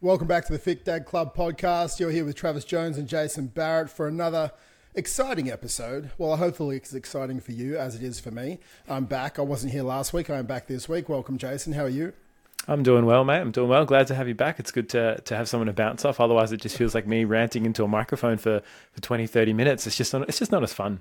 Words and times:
Welcome 0.00 0.26
back 0.28 0.44
to 0.46 0.52
the 0.52 0.58
Fit 0.58 0.84
Dad 0.84 1.06
Club 1.06 1.34
podcast. 1.34 1.98
You're 1.98 2.10
here 2.10 2.24
with 2.24 2.36
Travis 2.36 2.64
Jones 2.64 2.98
and 2.98 3.08
Jason 3.08 3.46
Barrett 3.46 3.88
for 3.90 4.06
another 4.06 4.52
exciting 4.94 5.50
episode. 5.50 6.10
Well, 6.18 6.36
hopefully 6.36 6.76
it's 6.76 6.92
exciting 6.94 7.40
for 7.40 7.52
you 7.52 7.76
as 7.78 7.94
it 7.94 8.02
is 8.02 8.20
for 8.20 8.30
me. 8.30 8.58
I'm 8.88 9.06
back. 9.06 9.38
I 9.38 9.42
wasn't 9.42 9.72
here 9.72 9.82
last 9.82 10.12
week. 10.12 10.28
I'm 10.28 10.46
back 10.46 10.66
this 10.66 10.88
week. 10.88 11.08
Welcome, 11.08 11.38
Jason. 11.38 11.72
How 11.72 11.84
are 11.84 11.88
you? 11.88 12.12
I'm 12.68 12.82
doing 12.82 13.06
well, 13.06 13.24
mate. 13.24 13.40
I'm 13.40 13.52
doing 13.52 13.68
well. 13.68 13.84
Glad 13.84 14.06
to 14.08 14.14
have 14.14 14.28
you 14.28 14.34
back. 14.34 14.58
It's 14.58 14.70
good 14.72 14.88
to, 14.90 15.20
to 15.22 15.36
have 15.36 15.48
someone 15.48 15.66
to 15.68 15.72
bounce 15.72 16.04
off. 16.04 16.20
Otherwise, 16.20 16.52
it 16.52 16.60
just 16.60 16.76
feels 16.76 16.94
like 16.94 17.06
me 17.06 17.24
ranting 17.24 17.64
into 17.64 17.82
a 17.84 17.88
microphone 17.88 18.36
for, 18.38 18.60
for 18.92 19.00
20, 19.00 19.26
30 19.26 19.52
minutes. 19.54 19.86
It's 19.86 19.96
just 19.96 20.12
not, 20.12 20.28
it's 20.28 20.38
just 20.38 20.52
not 20.52 20.62
as 20.62 20.72
fun. 20.74 21.00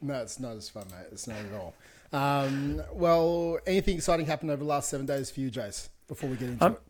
No, 0.00 0.14
it's 0.14 0.40
not 0.40 0.56
as 0.56 0.68
fun, 0.68 0.84
mate. 0.90 1.06
It's 1.12 1.28
not 1.28 1.36
at 1.38 1.54
all. 1.54 1.74
Um, 2.12 2.82
well, 2.92 3.58
anything 3.66 3.96
exciting 3.96 4.26
happened 4.26 4.50
over 4.50 4.62
the 4.62 4.68
last 4.68 4.88
seven 4.88 5.06
days 5.06 5.30
for 5.30 5.40
you, 5.40 5.50
Jace, 5.50 5.88
before 6.08 6.30
we 6.30 6.36
get 6.36 6.48
into 6.50 6.64
Um, 6.64 6.72
it? 6.72 6.80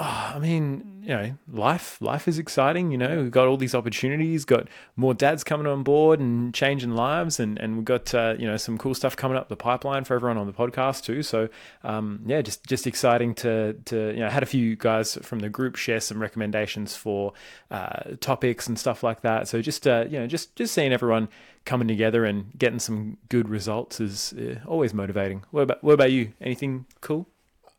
Oh, 0.00 0.32
I 0.36 0.38
mean, 0.38 1.02
you 1.02 1.08
know, 1.08 1.32
life 1.50 2.00
life 2.00 2.28
is 2.28 2.38
exciting. 2.38 2.92
You 2.92 2.98
know, 2.98 3.20
we've 3.20 3.32
got 3.32 3.48
all 3.48 3.56
these 3.56 3.74
opportunities, 3.74 4.44
got 4.44 4.68
more 4.94 5.12
dads 5.12 5.42
coming 5.42 5.66
on 5.66 5.82
board 5.82 6.20
and 6.20 6.54
changing 6.54 6.92
lives, 6.92 7.40
and 7.40 7.58
and 7.58 7.76
we've 7.76 7.84
got 7.84 8.14
uh, 8.14 8.36
you 8.38 8.46
know 8.46 8.56
some 8.56 8.78
cool 8.78 8.94
stuff 8.94 9.16
coming 9.16 9.36
up 9.36 9.48
the 9.48 9.56
pipeline 9.56 10.04
for 10.04 10.14
everyone 10.14 10.38
on 10.38 10.46
the 10.46 10.52
podcast 10.52 11.02
too. 11.02 11.24
So, 11.24 11.48
um, 11.82 12.20
yeah, 12.26 12.42
just 12.42 12.64
just 12.64 12.86
exciting 12.86 13.34
to 13.36 13.72
to 13.86 14.12
you 14.12 14.20
know, 14.20 14.28
had 14.28 14.44
a 14.44 14.46
few 14.46 14.76
guys 14.76 15.16
from 15.22 15.40
the 15.40 15.48
group 15.48 15.74
share 15.74 15.98
some 15.98 16.22
recommendations 16.22 16.94
for 16.94 17.32
uh, 17.72 18.14
topics 18.20 18.68
and 18.68 18.78
stuff 18.78 19.02
like 19.02 19.22
that. 19.22 19.48
So 19.48 19.60
just 19.60 19.88
uh, 19.88 20.04
you 20.08 20.20
know, 20.20 20.28
just 20.28 20.54
just 20.54 20.72
seeing 20.74 20.92
everyone 20.92 21.28
coming 21.64 21.88
together 21.88 22.24
and 22.24 22.56
getting 22.56 22.78
some 22.78 23.16
good 23.30 23.48
results 23.48 23.98
is 23.98 24.32
uh, 24.34 24.60
always 24.64 24.94
motivating. 24.94 25.42
What 25.50 25.62
about 25.62 25.82
what 25.82 25.94
about 25.94 26.12
you? 26.12 26.34
Anything 26.40 26.86
cool? 27.00 27.26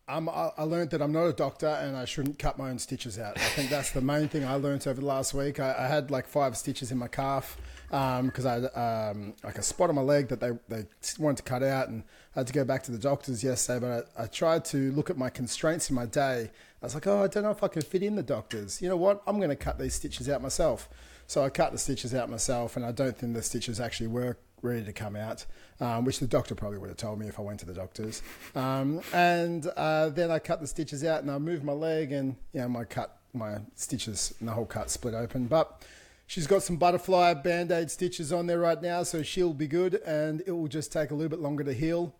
Um, 0.10 0.28
I, 0.28 0.50
I 0.58 0.64
learned 0.64 0.90
that 0.90 1.04
I'm 1.04 1.12
not 1.12 1.26
a 1.26 1.34
doctor 1.34 1.68
and 1.68 1.96
I 1.96 2.06
shouldn't 2.06 2.40
cut 2.40 2.58
my 2.58 2.72
own 2.72 2.80
stitches 2.80 3.20
out. 3.20 3.38
I 3.38 3.42
think 3.42 3.70
that's 3.70 3.92
the 3.92 4.02
main 4.02 4.28
thing 4.28 4.44
I 4.44 4.56
learned 4.56 4.88
over 4.88 5.00
the 5.00 5.06
last 5.06 5.36
week. 5.36 5.60
I, 5.60 5.76
I 5.78 5.88
had 5.88 6.10
like 6.10 6.28
five 6.28 6.58
stitches 6.58 6.92
in 6.92 6.98
my 6.98 7.08
calf 7.08 7.58
because 7.90 8.44
I 8.48 8.56
had 8.56 8.76
um, 8.76 9.36
like 9.44 9.60
a 9.60 9.62
spot 9.62 9.90
on 9.90 9.96
my 9.96 10.02
leg 10.02 10.28
that 10.30 10.40
they, 10.40 10.50
they 10.68 10.88
wanted 11.20 11.38
to 11.38 11.44
cut 11.44 11.62
out 11.62 11.90
and 11.90 12.02
I 12.36 12.40
had 12.40 12.48
to 12.48 12.54
go 12.54 12.66
back 12.66 12.82
to 12.84 12.92
the 12.92 12.98
doctors 12.98 13.44
yesterday. 13.44 13.86
But 13.86 14.10
I, 14.18 14.24
I 14.24 14.26
tried 14.26 14.66
to 14.66 14.92
look 14.94 15.12
at 15.12 15.18
my 15.18 15.30
constraints 15.30 15.92
in 15.92 15.96
my 15.96 16.08
day. 16.08 16.50
I 16.82 16.86
was 16.86 16.96
like, 16.96 17.06
oh, 17.06 17.24
I 17.24 17.28
don't 17.28 17.44
know 17.44 17.52
if 17.52 17.64
I 17.64 17.68
can 17.68 17.84
fit 17.84 18.02
in 18.02 18.16
the 18.16 18.24
doctors. 18.24 18.82
You 18.82 18.90
know 18.90 18.98
what? 18.98 19.22
I'm 19.28 19.38
going 19.38 19.50
to 19.50 19.56
cut 19.56 19.78
these 19.78 19.94
stitches 19.94 20.28
out 20.28 20.42
myself. 20.42 20.90
So 21.28 21.44
I 21.44 21.50
cut 21.50 21.72
the 21.72 21.78
stitches 21.78 22.16
out 22.16 22.32
myself 22.32 22.76
and 22.76 22.84
I 22.84 22.92
don't 22.92 23.16
think 23.16 23.36
the 23.36 23.44
stitches 23.44 23.80
actually 23.80 24.08
work 24.08 24.40
ready 24.62 24.84
to 24.84 24.94
come 24.94 25.16
out, 25.16 25.46
um, 25.80 26.06
which 26.06 26.20
the 26.20 26.28
doctor 26.28 26.56
probably 26.56 26.78
would 26.78 26.90
have 26.90 26.98
told 26.98 27.20
me 27.20 27.28
if 27.28 27.40
I 27.40 27.42
went 27.42 27.60
to 27.62 27.66
the 27.66 27.74
doctors. 27.74 28.22
Um, 28.56 29.02
and 29.14 29.66
uh, 29.78 30.10
then 30.10 30.32
I 30.32 30.40
cut 30.40 30.62
the 30.62 30.68
stitches 30.68 31.04
out 31.04 31.22
and 31.22 31.32
I 31.32 31.38
moved 31.38 31.64
my 31.64 31.74
leg 31.74 32.12
and 32.12 32.36
you 32.54 32.62
know 32.62 32.70
my 32.70 32.84
cut, 32.84 33.18
my 33.34 33.60
stitches, 33.76 34.34
and 34.40 34.48
the 34.48 34.54
whole 34.54 34.66
cut 34.66 34.90
split 34.90 35.14
open. 35.14 35.46
But 35.46 35.84
she's 36.28 36.48
got 36.48 36.64
some 36.64 36.78
butterfly 36.78 37.34
band 37.36 37.72
aid 37.72 37.92
stitches 37.92 38.32
on 38.32 38.48
there 38.48 38.60
right 38.60 38.82
now, 38.82 39.04
so 39.04 39.24
she'll 39.24 39.54
be 39.54 39.68
good 39.68 39.96
and 40.06 40.42
it 40.46 40.52
will 40.52 40.68
just 40.68 40.92
take 40.92 41.12
a 41.12 41.16
little 41.16 41.30
bit 41.30 41.40
longer 41.40 41.64
to 41.64 41.74
heal. 41.74 42.14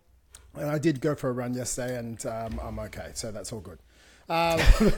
And 0.54 0.68
I 0.68 0.78
did 0.78 1.00
go 1.00 1.14
for 1.14 1.30
a 1.30 1.32
run 1.32 1.54
yesterday 1.54 1.96
and 1.96 2.24
um, 2.26 2.60
I'm 2.62 2.78
okay, 2.80 3.10
so 3.14 3.30
that's 3.30 3.52
all 3.52 3.60
good. 3.60 3.78
Um, 4.30 4.60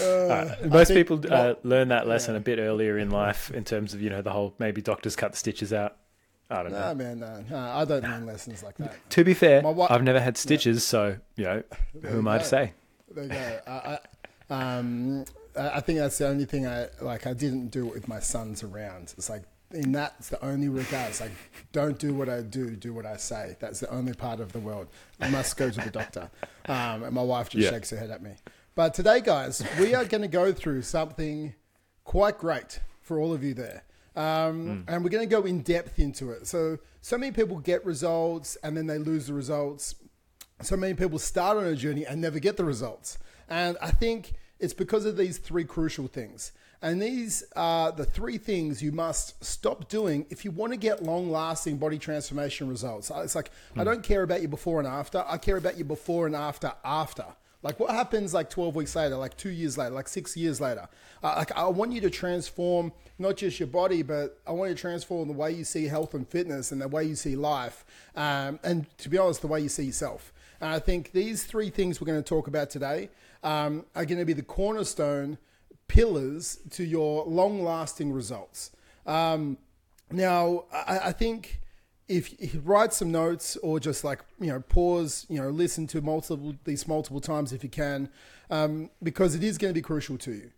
Uh, 0.00 0.56
most 0.64 0.88
think- 0.88 0.98
people 0.98 1.18
uh, 1.18 1.28
well, 1.30 1.56
learn 1.62 1.88
that 1.88 2.08
lesson 2.08 2.34
a 2.34 2.40
bit 2.40 2.58
earlier 2.58 2.98
in 2.98 3.10
life 3.10 3.50
in 3.52 3.62
terms 3.64 3.94
of 3.94 4.02
you 4.02 4.10
know 4.10 4.22
the 4.22 4.32
whole 4.32 4.52
maybe 4.58 4.82
doctors 4.82 5.14
cut 5.14 5.30
the 5.32 5.38
stitches 5.38 5.72
out. 5.72 5.96
I 6.50 6.62
don't 6.62 6.72
know. 6.72 6.80
Nah, 6.80 6.94
man, 6.94 7.20
no, 7.20 7.44
no, 7.48 7.56
I 7.58 7.84
don't 7.84 8.02
learn 8.02 8.26
lessons 8.26 8.62
like 8.62 8.76
that. 8.78 8.96
to 9.10 9.22
be 9.22 9.34
fair, 9.34 9.64
I've 9.88 10.02
never 10.02 10.20
had 10.20 10.36
stitches, 10.36 10.84
so 10.84 11.16
you 11.36 11.44
know 11.44 11.62
who 12.02 12.18
am 12.18 12.26
I 12.28 12.38
to 12.38 12.44
say? 12.44 12.72
There 13.14 13.24
you 13.24 13.30
go. 13.30 13.60
I, 13.68 13.98
I, 14.50 14.54
um, 14.54 15.24
I 15.56 15.80
think 15.80 16.00
that's 16.00 16.18
the 16.18 16.26
only 16.26 16.44
thing 16.46 16.66
I 16.66 16.88
like. 17.00 17.26
I 17.26 17.32
didn't 17.34 17.68
do 17.68 17.86
it 17.86 17.94
with 17.94 18.08
my 18.08 18.18
sons 18.18 18.64
around. 18.64 19.14
It's 19.16 19.30
like 19.30 19.42
in 19.74 19.92
that's 19.92 20.28
the 20.28 20.42
only 20.44 20.68
regard. 20.68 21.10
It's 21.10 21.20
like 21.20 21.32
don't 21.72 21.98
do 21.98 22.14
what 22.14 22.28
I 22.28 22.40
do, 22.42 22.76
do 22.76 22.92
what 22.94 23.06
I 23.06 23.16
say. 23.16 23.56
That's 23.60 23.80
the 23.80 23.90
only 23.90 24.14
part 24.14 24.40
of 24.40 24.52
the 24.52 24.58
world. 24.60 24.88
I 25.20 25.28
must 25.30 25.56
go 25.56 25.70
to 25.70 25.80
the 25.80 25.90
doctor. 25.90 26.30
Um, 26.66 27.02
and 27.04 27.12
my 27.12 27.22
wife 27.22 27.50
just 27.50 27.64
Yeah. 27.64 27.70
shakes 27.70 27.90
her 27.90 27.96
head 27.96 28.10
at 28.10 28.22
me. 28.22 28.32
But 28.74 28.94
today, 28.94 29.20
guys, 29.20 29.62
we 29.78 29.94
are 29.94 30.04
going 30.04 30.22
to 30.22 30.28
go 30.28 30.52
through 30.52 30.82
something 30.82 31.54
quite 32.04 32.38
great 32.38 32.80
for 33.02 33.18
all 33.18 33.32
of 33.32 33.44
you 33.44 33.54
there. 33.54 33.82
Um, 34.16 34.84
And 34.88 35.02
we're 35.04 35.10
going 35.10 35.28
to 35.28 35.34
go 35.40 35.42
in 35.42 35.62
depth 35.62 35.98
into 35.98 36.30
it. 36.30 36.46
So, 36.46 36.78
so 37.00 37.18
many 37.18 37.32
people 37.32 37.58
get 37.58 37.84
results 37.84 38.56
and 38.62 38.76
then 38.76 38.86
they 38.86 38.98
lose 38.98 39.26
the 39.26 39.34
results 39.34 39.94
so 40.62 40.76
many 40.76 40.94
people 40.94 41.18
start 41.18 41.56
on 41.58 41.64
a 41.64 41.74
journey 41.74 42.06
and 42.06 42.20
never 42.20 42.38
get 42.38 42.56
the 42.56 42.64
results. 42.64 43.18
And 43.48 43.76
I 43.82 43.90
think 43.90 44.34
it's 44.60 44.72
because 44.72 45.04
of 45.04 45.16
these 45.16 45.36
three 45.38 45.64
crucial 45.64 46.06
things. 46.06 46.52
And 46.84 47.00
these 47.00 47.42
are 47.56 47.92
the 47.92 48.04
three 48.04 48.36
things 48.36 48.82
you 48.82 48.92
must 48.92 49.42
stop 49.42 49.88
doing 49.88 50.26
if 50.28 50.44
you 50.44 50.50
want 50.50 50.74
to 50.74 50.76
get 50.76 51.02
long 51.02 51.30
lasting 51.30 51.78
body 51.78 51.96
transformation 51.96 52.68
results. 52.68 53.10
It's 53.10 53.34
like, 53.34 53.50
I 53.74 53.84
don't 53.84 54.02
care 54.02 54.22
about 54.22 54.42
you 54.42 54.48
before 54.48 54.80
and 54.80 54.86
after, 54.86 55.24
I 55.26 55.38
care 55.38 55.56
about 55.56 55.78
you 55.78 55.84
before 55.84 56.26
and 56.26 56.36
after, 56.36 56.74
after. 56.84 57.24
Like 57.62 57.80
what 57.80 57.88
happens 57.88 58.34
like 58.34 58.50
12 58.50 58.76
weeks 58.76 58.94
later, 58.94 59.16
like 59.16 59.34
two 59.38 59.48
years 59.48 59.78
later, 59.78 59.94
like 59.94 60.08
six 60.08 60.36
years 60.36 60.60
later? 60.60 60.86
Uh, 61.22 61.36
like 61.38 61.56
I 61.56 61.66
want 61.68 61.92
you 61.92 62.02
to 62.02 62.10
transform 62.10 62.92
not 63.18 63.38
just 63.38 63.58
your 63.58 63.68
body, 63.68 64.02
but 64.02 64.38
I 64.46 64.52
want 64.52 64.68
you 64.68 64.74
to 64.74 64.80
transform 64.82 65.28
the 65.28 65.32
way 65.32 65.52
you 65.52 65.64
see 65.64 65.86
health 65.86 66.12
and 66.12 66.28
fitness 66.28 66.70
and 66.70 66.82
the 66.82 66.88
way 66.88 67.04
you 67.04 67.14
see 67.14 67.34
life. 67.34 67.86
Um, 68.14 68.60
and 68.62 68.86
to 68.98 69.08
be 69.08 69.16
honest, 69.16 69.40
the 69.40 69.46
way 69.46 69.60
you 69.62 69.70
see 69.70 69.84
yourself. 69.84 70.34
And 70.60 70.68
I 70.68 70.80
think 70.80 71.12
these 71.12 71.44
three 71.44 71.70
things 71.70 71.98
we're 71.98 72.08
going 72.08 72.22
to 72.22 72.28
talk 72.28 72.46
about 72.46 72.68
today 72.68 73.08
um, 73.42 73.86
are 73.96 74.04
going 74.04 74.18
to 74.18 74.26
be 74.26 74.34
the 74.34 74.42
cornerstone 74.42 75.38
pillars 75.88 76.58
to 76.70 76.84
your 76.84 77.24
long 77.24 77.62
lasting 77.62 78.12
results. 78.12 78.70
Um, 79.06 79.58
now, 80.10 80.64
I, 80.72 80.98
I 81.04 81.12
think 81.12 81.60
if 82.08 82.54
you 82.54 82.60
write 82.60 82.92
some 82.92 83.10
notes 83.10 83.56
or 83.58 83.80
just 83.80 84.04
like 84.04 84.20
you 84.40 84.48
know 84.48 84.60
pause, 84.60 85.26
you 85.28 85.40
know, 85.40 85.48
listen 85.48 85.86
to 85.88 86.00
multiple 86.00 86.54
these 86.64 86.86
multiple 86.86 87.20
times 87.20 87.52
if 87.52 87.62
you 87.64 87.70
can, 87.70 88.08
um, 88.50 88.90
because 89.02 89.34
it 89.34 89.42
is 89.42 89.58
going 89.58 89.70
to 89.70 89.74
be 89.74 89.82
crucial 89.82 90.18
to 90.18 90.32
you. 90.32 90.50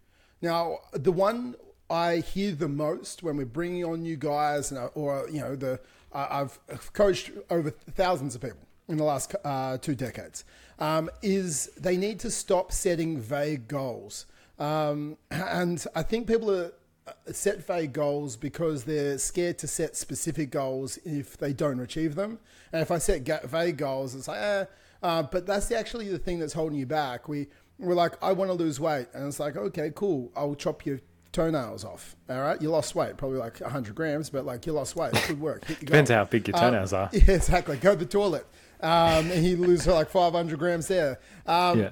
Now, 0.42 0.80
the 0.92 1.12
one 1.12 1.54
I 1.88 2.16
hear 2.16 2.52
the 2.52 2.68
most 2.68 3.22
when 3.22 3.36
we're 3.36 3.46
bringing 3.46 3.84
on 3.84 4.02
new 4.02 4.16
guys, 4.16 4.70
and, 4.70 4.80
uh, 4.80 4.86
or 4.94 5.28
you 5.30 5.40
know, 5.40 5.56
the 5.56 5.80
I've 6.12 6.58
coached 6.92 7.30
over 7.50 7.70
thousands 7.70 8.34
of 8.34 8.40
people 8.40 8.60
in 8.88 8.96
the 8.96 9.04
last 9.04 9.34
uh, 9.44 9.76
two 9.78 9.94
decades, 9.94 10.44
um, 10.78 11.10
is 11.22 11.70
they 11.76 11.96
need 11.96 12.20
to 12.20 12.30
stop 12.30 12.72
setting 12.72 13.20
vague 13.20 13.68
goals. 13.68 14.26
Um, 14.58 15.16
and 15.30 15.84
I 15.94 16.02
think 16.02 16.26
people 16.26 16.50
are 16.50 16.72
uh, 17.06 17.12
set 17.32 17.66
vague 17.66 17.92
goals 17.92 18.36
because 18.36 18.84
they're 18.84 19.18
scared 19.18 19.58
to 19.58 19.66
set 19.66 19.96
specific 19.96 20.50
goals 20.50 20.98
if 21.04 21.36
they 21.36 21.52
don't 21.52 21.80
achieve 21.80 22.14
them. 22.14 22.38
And 22.72 22.82
if 22.82 22.90
I 22.90 22.98
set 22.98 23.24
vague 23.44 23.76
goals, 23.76 24.14
it's 24.14 24.28
like, 24.28 24.40
eh, 24.40 24.64
uh, 25.02 25.22
but 25.24 25.46
that's 25.46 25.70
actually 25.70 26.08
the 26.08 26.18
thing 26.18 26.38
that's 26.38 26.52
holding 26.54 26.78
you 26.78 26.86
back. 26.86 27.28
We 27.28 27.48
we're 27.78 27.94
like, 27.94 28.14
I 28.22 28.32
want 28.32 28.50
to 28.50 28.54
lose 28.54 28.80
weight, 28.80 29.06
and 29.12 29.26
it's 29.28 29.38
like, 29.38 29.54
okay, 29.56 29.92
cool, 29.94 30.32
I'll 30.34 30.54
chop 30.54 30.86
your 30.86 30.98
toenails 31.32 31.84
off. 31.84 32.16
All 32.30 32.40
right, 32.40 32.60
you 32.62 32.70
lost 32.70 32.94
weight, 32.94 33.18
probably 33.18 33.36
like 33.38 33.60
100 33.60 33.94
grams, 33.94 34.30
but 34.30 34.46
like 34.46 34.64
you 34.64 34.72
lost 34.72 34.96
weight. 34.96 35.12
Good 35.28 35.38
work. 35.40 35.66
Depends 35.66 36.10
how 36.10 36.24
big 36.24 36.48
your 36.48 36.56
Um, 36.56 36.62
toenails 36.62 36.94
are. 36.94 37.10
Yeah, 37.12 37.34
exactly. 37.34 37.76
Go 37.76 37.92
to 37.92 37.98
the 37.98 38.06
toilet. 38.06 38.46
Um, 38.80 39.30
and 39.30 39.44
you 39.44 39.58
lose 39.58 39.86
like 39.86 40.08
500 40.08 40.58
grams 40.58 40.88
there. 40.88 41.20
Um, 41.46 41.78
Yeah. 41.80 41.90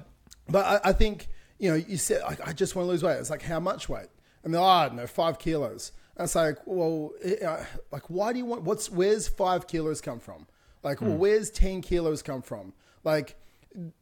But 0.49 0.65
I, 0.65 0.89
I 0.89 0.93
think, 0.93 1.27
you 1.59 1.69
know, 1.69 1.75
you 1.75 1.97
said, 1.97 2.21
like, 2.23 2.45
I 2.45 2.53
just 2.53 2.75
want 2.75 2.85
to 2.87 2.91
lose 2.91 3.03
weight. 3.03 3.17
It's 3.17 3.29
like, 3.29 3.41
how 3.41 3.59
much 3.59 3.87
weight? 3.89 4.09
And 4.43 4.53
they're, 4.53 4.61
oh, 4.61 4.65
I 4.65 4.87
don't 4.87 4.97
know, 4.97 5.07
five 5.07 5.39
kilos. 5.39 5.91
And 6.17 6.25
it's 6.25 6.35
like, 6.35 6.57
well, 6.65 7.11
eh, 7.23 7.45
uh, 7.45 7.65
like, 7.91 8.09
why 8.09 8.31
do 8.31 8.39
you 8.39 8.45
want, 8.45 8.63
what's, 8.63 8.89
where's 8.89 9.27
five 9.27 9.67
kilos 9.67 10.01
come 10.01 10.19
from? 10.19 10.47
Like, 10.83 11.01
well, 11.01 11.17
where's 11.17 11.49
10 11.49 11.81
kilos 11.81 12.21
come 12.21 12.41
from? 12.41 12.73
Like, 13.03 13.35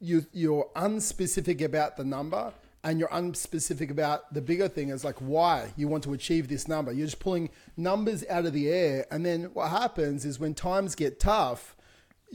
you, 0.00 0.26
you're 0.32 0.68
unspecific 0.76 1.62
about 1.62 1.96
the 1.96 2.04
number 2.04 2.52
and 2.84 3.00
you're 3.00 3.08
unspecific 3.08 3.90
about 3.90 4.32
the 4.32 4.42
bigger 4.42 4.68
thing 4.68 4.90
is 4.90 5.04
like 5.04 5.16
why 5.16 5.72
you 5.76 5.88
want 5.88 6.04
to 6.04 6.12
achieve 6.12 6.48
this 6.48 6.68
number. 6.68 6.92
You're 6.92 7.06
just 7.06 7.18
pulling 7.18 7.48
numbers 7.78 8.24
out 8.28 8.44
of 8.44 8.52
the 8.52 8.68
air. 8.68 9.06
And 9.10 9.24
then 9.24 9.44
what 9.54 9.70
happens 9.70 10.26
is 10.26 10.38
when 10.38 10.52
times 10.52 10.94
get 10.94 11.18
tough, 11.18 11.74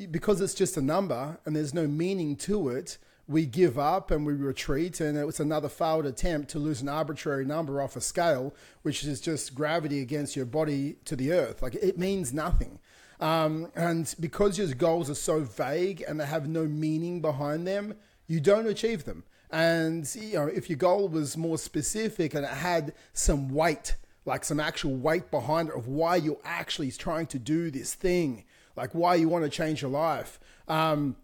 because 0.10 0.42
it's 0.42 0.56
just 0.56 0.76
a 0.76 0.82
number 0.82 1.38
and 1.46 1.56
there's 1.56 1.74
no 1.74 1.88
meaning 1.88 2.36
to 2.38 2.70
it, 2.70 2.98
we 3.30 3.46
give 3.46 3.78
up 3.78 4.10
and 4.10 4.26
we 4.26 4.34
retreat, 4.34 5.00
and 5.00 5.16
it's 5.16 5.40
another 5.40 5.70
failed 5.70 6.08
attempt 6.08 6.50
to 6.50 6.58
lose 6.58 6.82
an 6.82 6.90
arbitrary 6.90 7.46
number 7.46 7.80
off 7.80 7.96
a 7.96 8.02
scale, 8.02 8.56
which 8.82 9.04
is 9.04 9.22
just 9.22 9.54
gravity 9.54 10.02
against 10.02 10.36
your 10.36 10.48
body 10.48 10.96
to 11.06 11.16
the 11.16 11.32
earth. 11.32 11.62
Like 11.62 11.76
it 11.76 12.00
means 12.00 12.34
nothing. 12.34 12.80
Um, 13.20 13.72
and 13.76 14.14
because 14.20 14.58
your 14.58 14.68
goals 14.70 15.12
are 15.12 15.16
so 15.16 15.42
vague 15.42 16.04
and 16.08 16.20
they 16.20 16.26
have 16.26 16.50
no 16.50 16.66
meaning 16.66 17.22
behind 17.22 17.68
them, 17.68 17.94
you 18.26 18.40
don't 18.40 18.66
achieve 18.66 19.06
them. 19.06 19.24
And 19.52 20.10
you 20.16 20.34
know, 20.34 20.48
if 20.48 20.68
your 20.68 20.78
goal 20.78 21.08
was 21.08 21.38
more 21.38 21.60
specific 21.60 22.34
and 22.34 22.44
it 22.44 22.52
had 22.52 22.94
some 23.14 23.50
weight, 23.50 23.96
like 24.26 24.44
some 24.44 24.60
actual 24.60 24.96
weight 24.96 25.30
behind 25.30 25.70
it 25.70 25.76
of 25.76 25.88
why 25.88 26.16
you're 26.16 26.42
actually 26.44 26.92
trying 26.92 27.28
to 27.28 27.38
do 27.38 27.70
this 27.70 27.94
thing, 27.94 28.46
like 28.76 28.96
why 28.96 29.14
you 29.14 29.30
want 29.30 29.44
to 29.44 29.52
change 29.52 29.84
your 29.84 29.92
life, 29.92 30.40
um, 30.68 31.16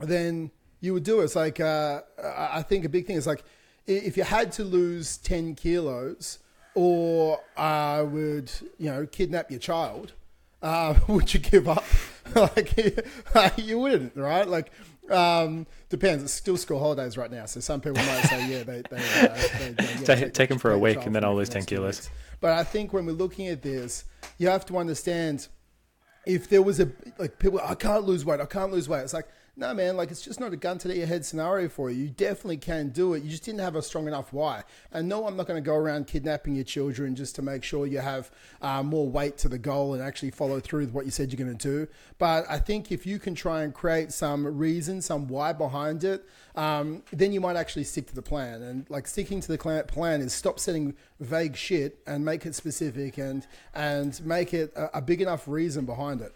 then 0.00 0.50
you 0.84 0.92
would 0.92 1.02
do 1.04 1.20
it. 1.20 1.24
It's 1.24 1.36
like 1.36 1.60
uh, 1.60 2.02
I 2.22 2.62
think 2.62 2.84
a 2.84 2.88
big 2.88 3.06
thing 3.06 3.16
is 3.16 3.26
like 3.26 3.42
if 3.86 4.16
you 4.16 4.22
had 4.22 4.52
to 4.52 4.64
lose 4.64 5.16
ten 5.16 5.54
kilos, 5.54 6.38
or 6.74 7.40
I 7.56 8.02
would 8.02 8.52
you 8.78 8.90
know 8.90 9.06
kidnap 9.06 9.50
your 9.50 9.60
child, 9.60 10.12
uh, 10.62 10.94
would 11.08 11.32
you 11.32 11.40
give 11.40 11.68
up? 11.68 11.84
like 12.34 12.76
you 13.56 13.78
wouldn't, 13.78 14.14
right? 14.14 14.46
Like 14.46 14.70
um, 15.10 15.66
depends. 15.88 16.22
It's 16.22 16.34
still 16.34 16.58
school 16.58 16.78
holidays 16.78 17.16
right 17.16 17.30
now, 17.30 17.46
so 17.46 17.60
some 17.60 17.80
people 17.80 18.02
might 18.04 18.22
say 18.24 18.46
yeah, 18.48 18.62
they 18.62 18.82
they, 18.90 18.96
uh, 18.96 19.48
they, 19.58 19.70
they 19.72 20.16
yeah, 20.16 20.28
Take- 20.28 20.50
them 20.50 20.58
for 20.58 20.72
a 20.72 20.78
week 20.78 21.04
and 21.06 21.14
then 21.14 21.24
I'll 21.24 21.34
lose 21.34 21.48
10 21.48 21.64
kilos. 21.64 21.96
weeks. 21.96 22.10
But 22.40 22.52
I 22.52 22.64
think 22.64 22.92
when 22.92 23.06
we're 23.06 23.12
looking 23.12 23.48
at 23.48 23.62
this, 23.62 24.04
you 24.36 24.48
have 24.48 24.66
to 24.66 24.76
understand 24.76 25.48
if 26.26 26.48
there 26.48 26.62
was 26.62 26.80
a 26.80 26.90
like 27.18 27.38
people 27.38 27.60
I 27.62 27.74
can't 27.74 28.04
lose 28.04 28.24
weight, 28.24 28.40
I 28.40 28.46
can't 28.46 28.70
lose 28.70 28.86
weight. 28.86 29.00
It's 29.00 29.14
like 29.14 29.28
no 29.56 29.72
man, 29.72 29.96
like 29.96 30.10
it's 30.10 30.20
just 30.20 30.40
not 30.40 30.52
a 30.52 30.56
gun 30.56 30.78
to 30.78 30.94
your 30.94 31.06
head 31.06 31.24
scenario 31.24 31.68
for 31.68 31.88
you. 31.88 32.04
You 32.04 32.10
definitely 32.10 32.56
can 32.56 32.88
do 32.88 33.14
it. 33.14 33.22
You 33.22 33.30
just 33.30 33.44
didn't 33.44 33.60
have 33.60 33.76
a 33.76 33.82
strong 33.82 34.08
enough 34.08 34.32
why. 34.32 34.64
And 34.90 35.08
no, 35.08 35.26
I'm 35.26 35.36
not 35.36 35.46
going 35.46 35.62
to 35.62 35.66
go 35.66 35.76
around 35.76 36.08
kidnapping 36.08 36.56
your 36.56 36.64
children 36.64 37.14
just 37.14 37.36
to 37.36 37.42
make 37.42 37.62
sure 37.62 37.86
you 37.86 38.00
have 38.00 38.32
uh, 38.60 38.82
more 38.82 39.08
weight 39.08 39.38
to 39.38 39.48
the 39.48 39.58
goal 39.58 39.94
and 39.94 40.02
actually 40.02 40.32
follow 40.32 40.58
through 40.58 40.80
with 40.80 40.92
what 40.92 41.04
you 41.04 41.12
said 41.12 41.32
you're 41.32 41.44
going 41.44 41.56
to 41.56 41.68
do. 41.68 41.88
But 42.18 42.46
I 42.48 42.58
think 42.58 42.90
if 42.90 43.06
you 43.06 43.20
can 43.20 43.36
try 43.36 43.62
and 43.62 43.72
create 43.72 44.12
some 44.12 44.44
reason, 44.58 45.00
some 45.00 45.28
why 45.28 45.52
behind 45.52 46.02
it, 46.02 46.26
um, 46.56 47.04
then 47.12 47.32
you 47.32 47.40
might 47.40 47.56
actually 47.56 47.84
stick 47.84 48.08
to 48.08 48.14
the 48.14 48.22
plan. 48.22 48.60
And 48.60 48.90
like 48.90 49.06
sticking 49.06 49.40
to 49.40 49.48
the 49.48 49.84
plan 49.86 50.20
is 50.20 50.32
stop 50.32 50.58
setting 50.58 50.96
vague 51.20 51.56
shit 51.56 52.00
and 52.08 52.24
make 52.24 52.44
it 52.44 52.56
specific 52.56 53.18
and 53.18 53.46
and 53.72 54.24
make 54.26 54.52
it 54.52 54.72
a, 54.74 54.98
a 54.98 55.02
big 55.02 55.22
enough 55.22 55.46
reason 55.46 55.84
behind 55.84 56.20
it. 56.20 56.34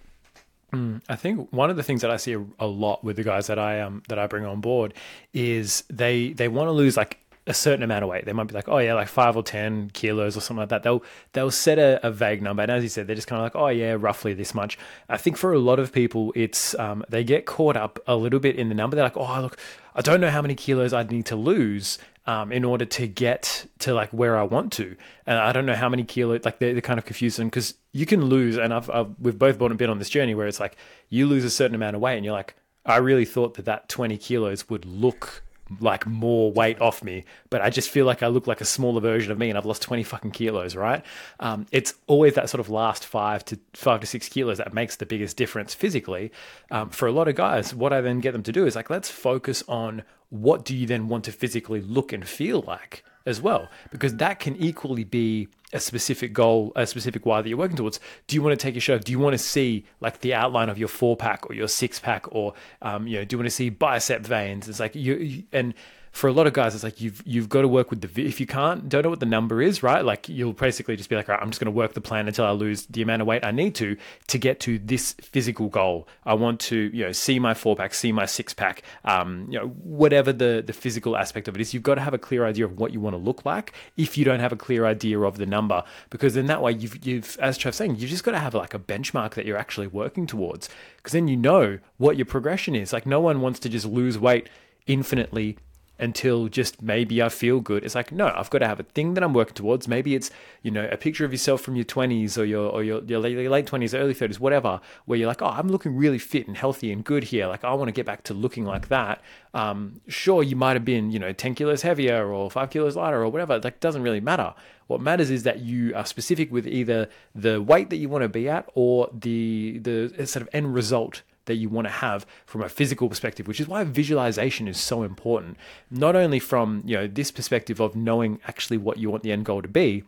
I 1.09 1.17
think 1.17 1.51
one 1.51 1.71
of 1.71 1.77
the 1.77 1.83
things 1.83 2.03
that 2.03 2.11
I 2.11 2.19
see 2.19 2.35
a, 2.35 2.45
a 2.59 2.67
lot 2.67 3.03
with 3.03 3.17
the 3.17 3.23
guys 3.23 3.47
that 3.47 3.59
I 3.59 3.81
um 3.81 4.03
that 4.09 4.19
I 4.19 4.27
bring 4.27 4.45
on 4.45 4.61
board 4.61 4.95
is 5.33 5.85
they 5.89 6.33
they 6.33 6.49
want 6.49 6.69
to 6.69 6.73
lose 6.73 6.97
like 6.97 7.19
a 7.47 7.55
certain 7.55 7.83
amount 7.83 8.05
of 8.05 8.11
weight. 8.11 8.27
They 8.27 8.35
might 8.35 8.47
be 8.47 8.55
like, 8.55 8.69
oh 8.69 8.77
yeah, 8.77 8.93
like 8.93 9.09
five 9.09 9.35
or 9.35 9.43
ten 9.43 9.91
kilos 9.95 10.37
or 10.37 10.41
something 10.41 10.61
like 10.61 10.69
that. 10.69 10.83
They'll 10.83 11.03
they'll 11.33 11.51
set 11.51 11.79
a, 11.79 12.07
a 12.07 12.11
vague 12.11 12.43
number, 12.43 12.63
and 12.63 12.71
as 12.71 12.83
you 12.83 12.91
said, 12.91 13.07
they're 13.07 13.17
just 13.17 13.27
kind 13.27 13.41
of 13.41 13.45
like, 13.45 13.57
oh 13.57 13.69
yeah, 13.69 13.97
roughly 13.99 14.35
this 14.35 14.55
much. 14.55 14.79
I 15.09 15.17
think 15.17 15.39
for 15.39 15.55
a 15.55 15.59
lot 15.59 15.79
of 15.79 15.91
people, 15.91 16.33
it's 16.37 16.79
um, 16.79 17.03
they 17.09 17.25
get 17.25 17.47
caught 17.47 17.77
up 17.77 17.99
a 18.07 18.17
little 18.17 18.39
bit 18.39 18.57
in 18.57 18.69
the 18.69 18.75
number. 18.75 18.95
They're 18.95 19.07
like, 19.07 19.17
oh 19.17 19.41
look, 19.41 19.59
I 19.95 20.03
don't 20.03 20.21
know 20.21 20.31
how 20.31 20.43
many 20.43 20.55
kilos 20.55 20.93
I'd 20.93 21.11
need 21.11 21.25
to 21.27 21.37
lose 21.37 21.99
um, 22.29 22.53
in 22.53 22.63
order 22.63 22.85
to 22.85 23.07
get 23.07 23.65
to 23.79 23.95
like 23.95 24.11
where 24.11 24.37
I 24.37 24.43
want 24.43 24.71
to. 24.75 24.95
And 25.27 25.39
I 25.39 25.51
don't 25.51 25.65
know 25.65 25.75
how 25.75 25.89
many 25.89 26.05
kilos, 26.05 26.45
like 26.45 26.59
they're, 26.59 26.75
they're 26.75 26.83
kind 26.83 26.99
of 26.99 27.07
confusing 27.07 27.49
because 27.49 27.73
you 27.93 28.05
can 28.05 28.27
lose. 28.27 28.59
And 28.59 28.75
I've, 28.75 28.91
I've, 28.91 29.15
we've 29.19 29.39
both 29.39 29.57
been 29.57 29.89
on 29.89 29.99
this 29.99 30.11
journey 30.11 30.35
where 30.35 30.47
it's 30.47 30.61
like 30.61 30.77
you 31.09 31.27
lose 31.27 31.43
a 31.43 31.51
certain 31.51 31.75
amount 31.75 31.97
of 31.97 32.03
weight 32.03 32.17
and 32.17 32.27
you're 32.27 32.35
like, 32.35 32.55
I 32.85 32.99
really 32.99 33.25
thought 33.25 33.55
that 33.55 33.65
that 33.65 33.89
20 33.89 34.19
kilos 34.19 34.69
would 34.69 34.85
look 34.85 35.43
like 35.81 36.07
more 36.07 36.53
weight 36.53 36.81
off 36.81 37.03
me, 37.03 37.25
but 37.51 37.61
I 37.61 37.71
just 37.71 37.91
feel 37.91 38.07
like 38.07 38.23
I 38.23 38.29
look 38.29 38.47
like 38.47 38.61
a 38.61 38.65
smaller 38.65 39.01
version 39.01 39.33
of 39.33 39.39
me 39.39 39.49
and 39.49 39.59
I've 39.59 39.67
lost 39.67 39.83
20 39.83 40.03
fucking 40.03 40.31
kilos, 40.31 40.75
right? 40.77 41.05
Um, 41.41 41.67
it's 41.73 41.95
always 42.07 42.35
that 42.35 42.49
sort 42.51 42.61
of 42.61 42.69
last 42.69 43.05
five 43.05 43.45
to 43.47 43.59
five 43.75 44.01
to 44.01 44.07
six 44.07 44.29
kilos 44.29 44.59
that 44.59 44.73
makes 44.73 44.97
the 44.97 45.07
biggest 45.07 45.37
difference 45.37 45.75
physically. 45.75 46.33
Um, 46.71 46.91
for 46.91 47.07
a 47.07 47.13
lot 47.13 47.29
of 47.29 47.35
guys, 47.35 47.75
what 47.75 47.93
I 47.93 48.01
then 48.01 48.21
get 48.21 48.33
them 48.33 48.43
to 48.45 48.53
do 48.53 48.67
is 48.67 48.77
like, 48.77 48.91
let's 48.91 49.11
focus 49.11 49.63
on 49.69 50.03
what 50.31 50.65
do 50.65 50.77
you 50.77 50.87
then 50.87 51.09
want 51.09 51.25
to 51.25 51.33
physically 51.33 51.81
look 51.81 52.13
and 52.13 52.27
feel 52.27 52.63
like 52.67 53.03
as 53.27 53.41
well, 53.41 53.69
because 53.91 54.17
that 54.17 54.39
can 54.41 54.57
equally 54.57 55.05
be 55.05 55.49
a 55.73 55.81
specific 55.81 56.33
goal, 56.33 56.73
a 56.77 56.87
specific 56.87 57.27
why 57.27 57.43
that 57.43 57.49
you're 57.49 57.59
working 57.59 57.77
towards. 57.77 58.01
Do 58.27 58.37
you 58.37 58.43
want 58.43 58.59
to 58.59 58.63
take 58.63 58.77
a 58.77 58.81
show? 58.81 58.99
Do 58.99 59.13
you 59.13 59.19
want 59.19 59.35
to 59.35 59.39
see 59.39 59.85
like 60.01 60.21
the 60.21 60.35
outline 60.35 60.69
of 60.69 60.79
your 60.79 60.89
four 60.89 61.17
pack 61.17 61.49
or 61.49 61.55
your 61.55 61.69
six 61.69 62.01
pack, 62.01 62.27
or 62.33 62.55
um, 62.83 63.07
you 63.07 63.19
know, 63.19 63.25
do 63.25 63.35
you 63.35 63.39
want 63.39 63.47
to 63.47 63.55
see 63.55 63.69
bicep 63.69 64.23
veins? 64.23 64.69
It's 64.69 64.81
like 64.81 64.95
you, 64.95 65.15
you 65.17 65.43
and 65.53 65.75
for 66.13 66.29
a 66.29 66.33
lot 66.33 66.47
of 66.47 66.53
guys, 66.53 66.75
it's 66.75 66.85
like 66.85 67.01
you've 67.01 67.23
you've 67.25 67.49
got 67.49 67.63
to 67.63 67.69
work 67.69 67.91
with 67.91 68.01
the 68.01 68.27
if 68.27 68.41
you 68.41 68.47
can't 68.47 68.89
don't 68.89 69.03
know 69.03 69.11
what 69.11 69.21
the 69.21 69.27
number 69.27 69.61
is, 69.63 69.83
right? 69.83 70.05
Like 70.05 70.29
you'll 70.29 70.53
basically 70.53 70.97
just 70.97 71.09
be 71.09 71.17
like, 71.17 71.29
all 71.29 71.35
right, 71.35 71.43
I'm 71.43 71.51
just 71.51 71.61
going 71.61 71.73
to 71.73 71.77
work 71.77 71.95
the 71.95 72.01
plan 72.01 72.27
until 72.27 72.45
I 72.45 72.51
lose 72.51 72.87
the 72.87 73.03
amount 73.03 73.23
of 73.23 73.29
weight 73.29 73.45
I 73.45 73.51
need 73.51 73.75
to 73.77 73.97
to 74.29 74.39
get 74.39 74.61
to 74.61 74.79
this 74.79 75.13
physical 75.21 75.69
goal. 75.69 76.09
I 76.25 76.35
want 76.35 76.61
to 76.61 76.77
you 76.77 77.05
know 77.05 77.13
see 77.13 77.39
my 77.39 77.55
four 77.55 77.77
pack, 77.77 77.95
see 77.95 78.13
my 78.13 78.27
six 78.27 78.55
pack, 78.55 78.83
um, 79.05 79.47
you 79.51 79.59
know 79.59 79.69
whatever 79.69 80.33
the 80.33 80.63
the 80.67 80.73
physical 80.73 81.17
aspect 81.17 81.49
of 81.49 81.55
it 81.55 81.61
is. 81.61 81.75
You've 81.75 81.83
got 81.83 81.97
to 81.97 82.01
have 82.01 82.15
a 82.15 82.19
clear 82.19 82.47
idea 82.47 82.65
of 82.65 82.79
what 82.79 82.93
you 82.93 83.01
want 83.01 83.15
to 83.15 83.19
look 83.19 83.45
like. 83.45 83.73
If 83.97 84.17
you 84.17 84.25
don't 84.25 84.41
have 84.41 84.53
a 84.53 84.57
clear 84.57 84.87
idea 84.87 85.21
of 85.21 85.39
the 85.39 85.47
number, 85.47 85.85
because 86.11 86.35
then 86.35 86.47
that 86.47 86.63
way 86.63 86.73
you've 86.73 87.05
you've 87.05 87.37
as 87.39 87.59
Trav's 87.59 87.77
saying, 87.77 87.97
you've 87.97 88.11
just 88.11 88.25
got 88.25 88.33
to 88.33 88.39
have 88.39 88.55
like 88.55 88.75
a 88.75 88.79
benchmark 88.79 89.35
that 89.35 89.47
you're 89.47 89.59
actually 89.59 89.87
working 89.87 90.27
towards, 90.27 90.69
because 90.97 91.13
then 91.13 91.29
you 91.29 91.37
know 91.37 91.79
what 91.97 92.17
your 92.17 92.27
progression 92.27 92.75
is. 92.75 92.93
Like 92.93 93.07
no 93.07 93.21
one 93.21 93.41
wants 93.41 93.59
to 93.61 93.69
just 93.69 93.87
lose 93.87 94.19
weight 94.19 94.49
infinitely 94.87 95.59
until 95.99 96.49
just 96.49 96.81
maybe 96.81 97.21
I 97.21 97.29
feel 97.29 97.61
good. 97.61 97.85
It's 97.85 97.95
like, 97.95 98.13
no, 98.13 98.33
I've 98.35 98.51
got 98.51 98.59
to 98.59 98.67
have 98.67 98.79
a 98.79 98.85
thing 98.85 99.15
that 99.15 99.25
I'm 99.25 99.33
working 99.33 99.55
towards. 99.55 99.89
Maybe 99.89 100.15
it's, 100.15 100.31
you 100.63 100.71
know, 100.71 100.89
a 100.91 100.97
picture 100.97 101.25
of 101.25 101.33
yourself 101.33 101.61
from 101.61 101.77
your 101.77 101.85
20s 101.85 102.39
or 102.39 102.45
your 102.45 102.71
or 102.71 102.83
your, 102.83 103.03
your 103.05 103.19
late, 103.19 103.37
late 103.49 103.67
20s, 103.67 103.99
early 103.99 104.15
30s, 104.15 104.39
whatever, 104.39 104.81
where 105.07 105.19
you're 105.19 105.29
like, 105.29 105.43
oh, 105.43 105.47
I'm 105.47 105.69
looking 105.69 105.97
really 105.97 106.19
fit 106.19 106.47
and 106.47 106.57
healthy 106.57 106.93
and 106.93 107.05
good 107.05 107.25
here. 107.25 107.47
Like, 107.47 107.65
I 107.65 107.75
want 107.75 107.89
to 107.89 107.93
get 107.93 108.07
back 108.07 108.23
to 108.25 108.35
looking 108.35 108.65
like 108.65 108.89
that. 108.89 109.21
Um, 109.55 110.01
sure, 110.07 110.43
you 110.43 110.57
might 110.57 110.75
have 110.75 110.85
been, 110.85 111.11
you 111.11 111.19
know, 111.19 111.33
10 111.33 111.55
kilos 111.55 111.83
heavier 111.83 112.33
or 112.33 112.51
five 112.51 112.71
kilos 112.71 112.97
lighter 112.97 113.23
or 113.23 113.29
whatever. 113.29 113.59
Like, 113.59 113.81
doesn't 113.81 114.03
really 114.03 114.21
matter. 114.21 114.55
What 114.87 115.01
matters 115.01 115.31
is 115.31 115.43
that 115.43 115.61
you 115.61 115.95
are 115.95 116.07
specific 116.07 116.51
with 116.51 116.67
either 116.67 117.09
the 117.35 117.61
weight 117.61 117.91
that 117.91 117.97
you 117.97 118.09
want 118.09 118.23
to 118.23 118.29
be 118.29 118.49
at 118.49 118.69
or 118.75 119.11
the 119.13 119.79
the 119.79 120.27
sort 120.27 120.43
of 120.43 120.49
end 120.53 120.75
result 120.75 121.23
that 121.49 121.57
you 121.57 121.69
want 121.69 121.87
to 121.87 121.93
have 121.93 122.25
from 122.47 122.63
a 122.63 122.69
physical 122.69 123.09
perspective, 123.09 123.49
which 123.49 123.61
is 123.61 123.67
why 123.67 123.83
visualization 123.85 124.69
is 124.69 124.79
so 124.79 125.03
important. 125.03 125.57
Not 125.91 126.15
only 126.15 126.39
from 126.39 126.83
you 126.87 126.97
know 126.97 127.07
this 127.09 127.31
perspective 127.31 127.81
of 127.81 127.97
knowing 127.97 128.39
actually 128.47 128.79
what 128.79 128.99
you 128.99 129.11
want 129.11 129.25
the 129.25 129.33
end 129.33 129.45
goal 129.45 129.61
to 129.63 129.69
be, 129.69 130.05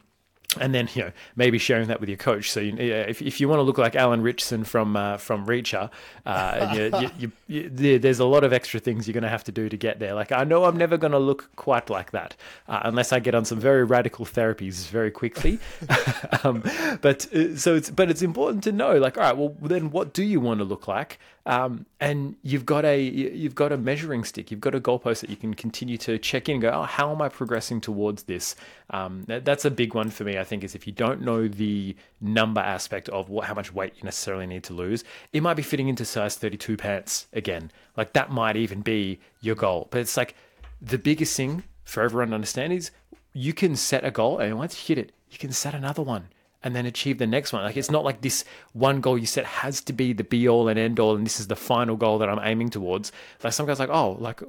and 0.58 0.74
then 0.74 0.88
you 0.94 1.02
know 1.02 1.12
maybe 1.36 1.58
sharing 1.58 1.88
that 1.88 2.00
with 2.00 2.08
your 2.08 2.18
coach. 2.18 2.50
So 2.50 2.60
you, 2.60 2.74
yeah, 2.76 3.02
if, 3.02 3.20
if 3.22 3.40
you 3.40 3.48
want 3.48 3.58
to 3.58 3.62
look 3.62 3.78
like 3.78 3.94
Alan 3.94 4.22
Ritchson 4.22 4.64
from 4.64 4.96
uh, 4.96 5.16
from 5.18 5.46
Reacher, 5.46 5.90
uh, 6.26 6.74
you, 6.74 6.98
you, 7.00 7.10
you, 7.18 7.32
you, 7.46 7.68
there- 7.70 7.98
there's 7.98 8.18
a 8.20 8.24
lot 8.24 8.44
of 8.44 8.52
extra 8.52 8.80
things 8.80 9.06
you're 9.06 9.12
going 9.12 9.22
to 9.22 9.28
have 9.28 9.44
to 9.44 9.52
do 9.52 9.68
to 9.68 9.76
get 9.76 9.98
there. 9.98 10.14
Like 10.14 10.32
I 10.32 10.44
know 10.44 10.64
I'm 10.64 10.76
never 10.76 10.96
going 10.96 11.12
to 11.12 11.18
look 11.18 11.50
quite 11.56 11.90
like 11.90 12.10
that 12.12 12.36
uh, 12.68 12.80
unless 12.84 13.12
I 13.12 13.20
get 13.20 13.34
on 13.34 13.44
some 13.44 13.60
very 13.60 13.84
radical 13.84 14.24
therapies 14.24 14.88
very 14.88 15.10
quickly. 15.10 15.58
um, 16.44 16.62
but 17.00 17.32
uh, 17.34 17.56
so 17.56 17.74
it's 17.76 17.90
but 17.90 18.10
it's 18.10 18.22
important 18.22 18.64
to 18.64 18.72
know 18.72 18.96
like 18.98 19.16
all 19.16 19.24
right, 19.24 19.36
well 19.36 19.54
then 19.60 19.90
what 19.90 20.12
do 20.12 20.22
you 20.22 20.40
want 20.40 20.58
to 20.58 20.64
look 20.64 20.88
like? 20.88 21.18
Um, 21.50 21.84
and 21.98 22.36
you've 22.42 22.64
got 22.64 22.84
a 22.84 23.02
you've 23.02 23.56
got 23.56 23.72
a 23.72 23.76
measuring 23.76 24.22
stick, 24.22 24.52
you've 24.52 24.60
got 24.60 24.76
a 24.76 24.80
goalpost 24.80 25.22
that 25.22 25.30
you 25.30 25.36
can 25.36 25.52
continue 25.52 25.98
to 25.98 26.16
check 26.16 26.48
in 26.48 26.54
and 26.54 26.62
go, 26.62 26.70
oh, 26.70 26.84
how 26.84 27.10
am 27.10 27.20
I 27.20 27.28
progressing 27.28 27.80
towards 27.80 28.22
this? 28.22 28.54
Um, 28.90 29.24
that, 29.26 29.44
that's 29.44 29.64
a 29.64 29.70
big 29.70 29.92
one 29.92 30.10
for 30.10 30.22
me. 30.22 30.38
I 30.38 30.44
think 30.44 30.62
is 30.62 30.76
if 30.76 30.86
you 30.86 30.92
don't 30.92 31.22
know 31.22 31.48
the 31.48 31.96
number 32.20 32.60
aspect 32.60 33.08
of 33.08 33.30
what 33.30 33.46
how 33.46 33.54
much 33.54 33.74
weight 33.74 33.94
you 33.96 34.04
necessarily 34.04 34.46
need 34.46 34.62
to 34.62 34.74
lose, 34.74 35.02
it 35.32 35.42
might 35.42 35.54
be 35.54 35.62
fitting 35.64 35.88
into 35.88 36.04
size 36.04 36.36
32 36.36 36.76
pants 36.76 37.26
again. 37.32 37.72
Like 37.96 38.12
that 38.12 38.30
might 38.30 38.54
even 38.54 38.80
be 38.80 39.18
your 39.40 39.56
goal. 39.56 39.88
But 39.90 40.02
it's 40.02 40.16
like 40.16 40.36
the 40.80 40.98
biggest 40.98 41.36
thing 41.36 41.64
for 41.82 42.04
everyone 42.04 42.28
to 42.28 42.36
understand 42.36 42.72
is 42.74 42.92
you 43.32 43.54
can 43.54 43.74
set 43.74 44.04
a 44.04 44.12
goal 44.12 44.38
and 44.38 44.56
once 44.56 44.88
you 44.88 44.94
hit 44.94 45.04
it, 45.04 45.12
you 45.28 45.38
can 45.38 45.50
set 45.50 45.74
another 45.74 46.02
one 46.02 46.28
and 46.62 46.76
then 46.76 46.86
achieve 46.86 47.18
the 47.18 47.26
next 47.26 47.52
one. 47.52 47.62
Like 47.62 47.76
it's 47.76 47.90
not 47.90 48.04
like 48.04 48.20
this 48.20 48.44
one 48.72 49.00
goal 49.00 49.16
you 49.16 49.26
set 49.26 49.44
has 49.44 49.80
to 49.82 49.92
be 49.92 50.12
the 50.12 50.24
be 50.24 50.48
all 50.48 50.68
and 50.68 50.78
end 50.78 51.00
all, 51.00 51.16
and 51.16 51.24
this 51.24 51.40
is 51.40 51.46
the 51.46 51.56
final 51.56 51.96
goal 51.96 52.18
that 52.18 52.28
I'm 52.28 52.40
aiming 52.42 52.70
towards. 52.70 53.12
Like 53.42 53.52
some 53.52 53.66
guys 53.66 53.78
like, 53.78 53.90
oh, 53.90 54.12
like 54.12 54.40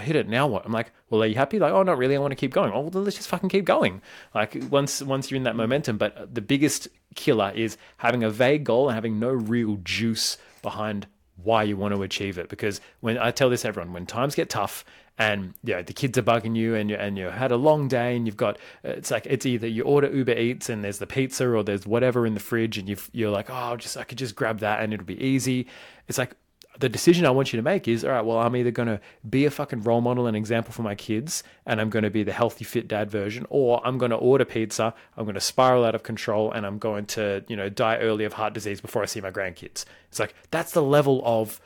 hit 0.00 0.16
it 0.16 0.28
now. 0.28 0.46
What? 0.46 0.64
I'm 0.66 0.72
like, 0.72 0.92
well, 1.08 1.22
are 1.22 1.26
you 1.26 1.36
happy? 1.36 1.58
Like, 1.58 1.72
oh, 1.72 1.82
not 1.82 1.98
really. 1.98 2.16
I 2.16 2.18
want 2.18 2.32
to 2.32 2.36
keep 2.36 2.52
going. 2.52 2.72
Oh, 2.72 2.80
well, 2.80 3.02
let's 3.02 3.16
just 3.16 3.28
fucking 3.28 3.48
keep 3.48 3.64
going. 3.64 4.02
Like 4.34 4.56
once 4.70 5.02
once 5.02 5.30
you're 5.30 5.36
in 5.36 5.44
that 5.44 5.56
momentum. 5.56 5.98
But 5.98 6.34
the 6.34 6.42
biggest 6.42 6.88
killer 7.14 7.52
is 7.54 7.76
having 7.98 8.24
a 8.24 8.30
vague 8.30 8.64
goal 8.64 8.88
and 8.88 8.94
having 8.94 9.18
no 9.18 9.30
real 9.30 9.78
juice 9.82 10.38
behind 10.62 11.06
why 11.42 11.62
you 11.62 11.76
want 11.76 11.94
to 11.94 12.02
achieve 12.02 12.38
it. 12.38 12.48
Because 12.48 12.80
when 13.00 13.18
I 13.18 13.30
tell 13.30 13.50
this 13.50 13.64
everyone, 13.64 13.92
when 13.92 14.06
times 14.06 14.34
get 14.34 14.50
tough 14.50 14.84
and 15.20 15.52
you 15.62 15.74
know, 15.74 15.82
the 15.82 15.92
kids 15.92 16.16
are 16.16 16.22
bugging 16.22 16.56
you 16.56 16.74
and 16.74 16.88
you 16.88 16.96
and 16.96 17.18
you 17.18 17.26
had 17.26 17.52
a 17.52 17.56
long 17.56 17.88
day 17.88 18.16
and 18.16 18.26
you've 18.26 18.38
got 18.38 18.56
uh, 18.84 18.88
it's 18.88 19.10
like 19.10 19.26
it's 19.26 19.44
either 19.44 19.68
you 19.68 19.82
order 19.84 20.10
Uber 20.10 20.32
Eats 20.32 20.70
and 20.70 20.82
there's 20.82 20.98
the 20.98 21.06
pizza 21.06 21.46
or 21.46 21.62
there's 21.62 21.86
whatever 21.86 22.26
in 22.26 22.32
the 22.32 22.40
fridge 22.40 22.78
and 22.78 22.88
you 22.88 22.96
you're 23.12 23.30
like 23.30 23.50
oh 23.50 23.76
just 23.76 23.98
I 23.98 24.04
could 24.04 24.16
just 24.16 24.34
grab 24.34 24.60
that 24.60 24.82
and 24.82 24.94
it'll 24.94 25.04
be 25.04 25.22
easy. 25.22 25.66
It's 26.08 26.16
like 26.16 26.34
the 26.78 26.88
decision 26.88 27.26
I 27.26 27.30
want 27.30 27.52
you 27.52 27.58
to 27.58 27.62
make 27.62 27.86
is 27.86 28.02
all 28.02 28.12
right, 28.12 28.24
well, 28.24 28.38
I'm 28.38 28.56
either 28.56 28.70
going 28.70 28.88
to 28.88 29.00
be 29.28 29.44
a 29.44 29.50
fucking 29.50 29.82
role 29.82 30.00
model 30.00 30.26
and 30.26 30.34
example 30.34 30.72
for 30.72 30.82
my 30.82 30.94
kids, 30.94 31.42
and 31.66 31.80
I'm 31.80 31.90
going 31.90 32.04
to 32.04 32.10
be 32.10 32.22
the 32.22 32.32
healthy, 32.32 32.64
fit 32.64 32.88
dad 32.88 33.10
version, 33.10 33.44
or 33.50 33.86
I'm 33.86 33.98
going 33.98 34.10
to 34.10 34.16
order 34.16 34.46
pizza, 34.46 34.94
I'm 35.16 35.24
going 35.24 35.34
to 35.34 35.40
spiral 35.40 35.84
out 35.84 35.94
of 35.94 36.02
control, 36.02 36.50
and 36.50 36.64
I'm 36.64 36.78
going 36.78 37.04
to, 37.06 37.44
you 37.48 37.56
know, 37.56 37.68
die 37.68 37.98
early 37.98 38.24
of 38.24 38.34
heart 38.34 38.54
disease 38.54 38.80
before 38.80 39.02
I 39.02 39.06
see 39.06 39.20
my 39.20 39.30
grandkids. 39.30 39.84
It's 40.08 40.18
like 40.18 40.34
that's 40.50 40.72
the 40.72 40.82
level 40.82 41.20
of 41.26 41.60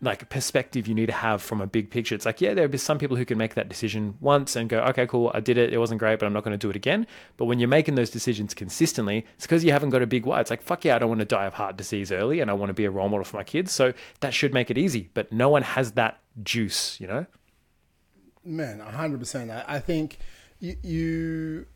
like 0.00 0.28
perspective 0.28 0.86
you 0.86 0.94
need 0.94 1.06
to 1.06 1.12
have 1.12 1.42
from 1.42 1.60
a 1.60 1.66
big 1.66 1.90
picture. 1.90 2.14
It's 2.14 2.24
like, 2.24 2.40
yeah, 2.40 2.54
there'll 2.54 2.70
be 2.70 2.78
some 2.78 2.98
people 2.98 3.16
who 3.16 3.24
can 3.24 3.36
make 3.36 3.54
that 3.54 3.68
decision 3.68 4.16
once 4.20 4.54
and 4.54 4.68
go, 4.68 4.78
okay, 4.80 5.06
cool, 5.06 5.30
I 5.34 5.40
did 5.40 5.58
it. 5.58 5.72
It 5.72 5.78
wasn't 5.78 5.98
great, 5.98 6.20
but 6.20 6.26
I'm 6.26 6.32
not 6.32 6.44
going 6.44 6.52
to 6.52 6.58
do 6.58 6.70
it 6.70 6.76
again. 6.76 7.06
But 7.36 7.46
when 7.46 7.58
you're 7.58 7.68
making 7.68 7.96
those 7.96 8.10
decisions 8.10 8.54
consistently, 8.54 9.26
it's 9.34 9.46
because 9.46 9.64
you 9.64 9.72
haven't 9.72 9.90
got 9.90 10.02
a 10.02 10.06
big 10.06 10.24
why. 10.24 10.40
It's 10.40 10.50
like, 10.50 10.62
fuck 10.62 10.84
yeah, 10.84 10.94
I 10.94 10.98
don't 11.00 11.08
want 11.08 11.20
to 11.20 11.24
die 11.24 11.46
of 11.46 11.54
heart 11.54 11.76
disease 11.76 12.12
early 12.12 12.38
and 12.40 12.50
I 12.50 12.54
want 12.54 12.70
to 12.70 12.74
be 12.74 12.84
a 12.84 12.90
role 12.90 13.08
model 13.08 13.24
for 13.24 13.36
my 13.36 13.44
kids. 13.44 13.72
So 13.72 13.92
that 14.20 14.34
should 14.34 14.54
make 14.54 14.70
it 14.70 14.78
easy. 14.78 15.10
But 15.14 15.32
no 15.32 15.48
one 15.48 15.62
has 15.62 15.92
that 15.92 16.20
juice, 16.42 17.00
you 17.00 17.06
know? 17.06 17.26
man, 18.44 18.80
hundred 18.80 19.20
percent. 19.20 19.50
I, 19.50 19.64
I 19.66 19.78
think 19.78 20.18
you, 20.58 20.76
you, 20.82 21.66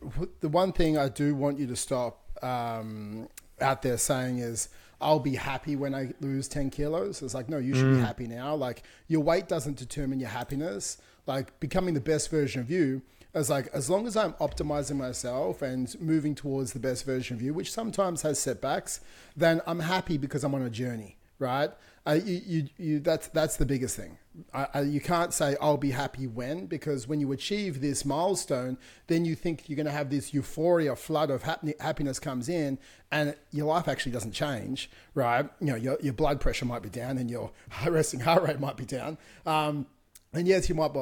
the 0.41 0.49
one 0.49 0.73
thing 0.73 0.97
I 0.97 1.09
do 1.09 1.35
want 1.35 1.59
you 1.59 1.67
to 1.69 1.76
stop 1.76 2.23
um, 2.43 3.29
out 3.61 3.83
there 3.83 3.99
saying 3.99 4.38
is. 4.38 4.69
I'll 5.03 5.21
be 5.21 5.35
happy 5.35 5.77
when 5.77 5.95
I 5.95 6.13
lose 6.21 6.49
10 6.49 6.71
kilos. 6.71 7.23
It's 7.23 7.35
like, 7.35 7.49
no, 7.49 7.59
you 7.59 7.75
should 7.75 7.91
be 7.91 7.99
mm. 7.99 8.05
happy 8.05 8.27
now. 8.27 8.55
Like, 8.55 8.83
your 9.09 9.21
weight 9.21 9.49
doesn't 9.49 9.77
determine 9.77 10.21
your 10.21 10.31
happiness. 10.31 10.99
Like, 11.27 11.59
becoming 11.61 11.95
the 11.95 12.01
best 12.01 12.31
version 12.31 12.61
of 12.61 12.71
you 12.71 13.03
is 13.35 13.51
like, 13.51 13.69
as 13.75 13.91
long 13.91 14.07
as 14.07 14.17
I'm 14.17 14.33
optimizing 14.35 14.97
myself 14.97 15.63
and 15.63 15.99
moving 16.01 16.35
towards 16.35 16.73
the 16.73 16.79
best 16.79 17.05
version 17.05 17.37
of 17.37 17.43
you, 17.43 17.53
which 17.53 17.73
sometimes 17.73 18.23
has 18.23 18.39
setbacks, 18.39 19.01
then 19.37 19.61
I'm 19.67 19.81
happy 19.81 20.19
because 20.19 20.45
I'm 20.45 20.55
on 20.55 20.63
a 20.63 20.71
journey, 20.71 21.17
right? 21.39 21.71
Uh, 22.05 22.19
you, 22.25 22.41
you, 22.45 22.69
you, 22.79 23.01
that's, 23.01 23.29
that's 23.29 23.57
the 23.57 23.67
biggest 23.67 23.97
thing. 23.97 24.19
I, 24.53 24.67
I, 24.75 24.81
you 24.81 25.01
can't 25.01 25.33
say, 25.33 25.57
I'll 25.61 25.77
be 25.77 25.93
happy 25.93 26.27
when, 26.27 26.67
because 26.67 27.07
when 27.07 27.21
you 27.21 27.31
achieve 27.33 27.81
this 27.81 28.05
milestone, 28.05 28.77
then 29.07 29.25
you 29.25 29.37
think 29.37 29.69
you're 29.69 29.77
going 29.77 29.87
to 29.87 29.93
have 29.93 30.11
this 30.11 30.35
euphoria 30.35 30.97
flood 30.97 31.31
of 31.31 31.45
hap- 31.45 31.65
happiness 31.81 32.19
comes 32.19 32.49
in 32.49 32.79
and 33.13 33.37
your 33.53 33.67
life 33.67 33.87
actually 33.87 34.13
doesn't 34.13 34.33
change, 34.33 34.91
right? 35.15 35.49
You 35.61 35.67
know, 35.69 35.77
your, 35.77 35.99
your 36.03 36.15
blood 36.15 36.41
pressure 36.41 36.65
might 36.65 36.83
be 36.83 36.89
down 36.89 37.19
and 37.19 37.31
your 37.31 37.53
resting 37.87 38.21
heart 38.21 38.43
rate 38.43 38.59
might 38.59 38.77
be 38.77 38.87
down. 38.87 39.19
Um, 39.47 39.87
and 40.35 40.49
yes, 40.49 40.69
you 40.69 40.75
might 40.75 40.93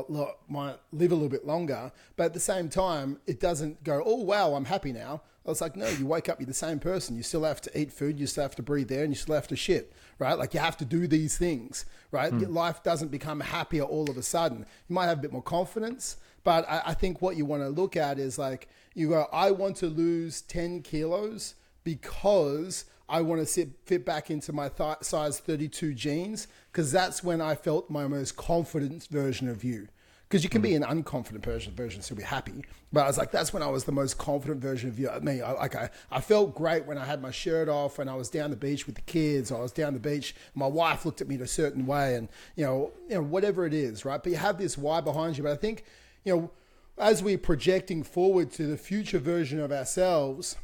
might 0.48 0.76
live 0.92 1.12
a 1.12 1.14
little 1.14 1.28
bit 1.28 1.46
longer, 1.46 1.92
but 2.16 2.24
at 2.24 2.34
the 2.34 2.40
same 2.40 2.68
time, 2.68 3.18
it 3.26 3.38
doesn't 3.38 3.84
go. 3.84 4.02
Oh 4.04 4.22
wow, 4.22 4.54
I'm 4.54 4.64
happy 4.64 4.92
now. 4.92 5.22
I 5.46 5.48
was 5.48 5.60
like, 5.60 5.74
no, 5.74 5.88
you 5.88 6.06
wake 6.06 6.28
up, 6.28 6.38
you're 6.38 6.46
the 6.46 6.52
same 6.52 6.78
person. 6.78 7.16
You 7.16 7.22
still 7.22 7.44
have 7.44 7.62
to 7.62 7.80
eat 7.80 7.92
food, 7.92 8.20
you 8.20 8.26
still 8.26 8.42
have 8.42 8.56
to 8.56 8.62
breathe 8.62 8.92
air, 8.92 9.04
and 9.04 9.12
you 9.12 9.16
still 9.16 9.34
have 9.34 9.48
to 9.48 9.56
shit, 9.56 9.92
right? 10.18 10.34
Like 10.34 10.52
you 10.52 10.60
have 10.60 10.76
to 10.78 10.84
do 10.84 11.06
these 11.06 11.38
things, 11.38 11.86
right? 12.10 12.30
Hmm. 12.30 12.40
Your 12.40 12.50
life 12.50 12.82
doesn't 12.82 13.10
become 13.10 13.40
happier 13.40 13.84
all 13.84 14.10
of 14.10 14.16
a 14.16 14.22
sudden. 14.22 14.66
You 14.88 14.94
might 14.94 15.06
have 15.06 15.18
a 15.18 15.22
bit 15.22 15.32
more 15.32 15.42
confidence, 15.42 16.18
but 16.44 16.68
I, 16.68 16.82
I 16.86 16.94
think 16.94 17.22
what 17.22 17.36
you 17.36 17.46
want 17.46 17.62
to 17.62 17.68
look 17.68 17.96
at 17.96 18.18
is 18.18 18.38
like 18.38 18.68
you 18.94 19.08
go, 19.08 19.28
I 19.32 19.52
want 19.52 19.76
to 19.76 19.86
lose 19.86 20.42
ten 20.42 20.82
kilos 20.82 21.54
because 21.84 22.84
I 23.10 23.22
want 23.22 23.40
to 23.40 23.46
sit, 23.46 23.70
fit 23.84 24.06
back 24.06 24.30
into 24.30 24.52
my 24.52 24.68
th- 24.68 24.98
size 25.02 25.40
32 25.40 25.94
jeans 25.94 26.46
because 26.70 26.92
that's 26.92 27.24
when 27.24 27.40
I 27.40 27.56
felt 27.56 27.90
my 27.90 28.06
most 28.06 28.36
confident 28.36 29.08
version 29.10 29.48
of 29.48 29.64
you. 29.64 29.88
Because 30.28 30.44
you 30.44 30.50
can 30.50 30.62
be 30.62 30.70
mm-hmm. 30.70 30.88
an 30.88 31.02
unconfident 31.02 31.44
version, 31.44 31.74
version 31.74 32.02
still 32.02 32.16
be 32.16 32.22
happy, 32.22 32.64
but 32.92 33.00
I 33.00 33.06
was 33.08 33.18
like, 33.18 33.32
that's 33.32 33.52
when 33.52 33.64
I 33.64 33.66
was 33.66 33.82
the 33.82 33.90
most 33.90 34.16
confident 34.16 34.60
version 34.60 34.88
of 34.88 34.96
you. 34.96 35.08
Uh, 35.08 35.16
I 35.16 35.18
mean, 35.18 35.42
I, 35.42 35.52
like 35.52 35.74
I, 35.74 35.90
I 36.08 36.20
felt 36.20 36.54
great 36.54 36.86
when 36.86 36.98
I 36.98 37.04
had 37.04 37.20
my 37.20 37.32
shirt 37.32 37.68
off 37.68 37.98
and 37.98 38.08
I 38.08 38.14
was 38.14 38.28
down 38.28 38.50
the 38.50 38.56
beach 38.56 38.86
with 38.86 38.94
the 38.94 39.00
kids. 39.02 39.50
Or 39.50 39.58
I 39.58 39.62
was 39.62 39.72
down 39.72 39.92
the 39.92 39.98
beach. 39.98 40.36
My 40.54 40.68
wife 40.68 41.04
looked 41.04 41.20
at 41.20 41.26
me 41.26 41.34
in 41.34 41.42
a 41.42 41.48
certain 41.48 41.84
way, 41.84 42.14
and 42.14 42.28
you 42.54 42.64
know, 42.64 42.92
you 43.08 43.16
know, 43.16 43.22
whatever 43.22 43.66
it 43.66 43.74
is, 43.74 44.04
right? 44.04 44.22
But 44.22 44.30
you 44.30 44.38
have 44.38 44.56
this 44.56 44.78
why 44.78 45.00
behind 45.00 45.36
you. 45.36 45.42
But 45.42 45.52
I 45.52 45.56
think, 45.56 45.82
you 46.24 46.36
know, 46.36 46.50
as 46.96 47.24
we're 47.24 47.38
projecting 47.38 48.04
forward 48.04 48.52
to 48.52 48.66
the 48.66 48.76
future 48.76 49.18
version 49.18 49.58
of 49.58 49.72
ourselves, 49.72 50.56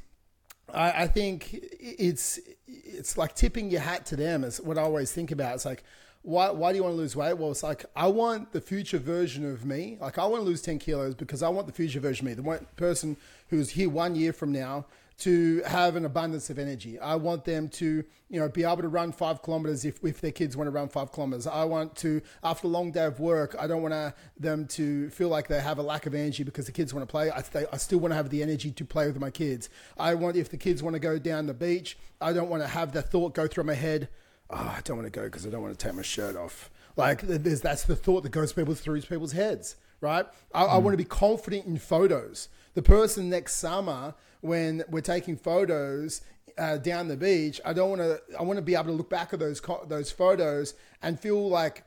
I, 0.72 1.04
I 1.04 1.06
think 1.06 1.50
it's 1.80 2.38
it's 2.66 3.16
like 3.16 3.34
tipping 3.34 3.70
your 3.70 3.80
hat 3.80 4.06
to 4.06 4.16
them 4.16 4.44
is 4.44 4.60
what 4.60 4.78
I 4.78 4.82
always 4.82 5.12
think 5.12 5.30
about. 5.30 5.54
It's 5.54 5.64
like 5.64 5.84
why 6.22 6.50
why 6.50 6.72
do 6.72 6.76
you 6.76 6.82
want 6.82 6.94
to 6.94 6.98
lose 6.98 7.14
weight? 7.14 7.34
Well, 7.34 7.52
it's 7.52 7.62
like 7.62 7.84
I 7.94 8.08
want 8.08 8.52
the 8.52 8.60
future 8.60 8.98
version 8.98 9.50
of 9.50 9.64
me. 9.64 9.96
Like 10.00 10.18
I 10.18 10.26
want 10.26 10.42
to 10.42 10.46
lose 10.46 10.62
ten 10.62 10.78
kilos 10.78 11.14
because 11.14 11.42
I 11.42 11.48
want 11.48 11.66
the 11.66 11.72
future 11.72 12.00
version 12.00 12.26
of 12.26 12.30
me, 12.30 12.34
the 12.34 12.42
one 12.42 12.66
person 12.76 13.16
who's 13.48 13.70
here 13.70 13.88
one 13.88 14.16
year 14.16 14.32
from 14.32 14.52
now 14.52 14.86
to 15.18 15.62
have 15.66 15.96
an 15.96 16.04
abundance 16.04 16.50
of 16.50 16.58
energy. 16.58 16.98
I 16.98 17.14
want 17.14 17.44
them 17.44 17.68
to, 17.70 18.04
you 18.28 18.40
know, 18.40 18.48
be 18.48 18.64
able 18.64 18.82
to 18.82 18.88
run 18.88 19.12
five 19.12 19.42
kilometers 19.42 19.84
if, 19.86 20.04
if 20.04 20.20
their 20.20 20.30
kids 20.30 20.56
want 20.56 20.66
to 20.66 20.70
run 20.70 20.88
five 20.88 21.10
kilometers. 21.10 21.46
I 21.46 21.64
want 21.64 21.96
to, 21.96 22.20
after 22.44 22.66
a 22.66 22.70
long 22.70 22.92
day 22.92 23.06
of 23.06 23.18
work, 23.18 23.56
I 23.58 23.66
don't 23.66 23.80
want 23.80 23.94
to, 23.94 24.12
them 24.38 24.66
to 24.68 25.08
feel 25.10 25.28
like 25.28 25.48
they 25.48 25.60
have 25.60 25.78
a 25.78 25.82
lack 25.82 26.04
of 26.04 26.14
energy 26.14 26.44
because 26.44 26.66
the 26.66 26.72
kids 26.72 26.92
want 26.92 27.08
to 27.08 27.10
play. 27.10 27.30
I, 27.30 27.40
they, 27.40 27.64
I 27.72 27.78
still 27.78 27.98
want 27.98 28.12
to 28.12 28.16
have 28.16 28.28
the 28.28 28.42
energy 28.42 28.70
to 28.72 28.84
play 28.84 29.06
with 29.06 29.18
my 29.18 29.30
kids. 29.30 29.70
I 29.96 30.14
want, 30.14 30.36
if 30.36 30.50
the 30.50 30.58
kids 30.58 30.82
want 30.82 30.94
to 30.94 31.00
go 31.00 31.18
down 31.18 31.46
the 31.46 31.54
beach, 31.54 31.96
I 32.20 32.34
don't 32.34 32.50
want 32.50 32.62
to 32.62 32.68
have 32.68 32.92
the 32.92 33.00
thought 33.00 33.34
go 33.34 33.46
through 33.46 33.64
my 33.64 33.74
head, 33.74 34.08
oh, 34.50 34.74
I 34.76 34.80
don't 34.84 34.98
want 34.98 35.06
to 35.06 35.18
go 35.18 35.24
because 35.24 35.46
I 35.46 35.50
don't 35.50 35.62
want 35.62 35.78
to 35.78 35.86
take 35.86 35.94
my 35.94 36.02
shirt 36.02 36.36
off. 36.36 36.70
Like 36.94 37.22
there's, 37.22 37.62
that's 37.62 37.84
the 37.84 37.96
thought 37.96 38.22
that 38.22 38.30
goes 38.30 38.52
people 38.52 38.74
through 38.74 39.00
people's 39.02 39.32
heads, 39.32 39.76
right? 40.02 40.26
I, 40.54 40.64
I 40.64 40.76
hmm. 40.76 40.84
want 40.84 40.92
to 40.92 40.98
be 40.98 41.04
confident 41.04 41.66
in 41.66 41.78
photos. 41.78 42.48
The 42.74 42.82
person 42.82 43.30
next 43.30 43.54
summer 43.54 44.14
when 44.46 44.84
we're 44.88 45.00
taking 45.00 45.36
photos 45.36 46.22
uh, 46.58 46.78
down 46.78 47.08
the 47.08 47.16
beach, 47.16 47.60
I 47.64 47.72
don't 47.72 47.90
want 47.90 48.02
to. 48.02 48.20
I 48.38 48.42
want 48.42 48.56
to 48.56 48.62
be 48.62 48.74
able 48.74 48.86
to 48.86 48.92
look 48.92 49.10
back 49.10 49.32
at 49.32 49.38
those 49.38 49.60
co- 49.60 49.84
those 49.86 50.10
photos 50.10 50.74
and 51.02 51.18
feel 51.18 51.48
like 51.48 51.84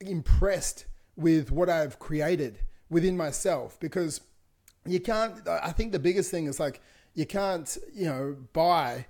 impressed 0.00 0.86
with 1.16 1.50
what 1.50 1.68
I've 1.68 1.98
created 1.98 2.60
within 2.90 3.16
myself 3.16 3.78
because 3.80 4.20
you 4.86 5.00
can't. 5.00 5.46
I 5.48 5.72
think 5.72 5.92
the 5.92 5.98
biggest 5.98 6.30
thing 6.30 6.46
is 6.46 6.58
like 6.58 6.80
you 7.14 7.26
can't, 7.26 7.76
you 7.94 8.06
know, 8.06 8.36
buy 8.52 9.06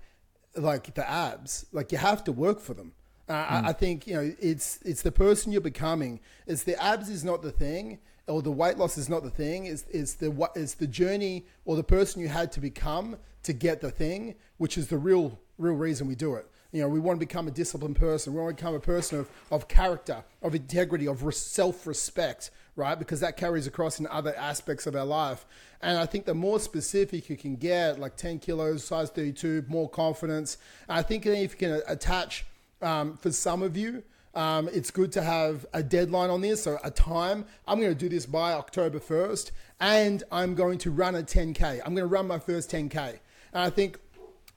like 0.56 0.94
the 0.94 1.08
abs. 1.08 1.66
Like 1.72 1.92
you 1.92 1.98
have 1.98 2.24
to 2.24 2.32
work 2.32 2.60
for 2.60 2.74
them. 2.74 2.92
Uh, 3.28 3.32
I, 3.32 3.68
I 3.68 3.72
think 3.72 4.06
you 4.06 4.14
know 4.14 4.34
it's 4.40 4.78
it's 4.84 5.02
the 5.02 5.12
person 5.12 5.52
you're 5.52 5.60
becoming. 5.60 6.20
It's 6.46 6.64
the 6.64 6.82
abs 6.82 7.08
is 7.08 7.24
not 7.24 7.42
the 7.42 7.52
thing, 7.52 7.98
or 8.28 8.42
the 8.42 8.52
weight 8.52 8.78
loss 8.78 8.98
is 8.98 9.08
not 9.08 9.22
the 9.22 9.30
thing. 9.30 9.66
It's 9.66 9.84
it's 9.90 10.14
the 10.14 10.30
what 10.30 10.56
is 10.56 10.74
the 10.74 10.86
journey 10.86 11.46
or 11.64 11.76
the 11.76 11.84
person 11.84 12.20
you 12.20 12.28
had 12.28 12.52
to 12.52 12.60
become 12.60 13.16
to 13.42 13.52
get 13.52 13.80
the 13.80 13.90
thing, 13.90 14.34
which 14.58 14.76
is 14.78 14.88
the 14.88 14.98
real 14.98 15.38
real 15.58 15.74
reason 15.74 16.06
we 16.06 16.14
do 16.14 16.34
it. 16.34 16.46
You 16.70 16.82
know, 16.82 16.88
we 16.88 17.00
want 17.00 17.18
to 17.18 17.26
become 17.26 17.48
a 17.48 17.50
disciplined 17.50 17.96
person. 17.96 18.34
We 18.34 18.40
want 18.40 18.56
to 18.56 18.62
become 18.62 18.74
a 18.74 18.80
person 18.80 19.20
of, 19.20 19.30
of 19.50 19.68
character, 19.68 20.22
of 20.42 20.54
integrity, 20.54 21.06
of 21.06 21.22
res- 21.24 21.40
self 21.40 21.86
respect, 21.86 22.50
right? 22.76 22.98
Because 22.98 23.20
that 23.20 23.38
carries 23.38 23.66
across 23.66 23.98
in 23.98 24.06
other 24.06 24.36
aspects 24.36 24.86
of 24.86 24.94
our 24.94 25.06
life. 25.06 25.46
And 25.80 25.96
I 25.96 26.04
think 26.04 26.26
the 26.26 26.34
more 26.34 26.60
specific 26.60 27.30
you 27.30 27.38
can 27.38 27.56
get, 27.56 27.98
like 27.98 28.16
10 28.16 28.40
kilos, 28.40 28.84
size 28.84 29.08
32, 29.08 29.64
more 29.66 29.88
confidence. 29.88 30.58
I 30.88 31.00
think 31.00 31.24
if 31.24 31.52
you 31.52 31.58
can 31.58 31.80
attach, 31.88 32.44
um, 32.82 33.16
for 33.16 33.32
some 33.32 33.62
of 33.62 33.74
you, 33.74 34.02
um, 34.34 34.68
it's 34.72 34.90
good 34.90 35.12
to 35.12 35.22
have 35.22 35.66
a 35.72 35.82
deadline 35.82 36.30
on 36.30 36.40
this, 36.40 36.62
so 36.62 36.78
a 36.84 36.90
time. 36.90 37.44
I'm 37.66 37.80
going 37.80 37.92
to 37.92 37.98
do 37.98 38.08
this 38.08 38.26
by 38.26 38.52
October 38.52 38.98
1st, 38.98 39.50
and 39.80 40.22
I'm 40.30 40.54
going 40.54 40.78
to 40.78 40.90
run 40.90 41.14
a 41.14 41.22
10K. 41.22 41.80
I'm 41.84 41.94
going 41.94 42.08
to 42.08 42.12
run 42.12 42.26
my 42.26 42.38
first 42.38 42.70
10K. 42.70 43.18
And 43.52 43.62
I 43.62 43.70
think 43.70 43.98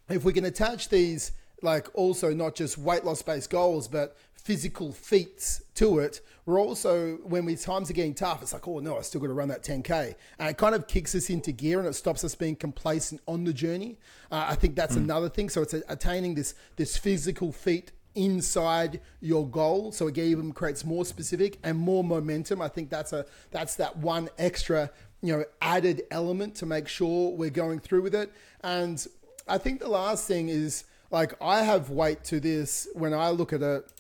if 0.10 0.24
we 0.24 0.34
can 0.34 0.46
attach 0.46 0.90
these 0.90 1.32
like 1.62 1.88
also 1.94 2.34
not 2.34 2.56
just 2.56 2.78
weight 2.78 3.06
loss 3.06 3.22
based 3.22 3.50
goals 3.50 3.88
but 3.88 4.18
physical 4.34 4.92
feats 4.92 5.62
to 5.75 6.00
it 6.00 6.22
we're 6.46 6.60
also 6.60 7.18
when 7.24 7.46
we 7.46 7.56
times 7.56 7.90
are 7.90 7.94
getting 7.94 8.13
tough 8.13 8.42
it's 8.42 8.54
like 8.54 8.68
oh 8.68 8.80
no 8.80 8.98
i 8.98 9.01
still 9.01 9.22
got 9.22 9.28
to 9.28 9.34
run 9.34 9.48
that 9.48 9.63
10k 9.63 10.16
and 10.40 10.50
it 10.50 10.58
kind 10.58 10.74
of 10.74 10.88
kicks 10.88 11.13
us 11.13 11.30
into 11.30 11.51
gear 11.51 11.80
and 11.80 11.88
it 11.88 11.94
stops 11.94 12.24
us 12.24 12.34
being 12.34 12.56
complacent 12.56 13.22
on 13.28 13.44
the 13.44 13.54
journey 13.54 13.98
uh, 14.32 14.46
i 14.50 14.56
think 14.56 14.75
that's 14.75 14.96
another 14.96 15.30
thing 15.30 15.50
so 15.50 15.62
it's 15.62 15.75
attaining 15.88 16.34
this 16.34 16.56
this 16.75 16.98
physical 16.98 17.51
feat 17.51 17.92
inside 18.15 19.00
your 19.20 19.48
goal. 19.48 19.91
So 19.91 20.08
it 20.08 20.18
even 20.18 20.51
creates 20.51 20.86
more 20.86 21.06
specific 21.06 21.58
and 21.63 21.77
more 21.77 22.03
momentum. 22.03 22.62
I 22.62 22.68
think 22.68 22.89
that's 22.89 23.13
a 23.13 23.25
that's 23.51 23.75
that 23.75 23.98
one 23.98 24.30
extra 24.38 24.91
you 25.22 25.38
know 25.38 25.46
added 25.62 26.03
element 26.12 26.56
to 26.56 26.65
make 26.65 26.88
sure 26.88 27.32
we're 27.32 27.50
going 27.50 27.80
through 27.80 28.01
with 28.01 28.15
it. 28.15 28.32
And 28.63 29.06
I 29.48 29.58
think 29.58 29.80
the 29.80 29.89
last 29.89 30.27
thing 30.27 30.50
is 30.50 30.86
like 31.10 31.34
I 31.41 31.63
have 31.63 31.89
weight 31.89 32.24
to 32.25 32.39
this. 32.39 32.88
When 32.94 33.13
I 33.13 33.30
look 33.30 33.53
at 33.53 33.62
it, 33.62 33.91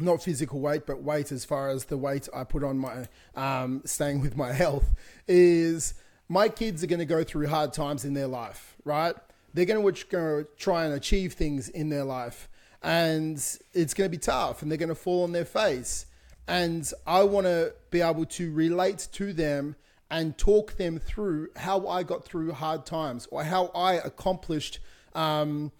not 0.00 0.22
physical 0.22 0.60
weight, 0.60 0.86
but 0.86 1.02
weight 1.02 1.32
as 1.32 1.44
far 1.44 1.70
as 1.70 1.84
the 1.84 1.96
weight 1.96 2.28
I 2.34 2.44
put 2.44 2.62
on 2.62 2.78
my 2.78 3.08
um, 3.34 3.82
staying 3.84 4.20
with 4.20 4.36
my 4.36 4.52
health 4.52 4.94
is 5.26 5.94
my 6.28 6.48
kids 6.48 6.84
are 6.84 6.86
going 6.86 6.98
to 6.98 7.06
go 7.06 7.24
through 7.24 7.48
hard 7.48 7.72
times 7.72 8.04
in 8.04 8.14
their 8.14 8.26
life, 8.26 8.76
right? 8.84 9.14
They're 9.54 9.64
going 9.64 9.94
to 9.94 10.46
try 10.56 10.84
and 10.84 10.94
achieve 10.94 11.32
things 11.32 11.68
in 11.68 11.88
their 11.88 12.04
life, 12.04 12.48
and 12.82 13.36
it's 13.72 13.94
going 13.94 14.10
to 14.10 14.16
be 14.16 14.20
tough, 14.20 14.62
and 14.62 14.70
they're 14.70 14.78
going 14.78 14.88
to 14.88 14.94
fall 14.94 15.24
on 15.24 15.32
their 15.32 15.44
face. 15.44 16.06
And 16.46 16.90
I 17.06 17.24
want 17.24 17.46
to 17.46 17.74
be 17.90 18.00
able 18.00 18.24
to 18.24 18.52
relate 18.52 19.08
to 19.12 19.32
them 19.32 19.76
and 20.10 20.36
talk 20.38 20.76
them 20.76 20.98
through 20.98 21.48
how 21.56 21.86
I 21.86 22.02
got 22.02 22.24
through 22.24 22.52
hard 22.52 22.86
times 22.86 23.28
or 23.30 23.44
how 23.44 23.66
I 23.74 23.94
accomplished, 23.94 24.78
um, 25.14 25.70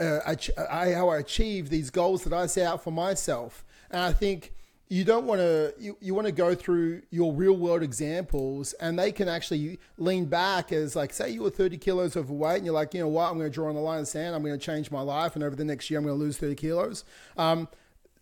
uh, 0.00 0.18
I, 0.26 0.92
how 0.92 1.10
I 1.10 1.18
achieved 1.18 1.70
these 1.70 1.90
goals 1.90 2.24
that 2.24 2.32
I 2.32 2.46
set 2.46 2.66
out 2.66 2.82
for 2.82 2.90
myself. 2.90 3.64
And 3.90 4.00
I 4.00 4.12
think 4.12 4.52
you 4.88 5.04
don't 5.04 5.26
want 5.26 5.40
to, 5.40 5.74
you, 5.78 5.96
you 6.00 6.14
want 6.14 6.26
to 6.26 6.32
go 6.32 6.54
through 6.54 7.02
your 7.10 7.32
real 7.32 7.54
world 7.56 7.82
examples 7.82 8.72
and 8.74 8.98
they 8.98 9.12
can 9.12 9.28
actually 9.28 9.78
lean 9.98 10.24
back 10.24 10.72
as 10.72 10.96
like, 10.96 11.12
say 11.12 11.30
you 11.30 11.42
were 11.42 11.50
30 11.50 11.76
kilos 11.76 12.16
overweight 12.16 12.56
and 12.56 12.64
you're 12.64 12.74
like, 12.74 12.94
you 12.94 13.00
know 13.00 13.08
what, 13.08 13.30
I'm 13.30 13.38
going 13.38 13.50
to 13.50 13.54
draw 13.54 13.68
on 13.68 13.74
the 13.74 13.80
line 13.80 14.00
of 14.00 14.08
sand. 14.08 14.34
I'm 14.34 14.42
going 14.42 14.58
to 14.58 14.64
change 14.64 14.90
my 14.90 15.02
life. 15.02 15.34
And 15.34 15.44
over 15.44 15.54
the 15.54 15.64
next 15.64 15.90
year, 15.90 15.98
I'm 15.98 16.06
going 16.06 16.18
to 16.18 16.24
lose 16.24 16.38
30 16.38 16.54
kilos. 16.54 17.04
Um, 17.36 17.68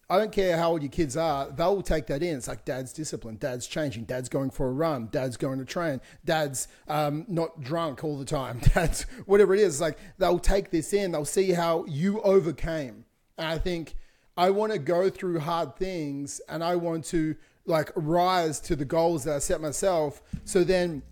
I 0.08 0.18
don't 0.18 0.30
care 0.30 0.56
how 0.56 0.70
old 0.70 0.82
your 0.82 0.90
kids 0.90 1.16
are, 1.16 1.50
they'll 1.50 1.82
take 1.82 2.06
that 2.06 2.22
in. 2.22 2.36
It's 2.36 2.46
like 2.46 2.64
dad's 2.64 2.92
discipline, 2.92 3.36
dad's 3.36 3.66
changing, 3.66 4.04
dad's 4.04 4.28
going 4.28 4.50
for 4.50 4.68
a 4.68 4.72
run, 4.72 5.08
dad's 5.10 5.36
going 5.36 5.58
to 5.58 5.64
train, 5.64 6.00
dad's 6.24 6.68
um, 6.86 7.24
not 7.26 7.60
drunk 7.60 8.04
all 8.04 8.16
the 8.16 8.24
time, 8.24 8.60
dad's 8.74 9.02
whatever 9.26 9.52
it 9.54 9.60
is. 9.60 9.80
Like 9.80 9.98
they'll 10.18 10.38
take 10.38 10.70
this 10.70 10.92
in, 10.92 11.10
they'll 11.10 11.24
see 11.24 11.50
how 11.52 11.84
you 11.86 12.20
overcame. 12.22 13.04
And 13.36 13.48
I 13.48 13.58
think 13.58 13.96
I 14.36 14.50
want 14.50 14.72
to 14.72 14.78
go 14.78 15.08
through 15.08 15.40
hard 15.40 15.76
things 15.76 16.40
and 16.48 16.62
I 16.62 16.76
want 16.76 17.04
to 17.06 17.36
like 17.64 17.90
rise 17.94 18.60
to 18.60 18.76
the 18.76 18.84
goals 18.84 19.24
that 19.24 19.36
I 19.36 19.38
set 19.38 19.60
myself. 19.60 20.22
So 20.44 20.62
then 20.62 21.02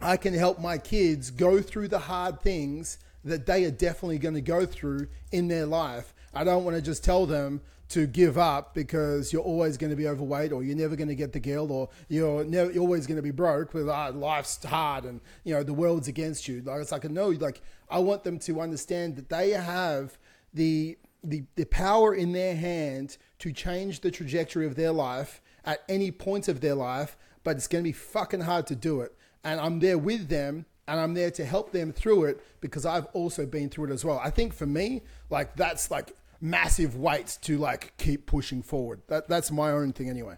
I 0.00 0.16
can 0.16 0.34
help 0.34 0.58
my 0.58 0.78
kids 0.78 1.30
go 1.30 1.60
through 1.60 1.88
the 1.88 1.98
hard 1.98 2.40
things 2.40 2.98
that 3.24 3.46
they 3.46 3.64
are 3.64 3.70
definitely 3.70 4.18
going 4.18 4.34
to 4.34 4.40
go 4.40 4.64
through 4.64 5.08
in 5.30 5.48
their 5.48 5.66
life. 5.66 6.14
I 6.32 6.44
don't 6.44 6.64
want 6.64 6.76
to 6.76 6.82
just 6.82 7.04
tell 7.04 7.26
them 7.26 7.60
to 7.90 8.06
give 8.06 8.38
up 8.38 8.72
because 8.72 9.32
you're 9.32 9.42
always 9.42 9.76
going 9.76 9.90
to 9.90 9.96
be 9.96 10.06
overweight 10.06 10.52
or 10.52 10.62
you're 10.62 10.76
never 10.76 10.94
going 10.94 11.08
to 11.08 11.14
get 11.14 11.32
the 11.32 11.40
girl 11.40 11.70
or 11.72 11.88
you're, 12.08 12.44
never, 12.44 12.70
you're 12.70 12.82
always 12.82 13.06
going 13.06 13.16
to 13.16 13.22
be 13.22 13.32
broke 13.32 13.74
with 13.74 13.88
ah, 13.88 14.10
life's 14.14 14.62
hard 14.64 15.04
and 15.04 15.20
you 15.42 15.52
know 15.52 15.64
the 15.64 15.74
world's 15.74 16.06
against 16.06 16.46
you 16.46 16.62
like 16.62 16.80
it's 16.80 16.92
like 16.92 17.02
no 17.10 17.30
like 17.30 17.60
i 17.90 17.98
want 17.98 18.22
them 18.22 18.38
to 18.38 18.60
understand 18.60 19.16
that 19.16 19.28
they 19.28 19.50
have 19.50 20.16
the 20.54 20.96
the, 21.22 21.44
the 21.56 21.64
power 21.66 22.14
in 22.14 22.32
their 22.32 22.54
hand 22.56 23.16
to 23.38 23.52
change 23.52 24.00
the 24.00 24.10
trajectory 24.10 24.66
of 24.66 24.74
their 24.74 24.92
life 24.92 25.40
at 25.64 25.82
any 25.88 26.10
point 26.10 26.48
of 26.48 26.60
their 26.60 26.74
life 26.74 27.16
but 27.42 27.56
it's 27.56 27.66
going 27.66 27.82
to 27.82 27.88
be 27.88 27.92
fucking 27.92 28.40
hard 28.40 28.66
to 28.66 28.74
do 28.74 29.00
it 29.00 29.14
and 29.44 29.60
i'm 29.60 29.80
there 29.80 29.98
with 29.98 30.28
them 30.28 30.64
and 30.90 30.98
I'm 30.98 31.14
there 31.14 31.30
to 31.30 31.44
help 31.44 31.70
them 31.70 31.92
through 31.92 32.24
it 32.24 32.44
because 32.60 32.84
I've 32.84 33.06
also 33.12 33.46
been 33.46 33.68
through 33.68 33.86
it 33.86 33.90
as 33.92 34.04
well. 34.04 34.20
I 34.22 34.30
think 34.30 34.52
for 34.52 34.66
me, 34.66 35.02
like 35.30 35.54
that's 35.54 35.88
like 35.88 36.16
massive 36.40 36.96
weights 36.96 37.36
to 37.36 37.58
like 37.58 37.96
keep 37.96 38.26
pushing 38.26 38.60
forward. 38.60 39.00
That 39.06 39.28
that's 39.28 39.52
my 39.52 39.70
own 39.70 39.92
thing 39.92 40.10
anyway. 40.10 40.34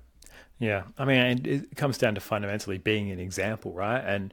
Yeah, 0.59 0.83
I 0.99 1.07
mean, 1.07 1.41
it 1.47 1.75
comes 1.75 1.97
down 1.97 2.15
to 2.17 2.21
fundamentally 2.21 2.77
being 2.77 3.11
an 3.11 3.19
example, 3.19 3.73
right? 3.73 4.03
And 4.05 4.33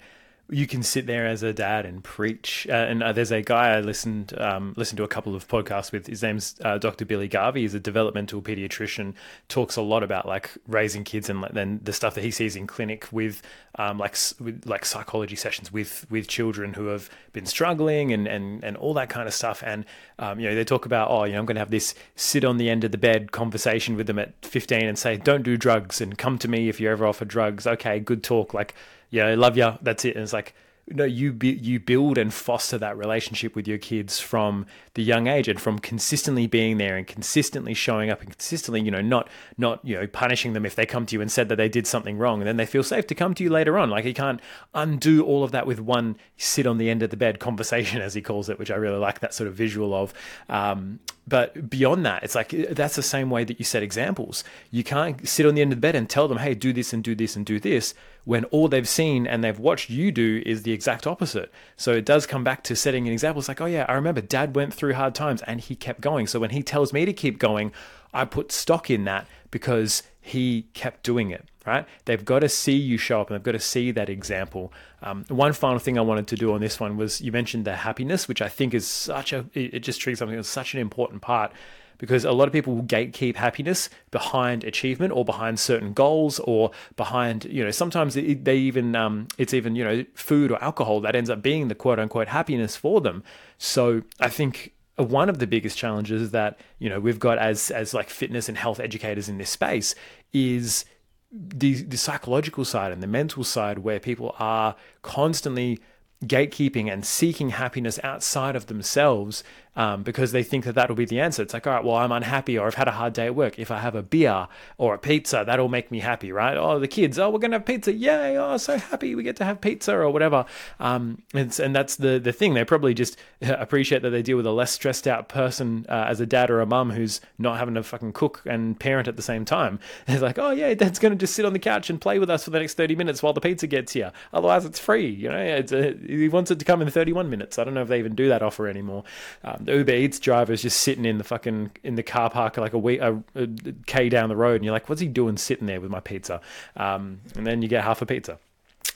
you 0.52 0.66
can 0.66 0.82
sit 0.82 1.06
there 1.06 1.28
as 1.28 1.44
a 1.44 1.54
dad 1.54 1.86
and 1.86 2.04
preach. 2.04 2.68
Uh, 2.70 2.74
and 2.74 3.04
uh, 3.04 3.14
there's 3.14 3.32
a 3.32 3.42
guy 3.42 3.76
I 3.76 3.80
listened 3.82 4.34
um, 4.40 4.74
listened 4.78 4.98
to 4.98 5.04
a 5.04 5.08
couple 5.08 5.36
of 5.36 5.48
podcasts 5.48 5.92
with. 5.92 6.08
His 6.08 6.24
name's 6.24 6.56
uh, 6.64 6.78
Dr. 6.78 7.06
Billy 7.06 7.28
Garvey. 7.28 7.62
He's 7.62 7.74
a 7.74 7.80
developmental 7.80 8.42
pediatrician. 8.42 9.14
Talks 9.48 9.76
a 9.76 9.82
lot 9.82 10.04
about 10.04 10.26
like 10.26 10.52
raising 10.68 11.04
kids 11.04 11.30
and 11.30 11.44
then 11.52 11.80
the 11.84 11.94
stuff 11.94 12.16
that 12.16 12.24
he 12.24 12.32
sees 12.32 12.56
in 12.56 12.68
clinic 12.68 13.08
with 13.12 13.42
um, 13.76 13.98
like 13.98 14.16
with, 14.40 14.64
like 14.66 14.86
psychology 14.86 15.36
sessions 15.36 15.72
with 15.72 16.06
with 16.10 16.28
children 16.28 16.74
who 16.74 16.88
have 16.88 17.10
been 17.34 17.46
struggling 17.46 18.12
and 18.12 18.28
and 18.28 18.64
and 18.64 18.76
all 18.78 18.94
that 18.96 19.10
kind 19.10 19.28
of 19.28 19.34
stuff. 19.34 19.64
And 19.66 19.86
um, 20.18 20.40
you 20.40 20.50
know 20.50 20.56
they 20.56 20.64
talk 20.64 20.86
about 20.86 21.12
oh 21.12 21.26
you 21.26 21.34
know 21.34 21.40
I'm 21.40 21.46
going 21.46 21.56
to 21.56 21.62
have 21.62 21.72
this 21.72 21.94
sit 22.16 22.44
on 22.44 22.58
the 22.58 22.70
end 22.70 22.84
of 22.84 22.92
the 22.92 22.98
bed 22.98 23.32
conversation 23.32 23.96
with 23.96 24.08
them 24.08 24.20
at 24.20 24.34
15 24.44 24.82
and 24.82 24.98
say 24.98 25.18
don't 25.18 25.44
do 25.44 25.58
drugs 25.58 26.02
and 26.02 26.18
come 26.18 26.38
to 26.40 26.48
me 26.48 26.70
if 26.70 26.80
you're 26.80 26.92
ever 26.92 27.06
offered 27.06 27.28
drugs. 27.28 27.68
Okay, 27.68 28.00
good 28.00 28.24
talk. 28.24 28.54
Like 28.54 28.74
yeah, 29.10 29.28
I 29.28 29.36
love 29.36 29.58
you. 29.58 29.78
That's 29.82 30.06
it. 30.06 30.16
And 30.16 30.24
it's 30.24 30.34
like, 30.34 30.54
no, 30.92 31.04
you 31.04 31.38
you 31.42 31.80
build 31.80 32.18
and 32.18 32.34
foster 32.34 32.78
that 32.80 32.98
relationship 32.98 33.56
with 33.56 33.68
your 33.68 33.78
kids 33.78 34.20
from 34.20 34.66
the 34.96 35.04
young 35.04 35.28
age 35.28 35.48
and 35.48 35.62
from 35.62 35.78
consistently 35.78 36.48
being 36.48 36.78
there 36.78 36.98
and 36.98 37.06
consistently 37.06 37.74
showing 37.74 38.10
up 38.10 38.22
and 38.22 38.32
consistently, 38.32 38.82
you 38.82 38.90
know, 38.90 39.02
not 39.02 39.30
not 39.58 39.84
you 39.86 39.96
know 39.96 40.08
punishing 40.08 40.54
them 40.54 40.66
if 40.66 40.76
they 40.76 40.86
come 40.86 41.06
to 41.06 41.16
you 41.16 41.22
and 41.22 41.32
said 41.32 41.48
that 41.50 41.58
they 41.58 41.70
did 41.70 41.86
something 41.86 42.18
wrong, 42.18 42.42
and 42.42 42.48
then 42.48 42.58
they 42.58 42.66
feel 42.66 42.84
safe 42.84 43.06
to 43.08 43.16
come 43.16 43.36
to 43.36 43.44
you 43.44 43.50
later 43.50 43.78
on. 43.78 43.90
Like 43.90 44.06
you 44.06 44.14
can't 44.14 44.42
undo 44.74 45.24
all 45.24 45.44
of 45.44 45.52
that 45.52 45.68
with 45.68 45.80
one 45.80 46.18
sit 46.38 46.66
on 46.66 46.78
the 46.78 46.90
end 46.90 47.04
of 47.04 47.12
the 47.12 47.18
bed 47.18 47.40
conversation, 47.40 48.02
as 48.02 48.16
he 48.16 48.22
calls 48.22 48.50
it, 48.50 48.58
which 48.58 48.72
I 48.72 48.76
really 48.76 49.00
like 49.00 49.20
that 49.20 49.34
sort 49.34 49.48
of 49.48 49.54
visual 49.54 49.94
of. 49.94 50.14
Um, 50.50 51.00
but 51.30 51.70
beyond 51.70 52.06
that, 52.06 52.24
it's 52.24 52.36
like 52.36 52.54
uh, 52.54 52.66
that's 52.72 52.96
the 52.96 53.04
same 53.04 53.30
way 53.30 53.44
that 53.44 53.60
you 53.60 53.66
set 53.66 53.84
examples. 53.84 54.44
You 54.72 54.84
can't 54.84 55.28
sit 55.28 55.46
on 55.46 55.56
the 55.56 55.62
end 55.62 55.72
of 55.72 55.78
the 55.78 55.82
bed 55.82 55.96
and 55.96 56.10
tell 56.10 56.28
them, 56.28 56.40
"Hey, 56.40 56.56
do 56.56 56.74
this 56.74 56.92
and 56.92 57.04
do 57.04 57.14
this 57.16 57.36
and 57.36 57.46
do 57.46 57.60
this," 57.60 57.94
when 58.26 58.46
all 58.46 58.68
they've 58.68 58.88
seen 58.88 59.26
and 59.28 59.44
they've 59.44 59.60
watched 59.60 59.90
you 59.90 60.12
do 60.12 60.42
is 60.46 60.64
the 60.64 60.72
exact 60.72 61.08
opposite. 61.08 61.52
So 61.78 61.94
it 61.94 62.06
does 62.06 62.26
come 62.26 62.44
back 62.44 62.64
to 62.66 62.76
setting 62.76 63.08
an 63.08 63.14
example. 63.14 63.40
It's 63.40 63.48
like, 63.48 63.62
oh 63.62 63.66
yeah, 63.66 63.86
I 63.88 63.94
remember 63.94 64.22
Dad 64.22 64.56
went 64.56 64.74
through 64.74 64.94
hard 64.94 65.16
times 65.16 65.42
and 65.44 65.62
he 65.62 65.76
kept 65.76 66.02
going. 66.02 66.28
So 66.28 66.40
when 66.40 66.52
he 66.52 66.62
tells 66.62 66.94
me 66.94 67.06
to 67.06 67.14
keep 67.14 67.40
going, 67.40 67.72
I 68.14 68.26
put 68.26 68.52
stock 68.52 68.90
in 68.90 69.06
that 69.06 69.28
because 69.52 70.04
he 70.22 70.68
kept 70.74 71.04
doing 71.04 71.32
it. 71.32 71.46
Right? 71.70 71.86
They've 72.06 72.26
got 72.26 72.40
to 72.40 72.50
see 72.50 72.76
you 72.76 72.98
show 72.98 73.22
up 73.22 73.30
and 73.30 73.36
they've 73.36 73.44
got 73.44 73.52
to 73.52 73.60
see 73.60 73.92
that 73.92 74.10
example. 74.10 74.74
Um, 75.04 75.24
one 75.28 75.54
final 75.54 75.78
thing 75.78 76.00
I 76.00 76.02
wanted 76.02 76.26
to 76.30 76.36
do 76.36 76.52
on 76.52 76.62
this 76.62 76.80
one 76.80 76.98
was 76.98 77.22
you 77.22 77.32
mentioned 77.32 77.66
the 77.66 77.76
happiness, 77.76 78.28
which 78.28 78.42
I 78.42 78.50
think 78.50 78.74
is 78.74 78.88
such 78.88 79.34
a 79.34 79.46
it 79.54 79.80
just 79.80 80.02
triggers 80.02 80.18
something 80.18 80.36
that's 80.36 80.50
such 80.50 80.74
an 80.74 80.80
important 80.80 81.22
part 81.22 81.52
because 82.00 82.26
a 82.26 82.32
lot 82.32 82.48
of 82.48 82.54
people 82.54 82.74
will 82.74 82.84
gatekeep 82.84 83.36
happiness 83.36 83.88
behind 84.10 84.64
achievement 84.64 85.14
or 85.14 85.24
behind 85.24 85.60
certain 85.60 85.94
goals 85.94 86.40
or 86.40 86.72
behind 86.96 87.46
you 87.46 87.64
know 87.64 87.70
sometimes 87.70 88.16
they 88.16 88.56
even 88.56 88.96
um, 88.96 89.28
it's 89.38 89.54
even 89.54 89.76
you 89.76 89.84
know 89.84 90.04
food 90.16 90.52
or 90.52 90.64
alcohol 90.64 91.00
that 91.02 91.16
ends 91.16 91.30
up 91.30 91.44
being 91.44 91.68
the 91.68 91.76
quote 91.76 92.00
unquote 92.00 92.30
happiness 92.30 92.76
for 92.76 93.00
them 93.00 93.24
so 93.60 94.02
i 94.20 94.30
think 94.30 94.74
one 94.96 95.30
of 95.30 95.40
the 95.40 95.48
biggest 95.48 95.78
challenges 95.78 96.32
that 96.32 96.60
you 96.80 96.90
know 96.90 97.00
we've 97.00 97.20
got 97.20 97.38
as 97.38 97.70
as 97.72 97.94
like 97.94 98.10
fitness 98.10 98.50
and 98.50 98.58
health 98.58 98.80
educators 98.80 99.30
in 99.30 99.38
this 99.38 99.50
space 99.50 99.94
is 100.34 100.86
the 101.32 101.84
the 101.84 101.98
psychological 101.98 102.66
side 102.66 102.92
and 102.92 103.04
the 103.04 103.08
mental 103.08 103.44
side 103.44 103.80
where 103.80 104.00
people 104.00 104.36
are 104.40 104.76
constantly 105.02 105.80
gatekeeping 106.26 106.92
and 106.92 107.06
seeking 107.06 107.52
happiness 107.52 108.00
outside 108.04 108.56
of 108.56 108.66
themselves 108.66 109.44
um, 109.80 110.04
because 110.04 110.34
they 110.34 110.44
think 110.44 110.66
that 110.66 110.76
that'll 110.76 110.96
be 110.96 111.06
the 111.06 111.22
answer. 111.22 111.42
It's 111.42 111.54
like, 111.54 111.66
all 111.66 111.72
right, 111.72 111.84
well, 111.86 111.96
I'm 111.96 112.12
unhappy 112.12 112.58
or 112.58 112.68
I've 112.68 112.76
had 112.76 112.90
a 112.90 112.92
hard 112.92 113.14
day 113.14 113.28
at 113.28 113.36
work. 113.36 113.58
If 113.58 113.72
I 113.72 113.80
have 113.80 113.96
a 113.96 114.04
beer 114.04 114.50
or 114.78 114.94
a 114.94 114.98
pizza, 114.98 115.46
that'll 115.46 115.70
make 115.70 115.90
me 115.90 116.02
happy, 116.02 116.34
right? 116.34 116.58
Oh, 116.58 116.80
the 116.80 116.88
kids, 116.88 117.18
oh, 117.18 117.30
we're 117.30 117.40
going 117.40 117.52
to 117.52 117.60
have 117.60 117.66
pizza. 117.66 117.94
Yay. 117.94 118.38
Oh, 118.38 118.58
so 118.58 118.78
happy 118.78 119.16
we 119.16 119.24
get 119.24 119.38
to 119.38 119.46
have 119.46 119.62
pizza 119.62 119.96
or 119.96 120.10
whatever. 120.10 120.46
Um, 120.82 121.22
and, 121.34 121.58
and 121.58 121.74
that's 121.74 121.96
the, 121.96 122.20
the 122.20 122.34
thing. 122.34 122.56
They 122.56 122.66
probably 122.66 122.94
just 122.94 123.16
appreciate 123.42 124.02
that 124.02 124.10
they 124.10 124.22
deal 124.22 124.36
with 124.36 124.46
a 124.46 124.52
less 124.52 124.74
stressed 124.74 125.08
out 125.08 125.30
person 125.30 125.86
uh, 125.88 126.08
as 126.10 126.20
a 126.20 126.26
dad 126.26 126.50
or 126.50 126.60
a 126.60 126.66
mum 126.66 126.92
who's 126.92 127.22
not 127.38 127.58
having 127.58 127.76
to 127.76 127.84
fucking 127.84 128.12
cook 128.12 128.42
and 128.46 128.78
parent 128.78 129.08
at 129.08 129.16
the 129.16 129.24
same 129.24 129.46
time. 129.46 129.80
It's 130.10 130.24
like, 130.24 130.40
oh, 130.40 130.50
yeah, 130.50 130.74
dad's 130.74 130.98
going 130.98 131.12
to 131.12 131.18
just 131.18 131.36
sit 131.36 131.46
on 131.46 131.54
the 131.54 131.60
couch 131.60 131.90
and 131.90 132.02
play 132.02 132.20
with 132.20 132.30
us 132.30 132.44
for 132.44 132.50
the 132.50 132.60
next 132.60 132.74
30 132.74 132.96
minutes 132.96 133.22
while 133.22 133.32
the 133.32 133.40
pizza 133.40 133.68
gets 133.68 133.94
here. 133.94 134.12
Otherwise, 134.34 134.66
it's 134.66 134.80
free. 134.80 135.08
You 135.08 135.30
know, 135.30 135.38
it's 135.38 135.72
a, 135.72 135.96
he 136.06 136.28
wants 136.28 136.50
it 136.52 136.60
to 136.60 136.66
come 136.66 136.82
in 136.82 136.90
31 136.90 137.30
minutes. 137.30 137.60
I 137.60 137.64
don't 137.64 137.76
know 137.76 137.84
if 137.84 137.88
they 137.88 138.00
even 138.00 138.16
do 138.16 138.28
that 138.28 138.42
offer 138.42 138.68
anymore. 138.68 139.04
Um, 139.44 139.69
Uber 139.70 139.94
Eats 139.94 140.20
driver 140.20 140.54
is 140.54 140.62
just 140.62 140.80
sitting 140.80 141.06
in 141.06 141.18
the 141.18 141.24
fucking 141.24 141.72
in 141.84 141.96
the 141.96 142.04
car 142.04 142.30
park 142.30 142.58
like 142.58 142.74
a, 142.74 142.78
week, 142.78 143.00
a, 143.02 143.22
a 143.36 143.48
k 143.86 144.10
down 144.10 144.30
the 144.30 144.36
road, 144.36 144.56
and 144.56 144.66
you're 144.66 144.74
like, 144.74 144.90
what's 144.90 145.02
he 145.02 145.08
doing 145.08 145.38
sitting 145.38 145.68
there 145.68 145.82
with 145.82 145.92
my 145.92 146.00
pizza? 146.00 146.42
Um, 146.76 147.22
and 147.36 147.46
then 147.46 147.62
you 147.62 147.68
get 147.68 147.84
half 147.84 148.02
a 148.02 148.06
pizza. 148.06 148.40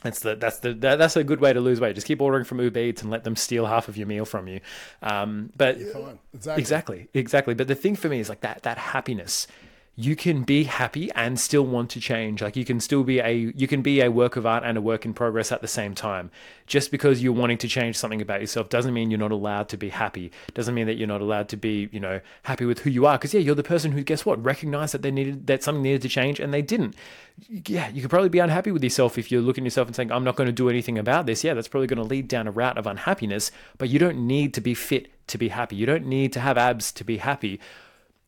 That's 0.01 0.19
the 0.19 0.35
that's 0.35 0.59
the 0.59 0.73
that, 0.73 0.97
that's 0.97 1.15
a 1.15 1.23
good 1.23 1.39
way 1.39 1.53
to 1.53 1.61
lose 1.61 1.79
weight. 1.79 1.95
Just 1.95 2.07
keep 2.07 2.21
ordering 2.21 2.43
from 2.43 2.59
Uber 2.59 2.79
Eats 2.79 3.01
and 3.01 3.09
let 3.09 3.23
them 3.23 3.35
steal 3.35 3.65
half 3.65 3.87
of 3.87 3.95
your 3.95 4.07
meal 4.07 4.25
from 4.25 4.47
you. 4.47 4.59
Um, 5.01 5.51
but 5.55 5.77
exactly. 5.77 6.61
exactly, 6.61 7.07
exactly. 7.13 7.53
But 7.53 7.67
the 7.67 7.75
thing 7.75 7.95
for 7.95 8.09
me 8.09 8.19
is 8.19 8.27
like 8.27 8.41
that 8.41 8.63
that 8.63 8.77
happiness 8.77 9.47
you 9.95 10.15
can 10.15 10.41
be 10.41 10.63
happy 10.63 11.11
and 11.11 11.39
still 11.39 11.63
want 11.63 11.91
to 11.91 11.99
change. 11.99 12.41
Like 12.41 12.55
you 12.55 12.65
can 12.65 12.79
still 12.79 13.03
be 13.03 13.19
a 13.19 13.31
you 13.55 13.67
can 13.67 13.83
be 13.83 14.01
a 14.01 14.09
work 14.09 14.35
of 14.35 14.45
art 14.45 14.63
and 14.65 14.75
a 14.75 14.81
work 14.81 15.05
in 15.05 15.13
progress 15.13 15.51
at 15.51 15.61
the 15.61 15.67
same 15.67 15.93
time. 15.93 16.31
Just 16.65 16.89
because 16.89 17.21
you're 17.21 17.33
wanting 17.33 17.59
to 17.59 17.67
change 17.67 17.95
something 17.95 18.21
about 18.21 18.41
yourself 18.41 18.69
doesn't 18.69 18.93
mean 18.93 19.11
you're 19.11 19.19
not 19.19 19.31
allowed 19.31 19.69
to 19.69 19.77
be 19.77 19.89
happy. 19.89 20.31
Doesn't 20.55 20.73
mean 20.73 20.87
that 20.87 20.95
you're 20.95 21.07
not 21.07 21.21
allowed 21.21 21.47
to 21.49 21.57
be 21.57 21.89
you 21.91 21.99
know 21.99 22.21
happy 22.41 22.65
with 22.65 22.79
who 22.79 22.89
you 22.89 23.05
are. 23.05 23.19
Because 23.19 23.35
yeah 23.35 23.39
you're 23.39 23.53
the 23.53 23.61
person 23.61 23.91
who 23.91 24.01
guess 24.01 24.25
what? 24.25 24.43
Recognized 24.43 24.95
that 24.95 25.03
they 25.03 25.11
needed 25.11 25.45
that 25.45 25.61
something 25.61 25.83
needed 25.83 26.01
to 26.01 26.09
change 26.09 26.39
and 26.39 26.51
they 26.51 26.63
didn't. 26.63 26.95
Yeah 27.47 27.89
you 27.89 28.01
could 28.01 28.09
probably 28.09 28.29
be 28.29 28.39
unhappy 28.39 28.71
with 28.71 28.83
yourself 28.83 29.19
if 29.19 29.31
you're 29.31 29.41
looking 29.41 29.63
at 29.63 29.65
yourself 29.65 29.87
and 29.87 29.95
saying 29.95 30.11
i'm 30.11 30.23
not 30.23 30.35
going 30.35 30.47
to 30.47 30.51
do 30.53 30.69
anything 30.69 30.97
about 30.97 31.27
this. 31.27 31.43
Yeah 31.43 31.53
that's 31.53 31.67
probably 31.67 31.87
going 31.87 31.97
to 31.97 32.03
lead 32.03 32.27
down 32.27 32.47
a 32.47 32.51
route 32.51 32.79
of 32.79 32.87
unhappiness 32.87 33.51
but 33.77 33.89
you 33.89 33.99
don't 33.99 34.25
need 34.25 34.55
to 34.55 34.61
be 34.61 34.73
fit 34.73 35.09
to 35.27 35.37
be 35.37 35.49
happy. 35.49 35.75
You 35.75 35.85
don't 35.85 36.07
need 36.07 36.33
to 36.33 36.39
have 36.39 36.57
abs 36.57 36.91
to 36.93 37.03
be 37.03 37.17
happy 37.17 37.59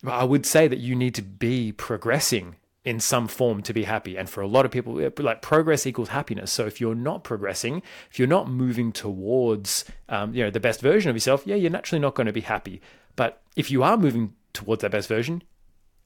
I 0.08 0.24
would 0.24 0.46
say 0.46 0.68
that 0.68 0.80
you 0.80 0.96
need 0.96 1.16
to 1.16 1.22
be 1.22 1.72
progressing 1.72 2.56
in 2.86 3.00
some 3.00 3.28
form 3.28 3.64
to 3.64 3.74
be 3.74 3.84
happy. 3.84 4.16
And 4.16 4.30
for 4.30 4.42
a 4.42 4.48
lot 4.48 4.64
of 4.64 4.72
people, 4.72 5.12
like 5.18 5.42
progress 5.42 5.88
equals 5.88 6.10
happiness. 6.10 6.52
So 6.52 6.68
if 6.68 6.80
you're 6.80 6.94
not 6.94 7.24
progressing, 7.24 7.82
if 8.12 8.20
you're 8.20 8.28
not 8.28 8.48
moving 8.48 8.92
towards, 8.92 9.86
um, 10.08 10.34
you 10.36 10.44
know, 10.44 10.52
the 10.52 10.60
best 10.60 10.82
version 10.82 11.10
of 11.10 11.16
yourself, 11.16 11.48
yeah, 11.48 11.56
you're 11.56 11.72
naturally 11.72 12.00
not 12.00 12.14
going 12.14 12.28
to 12.28 12.34
be 12.34 12.42
happy. 12.42 12.82
But 13.16 13.42
if 13.56 13.72
you 13.72 13.82
are 13.82 13.98
moving 13.98 14.36
towards 14.54 14.84
that 14.84 14.92
best 14.92 15.10
version, 15.10 15.42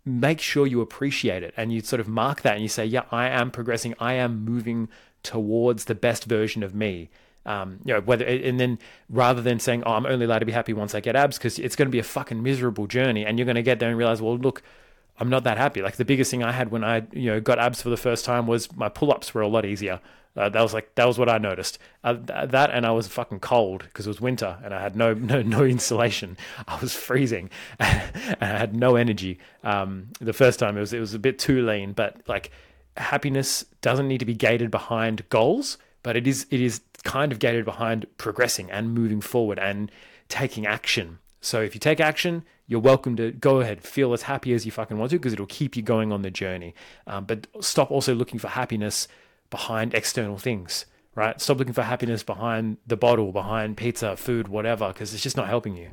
make 0.06 0.40
sure 0.40 0.66
you 0.66 0.80
appreciate 0.80 1.44
it 1.44 1.54
and 1.58 1.74
you 1.74 1.82
sort 1.82 2.00
of 2.00 2.08
mark 2.08 2.42
that 2.44 2.54
and 2.54 2.64
you 2.64 2.70
say, 2.70 2.86
yeah, 2.86 3.04
I 3.12 3.28
am 3.28 3.52
progressing. 3.52 3.94
I 4.00 4.14
am 4.14 4.46
moving 4.46 4.88
towards 5.22 5.86
the 5.86 5.96
best 5.96 6.26
version 6.26 6.64
of 6.64 6.74
me. 6.74 7.10
Um, 7.50 7.80
you 7.84 7.94
know, 7.96 8.02
whether 8.02 8.26
and 8.26 8.60
then 8.60 8.78
rather 9.10 9.42
than 9.42 9.60
saying, 9.60 9.82
"Oh, 9.86 9.94
I'm 9.94 10.06
only 10.06 10.26
allowed 10.26 10.40
to 10.40 10.46
be 10.46 10.52
happy 10.52 10.72
once 10.72 10.94
I 10.94 11.00
get 11.00 11.16
abs," 11.16 11.38
because 11.38 11.58
it's 11.58 11.76
going 11.76 11.88
to 11.88 11.92
be 11.92 12.00
a 12.00 12.04
fucking 12.04 12.44
miserable 12.44 12.86
journey, 12.86 13.26
and 13.26 13.40
you're 13.40 13.46
going 13.46 13.56
to 13.56 13.64
get 13.64 13.80
there 13.80 13.90
and 13.90 13.98
realize, 13.98 14.22
well, 14.22 14.38
look, 14.38 14.62
I'm 15.20 15.30
not 15.30 15.44
that 15.46 15.58
happy. 15.58 15.82
Like 15.82 15.96
the 15.96 16.06
biggest 16.06 16.30
thing 16.30 16.44
I 16.44 16.52
had 16.52 16.72
when 16.72 16.84
I, 16.84 17.08
you 17.12 17.32
know, 17.32 17.42
got 17.42 17.58
abs 17.58 17.82
for 17.82 17.90
the 17.90 17.98
first 17.98 18.24
time 18.24 18.46
was 18.46 18.74
my 18.76 18.88
pull-ups 18.88 19.34
were 19.34 19.42
a 19.42 19.48
lot 19.48 19.66
easier. 19.66 20.00
Uh, 20.38 20.48
that 20.48 20.62
was 20.62 20.74
like 20.74 20.94
that 20.96 21.06
was 21.06 21.18
what 21.18 21.28
I 21.28 21.40
noticed. 21.40 21.80
Uh, 22.04 22.14
that 22.14 22.70
and 22.72 22.86
I 22.86 22.92
was 22.92 23.08
fucking 23.08 23.40
cold 23.40 23.84
because 23.84 24.06
it 24.06 24.10
was 24.10 24.22
winter 24.22 24.58
and 24.64 24.74
I 24.74 24.82
had 24.82 24.96
no 24.96 25.14
no 25.32 25.42
no 25.42 25.64
insulation. 25.64 26.38
I 26.68 26.80
was 26.80 26.94
freezing 26.96 27.50
and 27.80 28.38
I 28.40 28.46
had 28.46 28.76
no 28.76 28.96
energy. 28.96 29.40
Um, 29.64 30.10
the 30.20 30.34
first 30.34 30.60
time 30.60 30.78
it 30.78 30.82
was 30.82 30.94
it 30.94 31.00
was 31.00 31.14
a 31.14 31.20
bit 31.20 31.40
too 31.40 31.66
lean, 31.66 31.94
but 31.94 32.22
like 32.28 32.52
happiness 32.96 33.66
doesn't 33.82 34.08
need 34.08 34.20
to 34.20 34.26
be 34.26 34.36
gated 34.36 34.72
behind 34.72 35.28
goals, 35.30 35.78
but 36.04 36.16
it 36.16 36.28
is 36.28 36.46
it 36.52 36.62
is 36.62 36.82
kind 37.04 37.32
of 37.32 37.40
gated 37.40 37.66
behind 37.66 38.06
progressing 38.18 38.70
and 38.72 38.94
moving 38.94 39.22
forward 39.22 39.60
and 39.60 39.92
taking 40.28 40.66
action. 40.66 41.20
So 41.42 41.62
if 41.62 41.74
you 41.74 41.80
take 41.80 42.00
action, 42.00 42.44
you're 42.68 42.80
welcome 42.80 43.16
to 43.16 43.32
go 43.32 43.62
ahead, 43.62 43.82
feel 43.82 44.14
as 44.14 44.24
happy 44.24 44.54
as 44.54 44.66
you 44.66 44.72
fucking 44.72 44.98
want 44.98 45.12
to 45.12 45.18
because 45.18 45.34
it'll 45.34 45.46
keep 45.46 45.76
you 45.76 45.82
going 45.82 46.12
on 46.12 46.22
the 46.22 46.32
journey. 46.32 46.76
Um, 47.08 47.26
but 47.26 47.48
stop 47.62 47.92
also 47.92 48.14
looking 48.14 48.40
for 48.40 48.50
happiness 48.50 49.08
behind 49.50 49.94
external 49.94 50.38
things, 50.38 50.86
right? 51.16 51.40
Stop 51.42 51.58
looking 51.58 51.74
for 51.74 51.84
happiness 51.84 52.24
behind 52.24 52.78
the 52.86 52.98
bottle, 52.98 53.32
behind 53.32 53.78
pizza, 53.78 54.16
food, 54.18 54.48
whatever, 54.48 54.90
because 54.90 55.14
it's 55.14 55.24
just 55.24 55.38
not 55.38 55.48
helping 55.48 55.78
you. 55.78 55.90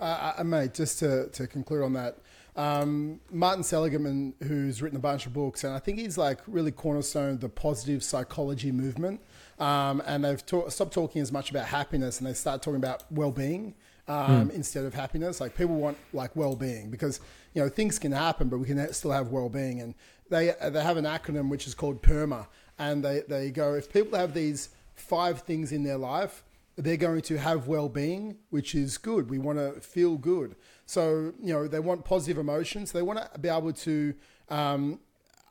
Uh, 0.00 0.32
uh, 0.38 0.44
mate, 0.44 0.74
just 0.74 0.98
to, 0.98 1.28
to 1.28 1.46
conclude 1.46 1.84
on 1.84 1.92
that, 1.92 2.18
um, 2.56 3.20
Martin 3.30 3.62
Seligman, 3.62 4.34
who's 4.42 4.82
written 4.82 4.96
a 4.96 5.00
bunch 5.00 5.26
of 5.26 5.32
books, 5.32 5.64
and 5.64 5.72
I 5.72 5.78
think 5.78 5.98
he's 5.98 6.18
like 6.18 6.40
really 6.46 6.72
cornerstone 6.72 7.38
the 7.38 7.48
positive 7.48 8.02
psychology 8.02 8.72
movement. 8.72 9.20
Um, 9.62 10.02
and 10.06 10.24
they've 10.24 10.44
ta- 10.44 10.68
stopped 10.70 10.92
talking 10.92 11.22
as 11.22 11.30
much 11.30 11.50
about 11.50 11.66
happiness 11.66 12.18
and 12.18 12.26
they 12.26 12.34
start 12.34 12.62
talking 12.62 12.78
about 12.78 13.04
well-being 13.12 13.74
um, 14.08 14.50
mm. 14.50 14.54
instead 14.54 14.84
of 14.84 14.92
happiness. 14.92 15.40
Like 15.40 15.56
people 15.56 15.76
want 15.76 15.96
like 16.12 16.34
well-being 16.34 16.90
because 16.90 17.20
you 17.54 17.62
know 17.62 17.68
things 17.68 17.96
can 17.96 18.10
happen, 18.10 18.48
but 18.48 18.58
we 18.58 18.66
can 18.66 18.92
still 18.92 19.12
have 19.12 19.28
well-being. 19.28 19.80
And 19.80 19.94
they 20.28 20.52
they 20.68 20.82
have 20.82 20.96
an 20.96 21.04
acronym 21.04 21.48
which 21.48 21.68
is 21.68 21.74
called 21.74 22.02
PERMA, 22.02 22.48
and 22.76 23.04
they 23.04 23.22
they 23.28 23.52
go 23.52 23.74
if 23.74 23.92
people 23.92 24.18
have 24.18 24.34
these 24.34 24.70
five 24.96 25.42
things 25.42 25.70
in 25.70 25.84
their 25.84 25.96
life, 25.96 26.42
they're 26.74 26.96
going 26.96 27.22
to 27.22 27.38
have 27.38 27.68
well-being, 27.68 28.38
which 28.50 28.74
is 28.74 28.98
good. 28.98 29.30
We 29.30 29.38
want 29.38 29.58
to 29.58 29.80
feel 29.80 30.16
good. 30.16 30.56
So 30.86 31.34
you 31.40 31.52
know 31.52 31.68
they 31.68 31.78
want 31.78 32.04
positive 32.04 32.38
emotions. 32.38 32.90
They 32.90 33.02
want 33.02 33.20
to 33.32 33.38
be 33.38 33.48
able 33.48 33.74
to 33.74 34.12
um, 34.48 34.98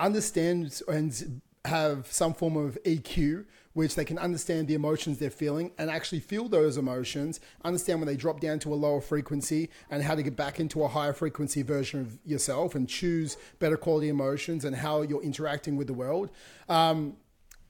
understand 0.01 0.81
and 0.89 1.41
have 1.63 2.07
some 2.11 2.33
form 2.33 2.57
of 2.57 2.77
EQ 2.83 3.45
which 3.73 3.95
they 3.95 4.05
can 4.05 4.17
understand 4.17 4.67
the 4.67 4.73
emotions 4.73 5.17
they're 5.17 5.29
feeling 5.29 5.71
and 5.77 5.89
actually 5.89 6.19
feel 6.19 6.47
those 6.49 6.77
emotions, 6.77 7.39
understand 7.63 7.99
when 7.99 8.07
they 8.07 8.15
drop 8.15 8.39
down 8.39 8.59
to 8.59 8.73
a 8.73 8.75
lower 8.75 9.01
frequency 9.01 9.69
and 9.89 10.03
how 10.03 10.15
to 10.15 10.23
get 10.23 10.35
back 10.35 10.59
into 10.59 10.83
a 10.83 10.87
higher 10.87 11.13
frequency 11.13 11.61
version 11.61 12.01
of 12.01 12.19
yourself 12.25 12.75
and 12.75 12.87
choose 12.89 13.37
better 13.59 13.77
quality 13.77 14.09
emotions 14.09 14.65
and 14.65 14.75
how 14.75 15.01
you're 15.01 15.23
interacting 15.23 15.77
with 15.77 15.87
the 15.87 15.93
world. 15.93 16.29
Um, 16.67 17.17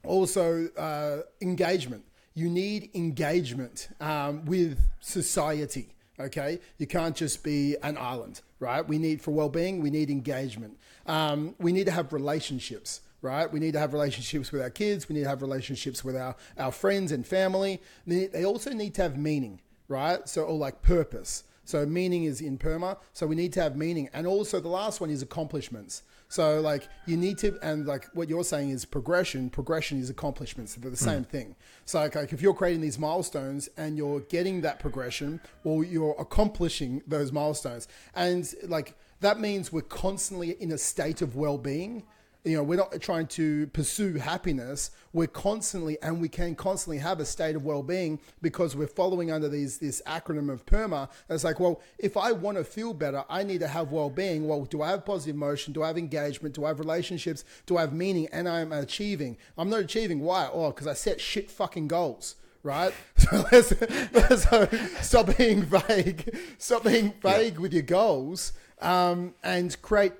also, 0.04 0.68
uh, 0.76 1.18
engagement. 1.40 2.04
You 2.34 2.48
need 2.48 2.90
engagement 2.94 3.88
um, 4.00 4.44
with 4.46 4.78
society. 5.00 5.94
Okay, 6.20 6.60
you 6.78 6.86
can't 6.86 7.16
just 7.16 7.42
be 7.42 7.76
an 7.82 7.96
island, 7.96 8.42
right? 8.60 8.86
We 8.86 8.98
need 8.98 9.22
for 9.22 9.30
well-being. 9.30 9.80
We 9.80 9.90
need 9.90 10.10
engagement. 10.10 10.78
Um, 11.06 11.54
we 11.58 11.72
need 11.72 11.86
to 11.86 11.92
have 11.92 12.12
relationships 12.12 13.00
right? 13.22 13.50
We 13.50 13.60
need 13.60 13.72
to 13.72 13.78
have 13.78 13.92
relationships 13.92 14.52
with 14.52 14.60
our 14.60 14.70
kids. 14.70 15.08
We 15.08 15.14
need 15.14 15.22
to 15.22 15.28
have 15.28 15.42
relationships 15.42 16.04
with 16.04 16.16
our, 16.16 16.36
our 16.58 16.72
friends 16.72 17.12
and 17.12 17.26
family. 17.26 17.80
They 18.06 18.44
also 18.44 18.72
need 18.72 18.94
to 18.96 19.02
have 19.02 19.16
meaning, 19.16 19.60
right? 19.88 20.28
So, 20.28 20.42
or 20.42 20.58
like 20.58 20.82
purpose. 20.82 21.44
So, 21.64 21.86
meaning 21.86 22.24
is 22.24 22.40
in 22.40 22.58
PERMA. 22.58 22.98
So, 23.12 23.26
we 23.26 23.36
need 23.36 23.52
to 23.54 23.62
have 23.62 23.76
meaning. 23.76 24.10
And 24.12 24.26
also, 24.26 24.58
the 24.58 24.68
last 24.68 25.00
one 25.00 25.10
is 25.10 25.22
accomplishments. 25.22 26.02
So, 26.28 26.60
like, 26.60 26.88
you 27.06 27.16
need 27.16 27.38
to, 27.38 27.58
and 27.62 27.86
like 27.86 28.08
what 28.14 28.28
you're 28.28 28.42
saying 28.42 28.70
is 28.70 28.84
progression. 28.84 29.50
Progression 29.50 30.00
is 30.00 30.10
accomplishments. 30.10 30.74
They're 30.74 30.90
the 30.90 30.96
hmm. 30.96 31.04
same 31.04 31.24
mm. 31.24 31.28
thing. 31.28 31.56
So, 31.84 32.00
like, 32.00 32.16
like, 32.16 32.32
if 32.32 32.42
you're 32.42 32.54
creating 32.54 32.80
these 32.80 32.98
milestones 32.98 33.68
and 33.76 33.96
you're 33.96 34.20
getting 34.20 34.62
that 34.62 34.80
progression, 34.80 35.40
well, 35.62 35.84
you're 35.84 36.16
accomplishing 36.18 37.02
those 37.06 37.30
milestones. 37.32 37.86
And, 38.14 38.50
like, 38.64 38.94
that 39.20 39.38
means 39.38 39.72
we're 39.72 39.82
constantly 39.82 40.50
in 40.52 40.72
a 40.72 40.78
state 40.78 41.22
of 41.22 41.36
well 41.36 41.58
being 41.58 42.02
you 42.44 42.56
know, 42.56 42.62
we're 42.62 42.76
not 42.76 43.00
trying 43.00 43.28
to 43.28 43.68
pursue 43.68 44.14
happiness. 44.14 44.90
We're 45.12 45.28
constantly, 45.28 45.96
and 46.02 46.20
we 46.20 46.28
can 46.28 46.56
constantly 46.56 46.98
have 46.98 47.20
a 47.20 47.24
state 47.24 47.54
of 47.54 47.64
well-being 47.64 48.18
because 48.40 48.74
we're 48.74 48.88
following 48.88 49.30
under 49.30 49.48
these 49.48 49.78
this 49.78 50.02
acronym 50.06 50.50
of 50.50 50.66
PERMA. 50.66 51.08
it's 51.30 51.44
like, 51.44 51.60
well, 51.60 51.80
if 51.98 52.16
I 52.16 52.32
want 52.32 52.58
to 52.58 52.64
feel 52.64 52.94
better, 52.94 53.24
I 53.28 53.44
need 53.44 53.60
to 53.60 53.68
have 53.68 53.92
well-being. 53.92 54.48
Well, 54.48 54.64
do 54.64 54.82
I 54.82 54.90
have 54.90 55.04
positive 55.04 55.36
emotion? 55.36 55.72
Do 55.72 55.84
I 55.84 55.86
have 55.88 55.98
engagement? 55.98 56.54
Do 56.54 56.64
I 56.64 56.68
have 56.68 56.80
relationships? 56.80 57.44
Do 57.66 57.76
I 57.76 57.82
have 57.82 57.92
meaning? 57.92 58.28
And 58.32 58.48
I'm 58.48 58.72
achieving. 58.72 59.36
I'm 59.56 59.70
not 59.70 59.80
achieving. 59.80 60.20
Why? 60.20 60.48
Oh, 60.52 60.70
because 60.70 60.88
I 60.88 60.94
set 60.94 61.20
shit 61.20 61.50
fucking 61.50 61.88
goals 61.88 62.36
right? 62.64 62.94
So 63.16 63.44
let's, 63.50 63.72
let's 64.12 65.06
stop 65.06 65.36
being 65.36 65.62
vague. 65.62 66.36
Stop 66.58 66.84
being 66.84 67.12
vague 67.22 67.54
yeah. 67.54 67.60
with 67.60 67.72
your 67.72 67.82
goals 67.82 68.52
um, 68.80 69.34
and 69.42 69.80
create 69.80 70.12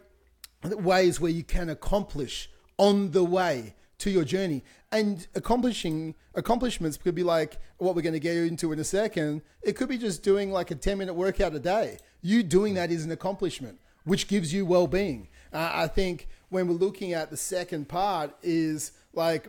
ways 0.65 1.21
where 1.21 1.31
you 1.31 1.45
can 1.45 1.69
accomplish 1.69 2.51
on 2.79 3.11
the 3.11 3.25
way 3.25 3.75
to 3.99 4.11
your 4.11 4.25
journey. 4.25 4.65
And 4.91 5.27
accomplishing 5.35 6.15
accomplishments 6.35 6.97
could 6.97 7.15
be 7.15 7.23
like 7.23 7.59
what 7.79 7.95
we're 7.95 8.03
going 8.03 8.13
to 8.15 8.21
get 8.21 8.37
into 8.37 8.73
in 8.73 8.79
a 8.79 8.85
second. 8.85 9.43
It 9.63 9.77
could 9.77 9.89
be 9.89 9.99
just 9.99 10.23
doing 10.23 10.51
like 10.51 10.71
a 10.71 10.75
10 10.75 10.99
minute 10.99 11.15
workout 11.15 11.55
a 11.55 11.61
day. 11.61 11.99
You 12.21 12.43
doing 12.43 12.75
that 12.75 12.91
is 12.91 13.05
an 13.05 13.11
accomplishment, 13.11 13.81
which 14.05 14.29
gives 14.29 14.53
you 14.53 14.67
well 14.67 14.87
being. 14.87 15.29
Uh, 15.53 15.71
I 15.73 15.87
think 15.87 16.29
when 16.49 16.69
we're 16.69 16.75
looking 16.75 17.13
at 17.13 17.31
the 17.31 17.37
second 17.37 17.89
part, 17.89 18.35
is 18.43 18.93
like 19.15 19.49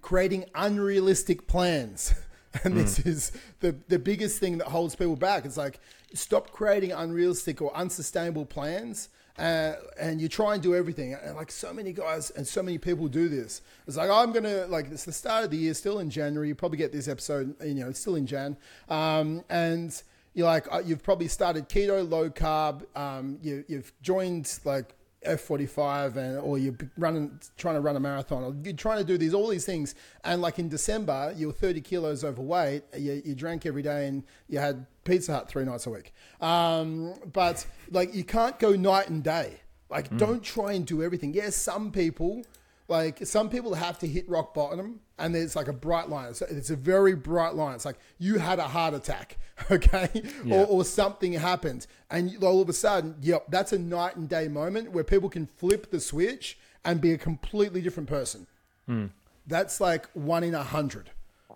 creating 0.00 0.44
unrealistic 0.54 1.46
plans. 1.46 2.14
And 2.64 2.76
this 2.76 2.98
mm. 2.98 3.06
is 3.06 3.32
the, 3.60 3.74
the 3.88 3.98
biggest 3.98 4.38
thing 4.38 4.58
that 4.58 4.66
holds 4.66 4.94
people 4.94 5.16
back. 5.16 5.46
It's 5.46 5.56
like 5.56 5.80
stop 6.12 6.50
creating 6.50 6.92
unrealistic 6.92 7.62
or 7.62 7.74
unsustainable 7.74 8.44
plans 8.44 9.08
uh, 9.38 9.74
and 10.00 10.20
you 10.20 10.28
try 10.28 10.54
and 10.54 10.62
do 10.62 10.74
everything. 10.74 11.14
And 11.14 11.36
like 11.36 11.50
so 11.50 11.72
many 11.72 11.92
guys 11.92 12.30
and 12.30 12.46
so 12.46 12.62
many 12.62 12.78
people 12.78 13.08
do 13.08 13.28
this. 13.28 13.62
It's 13.86 13.96
like 13.96 14.10
I'm 14.10 14.32
gonna 14.32 14.66
like 14.66 14.90
it's 14.90 15.04
the 15.04 15.12
start 15.12 15.44
of 15.44 15.50
the 15.50 15.56
year, 15.56 15.74
still 15.74 15.98
in 15.98 16.10
January. 16.10 16.48
You 16.48 16.54
probably 16.54 16.78
get 16.78 16.92
this 16.92 17.08
episode, 17.08 17.54
you 17.64 17.74
know, 17.74 17.88
it's 17.88 18.00
still 18.00 18.16
in 18.16 18.26
Jan, 18.26 18.56
um, 18.88 19.42
and 19.48 20.02
you're 20.34 20.46
like 20.46 20.66
uh, 20.72 20.82
you've 20.84 21.02
probably 21.02 21.28
started 21.28 21.68
keto, 21.68 22.08
low 22.08 22.30
carb. 22.30 22.84
Um, 22.96 23.38
you, 23.42 23.64
you've 23.68 23.92
joined 24.02 24.58
like 24.64 24.94
F45 25.26 26.16
and 26.16 26.38
or 26.38 26.58
you're 26.58 26.76
running 26.98 27.38
trying 27.56 27.76
to 27.76 27.80
run 27.80 27.96
a 27.96 28.00
marathon 28.00 28.42
or 28.42 28.54
you're 28.64 28.74
trying 28.74 28.98
to 28.98 29.04
do 29.04 29.16
these 29.16 29.34
all 29.34 29.48
these 29.48 29.64
things 29.64 29.94
and 30.24 30.42
like 30.42 30.58
in 30.58 30.68
December 30.68 31.32
you're 31.36 31.52
30 31.52 31.80
kilos 31.80 32.24
overweight 32.24 32.82
you, 32.96 33.22
you 33.24 33.34
drank 33.34 33.64
every 33.64 33.82
day 33.82 34.08
and 34.08 34.24
you 34.48 34.58
had 34.58 34.84
Pizza 35.04 35.32
Hut 35.32 35.48
three 35.48 35.64
nights 35.64 35.86
a 35.86 35.90
week 35.90 36.12
um, 36.40 37.14
but 37.32 37.66
like 37.90 38.14
you 38.14 38.24
can't 38.24 38.58
go 38.58 38.74
night 38.74 39.08
and 39.08 39.22
day 39.22 39.60
like 39.90 40.10
mm. 40.10 40.18
don't 40.18 40.42
try 40.42 40.72
and 40.72 40.86
do 40.86 41.02
everything 41.02 41.34
yes 41.34 41.56
some 41.56 41.90
people 41.90 42.44
like 42.88 43.24
some 43.26 43.48
people 43.48 43.74
have 43.74 43.98
to 44.00 44.06
hit 44.06 44.28
rock 44.28 44.54
bottom 44.54 45.00
and 45.22 45.34
there's 45.34 45.54
like 45.54 45.68
a 45.68 45.72
bright 45.72 46.08
line. 46.08 46.30
It's, 46.30 46.42
it's 46.42 46.70
a 46.70 46.76
very 46.76 47.14
bright 47.14 47.54
line. 47.54 47.76
It's 47.76 47.84
like 47.84 47.98
you 48.18 48.38
had 48.38 48.58
a 48.58 48.66
heart 48.68 48.92
attack, 48.92 49.38
okay? 49.70 50.08
Yeah. 50.44 50.56
Or, 50.56 50.66
or, 50.66 50.84
something 50.84 51.32
happened. 51.32 51.86
And 52.10 52.42
all 52.42 52.60
of 52.60 52.68
a 52.68 52.72
sudden, 52.72 53.14
yep, 53.20 53.46
that's 53.48 53.72
a 53.72 53.78
night 53.78 54.16
and 54.16 54.28
day 54.28 54.48
moment 54.48 54.90
where 54.90 55.04
people 55.04 55.28
can 55.28 55.46
flip 55.46 55.90
the 55.90 56.00
switch 56.00 56.58
and 56.84 57.00
be 57.00 57.12
a 57.12 57.18
completely 57.18 57.80
different 57.80 58.08
person. 58.08 58.48
Mm. 58.88 59.10
That's 59.46 59.80
like 59.80 60.08
one 60.12 60.42
in 60.42 60.54
a 60.54 60.64
hundred, 60.64 61.10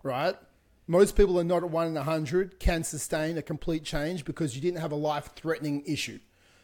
right? 0.05 0.37
Most 0.87 1.17
people 1.17 1.39
are 1.41 1.45
not 1.45 1.65
at 1.65 1.71
one 1.71 1.89
in 1.89 1.97
a 1.97 2.03
hundred 2.03 2.61
can 2.61 2.85
sustain 2.85 3.39
a 3.39 3.43
complete 3.43 3.85
change 3.85 4.25
because 4.25 4.55
you 4.55 4.63
didn't 4.63 4.81
have 4.81 4.93
a 4.93 4.97
life 4.97 5.31
threatening 5.35 5.83
issue. 5.87 6.21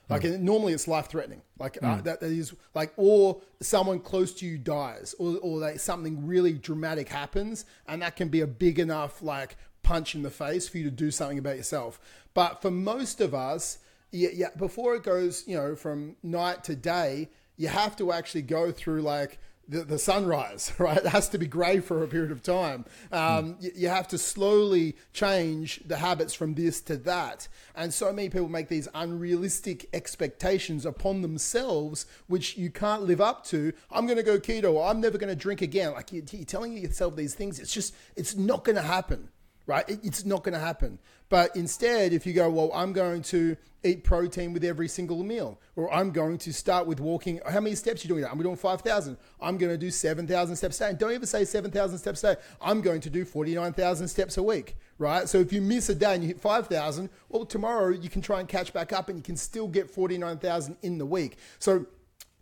Like 0.08 0.22
mm. 0.22 0.40
normally 0.40 0.72
it's 0.72 0.86
life 0.86 1.08
threatening. 1.08 1.42
Like 1.58 1.74
mm. 1.74 1.88
uh, 1.88 1.96
hmm. 1.96 2.02
that, 2.02 2.20
that 2.20 2.30
is 2.30 2.54
like, 2.74 2.92
or 2.96 3.40
someone 3.60 4.00
close 4.00 4.32
to 4.34 4.46
you 4.46 4.58
dies, 4.58 5.14
or 5.18 5.38
or 5.38 5.58
like 5.58 5.80
something 5.80 6.26
really 6.26 6.52
dramatic 6.52 7.08
happens, 7.08 7.64
and 7.86 8.02
that 8.02 8.16
can 8.16 8.28
be 8.28 8.40
a 8.40 8.46
big 8.46 8.78
enough 8.78 9.22
like 9.22 9.56
punch 9.82 10.14
in 10.14 10.22
the 10.22 10.30
face 10.30 10.68
for 10.68 10.78
you 10.78 10.84
to 10.84 10.90
do 10.90 11.10
something 11.10 11.38
about 11.38 11.56
yourself. 11.56 11.98
But 12.34 12.62
for 12.62 12.70
most 12.70 13.20
of 13.20 13.34
us, 13.34 13.78
yeah, 14.10 14.30
yeah, 14.32 14.48
before 14.56 14.94
it 14.94 15.02
goes, 15.02 15.44
you 15.46 15.56
know, 15.56 15.74
from 15.74 16.16
night 16.22 16.64
to 16.64 16.76
day, 16.76 17.30
you 17.56 17.68
have 17.68 17.96
to 17.96 18.12
actually 18.12 18.42
go 18.42 18.70
through 18.70 19.02
like 19.02 19.38
the, 19.68 19.84
the 19.84 19.98
sunrise, 19.98 20.72
right? 20.78 20.98
It 20.98 21.06
has 21.06 21.28
to 21.30 21.38
be 21.38 21.46
grey 21.46 21.80
for 21.80 22.02
a 22.02 22.08
period 22.08 22.30
of 22.30 22.42
time. 22.42 22.84
Um, 23.10 23.54
mm. 23.54 23.62
you, 23.62 23.70
you, 23.74 23.88
have 23.88 24.08
to 24.08 24.18
slowly 24.18 24.96
change 25.12 25.80
the 25.86 25.96
habits 25.96 26.34
from 26.34 26.54
this 26.54 26.80
to 26.82 26.96
that. 26.98 27.48
And 27.74 27.92
so 27.92 28.12
many 28.12 28.28
people 28.28 28.48
make 28.48 28.68
these 28.68 28.88
unrealistic 28.94 29.88
expectations 29.92 30.86
upon 30.86 31.22
themselves, 31.22 32.06
which 32.26 32.56
you 32.56 32.70
can't 32.70 33.02
live 33.02 33.20
up 33.20 33.44
to. 33.46 33.72
I'm 33.90 34.06
going 34.06 34.18
to 34.18 34.22
go 34.22 34.38
keto, 34.38 34.88
I'm 34.88 35.00
never 35.00 35.18
going 35.18 35.30
to 35.30 35.36
drink 35.36 35.62
again. 35.62 35.92
Like 35.92 36.12
you, 36.12 36.22
you're 36.30 36.44
telling 36.44 36.76
yourself 36.76 37.16
these 37.16 37.34
things, 37.34 37.58
it's 37.58 37.72
just, 37.72 37.94
it's 38.16 38.34
not 38.36 38.64
going 38.64 38.76
to 38.76 38.82
happen 38.82 39.28
right? 39.66 39.84
It's 39.88 40.24
not 40.24 40.42
going 40.42 40.54
to 40.54 40.60
happen. 40.60 40.98
But 41.32 41.56
instead, 41.56 42.12
if 42.12 42.26
you 42.26 42.34
go, 42.34 42.50
well, 42.50 42.70
I'm 42.74 42.92
going 42.92 43.22
to 43.22 43.56
eat 43.82 44.04
protein 44.04 44.52
with 44.52 44.62
every 44.64 44.86
single 44.86 45.22
meal, 45.22 45.58
or 45.76 45.90
I'm 45.90 46.10
going 46.10 46.36
to 46.36 46.52
start 46.52 46.86
with 46.86 47.00
walking. 47.00 47.40
How 47.48 47.58
many 47.58 47.74
steps 47.74 48.04
are 48.04 48.08
you 48.08 48.14
doing? 48.16 48.26
I'm 48.30 48.36
doing 48.36 48.54
5,000. 48.54 49.16
I'm 49.40 49.56
going 49.56 49.72
to 49.72 49.78
do 49.78 49.90
7,000 49.90 50.56
steps 50.56 50.76
a 50.76 50.84
day. 50.84 50.90
And 50.90 50.98
don't 50.98 51.10
ever 51.10 51.24
say 51.24 51.46
7,000 51.46 51.96
steps 51.96 52.22
a 52.24 52.34
day. 52.34 52.40
I'm 52.60 52.82
going 52.82 53.00
to 53.00 53.08
do 53.08 53.24
49,000 53.24 54.08
steps 54.08 54.36
a 54.36 54.42
week, 54.42 54.76
right? 54.98 55.26
So 55.26 55.38
if 55.38 55.54
you 55.54 55.62
miss 55.62 55.88
a 55.88 55.94
day 55.94 56.12
and 56.12 56.22
you 56.22 56.28
hit 56.28 56.38
5,000, 56.38 57.08
well, 57.30 57.46
tomorrow 57.46 57.88
you 57.88 58.10
can 58.10 58.20
try 58.20 58.40
and 58.40 58.46
catch 58.46 58.74
back 58.74 58.92
up 58.92 59.08
and 59.08 59.16
you 59.16 59.24
can 59.24 59.38
still 59.38 59.68
get 59.68 59.90
49,000 59.90 60.76
in 60.82 60.98
the 60.98 61.06
week. 61.06 61.38
So 61.58 61.86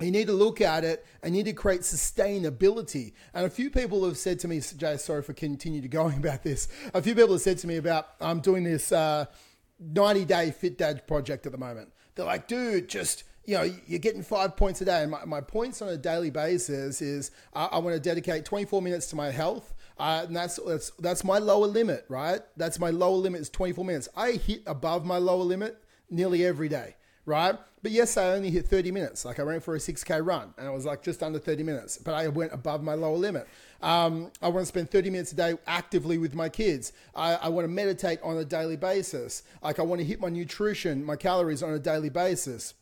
you 0.07 0.13
need 0.13 0.27
to 0.27 0.33
look 0.33 0.61
at 0.61 0.85
it 0.85 1.05
and 1.23 1.35
you 1.35 1.43
need 1.43 1.51
to 1.51 1.57
create 1.57 1.83
sustainability. 1.83 3.13
And 3.35 3.47
a 3.47 3.51
few 3.51 3.71
people 3.71 4.05
have 4.05 4.17
said 4.17 4.39
to 4.41 4.49
me, 4.49 4.61
Jay, 4.61 4.97
sorry 4.97 5.23
for 5.23 5.33
continue 5.33 5.81
to 5.81 5.89
going 5.89 6.17
about 6.19 6.43
this. 6.43 6.69
A 6.95 7.03
few 7.03 7.15
people 7.15 7.33
have 7.33 7.43
said 7.43 7.59
to 7.59 7.67
me 7.67 7.77
about 7.77 8.09
I'm 8.21 8.41
doing 8.41 8.65
this 8.65 8.93
uh, 8.93 9.27
90 9.79 10.25
day 10.25 10.51
fit 10.51 10.79
dad 10.79 11.07
project 11.07 11.47
at 11.47 11.53
the 11.53 11.59
moment. 11.59 11.93
They're 12.15 12.27
like, 12.27 12.49
dude, 12.49 12.89
just 12.89 13.25
you 13.45 13.57
know, 13.57 13.69
you're 13.87 13.99
getting 13.99 14.23
five 14.23 14.57
points 14.57 14.81
a 14.81 14.85
day. 14.85 15.03
And 15.03 15.11
my, 15.11 15.25
my 15.25 15.41
points 15.41 15.83
on 15.83 15.89
a 15.89 15.97
daily 15.97 16.31
basis 16.31 17.03
is 17.03 17.31
I 17.53 17.79
want 17.79 17.95
to 17.95 18.01
dedicate 18.01 18.45
24 18.45 18.81
minutes 18.83 19.07
to 19.09 19.17
my 19.17 19.31
health. 19.31 19.75
Uh, 19.99 20.25
and 20.27 20.37
that's, 20.37 20.57
that's 20.67 20.91
that's 20.99 21.25
my 21.25 21.39
lower 21.39 21.67
limit, 21.67 22.07
right? 22.09 22.41
That's 22.57 22.79
my 22.79 22.91
lower 22.91 23.17
limit 23.17 23.41
is 23.41 23.51
24 23.51 23.85
minutes. 23.85 24.09
I 24.17 24.33
hit 24.33 24.63
above 24.67 25.05
my 25.05 25.19
lower 25.19 25.43
limit 25.43 25.83
nearly 26.09 26.45
every 26.45 26.69
day, 26.69 26.97
right? 27.27 27.59
But 27.83 27.93
yes, 27.93 28.17
I 28.17 28.33
only 28.33 28.51
hit 28.51 28.67
30 28.67 28.91
minutes. 28.93 29.25
Like 29.25 29.41
I 29.41 29.43
went 29.43 29.63
for 29.63 29.75
a 29.75 29.79
6K 29.79 30.25
run 30.25 30.53
and 30.59 30.67
I 30.67 30.71
was 30.71 30.85
like 30.85 31.03
just 31.03 31.23
under 31.23 31.39
30 31.39 31.63
minutes, 31.63 31.97
but 31.97 32.15
I 32.15 32.29
went 32.29 32.53
above 32.53 32.83
my 32.83 32.95
lower 32.95 33.17
limit. 33.17 33.49
Um, 33.81 34.31
I 34.43 34.49
want 34.49 34.63
to 34.63 34.67
spend 34.67 34.91
30 34.91 35.11
minutes 35.11 35.33
a 35.33 35.37
day 35.37 35.55
actively 35.67 36.19
with 36.19 36.35
my 36.35 36.51
kids. 36.51 36.93
I, 37.15 37.37
I 37.37 37.49
want 37.49 37.65
to 37.65 37.73
meditate 37.73 38.19
on 38.23 38.37
a 38.37 38.45
daily 38.45 38.77
basis. 38.77 39.43
Like 39.63 39.79
I 39.79 39.83
want 39.83 40.01
to 40.01 40.05
hit 40.05 40.21
my 40.21 40.29
nutrition, 40.29 41.03
my 41.03 41.17
calories 41.17 41.63
on 41.63 41.73
a 41.73 41.79
daily 41.79 42.11
basis. 42.11 42.75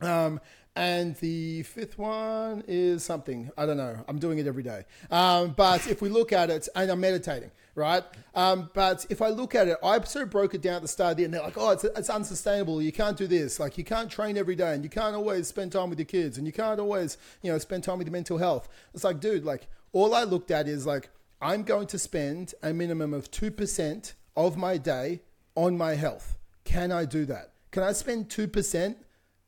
Um, 0.00 0.40
and 0.74 1.14
the 1.16 1.62
fifth 1.64 1.98
one 1.98 2.64
is 2.66 3.04
something 3.04 3.50
I 3.58 3.66
don't 3.66 3.76
know. 3.76 4.02
I'm 4.08 4.18
doing 4.18 4.38
it 4.38 4.46
every 4.46 4.62
day. 4.62 4.84
Um, 5.10 5.52
but 5.56 5.86
if 5.86 6.00
we 6.00 6.08
look 6.08 6.32
at 6.32 6.48
it, 6.48 6.68
and 6.74 6.90
I'm 6.90 7.00
meditating, 7.00 7.50
right? 7.74 8.02
Um, 8.34 8.70
but 8.72 9.06
if 9.10 9.20
I 9.20 9.28
look 9.28 9.54
at 9.54 9.68
it, 9.68 9.76
I 9.84 10.00
sort 10.04 10.24
of 10.24 10.30
broke 10.30 10.54
it 10.54 10.62
down 10.62 10.76
at 10.76 10.82
the 10.82 10.88
start. 10.88 11.18
And 11.18 11.34
they're 11.34 11.42
like, 11.42 11.58
"Oh, 11.58 11.70
it's, 11.70 11.84
it's 11.84 12.08
unsustainable. 12.08 12.80
You 12.80 12.92
can't 12.92 13.16
do 13.16 13.26
this. 13.26 13.60
Like, 13.60 13.76
you 13.76 13.84
can't 13.84 14.10
train 14.10 14.38
every 14.38 14.56
day, 14.56 14.74
and 14.74 14.82
you 14.82 14.90
can't 14.90 15.14
always 15.14 15.46
spend 15.46 15.72
time 15.72 15.90
with 15.90 15.98
your 15.98 16.06
kids, 16.06 16.38
and 16.38 16.46
you 16.46 16.52
can't 16.52 16.80
always, 16.80 17.18
you 17.42 17.52
know, 17.52 17.58
spend 17.58 17.84
time 17.84 17.98
with 17.98 18.06
your 18.06 18.12
mental 18.12 18.38
health." 18.38 18.68
It's 18.94 19.04
like, 19.04 19.20
dude, 19.20 19.44
like 19.44 19.68
all 19.92 20.14
I 20.14 20.24
looked 20.24 20.50
at 20.50 20.68
is 20.68 20.86
like 20.86 21.10
I'm 21.42 21.64
going 21.64 21.86
to 21.88 21.98
spend 21.98 22.54
a 22.62 22.72
minimum 22.72 23.12
of 23.12 23.30
two 23.30 23.50
percent 23.50 24.14
of 24.36 24.56
my 24.56 24.78
day 24.78 25.20
on 25.54 25.76
my 25.76 25.96
health. 25.96 26.38
Can 26.64 26.90
I 26.90 27.04
do 27.04 27.26
that? 27.26 27.52
Can 27.72 27.82
I 27.82 27.92
spend 27.92 28.30
two 28.30 28.48
percent? 28.48 28.96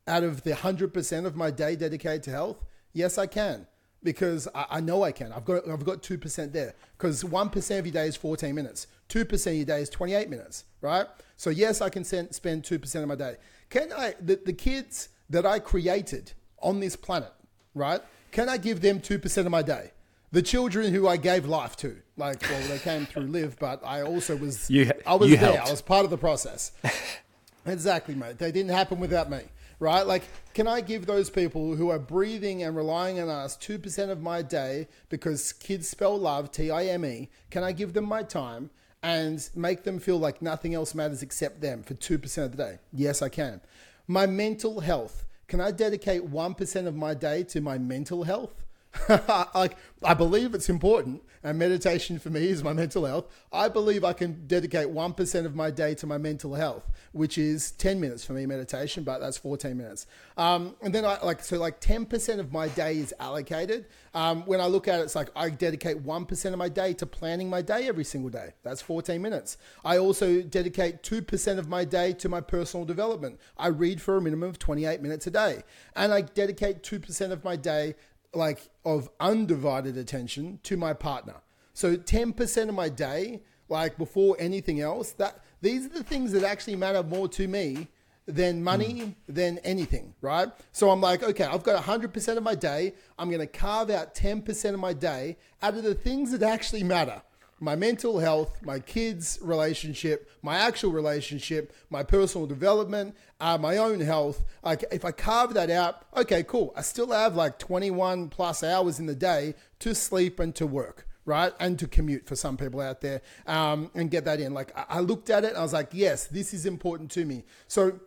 Out 0.07 0.25
of 0.25 0.43
the 0.43 0.53
100% 0.53 1.27
of 1.27 1.37
my 1.37 1.51
day 1.51 1.77
dedicated 1.77 2.23
to 2.25 2.31
health? 2.31 2.65
Yes, 2.93 3.19
I 3.19 3.27
can 3.27 3.67
because 4.05 4.47
I, 4.55 4.67
I, 4.71 4.81
know 4.81 5.03
I 5.03 5.11
can. 5.11 5.33
I've 5.33 5.45
got 5.45 5.69
I've 5.69 5.85
got 5.85 6.03
two 6.03 6.19
percent 6.19 6.53
there 6.53 6.75
because 6.97 7.25
one 7.25 7.49
percent 7.49 7.81
of 7.81 7.87
your 7.87 7.95
day 7.95 8.07
is 8.07 8.15
fourteen 8.15 8.55
minutes. 8.55 8.87
Two 9.09 9.25
percent 9.25 9.55
of 9.55 9.57
your 9.57 9.67
day 9.67 9.83
is 9.83 9.89
twenty 9.89 10.15
eight 10.15 10.31
minutes, 10.31 10.65
right? 10.81 11.07
So 11.37 11.51
yes, 11.51 11.81
I 11.81 11.89
can 11.89 12.05
send, 12.05 12.33
spend 12.35 12.65
two 12.65 12.79
percent 12.79 13.03
of 13.03 13.09
my 13.09 13.17
day. 13.17 13.37
Can 13.71 13.93
I 13.93 14.15
the, 14.21 14.37
the 14.37 14.53
kids 14.53 15.09
that 15.31 15.45
I 15.45 15.59
created 15.59 16.33
on 16.61 16.79
this 16.79 16.95
planet, 16.95 17.33
right? 17.75 18.01
Can 18.31 18.49
I 18.49 18.59
give 18.59 18.81
them 18.81 19.01
two 19.01 19.19
percent 19.19 19.47
of 19.47 19.51
my 19.51 19.63
day? 19.63 19.91
The 20.31 20.43
children 20.43 20.93
who 20.93 21.09
I 21.09 21.17
gave 21.17 21.47
life 21.47 21.77
to, 21.77 21.97
like 22.17 22.43
well, 22.43 22.69
they 22.69 22.79
came 22.79 23.07
through 23.07 23.27
live, 23.27 23.57
but 23.59 23.81
I 23.85 24.03
also 24.03 24.37
was 24.37 24.69
you, 24.69 24.91
I 25.07 25.15
was 25.15 25.31
there. 25.31 25.39
Helped. 25.39 25.69
I 25.69 25.71
was 25.71 25.83
part 25.83 26.05
of 26.05 26.11
the 26.11 26.19
process. 26.19 26.73
exactly, 27.67 28.15
mate. 28.15 28.39
They 28.39 28.53
didn't 28.53 28.73
happen 28.73 29.01
without 29.01 29.31
me 29.31 29.41
right? 29.79 30.07
Like, 30.07 30.23
can 30.55 30.67
I 30.67 30.81
give 30.81 31.07
those 31.07 31.31
people 31.31 31.77
who 31.77 31.91
are 31.91 31.99
breathing 31.99 32.63
and 32.63 32.77
relying 32.77 33.21
on 33.21 33.29
us 33.29 33.57
2% 33.57 34.11
of 34.11 34.21
my 34.21 34.43
day 34.43 34.89
because 35.09 35.53
kids 35.53 35.89
spell 35.89 36.19
love, 36.19 36.51
T 36.51 36.71
I 36.71 36.87
M 36.87 37.05
E? 37.05 37.31
Can 37.51 37.65
I 37.65 37.73
give 37.73 37.93
them 37.93 38.05
my 38.05 38.23
time 38.23 38.71
and 39.03 39.49
make 39.55 39.85
them 39.85 39.99
feel 39.99 40.19
like 40.19 40.41
nothing 40.41 40.75
else 40.75 40.95
matters 40.95 41.23
except 41.23 41.61
them 41.61 41.83
for 41.83 41.95
2% 41.95 42.45
of 42.45 42.53
the 42.53 42.57
day? 42.57 42.79
Yes, 42.93 43.23
I 43.23 43.29
can. 43.29 43.61
My 44.07 44.27
mental 44.27 44.81
health. 44.81 45.25
Can 45.47 45.61
I 45.61 45.71
dedicate 45.71 46.31
1% 46.31 46.87
of 46.87 46.97
my 46.97 47.15
day 47.15 47.43
to 47.45 47.61
my 47.61 47.79
mental 47.79 48.25
health? 48.25 48.65
like 49.55 49.77
I 50.03 50.15
believe 50.15 50.55
it's 50.55 50.69
important, 50.69 51.23
and 51.45 51.59
meditation 51.59 52.19
for 52.19 52.31
me 52.31 52.49
is 52.49 52.65
my 52.65 52.73
mental 52.85 53.05
health. 53.05 53.27
I 53.53 53.69
believe 53.69 54.03
I 54.03 54.15
can 54.15 54.47
dedicate 54.47 54.89
one 54.91 55.13
percent 55.13 55.47
of 55.47 55.55
my 55.55 55.71
day 55.71 55.95
to 55.97 56.07
my 56.07 56.19
mental 56.19 56.55
health, 56.55 56.91
which 57.13 57.39
is 57.39 57.71
ten 57.73 58.01
minutes 58.01 58.25
for 58.25 58.33
me 58.33 58.47
meditation, 58.47 59.05
but 59.05 59.21
that's 59.21 59.37
fourteen 59.37 59.77
minutes. 59.77 60.07
Um, 60.37 60.75
and 60.83 60.95
then 60.95 61.05
I 61.05 61.23
like 61.23 61.45
so 61.45 61.59
like 61.59 61.79
ten 61.81 62.07
percent 62.07 62.41
of 62.41 62.51
my 62.51 62.69
day 62.69 62.97
is 62.97 63.15
allocated. 63.21 63.87
Um, 64.15 64.47
when 64.47 64.61
I 64.61 64.67
look 64.67 64.89
at 64.89 65.01
it, 65.01 65.03
it's 65.03 65.15
like 65.15 65.29
I 65.37 65.51
dedicate 65.51 65.99
one 66.01 66.25
percent 66.25 66.55
of 66.55 66.59
my 66.59 66.69
day 66.69 66.95
to 66.95 67.07
planning 67.07 67.51
my 67.51 67.63
day 67.63 67.87
every 67.87 68.05
single 68.05 68.31
day. 68.31 68.55
That's 68.63 68.81
fourteen 68.81 69.21
minutes. 69.21 69.59
I 69.85 69.99
also 69.99 70.41
dedicate 70.41 71.03
two 71.03 71.21
percent 71.21 71.59
of 71.59 71.69
my 71.69 71.85
day 71.85 72.15
to 72.15 72.29
my 72.29 72.41
personal 72.41 72.87
development. 72.87 73.39
I 73.59 73.69
read 73.69 74.01
for 74.01 74.17
a 74.17 74.23
minimum 74.23 74.49
of 74.49 74.59
twenty 74.59 74.87
eight 74.87 75.03
minutes 75.03 75.27
a 75.27 75.31
day, 75.31 75.63
and 75.95 76.13
I 76.13 76.23
dedicate 76.23 76.83
two 76.83 76.99
percent 76.99 77.33
of 77.33 77.45
my 77.45 77.57
day 77.57 77.95
like 78.37 78.69
of 78.85 79.09
undivided 79.21 79.97
attention 79.97 80.61
to 80.65 80.77
my 80.77 80.93
partner. 80.93 81.37
So 81.73 81.97
10% 81.97 82.69
of 82.69 82.75
my 82.75 82.89
day, 82.89 83.43
like 83.69 83.99
before 83.99 84.37
anything 84.39 84.81
else, 84.81 85.13
that 85.13 85.43
these 85.61 85.87
are 85.87 85.91
the 85.91 86.05
things 86.05 86.33
that 86.33 86.45
actually 86.45 86.77
matter 86.77 87.03
more 87.03 87.29
to 87.29 87.49
me 87.49 87.89
than 88.27 88.63
money, 88.63 88.95
mm. 88.95 89.15
than 89.29 89.59
anything, 89.59 90.15
right? 90.21 90.49
So 90.73 90.91
I'm 90.91 91.01
like, 91.01 91.23
okay, 91.23 91.45
I've 91.45 91.63
got 91.63 91.83
100% 91.83 92.37
of 92.37 92.43
my 92.43 92.55
day. 92.55 92.95
I'm 93.19 93.29
going 93.29 93.41
to 93.41 93.47
carve 93.47 93.91
out 93.91 94.15
10% 94.15 94.75
of 94.75 94.81
my 94.81 94.93
day 94.93 95.37
out 95.63 95.75
of 95.75 95.83
the 95.83 95.95
things 95.95 96.31
that 96.33 96.43
actually 96.43 96.85
matter 96.85 97.21
my 97.65 97.75
mental 97.75 98.19
health, 98.19 98.61
my 98.63 98.79
kids' 98.79 99.39
relationship, 99.41 100.31
my 100.43 100.59
actual 100.59 100.93
relationship, 100.93 101.75
my 101.89 102.03
personal 102.03 102.47
development, 102.47 103.17
uh, 103.41 103.57
my 103.57 103.79
own 103.79 104.01
health. 104.01 104.45
Like 104.63 104.85
if 104.93 105.05
I 105.05 105.13
carve 105.13 105.55
that 105.55 105.71
out, 105.71 106.05
okay, 106.15 106.43
cool. 106.43 106.75
I 106.77 106.83
still 106.83 107.11
have 107.11 107.35
like 107.35 107.59
21 107.59 108.29
plus 108.29 108.63
hours 108.63 109.01
in 109.01 109.07
the 109.07 109.15
day 109.15 109.55
to 109.79 109.95
sleep 109.95 110.39
and 110.39 110.55
to 110.57 110.67
work. 110.67 111.09
Right. 111.27 111.55
And 111.59 111.79
to 111.79 111.89
commute 111.89 112.27
for 112.27 112.37
some 112.37 112.59
people 112.59 112.83
out 112.83 113.01
there 113.01 113.23
um, 113.47 113.91
and 113.95 114.11
get 114.11 114.27
that 114.27 114.41
in. 114.41 114.53
Like 114.53 114.73
I 114.77 115.01
looked 115.01 115.31
at 115.31 115.43
it 115.43 115.57
I 115.57 115.63
was 115.63 115.73
like, 115.73 115.89
yes, 115.93 116.27
this 116.27 116.53
is 116.53 116.67
important 116.67 117.11
to 117.13 117.25
me. 117.25 117.45
So 117.67 117.99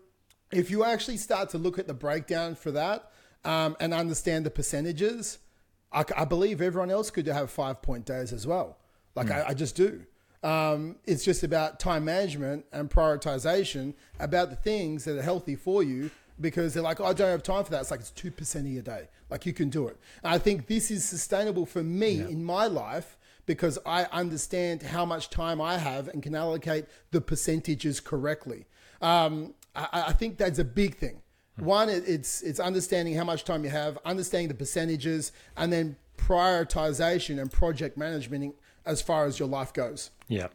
if 0.52 0.70
you 0.70 0.84
actually 0.84 1.18
start 1.18 1.50
to 1.50 1.58
look 1.58 1.80
at 1.80 1.88
the 1.88 1.96
breakdown 1.96 2.54
for 2.54 2.70
that 2.74 3.12
um, 3.44 3.76
and 3.80 3.92
understand 3.92 4.46
the 4.46 4.52
percentages, 4.52 5.40
I, 5.92 6.06
I 6.16 6.26
believe 6.26 6.62
everyone 6.62 6.92
else 6.92 7.10
could 7.10 7.26
have 7.26 7.50
five 7.50 7.82
point 7.82 8.06
days 8.06 8.32
as 8.32 8.46
well. 8.46 8.78
Like 9.18 9.28
mm. 9.28 9.46
I, 9.46 9.50
I, 9.50 9.54
just 9.54 9.76
do. 9.76 10.04
Um, 10.44 10.98
it's 11.06 11.26
just 11.26 11.44
about 11.44 11.80
time 11.80 12.06
management 12.06 12.66
and 12.72 12.90
prioritization 12.90 13.96
about 14.20 14.52
the 14.52 14.56
things 14.56 15.04
that 15.06 15.18
are 15.18 15.24
healthy 15.24 15.56
for 15.56 15.82
you 15.82 16.12
because 16.40 16.76
they're 16.76 16.84
like, 16.84 17.00
oh, 17.00 17.06
I 17.06 17.14
don't 17.14 17.32
have 17.32 17.42
time 17.42 17.64
for 17.64 17.72
that. 17.72 17.82
It's 17.82 17.92
like 17.92 18.00
it's 18.00 18.12
2% 18.12 18.56
of 18.60 18.68
your 18.68 18.84
day. 18.84 19.08
Like 19.32 19.48
you 19.48 19.54
can 19.54 19.70
do 19.70 19.88
it. 19.88 19.98
And 20.24 20.32
I 20.32 20.38
think 20.38 20.68
this 20.68 20.92
is 20.92 21.04
sustainable 21.04 21.66
for 21.66 21.84
me 21.84 22.12
yeah. 22.12 22.28
in 22.28 22.44
my 22.44 22.68
life 22.68 23.18
because 23.48 23.80
I 23.88 24.04
understand 24.06 24.84
how 24.84 25.04
much 25.04 25.32
time 25.32 25.60
I 25.60 25.80
have 25.80 26.10
and 26.10 26.22
can 26.22 26.36
allocate 26.36 26.86
the 27.10 27.20
percentages 27.20 28.00
correctly. 28.00 28.66
Um, 29.02 29.56
I, 29.76 30.06
I, 30.08 30.14
think 30.14 30.38
that's 30.38 30.60
a 30.60 30.64
big 30.64 30.98
thing. 30.98 31.22
Hmm. 31.58 31.66
One, 31.66 31.90
it, 31.90 32.04
it's 32.08 32.42
it's 32.42 32.60
understanding 32.60 33.16
how 33.16 33.24
much 33.24 33.44
time 33.44 33.64
you 33.64 33.70
have, 33.70 33.98
understanding 34.06 34.48
the 34.48 34.56
percentages, 34.56 35.32
and 35.56 35.72
then 35.72 35.96
prioritization 36.18 37.40
and 37.40 37.52
project 37.52 37.98
management 37.98 38.56
as 38.88 39.02
far 39.02 39.26
as 39.26 39.40
your 39.40 39.48
life 39.48 39.74
goes. 39.74 40.12
Yeah. 40.28 40.48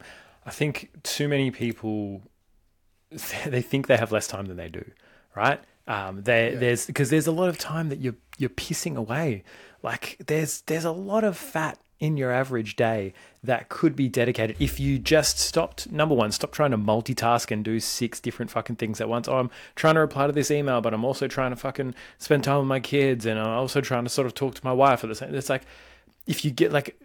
I 0.45 0.51
think 0.51 0.91
too 1.03 1.29
many 1.29 1.51
people 1.51 2.23
they 3.47 3.63
think 3.63 3.87
they 3.87 3.97
have 3.97 4.13
less 4.13 4.27
time 4.27 4.47
than 4.47 4.57
they 4.57 4.69
do, 4.69 4.85
right? 5.37 5.61
Um, 5.87 6.23
there, 6.23 6.53
yeah. 6.53 6.59
there's 6.59 6.87
because 6.87 7.11
there's 7.11 7.27
a 7.27 7.33
lot 7.33 7.49
of 7.49 7.59
time 7.59 7.89
that 7.91 8.01
you're 8.01 8.17
you're 8.39 8.51
pissing 8.51 8.97
away. 8.97 9.45
Like 9.83 10.17
there's 10.27 10.63
there's 10.63 10.85
a 10.85 10.93
lot 10.93 11.25
of 11.25 11.37
fat 11.37 11.79
in 12.03 12.17
your 12.17 12.33
average 12.33 12.75
day 12.75 13.15
that 13.45 13.69
could 13.69 13.95
be 13.95 14.09
dedicated 14.09 14.57
if 14.59 14.81
you 14.81 14.99
just 14.99 15.39
stopped 15.39 15.89
number 15.93 16.17
one 16.17 16.33
stop 16.33 16.51
trying 16.51 16.73
to 16.73 16.77
multitask 16.77 17.53
and 17.53 17.65
do 17.65 17.79
six 17.79 18.19
different 18.19 18.51
fucking 18.51 18.75
things 18.75 19.01
at 19.01 19.09
once 19.09 19.29
oh 19.29 19.37
i'm 19.37 19.49
trying 19.77 19.95
to 19.95 20.01
reply 20.01 20.27
to 20.27 20.33
this 20.33 20.51
email 20.51 20.81
but 20.81 20.93
i'm 20.93 21.05
also 21.05 21.29
trying 21.29 21.51
to 21.51 21.57
fucking 21.57 21.95
spend 22.19 22.43
time 22.43 22.59
with 22.59 22.67
my 22.67 22.81
kids 22.81 23.25
and 23.25 23.39
i'm 23.39 23.47
also 23.47 23.81
trying 23.81 24.03
to 24.03 24.11
sort 24.11 24.27
of 24.27 24.35
talk 24.35 24.53
to 24.53 24.65
my 24.65 24.73
wife 24.73 25.05
at 25.05 25.11
the 25.11 25.15
same 25.15 25.33
it's 25.33 25.49
like 25.49 25.63
if 26.27 26.45
you 26.45 26.51
get 26.51 26.73
like 26.73 27.01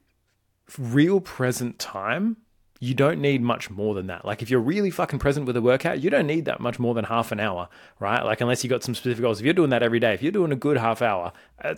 real 0.78 1.20
present 1.20 1.80
time, 1.80 2.38
you 2.80 2.94
don't 2.94 3.20
need 3.20 3.42
much 3.42 3.70
more 3.70 3.96
than 3.96 4.08
that. 4.08 4.24
Like 4.24 4.42
if 4.42 4.50
you're 4.50 4.60
really 4.60 4.92
fucking 4.92 5.20
present 5.20 5.48
with 5.48 5.58
a 5.58 5.62
workout, 5.62 6.00
you 6.00 6.10
don't 6.10 6.28
need 6.28 6.46
that 6.46 6.60
much 6.60 6.78
more 6.78 6.94
than 6.94 7.06
half 7.06 7.32
an 7.32 7.40
hour, 7.40 7.70
right? 8.00 8.24
Like 8.24 8.42
unless 8.42 8.64
you 8.64 8.70
got 8.70 8.84
some 8.84 8.94
specific 8.94 9.22
goals. 9.22 9.40
If 9.40 9.46
you're 9.46 9.54
doing 9.54 9.72
that 9.72 9.84
every 9.84 10.00
day, 10.00 10.14
if 10.14 10.22
you're 10.22 10.32
doing 10.32 10.52
a 10.52 10.58
good 10.58 10.78
half 10.78 11.02
hour, 11.02 11.34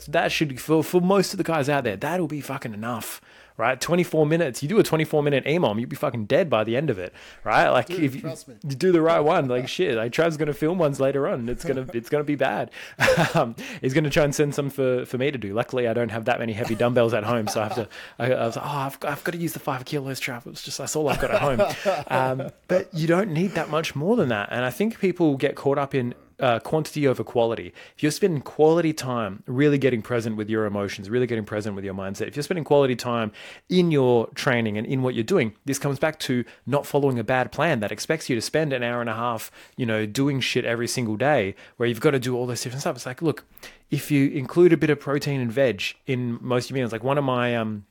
that 0.08 0.32
should 0.32 0.60
for 0.60 0.84
for 0.84 1.00
most 1.02 1.34
of 1.34 1.38
the 1.38 1.44
guys 1.44 1.70
out 1.70 1.84
there, 1.84 1.96
that'll 1.96 2.28
be 2.28 2.42
fucking 2.42 2.74
enough, 2.74 3.22
right? 3.60 3.80
24 3.80 4.26
minutes. 4.26 4.64
You 4.64 4.70
do 4.70 4.80
a 4.80 4.84
24 4.84 5.22
minute 5.22 5.44
EMOM, 5.44 5.80
you'd 5.80 5.90
be 5.90 5.96
fucking 5.98 6.26
dead 6.26 6.50
by 6.50 6.64
the 6.64 6.78
end 6.78 6.90
of 6.90 6.98
it, 6.98 7.14
right? 7.44 7.70
Like 7.70 7.88
Dude, 7.88 8.04
if 8.04 8.16
you, 8.16 8.34
you, 8.64 8.76
do 8.76 8.94
the 8.94 9.02
right 9.02 9.20
one, 9.20 9.50
like 9.50 9.68
shit, 9.68 9.98
like 9.98 10.14
Trav's 10.14 10.38
gonna 10.38 10.54
film 10.54 10.80
ones 10.80 11.00
later 11.00 11.28
on. 11.28 11.50
It's 11.50 11.66
gonna 11.66 11.86
it's 11.94 12.10
gonna 12.10 12.24
be 12.24 12.36
bad. 12.36 12.72
um, 13.36 13.56
he's 13.82 13.94
gonna 13.94 14.10
try 14.10 14.24
and 14.24 14.34
send 14.34 14.56
some 14.56 14.70
for, 14.70 15.06
for 15.06 15.18
me 15.18 15.30
to 15.30 15.38
do. 15.38 15.54
Luckily, 15.54 15.90
I 15.90 15.94
don't 15.94 16.10
have 16.10 16.26
that 16.26 16.40
many 16.40 16.54
heavy 16.54 16.76
dumbbells 16.76 17.14
at 17.14 17.26
home, 17.26 17.48
so 17.48 17.60
I 17.60 17.64
have 17.66 17.76
to. 17.76 17.90
I, 18.18 18.32
I 18.32 18.46
was 18.46 18.56
like, 18.56 18.66
oh, 18.66 18.70
I've, 18.70 18.98
I've 19.04 19.24
got 19.26 19.34
to 19.34 19.38
use 19.38 19.52
the 19.52 19.60
five 19.60 19.84
kilos, 19.84 20.22
Trav. 20.22 20.48
It's 20.48 20.64
just 20.64 20.78
that's 20.78 20.96
all 20.96 21.10
I've 21.10 21.20
got 21.20 21.32
at 21.32 21.42
home. 21.42 21.60
Um, 22.08 22.50
but 22.68 22.94
you 22.94 23.08
don't 23.08 23.32
need 23.32 23.52
that 23.52 23.70
much 23.70 23.96
more 23.96 24.16
than 24.16 24.30
that, 24.30 24.50
and 24.52 24.64
I 24.64 24.70
think 24.70 25.00
people 25.00 25.38
get 25.38 25.56
caught 25.56 25.78
up 25.78 25.94
in 25.94 26.14
uh, 26.40 26.60
quantity 26.60 27.08
over 27.08 27.24
quality. 27.24 27.74
If 27.96 28.04
you're 28.04 28.12
spending 28.12 28.42
quality 28.42 28.94
time 28.94 29.44
really 29.46 29.78
getting 29.78 30.02
present 30.02 30.38
with 30.38 30.50
your 30.50 30.66
emotions, 30.66 31.10
really 31.10 31.28
getting 31.28 31.46
present 31.46 31.76
with 31.76 31.86
your 31.86 31.94
mindset, 31.94 32.28
if 32.28 32.36
you're 32.36 32.44
spending 32.44 32.64
quality 32.64 32.96
time 32.96 33.32
in 33.70 33.92
your 33.92 34.28
training 34.36 34.78
and 34.78 34.88
in 34.88 35.02
what 35.02 35.16
you're 35.16 35.24
doing, 35.24 35.54
this 35.66 35.80
comes 35.80 36.00
back 36.00 36.20
to 36.20 36.46
not 36.66 36.86
following 36.86 37.20
a 37.20 37.24
bad 37.24 37.52
plan 37.52 37.80
that 37.80 37.92
expects 37.92 38.30
you 38.30 38.36
to 38.36 38.42
spend 38.42 38.74
an 38.74 38.84
hour 38.84 39.02
and 39.02 39.10
a 39.10 39.16
half, 39.16 39.52
you 39.78 39.86
know, 39.86 40.06
doing 40.06 40.40
shit 40.40 40.66
every 40.66 40.88
single 40.88 41.16
day 41.16 41.56
where 41.78 41.88
you've 41.88 42.02
got 42.02 42.12
to 42.12 42.20
do 42.20 42.36
all 42.36 42.46
this 42.46 42.64
different 42.64 42.82
stuff. 42.82 42.96
It's 42.96 43.06
like, 43.06 43.22
look, 43.22 43.46
if 43.92 44.12
you 44.12 44.30
include 44.30 44.74
a 44.74 44.78
bit 44.78 44.90
of 44.90 45.00
protein 45.00 45.42
and 45.42 45.52
veg 45.52 45.82
in 46.08 46.38
most 46.42 46.66
of 46.66 46.72
your 46.72 46.84
meals, 46.84 46.92
like 46.92 47.04
one 47.04 47.18
of 47.18 47.24
my 47.24 47.56
um 47.56 47.86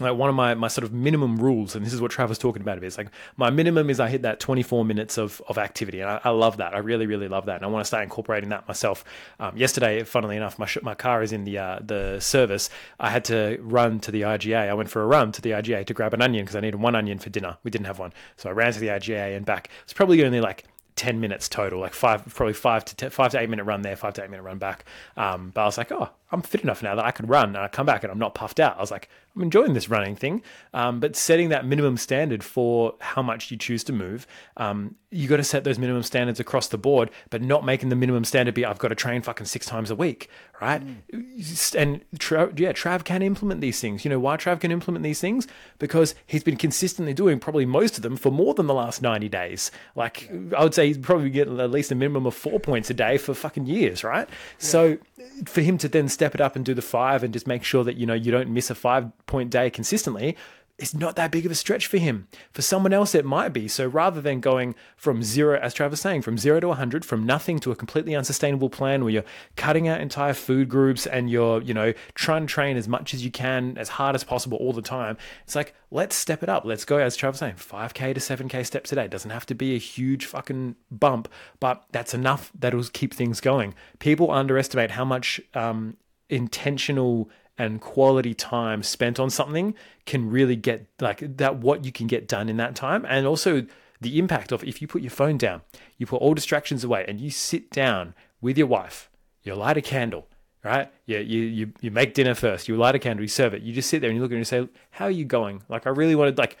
like 0.00 0.16
one 0.16 0.28
of 0.28 0.34
my, 0.34 0.54
my 0.54 0.68
sort 0.68 0.84
of 0.84 0.92
minimum 0.92 1.38
rules, 1.38 1.74
and 1.74 1.84
this 1.84 1.92
is 1.92 2.00
what 2.00 2.10
Travis 2.10 2.38
talking 2.38 2.62
about, 2.62 2.82
is 2.82 2.98
like 2.98 3.08
my 3.36 3.50
minimum 3.50 3.90
is 3.90 4.00
I 4.00 4.08
hit 4.08 4.22
that 4.22 4.40
24 4.40 4.84
minutes 4.84 5.18
of, 5.18 5.42
of 5.48 5.58
activity. 5.58 6.00
And 6.00 6.10
I, 6.10 6.20
I 6.24 6.30
love 6.30 6.56
that. 6.58 6.74
I 6.74 6.78
really, 6.78 7.06
really 7.06 7.28
love 7.28 7.46
that. 7.46 7.56
And 7.56 7.64
I 7.64 7.68
want 7.68 7.84
to 7.84 7.86
start 7.86 8.02
incorporating 8.02 8.50
that 8.50 8.66
myself. 8.68 9.04
Um, 9.38 9.56
yesterday, 9.56 10.02
funnily 10.04 10.36
enough, 10.36 10.58
my, 10.58 10.68
my 10.82 10.94
car 10.94 11.22
is 11.22 11.32
in 11.32 11.44
the, 11.44 11.58
uh, 11.58 11.78
the 11.84 12.20
service. 12.20 12.70
I 12.98 13.10
had 13.10 13.24
to 13.26 13.58
run 13.60 14.00
to 14.00 14.10
the 14.10 14.22
IGA. 14.22 14.68
I 14.68 14.74
went 14.74 14.90
for 14.90 15.02
a 15.02 15.06
run 15.06 15.32
to 15.32 15.42
the 15.42 15.50
IGA 15.50 15.86
to 15.86 15.94
grab 15.94 16.14
an 16.14 16.22
onion 16.22 16.44
because 16.44 16.56
I 16.56 16.60
needed 16.60 16.80
one 16.80 16.94
onion 16.94 17.18
for 17.18 17.30
dinner. 17.30 17.58
We 17.62 17.70
didn't 17.70 17.86
have 17.86 17.98
one. 17.98 18.12
So 18.36 18.48
I 18.48 18.52
ran 18.52 18.72
to 18.72 18.80
the 18.80 18.88
IGA 18.88 19.36
and 19.36 19.44
back. 19.44 19.70
It's 19.84 19.92
probably 19.92 20.24
only 20.24 20.40
like 20.40 20.64
10 21.00 21.18
minutes 21.18 21.48
total, 21.48 21.80
like 21.80 21.94
five, 21.94 22.26
probably 22.34 22.52
five 22.52 22.84
to 22.84 23.08
five 23.08 23.30
to 23.30 23.40
eight 23.40 23.48
minute 23.48 23.64
run 23.64 23.80
there, 23.80 23.96
five 23.96 24.12
to 24.12 24.22
eight 24.22 24.28
minute 24.28 24.42
run 24.42 24.58
back. 24.58 24.84
Um, 25.16 25.50
but 25.54 25.62
I 25.62 25.64
was 25.64 25.78
like, 25.78 25.90
oh, 25.92 26.10
I'm 26.30 26.42
fit 26.42 26.60
enough 26.62 26.82
now 26.82 26.94
that 26.94 27.04
I 27.06 27.10
can 27.10 27.26
run 27.26 27.48
and 27.48 27.56
I 27.56 27.68
come 27.68 27.86
back 27.86 28.02
and 28.02 28.12
I'm 28.12 28.18
not 28.18 28.34
puffed 28.34 28.60
out. 28.60 28.76
I 28.76 28.80
was 28.80 28.90
like, 28.90 29.08
I'm 29.36 29.42
enjoying 29.42 29.74
this 29.74 29.88
running 29.88 30.16
thing. 30.16 30.42
Um, 30.74 31.00
but 31.00 31.14
setting 31.16 31.50
that 31.50 31.64
minimum 31.64 31.96
standard 31.96 32.42
for 32.42 32.94
how 33.00 33.22
much 33.22 33.50
you 33.50 33.56
choose 33.56 33.84
to 33.84 33.92
move, 33.92 34.26
um, 34.56 34.96
you 35.10 35.28
got 35.28 35.36
to 35.36 35.44
set 35.44 35.64
those 35.64 35.78
minimum 35.78 36.02
standards 36.02 36.40
across 36.40 36.68
the 36.68 36.78
board, 36.78 37.10
but 37.30 37.42
not 37.42 37.64
making 37.64 37.88
the 37.88 37.96
minimum 37.96 38.24
standard 38.24 38.54
be 38.54 38.64
I've 38.64 38.78
got 38.78 38.88
to 38.88 38.94
train 38.94 39.22
fucking 39.22 39.46
six 39.46 39.66
times 39.66 39.90
a 39.90 39.94
week, 39.94 40.28
right? 40.60 40.82
Mm. 40.84 41.74
And 41.74 42.00
Trav, 42.18 42.58
yeah, 42.58 42.72
Trav 42.72 43.04
can 43.04 43.22
implement 43.22 43.60
these 43.60 43.80
things. 43.80 44.04
You 44.04 44.10
know 44.10 44.20
why 44.20 44.36
Trav 44.36 44.60
can 44.60 44.70
implement 44.70 45.02
these 45.02 45.20
things? 45.20 45.48
Because 45.78 46.14
he's 46.26 46.44
been 46.44 46.56
consistently 46.56 47.14
doing 47.14 47.38
probably 47.38 47.66
most 47.66 47.96
of 47.96 48.02
them 48.02 48.16
for 48.16 48.30
more 48.30 48.54
than 48.54 48.66
the 48.66 48.74
last 48.74 49.02
90 49.02 49.28
days. 49.28 49.70
Like 49.96 50.30
I 50.56 50.62
would 50.62 50.74
say 50.74 50.86
he's 50.86 50.98
probably 50.98 51.30
getting 51.30 51.60
at 51.60 51.70
least 51.70 51.90
a 51.90 51.94
minimum 51.94 52.26
of 52.26 52.34
four 52.34 52.60
points 52.60 52.90
a 52.90 52.94
day 52.94 53.16
for 53.16 53.34
fucking 53.34 53.66
years, 53.66 54.04
right? 54.04 54.28
Yeah. 54.28 54.34
So 54.58 54.98
for 55.46 55.60
him 55.60 55.78
to 55.78 55.88
then 55.88 56.08
step 56.08 56.34
it 56.34 56.40
up 56.40 56.56
and 56.56 56.64
do 56.64 56.74
the 56.74 56.82
five 56.82 57.22
and 57.22 57.32
just 57.32 57.46
make 57.46 57.64
sure 57.64 57.84
that 57.84 57.96
you 57.96 58.06
know 58.06 58.14
you 58.14 58.30
don't 58.30 58.50
miss 58.50 58.70
a 58.70 58.74
five 58.74 59.10
point 59.26 59.50
day 59.50 59.70
consistently 59.70 60.36
it's 60.80 60.94
not 60.94 61.14
that 61.16 61.30
big 61.30 61.44
of 61.44 61.52
a 61.52 61.54
stretch 61.54 61.86
for 61.86 61.98
him. 61.98 62.26
For 62.52 62.62
someone 62.62 62.94
else, 62.94 63.14
it 63.14 63.24
might 63.26 63.50
be. 63.50 63.68
So 63.68 63.86
rather 63.86 64.20
than 64.22 64.40
going 64.40 64.74
from 64.96 65.22
zero, 65.22 65.58
as 65.60 65.74
Travis 65.74 66.00
saying, 66.00 66.22
from 66.22 66.38
zero 66.38 66.58
to 66.58 66.68
100, 66.68 67.04
from 67.04 67.26
nothing 67.26 67.58
to 67.60 67.70
a 67.70 67.76
completely 67.76 68.16
unsustainable 68.16 68.70
plan 68.70 69.04
where 69.04 69.12
you're 69.12 69.24
cutting 69.56 69.88
out 69.88 70.00
entire 70.00 70.32
food 70.32 70.70
groups 70.70 71.06
and 71.06 71.30
you're, 71.30 71.60
you 71.60 71.74
know, 71.74 71.92
trying 72.14 72.46
to 72.46 72.52
train 72.52 72.78
as 72.78 72.88
much 72.88 73.12
as 73.12 73.22
you 73.22 73.30
can, 73.30 73.76
as 73.76 73.90
hard 73.90 74.14
as 74.14 74.24
possible 74.24 74.56
all 74.56 74.72
the 74.72 74.80
time, 74.80 75.18
it's 75.44 75.54
like, 75.54 75.74
let's 75.90 76.16
step 76.16 76.42
it 76.42 76.48
up. 76.48 76.64
Let's 76.64 76.86
go, 76.86 76.96
as 76.96 77.14
Travis 77.14 77.40
saying, 77.40 77.56
5K 77.56 78.14
to 78.14 78.20
7K 78.20 78.64
steps 78.64 78.90
a 78.90 78.94
day. 78.94 79.04
It 79.04 79.10
doesn't 79.10 79.30
have 79.30 79.46
to 79.46 79.54
be 79.54 79.74
a 79.74 79.78
huge 79.78 80.24
fucking 80.24 80.76
bump, 80.90 81.28
but 81.60 81.84
that's 81.92 82.14
enough 82.14 82.50
that'll 82.58 82.84
keep 82.84 83.12
things 83.12 83.40
going. 83.42 83.74
People 83.98 84.30
underestimate 84.30 84.92
how 84.92 85.04
much 85.04 85.42
um, 85.52 85.98
intentional 86.30 87.28
and 87.60 87.80
quality 87.80 88.32
time 88.32 88.82
spent 88.82 89.20
on 89.20 89.28
something 89.28 89.74
can 90.06 90.30
really 90.30 90.56
get 90.56 90.86
like 90.98 91.36
that 91.36 91.58
what 91.58 91.84
you 91.84 91.92
can 91.92 92.06
get 92.06 92.26
done 92.26 92.48
in 92.48 92.56
that 92.56 92.74
time. 92.74 93.04
And 93.06 93.26
also 93.26 93.66
the 94.00 94.18
impact 94.18 94.50
of 94.50 94.64
if 94.64 94.80
you 94.80 94.88
put 94.88 95.02
your 95.02 95.10
phone 95.10 95.36
down 95.36 95.60
you 95.98 96.06
put 96.06 96.22
all 96.22 96.32
distractions 96.32 96.82
away 96.82 97.04
and 97.06 97.20
you 97.20 97.30
sit 97.30 97.70
down 97.70 98.14
with 98.40 98.56
your 98.56 98.66
wife 98.66 99.10
you 99.42 99.54
light 99.54 99.76
a 99.76 99.82
candle 99.82 100.26
right? 100.64 100.90
Yeah 101.04 101.18
you, 101.18 101.40
you 101.42 101.72
you 101.82 101.90
make 101.90 102.14
dinner 102.14 102.34
first 102.34 102.66
you 102.66 102.76
light 102.78 102.94
a 102.94 102.98
candle 102.98 103.22
you 103.22 103.28
serve 103.28 103.52
it. 103.52 103.62
You 103.62 103.74
just 103.74 103.90
sit 103.90 104.00
there 104.00 104.08
and 104.08 104.16
you 104.16 104.22
look 104.22 104.32
at 104.32 104.36
it 104.36 104.38
and 104.38 104.46
say 104.46 104.68
how 104.90 105.04
are 105.04 105.10
you 105.10 105.26
going? 105.26 105.62
Like 105.68 105.86
i 105.86 105.90
really 105.90 106.14
wanted 106.14 106.38
like 106.38 106.56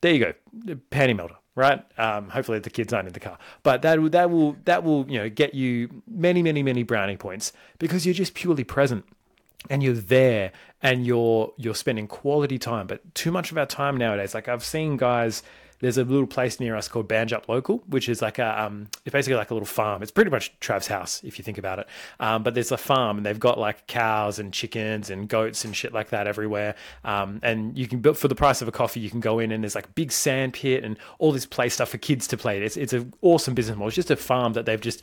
there 0.00 0.12
you 0.12 0.20
go 0.20 0.32
panty 0.92 1.16
melter 1.16 1.34
right? 1.56 1.84
Um, 1.98 2.28
hopefully 2.28 2.60
the 2.60 2.70
kids 2.70 2.92
aren't 2.92 3.08
in 3.08 3.14
the 3.14 3.18
car. 3.18 3.36
But 3.64 3.82
that 3.82 4.00
will 4.00 4.10
that 4.10 4.30
will 4.30 4.56
that 4.64 4.84
will 4.84 5.10
you 5.10 5.18
know 5.18 5.28
get 5.28 5.54
you 5.54 6.02
many 6.06 6.40
many 6.40 6.62
many 6.62 6.84
brownie 6.84 7.16
points 7.16 7.52
because 7.80 8.06
you're 8.06 8.14
just 8.14 8.34
purely 8.34 8.62
present 8.62 9.04
and 9.70 9.82
you're 9.82 9.94
there 9.94 10.52
and 10.82 11.06
you're 11.06 11.52
you're 11.56 11.74
spending 11.74 12.06
quality 12.06 12.58
time 12.58 12.86
but 12.86 13.14
too 13.14 13.32
much 13.32 13.50
of 13.50 13.58
our 13.58 13.66
time 13.66 13.96
nowadays 13.96 14.34
like 14.34 14.48
i've 14.48 14.64
seen 14.64 14.96
guys 14.96 15.42
there's 15.80 15.98
a 15.98 16.04
little 16.04 16.26
place 16.26 16.58
near 16.58 16.74
us 16.74 16.88
called 16.88 17.08
Banjup 17.08 17.48
Local, 17.48 17.82
which 17.86 18.08
is 18.08 18.20
like 18.20 18.38
a, 18.38 18.62
um, 18.62 18.88
it's 19.04 19.12
basically 19.12 19.36
like 19.36 19.50
a 19.50 19.54
little 19.54 19.66
farm. 19.66 20.02
It's 20.02 20.10
pretty 20.10 20.30
much 20.30 20.58
Trav's 20.60 20.88
house 20.88 21.22
if 21.22 21.38
you 21.38 21.44
think 21.44 21.58
about 21.58 21.78
it. 21.78 21.88
Um, 22.18 22.42
but 22.42 22.54
there's 22.54 22.72
a 22.72 22.76
farm 22.76 23.16
and 23.16 23.24
they've 23.24 23.38
got 23.38 23.58
like 23.58 23.86
cows 23.86 24.38
and 24.38 24.52
chickens 24.52 25.10
and 25.10 25.28
goats 25.28 25.64
and 25.64 25.74
shit 25.76 25.92
like 25.92 26.10
that 26.10 26.26
everywhere. 26.26 26.74
Um, 27.04 27.40
and 27.42 27.78
you 27.78 27.86
can, 27.86 28.02
for 28.14 28.28
the 28.28 28.34
price 28.34 28.60
of 28.60 28.68
a 28.68 28.72
coffee, 28.72 29.00
you 29.00 29.10
can 29.10 29.20
go 29.20 29.38
in 29.38 29.52
and 29.52 29.62
there's 29.62 29.74
like 29.74 29.94
big 29.94 30.10
sand 30.10 30.54
pit 30.54 30.82
and 30.82 30.98
all 31.18 31.32
this 31.32 31.46
play 31.46 31.68
stuff 31.68 31.90
for 31.90 31.98
kids 31.98 32.26
to 32.28 32.36
play. 32.36 32.60
It's 32.60 32.76
it's 32.76 32.92
an 32.92 33.14
awesome 33.22 33.54
business 33.54 33.76
model. 33.76 33.88
It's 33.88 33.96
just 33.96 34.10
a 34.10 34.16
farm 34.16 34.54
that 34.54 34.66
they've 34.66 34.80
just 34.80 35.02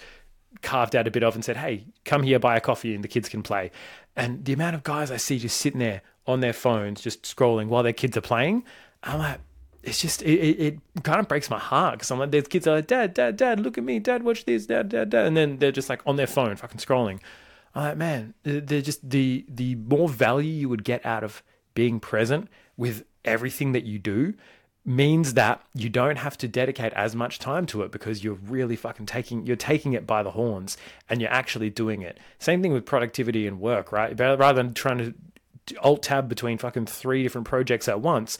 carved 0.61 0.95
out 0.95 1.07
a 1.07 1.11
bit 1.11 1.23
of 1.23 1.35
and 1.35 1.45
said, 1.45 1.57
"Hey, 1.57 1.85
come 2.03 2.23
here, 2.23 2.39
buy 2.39 2.57
a 2.57 2.61
coffee, 2.61 2.95
and 2.95 3.03
the 3.03 3.07
kids 3.07 3.29
can 3.29 3.43
play." 3.43 3.71
And 4.15 4.45
the 4.45 4.53
amount 4.53 4.75
of 4.75 4.83
guys 4.83 5.11
I 5.11 5.17
see 5.17 5.39
just 5.39 5.57
sitting 5.57 5.79
there 5.79 6.01
on 6.27 6.39
their 6.39 6.53
phones, 6.53 7.01
just 7.01 7.23
scrolling 7.23 7.67
while 7.67 7.83
their 7.83 7.93
kids 7.93 8.15
are 8.17 8.21
playing, 8.21 8.63
I'm 9.03 9.19
like, 9.19 9.39
it's 9.83 10.01
just 10.01 10.21
it, 10.23 10.39
it, 10.39 10.59
it 10.95 11.03
kind 11.03 11.19
of 11.19 11.27
breaks 11.27 11.49
my 11.49 11.59
heart. 11.59 11.95
Because 11.95 12.11
I'm 12.11 12.19
like, 12.19 12.31
there's 12.31 12.47
kids 12.47 12.67
are 12.67 12.75
like, 12.75 12.87
Dad, 12.87 13.13
Dad, 13.13 13.37
Dad, 13.37 13.59
look 13.59 13.77
at 13.77 13.83
me, 13.83 13.99
Dad, 13.99 14.23
watch 14.23 14.45
this, 14.45 14.65
Dad, 14.65 14.89
Dad, 14.89 15.09
Dad, 15.09 15.27
and 15.27 15.37
then 15.37 15.57
they're 15.57 15.71
just 15.71 15.89
like 15.89 16.01
on 16.05 16.15
their 16.15 16.27
phone, 16.27 16.55
fucking 16.55 16.79
scrolling. 16.79 17.19
I'm 17.75 17.83
like, 17.83 17.97
man, 17.97 18.33
they're 18.43 18.81
just 18.81 19.07
the 19.07 19.45
the 19.49 19.75
more 19.75 20.09
value 20.09 20.49
you 20.49 20.69
would 20.69 20.83
get 20.83 21.05
out 21.05 21.23
of 21.23 21.43
being 21.73 21.99
present 21.99 22.47
with 22.77 23.05
everything 23.25 23.73
that 23.73 23.83
you 23.83 23.99
do 23.99 24.33
means 24.85 25.33
that 25.33 25.61
you 25.73 25.89
don't 25.89 26.17
have 26.17 26.37
to 26.37 26.47
dedicate 26.47 26.93
as 26.93 27.15
much 27.15 27.39
time 27.39 27.65
to 27.65 27.81
it 27.81 27.91
because 27.91 28.23
you're 28.23 28.35
really 28.35 28.75
fucking 28.75 29.07
taking 29.07 29.45
you're 29.45 29.55
taking 29.55 29.93
it 29.93 30.05
by 30.05 30.21
the 30.21 30.31
horns 30.31 30.77
and 31.09 31.19
you're 31.19 31.31
actually 31.31 31.69
doing 31.69 32.03
it. 32.03 32.19
Same 32.37 32.61
thing 32.61 32.71
with 32.71 32.85
productivity 32.85 33.47
and 33.47 33.59
work, 33.59 33.91
right? 33.91 34.17
Rather 34.19 34.61
than 34.61 34.73
trying 34.73 34.99
to 34.99 35.13
alt 35.81 36.03
tab 36.03 36.29
between 36.29 36.59
fucking 36.59 36.85
three 36.85 37.23
different 37.23 37.47
projects 37.47 37.87
at 37.87 37.99
once, 37.99 38.37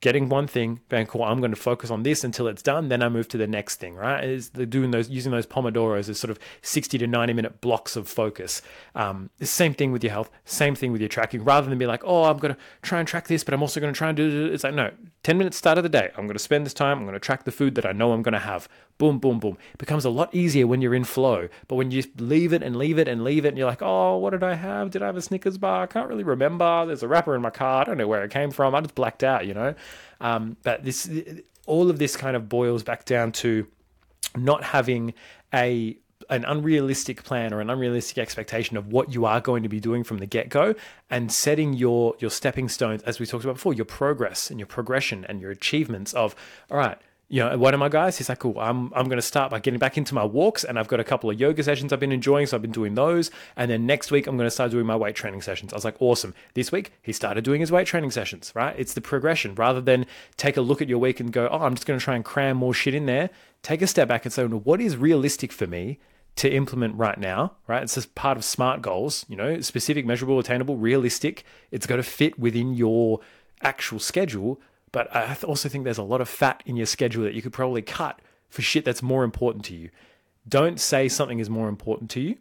getting 0.00 0.28
one 0.28 0.46
thing, 0.46 0.80
going 0.88 1.06
cool. 1.06 1.24
I'm 1.24 1.40
going 1.40 1.50
to 1.50 1.56
focus 1.56 1.90
on 1.90 2.02
this 2.02 2.22
until 2.22 2.46
it's 2.46 2.62
done. 2.62 2.88
Then 2.88 3.02
I 3.02 3.08
move 3.08 3.28
to 3.28 3.36
the 3.36 3.46
next 3.46 3.76
thing. 3.76 3.94
Right? 3.94 4.24
Is 4.24 4.50
doing 4.50 4.90
those 4.90 5.08
using 5.08 5.32
those 5.32 5.46
pomodoros 5.46 6.08
as 6.08 6.18
sort 6.18 6.30
of 6.30 6.38
60 6.62 6.98
to 6.98 7.06
90 7.06 7.32
minute 7.32 7.60
blocks 7.60 7.96
of 7.96 8.08
focus. 8.08 8.62
Um, 8.94 9.30
same 9.40 9.74
thing 9.74 9.92
with 9.92 10.04
your 10.04 10.12
health. 10.12 10.30
Same 10.44 10.74
thing 10.74 10.92
with 10.92 11.00
your 11.00 11.08
tracking. 11.08 11.44
Rather 11.44 11.68
than 11.68 11.78
be 11.78 11.86
like, 11.86 12.02
oh, 12.04 12.24
I'm 12.24 12.38
going 12.38 12.54
to 12.54 12.60
try 12.82 12.98
and 12.98 13.08
track 13.08 13.28
this, 13.28 13.44
but 13.44 13.54
I'm 13.54 13.62
also 13.62 13.80
going 13.80 13.92
to 13.92 13.98
try 13.98 14.08
and 14.08 14.16
do 14.16 14.46
it. 14.46 14.54
It's 14.54 14.64
like 14.64 14.74
no, 14.74 14.90
10 15.24 15.38
minutes 15.38 15.56
start 15.56 15.78
of 15.78 15.84
the 15.84 15.90
day. 15.90 16.10
I'm 16.16 16.26
going 16.26 16.36
to 16.36 16.42
spend 16.42 16.64
this 16.66 16.74
time. 16.74 16.98
I'm 16.98 17.04
going 17.04 17.14
to 17.14 17.20
track 17.20 17.44
the 17.44 17.52
food 17.52 17.74
that 17.74 17.86
I 17.86 17.92
know 17.92 18.12
I'm 18.12 18.22
going 18.22 18.32
to 18.32 18.38
have. 18.38 18.68
Boom, 18.98 19.18
boom, 19.20 19.38
boom. 19.38 19.56
It 19.72 19.78
becomes 19.78 20.04
a 20.04 20.10
lot 20.10 20.34
easier 20.34 20.66
when 20.66 20.82
you're 20.82 20.94
in 20.94 21.04
flow. 21.04 21.48
But 21.68 21.76
when 21.76 21.92
you 21.92 22.02
leave 22.18 22.52
it 22.52 22.64
and 22.64 22.76
leave 22.76 22.98
it 22.98 23.06
and 23.06 23.22
leave 23.22 23.44
it, 23.44 23.48
and 23.48 23.58
you're 23.58 23.68
like, 23.68 23.80
oh, 23.80 24.16
what 24.18 24.30
did 24.30 24.42
I 24.42 24.54
have? 24.54 24.90
Did 24.90 25.02
I 25.02 25.06
have 25.06 25.16
a 25.16 25.22
Snickers 25.22 25.56
bar? 25.56 25.84
I 25.84 25.86
can't 25.86 26.08
really 26.08 26.24
remember. 26.24 26.84
There's 26.84 27.04
a 27.04 27.08
wrapper 27.08 27.36
in 27.36 27.42
my 27.42 27.50
car. 27.50 27.82
I 27.82 27.84
don't 27.84 27.96
know 27.96 28.08
where 28.08 28.24
it 28.24 28.32
came 28.32 28.50
from. 28.50 28.74
I 28.74 28.80
just 28.80 28.96
blacked 28.96 29.22
out, 29.22 29.46
you 29.46 29.54
know. 29.54 29.74
Um, 30.20 30.56
but 30.64 30.84
this, 30.84 31.08
all 31.66 31.90
of 31.90 32.00
this 32.00 32.16
kind 32.16 32.34
of 32.34 32.48
boils 32.48 32.82
back 32.82 33.04
down 33.04 33.30
to 33.32 33.68
not 34.36 34.64
having 34.64 35.14
a 35.54 35.96
an 36.30 36.44
unrealistic 36.44 37.22
plan 37.22 37.54
or 37.54 37.60
an 37.60 37.70
unrealistic 37.70 38.18
expectation 38.18 38.76
of 38.76 38.92
what 38.92 39.14
you 39.14 39.24
are 39.24 39.40
going 39.40 39.62
to 39.62 39.68
be 39.68 39.80
doing 39.80 40.04
from 40.04 40.18
the 40.18 40.26
get-go 40.26 40.74
and 41.08 41.32
setting 41.32 41.72
your 41.72 42.14
your 42.18 42.30
stepping 42.30 42.68
stones 42.68 43.02
as 43.04 43.18
we 43.18 43.24
talked 43.24 43.44
about 43.44 43.54
before 43.54 43.72
your 43.72 43.84
progress 43.84 44.50
and 44.50 44.58
your 44.58 44.66
progression 44.66 45.24
and 45.26 45.40
your 45.40 45.50
achievements 45.50 46.12
of 46.12 46.34
all 46.70 46.76
right 46.76 46.98
you 47.30 47.44
know, 47.44 47.58
one 47.58 47.74
of 47.74 47.80
my 47.80 47.90
guys, 47.90 48.16
he's 48.16 48.30
like, 48.30 48.38
cool, 48.38 48.58
I'm, 48.58 48.92
I'm 48.94 49.04
going 49.04 49.18
to 49.18 49.22
start 49.22 49.50
by 49.50 49.60
getting 49.60 49.78
back 49.78 49.98
into 49.98 50.14
my 50.14 50.24
walks. 50.24 50.64
And 50.64 50.78
I've 50.78 50.88
got 50.88 50.98
a 50.98 51.04
couple 51.04 51.28
of 51.28 51.38
yoga 51.38 51.62
sessions 51.62 51.92
I've 51.92 52.00
been 52.00 52.12
enjoying. 52.12 52.46
So 52.46 52.56
I've 52.56 52.62
been 52.62 52.72
doing 52.72 52.94
those. 52.94 53.30
And 53.54 53.70
then 53.70 53.84
next 53.84 54.10
week, 54.10 54.26
I'm 54.26 54.38
going 54.38 54.46
to 54.46 54.50
start 54.50 54.70
doing 54.70 54.86
my 54.86 54.96
weight 54.96 55.14
training 55.14 55.42
sessions. 55.42 55.72
I 55.72 55.76
was 55.76 55.84
like, 55.84 56.00
awesome. 56.00 56.34
This 56.54 56.72
week, 56.72 56.92
he 57.02 57.12
started 57.12 57.44
doing 57.44 57.60
his 57.60 57.70
weight 57.70 57.86
training 57.86 58.12
sessions, 58.12 58.50
right? 58.54 58.74
It's 58.78 58.94
the 58.94 59.02
progression 59.02 59.54
rather 59.54 59.82
than 59.82 60.06
take 60.38 60.56
a 60.56 60.62
look 60.62 60.80
at 60.80 60.88
your 60.88 60.98
week 60.98 61.20
and 61.20 61.30
go, 61.30 61.48
oh, 61.52 61.58
I'm 61.58 61.74
just 61.74 61.86
going 61.86 61.98
to 61.98 62.04
try 62.04 62.16
and 62.16 62.24
cram 62.24 62.56
more 62.56 62.72
shit 62.72 62.94
in 62.94 63.04
there. 63.04 63.28
Take 63.62 63.82
a 63.82 63.86
step 63.86 64.08
back 64.08 64.24
and 64.24 64.32
say, 64.32 64.44
well, 64.46 64.60
what 64.60 64.80
is 64.80 64.96
realistic 64.96 65.52
for 65.52 65.66
me 65.66 65.98
to 66.36 66.50
implement 66.50 66.94
right 66.94 67.18
now, 67.18 67.52
right? 67.66 67.82
It's 67.82 67.96
just 67.96 68.14
part 68.14 68.38
of 68.38 68.44
SMART 68.44 68.80
goals, 68.80 69.26
you 69.28 69.36
know, 69.36 69.60
specific, 69.60 70.06
measurable, 70.06 70.38
attainable, 70.38 70.76
realistic. 70.76 71.44
It's 71.72 71.84
got 71.84 71.96
to 71.96 72.02
fit 72.02 72.38
within 72.38 72.74
your 72.74 73.20
actual 73.60 73.98
schedule 73.98 74.60
but 74.92 75.14
I 75.14 75.36
also 75.44 75.68
think 75.68 75.84
there's 75.84 75.98
a 75.98 76.02
lot 76.02 76.20
of 76.20 76.28
fat 76.28 76.62
in 76.66 76.76
your 76.76 76.86
schedule 76.86 77.24
that 77.24 77.34
you 77.34 77.42
could 77.42 77.52
probably 77.52 77.82
cut 77.82 78.20
for 78.48 78.62
shit 78.62 78.84
that's 78.84 79.02
more 79.02 79.24
important 79.24 79.64
to 79.66 79.74
you. 79.74 79.90
Don't 80.48 80.80
say 80.80 81.08
something 81.08 81.38
is 81.38 81.50
more 81.50 81.68
important 81.68 82.10
to 82.12 82.20
you 82.20 82.36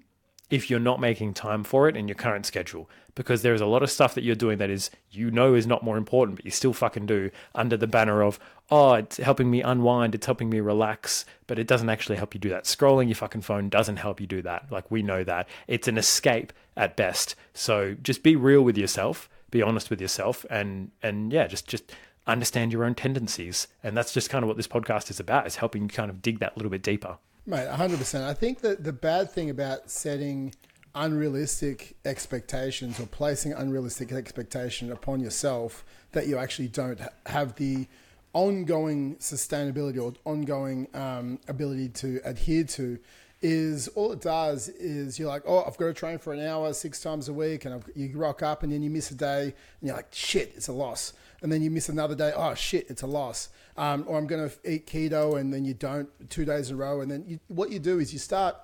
if 0.50 0.70
you're 0.70 0.80
not 0.80 1.00
making 1.00 1.34
time 1.34 1.64
for 1.64 1.90
it 1.90 1.98
in 1.98 2.08
your 2.08 2.16
current 2.16 2.46
schedule 2.46 2.90
because 3.16 3.42
there 3.42 3.54
is 3.54 3.62
a 3.62 3.66
lot 3.66 3.84
of 3.84 3.92
stuff 3.92 4.16
that 4.16 4.24
you're 4.24 4.36
doing 4.36 4.58
that 4.60 4.70
is 4.70 4.90
you 5.12 5.30
know 5.30 5.54
is 5.54 5.68
not 5.68 5.84
more 5.84 5.98
important 5.98 6.38
but 6.38 6.46
you 6.46 6.52
still 6.52 6.72
fucking 6.72 7.06
do 7.06 7.30
under 7.54 7.76
the 7.76 7.88
banner 7.88 8.22
of 8.22 8.40
oh 8.72 8.94
it's 8.94 9.18
helping 9.18 9.52
me 9.52 9.62
unwind 9.62 10.16
it's 10.16 10.26
helping 10.26 10.50
me 10.50 10.62
relax 10.62 11.26
but 11.48 11.60
it 11.60 11.68
doesn't 11.68 11.90
actually 11.90 12.16
help 12.16 12.34
you 12.34 12.40
do 12.40 12.50
that. 12.50 12.64
Scrolling 12.64 13.08
your 13.08 13.16
fucking 13.16 13.42
phone 13.42 13.68
doesn't 13.68 13.98
help 13.98 14.22
you 14.22 14.28
do 14.28 14.42
that. 14.42 14.72
Like 14.72 14.90
we 14.90 15.02
know 15.02 15.24
that. 15.24 15.50
It's 15.68 15.88
an 15.88 15.98
escape 15.98 16.54
at 16.78 16.96
best. 16.96 17.36
So 17.54 17.96
just 18.02 18.24
be 18.24 18.36
real 18.36 18.62
with 18.62 18.78
yourself 18.78 19.30
be 19.50 19.62
honest 19.62 19.90
with 19.90 20.02
yourself 20.02 20.46
and 20.50 20.92
and 21.02 21.32
yeah 21.32 21.48
just 21.48 21.68
just 21.68 21.94
understand 22.28 22.72
your 22.72 22.84
own 22.84 22.94
tendencies 22.94 23.68
and 23.84 23.96
that's 23.96 24.14
just 24.14 24.30
kind 24.30 24.44
of 24.44 24.48
what 24.48 24.58
this 24.58 24.68
podcast 24.68 25.10
is 25.10 25.20
about 25.20 25.48
is 25.48 25.56
helping 25.56 25.84
you 25.84 25.88
kind 25.88 26.10
of 26.10 26.22
dig 26.22 26.40
that 26.40 26.56
little 26.58 26.70
bit 26.70 26.84
deeper 26.84 27.18
Mate, 27.50 27.70
100%. 27.70 28.24
I 28.26 28.34
think 28.34 28.60
that 28.60 28.84
the 28.84 28.92
bad 28.92 29.32
thing 29.32 29.50
about 29.50 29.90
setting 29.90 30.54
unrealistic 30.94 31.96
expectations 32.04 33.00
or 33.00 33.06
placing 33.06 33.54
unrealistic 33.54 34.12
expectation 34.12 34.92
upon 34.92 35.22
yourself 35.22 35.86
that 36.12 36.28
you 36.28 36.38
actually 36.38 36.68
don't 36.68 37.00
have 37.26 37.56
the 37.56 37.88
ongoing 38.34 39.16
sustainability 39.16 40.02
or 40.02 40.14
ongoing 40.30 40.88
um, 40.94 41.40
ability 41.48 41.88
to 41.90 42.20
adhere 42.26 42.66
to 42.66 43.00
is 43.42 43.88
all 43.90 44.12
it 44.12 44.20
does 44.20 44.68
is 44.68 45.20
you're 45.20 45.28
like, 45.30 45.44
oh, 45.46 45.64
I've 45.66 45.78
got 45.78 45.86
to 45.86 45.94
train 45.94 46.18
for 46.18 46.34
an 46.34 46.46
hour 46.46 46.74
six 46.74 47.00
times 47.02 47.30
a 47.30 47.34
week, 47.34 47.66
and 47.66 47.76
I've, 47.76 47.90
you 47.96 48.12
rock 48.18 48.42
up, 48.42 48.64
and 48.64 48.74
then 48.74 48.82
you 48.82 48.90
miss 48.90 49.12
a 49.12 49.16
day, 49.16 49.44
and 49.44 49.54
you're 49.82 49.96
like, 49.96 50.08
shit, 50.12 50.54
it's 50.56 50.68
a 50.68 50.74
loss. 50.74 51.14
And 51.42 51.52
then 51.52 51.62
you 51.62 51.70
miss 51.70 51.90
another 51.90 52.16
day, 52.16 52.34
oh 52.36 52.56
shit, 52.56 52.90
it's 52.90 53.02
a 53.02 53.08
loss. 53.08 53.50
Um, 53.76 54.06
or 54.08 54.18
I'm 54.18 54.26
going 54.28 54.50
to 54.50 54.56
eat 54.72 54.88
keto, 54.88 55.40
and 55.40 55.54
then 55.54 55.64
you 55.66 55.74
don't 55.74 56.10
two 56.30 56.46
days 56.46 56.70
in 56.70 56.76
a 56.76 56.80
row, 56.80 57.02
and 57.02 57.12
then 57.12 57.24
you, 57.28 57.40
what 57.48 57.72
you 57.72 57.80
do 57.80 58.00
is 58.00 58.12
you 58.12 58.20
start 58.20 58.56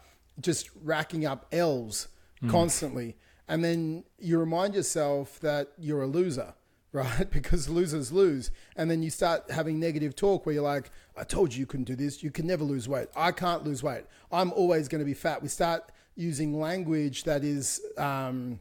just 0.42 0.70
racking 0.84 1.26
up 1.26 1.46
L's 1.52 2.08
mm. 2.42 2.50
constantly, 2.50 3.16
and 3.48 3.64
then 3.64 4.04
you 4.18 4.40
remind 4.40 4.74
yourself 4.74 5.40
that 5.42 5.70
you're 5.78 6.02
a 6.02 6.08
loser 6.08 6.56
right? 6.94 7.30
Because 7.32 7.68
losers 7.68 8.12
lose. 8.12 8.52
And 8.76 8.90
then 8.90 9.02
you 9.02 9.10
start 9.10 9.50
having 9.50 9.80
negative 9.80 10.16
talk 10.16 10.46
where 10.46 10.54
you're 10.54 10.64
like, 10.64 10.92
I 11.18 11.24
told 11.24 11.52
you 11.52 11.60
you 11.60 11.66
couldn't 11.66 11.86
do 11.86 11.96
this. 11.96 12.22
You 12.22 12.30
can 12.30 12.46
never 12.46 12.64
lose 12.64 12.88
weight. 12.88 13.08
I 13.16 13.32
can't 13.32 13.64
lose 13.64 13.82
weight. 13.82 14.04
I'm 14.32 14.54
always 14.54 14.88
going 14.88 15.00
to 15.00 15.06
be 15.06 15.16
fat. 15.16 15.42
We 15.42 15.48
start 15.48 15.92
using 16.16 16.60
language 16.60 17.24
that 17.24 17.44
is 17.44 17.82
um, 17.98 18.60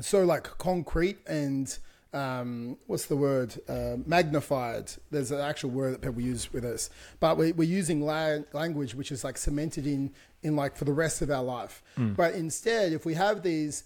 so 0.00 0.24
like 0.24 0.44
concrete 0.58 1.18
and 1.26 1.76
um, 2.14 2.78
what's 2.86 3.06
the 3.06 3.16
word? 3.16 3.54
Uh, 3.68 3.96
magnified. 4.06 4.92
There's 5.10 5.30
an 5.30 5.40
actual 5.40 5.70
word 5.70 5.94
that 5.94 6.02
people 6.02 6.20
use 6.20 6.52
with 6.52 6.64
us, 6.64 6.88
but 7.20 7.36
we, 7.36 7.52
are 7.52 7.62
using 7.62 8.00
la- 8.00 8.38
language 8.52 8.94
which 8.94 9.10
is 9.12 9.24
like 9.24 9.36
cemented 9.36 9.86
in 9.86 10.12
in 10.42 10.56
like 10.56 10.76
for 10.76 10.84
the 10.84 10.92
rest 10.92 11.22
of 11.22 11.30
our 11.30 11.42
life. 11.42 11.82
Mm. 11.98 12.16
But 12.16 12.34
instead, 12.34 12.92
if 12.92 13.04
we 13.04 13.14
have 13.14 13.42
these, 13.42 13.84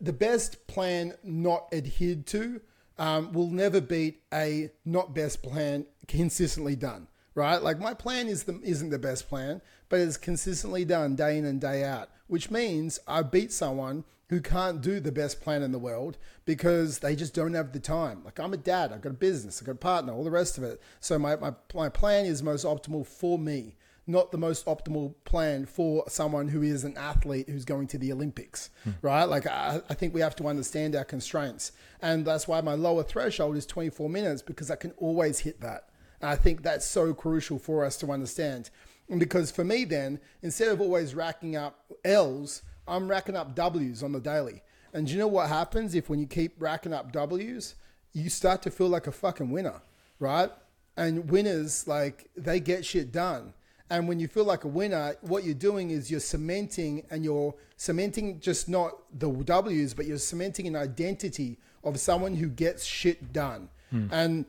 the 0.00 0.12
best 0.12 0.66
plan 0.66 1.14
not 1.22 1.68
adhered 1.72 2.26
to 2.26 2.60
um, 2.98 3.32
will 3.32 3.50
never 3.50 3.80
beat 3.80 4.20
a 4.32 4.70
not 4.84 5.14
best 5.14 5.42
plan 5.42 5.86
consistently 6.06 6.76
done, 6.76 7.08
right? 7.34 7.62
Like 7.62 7.78
my 7.78 7.94
plan 7.94 8.28
is 8.28 8.44
the, 8.44 8.60
isn't 8.62 8.90
the 8.90 8.98
best 8.98 9.28
plan, 9.28 9.62
but 9.88 10.00
it's 10.00 10.16
consistently 10.16 10.84
done 10.84 11.16
day 11.16 11.38
in 11.38 11.44
and 11.44 11.60
day 11.60 11.84
out, 11.84 12.10
which 12.26 12.50
means 12.50 12.98
I 13.06 13.22
beat 13.22 13.52
someone 13.52 14.04
who 14.28 14.40
can't 14.40 14.80
do 14.80 15.00
the 15.00 15.12
best 15.12 15.40
plan 15.42 15.62
in 15.62 15.72
the 15.72 15.78
world 15.78 16.16
because 16.44 17.00
they 17.00 17.14
just 17.14 17.34
don't 17.34 17.54
have 17.54 17.72
the 17.72 17.80
time. 17.80 18.22
Like 18.24 18.40
I'm 18.40 18.52
a 18.52 18.58
dad, 18.58 18.92
I've 18.92 19.02
got 19.02 19.10
a 19.10 19.14
business, 19.14 19.60
I've 19.60 19.66
got 19.66 19.72
a 19.72 19.76
partner, 19.76 20.12
all 20.12 20.24
the 20.24 20.30
rest 20.30 20.58
of 20.58 20.64
it. 20.64 20.80
So 21.00 21.18
my, 21.18 21.36
my, 21.36 21.52
my 21.74 21.88
plan 21.88 22.24
is 22.24 22.42
most 22.42 22.64
optimal 22.64 23.06
for 23.06 23.38
me 23.38 23.76
not 24.06 24.30
the 24.30 24.38
most 24.38 24.66
optimal 24.66 25.14
plan 25.24 25.64
for 25.64 26.04
someone 26.08 26.48
who 26.48 26.62
is 26.62 26.84
an 26.84 26.96
athlete 26.96 27.48
who's 27.48 27.64
going 27.64 27.86
to 27.88 27.98
the 27.98 28.12
Olympics, 28.12 28.70
hmm. 28.82 28.90
right? 29.02 29.24
Like, 29.24 29.46
I, 29.46 29.80
I, 29.88 29.94
think 29.94 30.12
we 30.12 30.20
have 30.20 30.36
to 30.36 30.46
understand 30.46 30.94
our 30.94 31.04
constraints. 31.04 31.72
And 32.02 32.26
that's 32.26 32.46
why 32.46 32.60
my 32.60 32.74
lower 32.74 33.02
threshold 33.02 33.56
is 33.56 33.66
24 33.66 34.08
minutes 34.10 34.42
because 34.42 34.70
I 34.70 34.76
can 34.76 34.92
always 34.98 35.40
hit 35.40 35.60
that. 35.62 35.88
And 36.20 36.30
I 36.30 36.36
think 36.36 36.62
that's 36.62 36.86
so 36.86 37.14
crucial 37.14 37.58
for 37.58 37.84
us 37.84 37.96
to 37.98 38.12
understand. 38.12 38.70
Because 39.18 39.50
for 39.50 39.64
me, 39.64 39.84
then, 39.84 40.18
instead 40.42 40.68
of 40.68 40.80
always 40.80 41.14
racking 41.14 41.56
up 41.56 41.84
L's, 42.04 42.62
I'm 42.88 43.08
racking 43.08 43.36
up 43.36 43.54
W's 43.54 44.02
on 44.02 44.12
the 44.12 44.20
daily. 44.20 44.62
And 44.92 45.06
do 45.06 45.12
you 45.12 45.18
know 45.18 45.28
what 45.28 45.48
happens 45.48 45.94
if 45.94 46.08
when 46.08 46.20
you 46.20 46.26
keep 46.26 46.54
racking 46.58 46.92
up 46.92 47.12
W's, 47.12 47.74
you 48.12 48.30
start 48.30 48.62
to 48.62 48.70
feel 48.70 48.88
like 48.88 49.06
a 49.06 49.12
fucking 49.12 49.50
winner, 49.50 49.82
right? 50.18 50.50
And 50.96 51.28
winners, 51.30 51.86
like, 51.88 52.30
they 52.36 52.60
get 52.60 52.84
shit 52.84 53.12
done 53.12 53.52
and 53.90 54.08
when 54.08 54.18
you 54.18 54.28
feel 54.28 54.44
like 54.44 54.64
a 54.64 54.68
winner, 54.68 55.14
what 55.20 55.44
you're 55.44 55.54
doing 55.54 55.90
is 55.90 56.10
you're 56.10 56.20
cementing 56.20 57.04
and 57.10 57.24
you're 57.24 57.54
cementing 57.76 58.40
just 58.40 58.68
not 58.68 58.92
the 59.18 59.30
W's, 59.30 59.92
but 59.94 60.06
you're 60.06 60.18
cementing 60.18 60.66
an 60.66 60.76
identity 60.76 61.58
of 61.82 62.00
someone 62.00 62.34
who 62.34 62.48
gets 62.48 62.84
shit 62.84 63.32
done. 63.32 63.68
Hmm. 63.90 64.06
And 64.10 64.44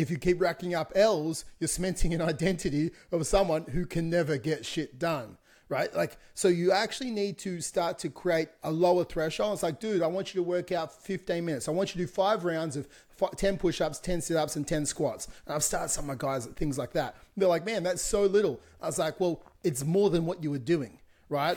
if 0.00 0.10
you 0.10 0.18
keep 0.18 0.40
racking 0.40 0.74
up 0.74 0.92
L's, 0.94 1.44
you're 1.60 1.68
cementing 1.68 2.14
an 2.14 2.22
identity 2.22 2.90
of 3.10 3.26
someone 3.26 3.64
who 3.64 3.84
can 3.86 4.08
never 4.08 4.38
get 4.38 4.64
shit 4.64 4.98
done 4.98 5.36
right? 5.72 5.94
Like, 5.94 6.18
so 6.34 6.48
you 6.48 6.70
actually 6.70 7.10
need 7.10 7.38
to 7.38 7.62
start 7.62 7.98
to 8.00 8.10
create 8.10 8.48
a 8.62 8.70
lower 8.70 9.04
threshold. 9.04 9.54
It's 9.54 9.62
like, 9.62 9.80
dude, 9.80 10.02
I 10.02 10.06
want 10.06 10.34
you 10.34 10.42
to 10.42 10.46
work 10.46 10.70
out 10.70 10.92
15 10.92 11.42
minutes. 11.42 11.66
I 11.66 11.70
want 11.70 11.94
you 11.94 12.00
to 12.02 12.06
do 12.06 12.12
five 12.12 12.44
rounds 12.44 12.76
of 12.76 12.86
10 13.36 13.56
push 13.56 13.80
ups, 13.80 13.98
10 13.98 14.20
sit 14.20 14.36
ups, 14.36 14.56
and 14.56 14.68
10 14.68 14.84
squats. 14.84 15.28
And 15.46 15.54
I've 15.54 15.64
started 15.64 15.88
some 15.88 16.04
of 16.04 16.08
my 16.08 16.14
guys 16.18 16.46
at 16.46 16.56
things 16.56 16.76
like 16.76 16.92
that. 16.92 17.16
They're 17.38 17.48
like, 17.48 17.64
man, 17.64 17.84
that's 17.84 18.02
so 18.02 18.24
little. 18.26 18.60
I 18.82 18.86
was 18.86 18.98
like, 18.98 19.18
well, 19.18 19.42
it's 19.64 19.82
more 19.82 20.10
than 20.10 20.26
what 20.26 20.42
you 20.42 20.50
were 20.50 20.58
doing, 20.58 20.98
right? 21.30 21.56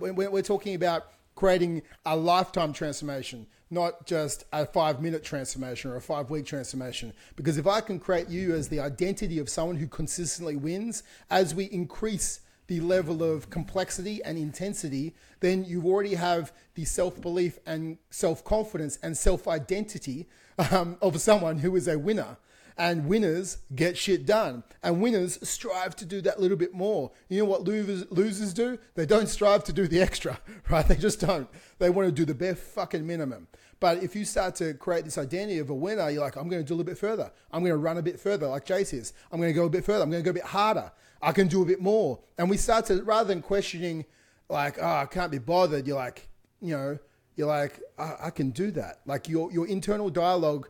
we're 0.00 0.42
talking 0.42 0.74
about 0.74 1.06
creating 1.36 1.82
a 2.04 2.16
lifetime 2.16 2.72
transformation, 2.72 3.46
not 3.72 4.06
just 4.06 4.44
a 4.52 4.66
five 4.66 5.00
minute 5.00 5.24
transformation 5.24 5.90
or 5.90 5.96
a 5.96 6.00
five 6.00 6.30
week 6.30 6.44
transformation. 6.44 7.12
Because 7.36 7.56
if 7.56 7.66
I 7.66 7.80
can 7.80 7.98
create 7.98 8.28
you 8.28 8.54
as 8.54 8.68
the 8.68 8.78
identity 8.78 9.38
of 9.38 9.48
someone 9.48 9.76
who 9.76 9.88
consistently 9.88 10.56
wins, 10.56 11.02
as 11.30 11.54
we 11.54 11.64
increase 11.64 12.40
the 12.66 12.80
level 12.80 13.24
of 13.24 13.50
complexity 13.50 14.22
and 14.24 14.38
intensity, 14.38 15.14
then 15.40 15.64
you 15.64 15.82
already 15.84 16.14
have 16.14 16.52
the 16.74 16.84
self 16.84 17.20
belief 17.20 17.58
and 17.66 17.96
self 18.10 18.44
confidence 18.44 18.98
and 19.02 19.16
self 19.16 19.48
identity 19.48 20.28
um, 20.70 20.96
of 21.00 21.20
someone 21.20 21.58
who 21.58 21.74
is 21.74 21.88
a 21.88 21.98
winner. 21.98 22.36
And 22.76 23.06
winners 23.06 23.58
get 23.74 23.96
shit 23.96 24.26
done. 24.26 24.64
And 24.82 25.00
winners 25.00 25.38
strive 25.48 25.94
to 25.96 26.04
do 26.04 26.20
that 26.22 26.40
little 26.40 26.56
bit 26.56 26.74
more. 26.74 27.10
You 27.28 27.40
know 27.40 27.44
what 27.44 27.64
losers, 27.64 28.54
do? 28.54 28.78
They 28.94 29.06
don't 29.06 29.28
strive 29.28 29.64
to 29.64 29.72
do 29.72 29.86
the 29.86 30.00
extra, 30.00 30.40
right? 30.70 30.86
They 30.86 30.96
just 30.96 31.20
don't. 31.20 31.48
They 31.78 31.90
want 31.90 32.08
to 32.08 32.12
do 32.12 32.24
the 32.24 32.34
bare 32.34 32.54
fucking 32.54 33.06
minimum. 33.06 33.48
But 33.80 34.02
if 34.02 34.14
you 34.14 34.24
start 34.24 34.54
to 34.56 34.74
create 34.74 35.04
this 35.04 35.18
identity 35.18 35.58
of 35.58 35.70
a 35.70 35.74
winner, 35.74 36.08
you're 36.08 36.22
like, 36.22 36.36
I'm 36.36 36.48
going 36.48 36.62
to 36.62 36.66
do 36.66 36.74
a 36.74 36.76
little 36.76 36.88
bit 36.88 36.98
further. 36.98 37.32
I'm 37.50 37.62
going 37.62 37.72
to 37.72 37.78
run 37.78 37.98
a 37.98 38.02
bit 38.02 38.20
further, 38.20 38.46
like 38.46 38.64
Jace 38.64 38.94
is. 38.94 39.12
I'm 39.32 39.40
going 39.40 39.50
to 39.50 39.54
go 39.54 39.64
a 39.64 39.70
bit 39.70 39.84
further. 39.84 40.04
I'm 40.04 40.10
going 40.10 40.22
to 40.22 40.24
go 40.24 40.30
a 40.30 40.34
bit 40.34 40.44
harder. 40.44 40.92
I 41.20 41.32
can 41.32 41.48
do 41.48 41.62
a 41.62 41.66
bit 41.66 41.80
more. 41.80 42.20
And 42.38 42.48
we 42.48 42.56
start 42.56 42.86
to, 42.86 43.02
rather 43.02 43.28
than 43.28 43.42
questioning, 43.42 44.04
like, 44.48 44.78
oh, 44.80 44.86
I 44.86 45.06
can't 45.06 45.32
be 45.32 45.38
bothered, 45.38 45.86
you're 45.86 45.96
like, 45.96 46.28
you 46.60 46.76
know, 46.76 46.98
you're 47.36 47.48
like, 47.48 47.80
I, 47.98 48.14
I 48.24 48.30
can 48.30 48.50
do 48.50 48.70
that. 48.72 49.00
Like 49.06 49.28
your, 49.28 49.50
your 49.50 49.66
internal 49.66 50.10
dialogue 50.10 50.68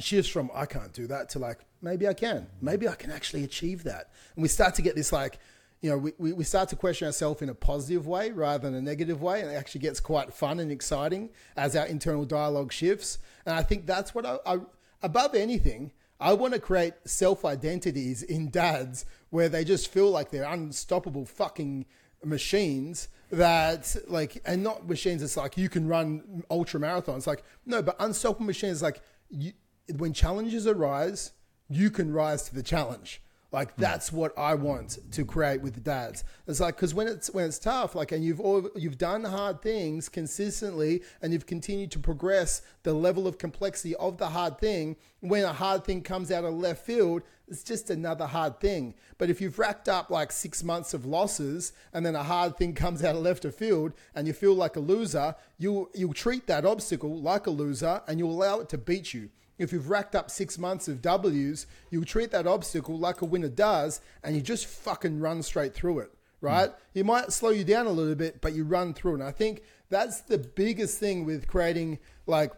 shifts 0.00 0.30
from, 0.30 0.50
I 0.54 0.66
can't 0.66 0.92
do 0.92 1.06
that 1.08 1.28
to 1.30 1.38
like, 1.38 1.58
maybe 1.82 2.06
I 2.08 2.14
can. 2.14 2.46
Maybe 2.60 2.88
I 2.88 2.94
can 2.94 3.10
actually 3.10 3.44
achieve 3.44 3.84
that. 3.84 4.10
And 4.34 4.42
we 4.42 4.48
start 4.48 4.74
to 4.76 4.82
get 4.82 4.96
this 4.96 5.12
like, 5.12 5.38
you 5.80 5.90
know, 5.90 6.12
we, 6.18 6.32
we 6.32 6.44
start 6.44 6.68
to 6.70 6.76
question 6.76 7.06
ourselves 7.06 7.40
in 7.40 7.48
a 7.48 7.54
positive 7.54 8.06
way 8.06 8.32
rather 8.32 8.68
than 8.68 8.74
a 8.74 8.82
negative 8.82 9.22
way. 9.22 9.40
And 9.40 9.50
it 9.50 9.54
actually 9.54 9.82
gets 9.82 10.00
quite 10.00 10.34
fun 10.34 10.58
and 10.58 10.72
exciting 10.72 11.30
as 11.56 11.76
our 11.76 11.86
internal 11.86 12.24
dialogue 12.24 12.72
shifts. 12.72 13.18
And 13.46 13.54
I 13.54 13.62
think 13.62 13.86
that's 13.86 14.14
what 14.14 14.26
I, 14.26 14.38
I 14.44 14.58
above 15.02 15.34
anything, 15.34 15.92
I 16.20 16.32
want 16.32 16.54
to 16.54 16.60
create 16.60 16.94
self 17.04 17.44
identities 17.44 18.22
in 18.22 18.50
dads 18.50 19.06
where 19.30 19.48
they 19.48 19.64
just 19.64 19.88
feel 19.92 20.10
like 20.10 20.30
they're 20.30 20.50
unstoppable 20.50 21.24
fucking 21.24 21.86
machines 22.24 23.08
that 23.30 23.94
like 24.08 24.40
and 24.44 24.64
not 24.64 24.88
machines 24.88 25.22
it's 25.22 25.36
like 25.36 25.56
you 25.56 25.68
can 25.68 25.86
run 25.86 26.42
ultra 26.50 26.80
marathons 26.80 27.26
like 27.26 27.44
no 27.66 27.82
but 27.82 27.94
unstoppable 28.00 28.46
machines 28.46 28.82
like 28.82 29.00
you, 29.30 29.52
when 29.96 30.12
challenges 30.12 30.66
arise 30.66 31.32
you 31.68 31.90
can 31.90 32.12
rise 32.12 32.44
to 32.44 32.54
the 32.54 32.62
challenge 32.62 33.20
like 33.50 33.74
hmm. 33.74 33.82
that's 33.82 34.12
what 34.12 34.36
I 34.38 34.54
want 34.54 34.98
to 35.12 35.24
create 35.24 35.62
with 35.62 35.74
the 35.74 35.80
dads. 35.80 36.24
It's 36.46 36.60
like 36.60 36.76
because 36.76 36.94
when 36.94 37.08
it's 37.08 37.30
when 37.30 37.46
it's 37.46 37.58
tough, 37.58 37.94
like 37.94 38.12
and 38.12 38.24
you've 38.24 38.40
all, 38.40 38.68
you've 38.76 38.98
done 38.98 39.24
hard 39.24 39.62
things 39.62 40.08
consistently, 40.08 41.02
and 41.22 41.32
you've 41.32 41.46
continued 41.46 41.90
to 41.92 41.98
progress 41.98 42.62
the 42.82 42.92
level 42.92 43.26
of 43.26 43.38
complexity 43.38 43.94
of 43.96 44.18
the 44.18 44.28
hard 44.28 44.58
thing. 44.58 44.96
When 45.20 45.44
a 45.44 45.52
hard 45.52 45.84
thing 45.84 46.02
comes 46.02 46.30
out 46.30 46.44
of 46.44 46.54
left 46.54 46.84
field, 46.84 47.22
it's 47.48 47.62
just 47.62 47.90
another 47.90 48.26
hard 48.26 48.60
thing. 48.60 48.94
But 49.16 49.30
if 49.30 49.40
you've 49.40 49.58
racked 49.58 49.88
up 49.88 50.10
like 50.10 50.30
six 50.30 50.62
months 50.62 50.94
of 50.94 51.06
losses, 51.06 51.72
and 51.92 52.04
then 52.04 52.14
a 52.14 52.22
hard 52.22 52.56
thing 52.56 52.74
comes 52.74 53.02
out 53.02 53.16
of 53.16 53.22
left 53.22 53.44
of 53.44 53.54
field, 53.54 53.94
and 54.14 54.26
you 54.26 54.32
feel 54.32 54.54
like 54.54 54.76
a 54.76 54.80
loser, 54.80 55.34
you 55.56 55.90
you'll 55.94 56.12
treat 56.12 56.46
that 56.46 56.66
obstacle 56.66 57.20
like 57.20 57.46
a 57.46 57.50
loser, 57.50 58.02
and 58.06 58.18
you'll 58.18 58.30
allow 58.30 58.60
it 58.60 58.68
to 58.68 58.78
beat 58.78 59.14
you 59.14 59.30
if 59.58 59.72
you've 59.72 59.90
racked 59.90 60.14
up 60.14 60.30
six 60.30 60.58
months 60.58 60.88
of 60.88 61.02
W's, 61.02 61.66
you 61.90 62.04
treat 62.04 62.30
that 62.30 62.46
obstacle 62.46 62.98
like 62.98 63.22
a 63.22 63.24
winner 63.24 63.48
does, 63.48 64.00
and 64.22 64.34
you 64.34 64.42
just 64.42 64.66
fucking 64.66 65.20
run 65.20 65.42
straight 65.42 65.74
through 65.74 66.00
it, 66.00 66.12
right? 66.40 66.70
Mm. 66.70 66.74
It 66.94 67.06
might 67.06 67.32
slow 67.32 67.50
you 67.50 67.64
down 67.64 67.86
a 67.86 67.92
little 67.92 68.14
bit, 68.14 68.40
but 68.40 68.54
you 68.54 68.64
run 68.64 68.94
through. 68.94 69.14
And 69.14 69.22
I 69.22 69.32
think 69.32 69.62
that's 69.90 70.20
the 70.20 70.38
biggest 70.38 70.98
thing 70.98 71.24
with 71.24 71.46
creating 71.46 71.98
like 72.26 72.52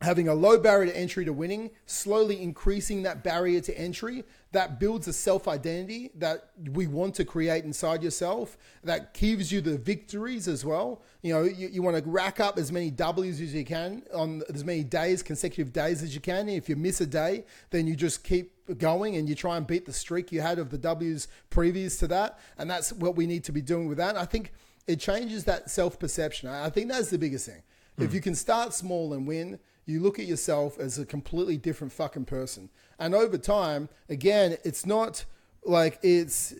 having 0.00 0.28
a 0.28 0.34
low 0.34 0.58
barrier 0.58 0.90
to 0.90 0.98
entry 0.98 1.24
to 1.24 1.32
winning, 1.32 1.70
slowly 1.86 2.40
increasing 2.42 3.02
that 3.02 3.24
barrier 3.24 3.60
to 3.60 3.78
entry, 3.78 4.24
that 4.54 4.78
builds 4.78 5.08
a 5.08 5.12
self 5.12 5.48
identity 5.48 6.10
that 6.14 6.50
we 6.72 6.86
want 6.86 7.16
to 7.16 7.24
create 7.24 7.64
inside 7.64 8.04
yourself, 8.04 8.56
that 8.84 9.12
gives 9.12 9.50
you 9.50 9.60
the 9.60 9.76
victories 9.76 10.46
as 10.46 10.64
well. 10.64 11.02
You 11.22 11.34
know, 11.34 11.42
you, 11.42 11.68
you 11.68 11.82
want 11.82 12.02
to 12.02 12.08
rack 12.08 12.38
up 12.38 12.56
as 12.56 12.70
many 12.70 12.90
W's 12.90 13.40
as 13.40 13.52
you 13.52 13.64
can 13.64 14.04
on 14.14 14.42
as 14.52 14.64
many 14.64 14.84
days, 14.84 15.24
consecutive 15.24 15.72
days 15.72 16.04
as 16.04 16.14
you 16.14 16.20
can. 16.20 16.48
If 16.48 16.68
you 16.68 16.76
miss 16.76 17.00
a 17.00 17.06
day, 17.06 17.44
then 17.70 17.88
you 17.88 17.96
just 17.96 18.22
keep 18.22 18.52
going 18.78 19.16
and 19.16 19.28
you 19.28 19.34
try 19.34 19.56
and 19.56 19.66
beat 19.66 19.86
the 19.86 19.92
streak 19.92 20.30
you 20.30 20.40
had 20.40 20.60
of 20.60 20.70
the 20.70 20.78
W's 20.78 21.26
previous 21.50 21.96
to 21.98 22.06
that. 22.08 22.38
And 22.56 22.70
that's 22.70 22.92
what 22.92 23.16
we 23.16 23.26
need 23.26 23.42
to 23.44 23.52
be 23.52 23.60
doing 23.60 23.88
with 23.88 23.98
that. 23.98 24.16
I 24.16 24.24
think 24.24 24.52
it 24.86 25.00
changes 25.00 25.44
that 25.44 25.68
self 25.68 25.98
perception. 25.98 26.48
I 26.48 26.70
think 26.70 26.88
that's 26.88 27.10
the 27.10 27.18
biggest 27.18 27.46
thing. 27.46 27.62
Mm. 27.98 28.04
If 28.04 28.14
you 28.14 28.20
can 28.20 28.36
start 28.36 28.72
small 28.72 29.14
and 29.14 29.26
win, 29.26 29.58
you 29.86 30.00
look 30.00 30.18
at 30.18 30.26
yourself 30.26 30.78
as 30.78 30.98
a 30.98 31.04
completely 31.04 31.56
different 31.56 31.92
fucking 31.92 32.24
person. 32.24 32.70
And 32.98 33.14
over 33.14 33.38
time, 33.38 33.88
again, 34.08 34.56
it's 34.64 34.86
not 34.86 35.24
like 35.64 35.98
it's 36.02 36.54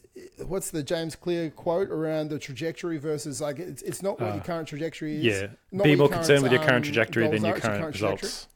what's 0.46 0.70
the 0.70 0.82
James 0.82 1.14
Clear 1.16 1.50
quote 1.50 1.90
around 1.90 2.30
the 2.30 2.38
trajectory 2.38 2.98
versus 2.98 3.40
like 3.40 3.58
it's, 3.58 3.82
it's 3.82 4.02
not 4.02 4.20
what 4.20 4.30
uh, 4.30 4.34
your 4.34 4.44
current 4.44 4.68
trajectory 4.68 5.16
is. 5.16 5.24
Yeah, 5.24 5.82
be 5.82 5.96
more 5.96 6.08
concerned 6.08 6.42
with 6.42 6.52
your 6.52 6.60
current 6.60 6.76
um, 6.76 6.82
trajectory 6.82 7.28
than 7.28 7.44
your 7.44 7.58
current, 7.58 7.80
current 7.80 7.94
results. 7.94 8.48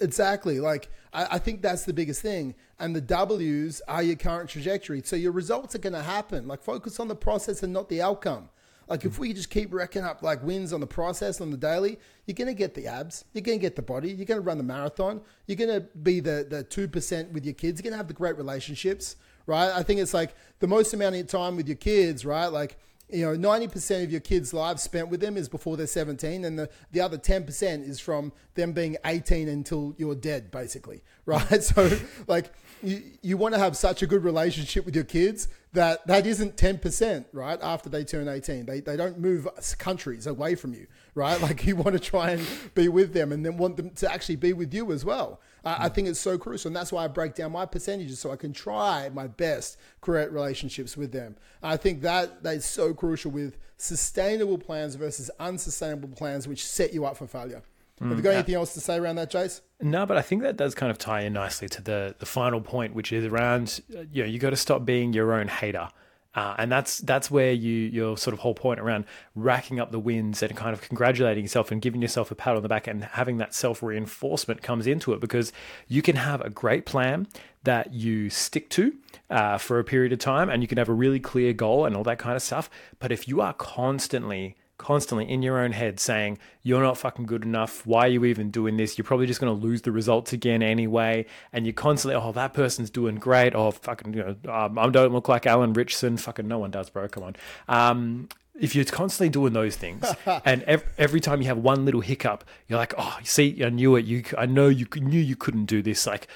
Exactly. 0.00 0.58
Like 0.58 0.88
I, 1.12 1.36
I, 1.36 1.38
think 1.38 1.62
that's 1.62 1.84
the 1.84 1.92
biggest 1.92 2.22
thing. 2.22 2.54
And 2.78 2.96
the 2.96 3.00
W's 3.00 3.80
are 3.86 4.02
your 4.02 4.16
current 4.16 4.50
trajectory. 4.50 5.02
So 5.04 5.14
your 5.14 5.32
results 5.32 5.74
are 5.74 5.78
going 5.78 5.92
to 5.92 6.02
happen. 6.02 6.48
Like 6.48 6.62
focus 6.62 6.98
on 6.98 7.08
the 7.08 7.14
process 7.14 7.62
and 7.62 7.72
not 7.72 7.88
the 7.88 8.02
outcome. 8.02 8.48
Like 8.92 9.06
if 9.06 9.18
we 9.18 9.32
just 9.32 9.48
keep 9.48 9.72
racking 9.72 10.04
up 10.04 10.22
like 10.22 10.42
wins 10.42 10.70
on 10.70 10.80
the 10.80 10.86
process 10.86 11.40
on 11.40 11.50
the 11.50 11.56
daily, 11.56 11.98
you're 12.26 12.34
gonna 12.34 12.52
get 12.52 12.74
the 12.74 12.88
abs, 12.88 13.24
you're 13.32 13.40
gonna 13.40 13.56
get 13.56 13.74
the 13.74 13.80
body, 13.80 14.10
you're 14.10 14.26
gonna 14.26 14.42
run 14.42 14.58
the 14.58 14.64
marathon, 14.64 15.22
you're 15.46 15.56
gonna 15.56 15.80
be 15.80 16.20
the 16.20 16.46
the 16.46 16.62
two 16.62 16.86
percent 16.86 17.32
with 17.32 17.46
your 17.46 17.54
kids, 17.54 17.80
you're 17.80 17.90
gonna 17.90 17.96
have 17.96 18.06
the 18.06 18.12
great 18.12 18.36
relationships, 18.36 19.16
right? 19.46 19.72
I 19.74 19.82
think 19.82 19.98
it's 20.00 20.12
like 20.12 20.34
the 20.58 20.66
most 20.66 20.92
amount 20.92 21.16
of 21.16 21.26
time 21.26 21.56
with 21.56 21.68
your 21.68 21.78
kids, 21.78 22.26
right? 22.26 22.48
Like 22.48 22.76
you 23.12 23.36
know, 23.36 23.50
90% 23.50 24.04
of 24.04 24.10
your 24.10 24.20
kids' 24.20 24.52
lives 24.52 24.82
spent 24.82 25.08
with 25.08 25.20
them 25.20 25.36
is 25.36 25.48
before 25.48 25.76
they're 25.76 25.86
17, 25.86 26.44
and 26.44 26.58
the, 26.58 26.70
the 26.90 27.00
other 27.00 27.18
10% 27.18 27.88
is 27.88 28.00
from 28.00 28.32
them 28.54 28.72
being 28.72 28.96
18 29.04 29.48
until 29.48 29.94
you're 29.98 30.14
dead, 30.14 30.50
basically, 30.50 31.02
right? 31.26 31.42
Mm. 31.42 31.62
So, 31.62 32.06
like, 32.26 32.52
you, 32.82 33.02
you 33.22 33.36
want 33.36 33.54
to 33.54 33.60
have 33.60 33.76
such 33.76 34.02
a 34.02 34.06
good 34.06 34.24
relationship 34.24 34.84
with 34.84 34.94
your 34.94 35.04
kids 35.04 35.48
that 35.72 36.06
that 36.06 36.26
isn't 36.26 36.56
10%, 36.56 37.24
right? 37.32 37.58
After 37.62 37.88
they 37.88 38.04
turn 38.04 38.28
18, 38.28 38.66
they, 38.66 38.80
they 38.80 38.96
don't 38.96 39.18
move 39.18 39.48
countries 39.78 40.26
away 40.26 40.54
from 40.54 40.74
you, 40.74 40.86
right? 41.14 41.40
Like 41.42 41.66
you 41.66 41.76
want 41.76 41.92
to 41.94 41.98
try 41.98 42.30
and 42.30 42.46
be 42.74 42.88
with 42.88 43.12
them 43.12 43.32
and 43.32 43.44
then 43.44 43.56
want 43.56 43.76
them 43.76 43.90
to 43.90 44.12
actually 44.12 44.36
be 44.36 44.52
with 44.52 44.72
you 44.72 44.92
as 44.92 45.04
well. 45.04 45.40
Uh, 45.64 45.76
I 45.78 45.88
think 45.88 46.08
it's 46.08 46.18
so 46.18 46.38
crucial. 46.38 46.68
And 46.68 46.76
that's 46.76 46.92
why 46.92 47.04
I 47.04 47.08
break 47.08 47.34
down 47.34 47.52
my 47.52 47.66
percentages 47.66 48.18
so 48.18 48.30
I 48.30 48.36
can 48.36 48.52
try 48.52 49.10
my 49.10 49.26
best 49.26 49.78
create 50.00 50.32
relationships 50.32 50.96
with 50.96 51.12
them. 51.12 51.36
I 51.62 51.76
think 51.76 52.02
that 52.02 52.42
that's 52.42 52.66
so 52.66 52.94
crucial 52.94 53.30
with 53.30 53.56
sustainable 53.76 54.58
plans 54.58 54.94
versus 54.94 55.30
unsustainable 55.38 56.10
plans, 56.10 56.48
which 56.48 56.66
set 56.66 56.92
you 56.92 57.04
up 57.04 57.16
for 57.16 57.26
failure. 57.26 57.62
Have 58.00 58.16
you 58.16 58.22
got 58.22 58.30
mm. 58.30 58.34
anything 58.34 58.54
else 58.56 58.74
to 58.74 58.80
say 58.80 58.96
around 58.96 59.16
that, 59.16 59.30
Jace? 59.30 59.60
No, 59.80 60.06
but 60.06 60.16
I 60.16 60.22
think 60.22 60.42
that 60.42 60.56
does 60.56 60.74
kind 60.74 60.90
of 60.90 60.98
tie 60.98 61.20
in 61.20 61.34
nicely 61.34 61.68
to 61.68 61.82
the 61.82 62.16
the 62.18 62.26
final 62.26 62.60
point, 62.60 62.94
which 62.94 63.12
is 63.12 63.24
around 63.24 63.80
you 63.88 64.22
know 64.22 64.28
you 64.28 64.40
got 64.40 64.50
to 64.50 64.56
stop 64.56 64.84
being 64.84 65.12
your 65.12 65.32
own 65.32 65.46
hater. 65.46 65.88
Uh, 66.34 66.54
and 66.58 66.72
that's 66.72 66.98
that's 66.98 67.30
where 67.30 67.52
you 67.52 67.72
your 67.72 68.16
sort 68.16 68.32
of 68.32 68.40
whole 68.40 68.54
point 68.54 68.80
around 68.80 69.04
racking 69.34 69.78
up 69.78 69.92
the 69.92 69.98
wins 69.98 70.42
and 70.42 70.56
kind 70.56 70.72
of 70.72 70.80
congratulating 70.80 71.44
yourself 71.44 71.70
and 71.70 71.82
giving 71.82 72.00
yourself 72.00 72.30
a 72.30 72.34
pat 72.34 72.56
on 72.56 72.62
the 72.62 72.68
back 72.68 72.86
and 72.86 73.04
having 73.04 73.36
that 73.36 73.54
self 73.54 73.82
reinforcement 73.82 74.62
comes 74.62 74.86
into 74.86 75.12
it 75.12 75.20
because 75.20 75.52
you 75.88 76.00
can 76.00 76.16
have 76.16 76.40
a 76.40 76.48
great 76.48 76.86
plan 76.86 77.26
that 77.64 77.92
you 77.92 78.30
stick 78.30 78.70
to 78.70 78.94
uh, 79.30 79.58
for 79.58 79.78
a 79.78 79.84
period 79.84 80.12
of 80.12 80.18
time 80.18 80.48
and 80.48 80.62
you 80.62 80.68
can 80.68 80.78
have 80.78 80.88
a 80.88 80.94
really 80.94 81.20
clear 81.20 81.52
goal 81.52 81.84
and 81.84 81.94
all 81.94 82.02
that 82.02 82.18
kind 82.18 82.34
of 82.34 82.42
stuff. 82.42 82.70
But 82.98 83.12
if 83.12 83.28
you 83.28 83.40
are 83.40 83.52
constantly 83.52 84.56
constantly 84.82 85.30
in 85.30 85.42
your 85.42 85.58
own 85.58 85.72
head 85.72 86.00
saying, 86.00 86.38
You're 86.62 86.82
not 86.82 86.98
fucking 86.98 87.26
good 87.26 87.44
enough. 87.44 87.86
Why 87.86 88.06
are 88.06 88.08
you 88.08 88.24
even 88.24 88.50
doing 88.50 88.76
this? 88.76 88.98
You're 88.98 89.04
probably 89.04 89.26
just 89.26 89.40
going 89.40 89.54
to 89.54 89.66
lose 89.66 89.82
the 89.82 89.92
results 89.92 90.32
again 90.32 90.62
anyway. 90.62 91.24
And 91.52 91.64
you're 91.64 91.72
constantly, 91.72 92.20
Oh, 92.20 92.32
that 92.32 92.52
person's 92.52 92.90
doing 92.90 93.14
great. 93.14 93.54
Oh, 93.54 93.70
fucking, 93.70 94.12
you 94.12 94.36
know, 94.44 94.52
um, 94.52 94.78
I 94.78 94.88
don't 94.88 95.12
look 95.12 95.28
like 95.28 95.46
Alan 95.46 95.72
Ritchson. 95.72 96.16
Fucking 96.16 96.48
no 96.48 96.58
one 96.58 96.72
does, 96.72 96.90
bro. 96.90 97.08
Come 97.08 97.22
on. 97.22 97.36
Um, 97.68 98.28
if 98.60 98.74
you're 98.74 98.84
constantly 98.84 99.30
doing 99.30 99.52
those 99.52 99.76
things, 99.76 100.04
and 100.44 100.62
every, 100.64 100.86
every 100.98 101.20
time 101.20 101.40
you 101.40 101.48
have 101.48 101.58
one 101.58 101.84
little 101.84 102.02
hiccup, 102.02 102.44
you're 102.68 102.78
like, 102.78 102.92
"Oh, 102.98 103.18
see, 103.24 103.64
I 103.64 103.70
knew 103.70 103.96
it. 103.96 104.04
You, 104.04 104.24
I 104.36 104.44
know 104.44 104.68
you 104.68 104.86
knew 104.96 105.18
you 105.18 105.36
couldn't 105.36 105.64
do 105.64 105.80
this." 105.80 106.06
Like, 106.06 106.28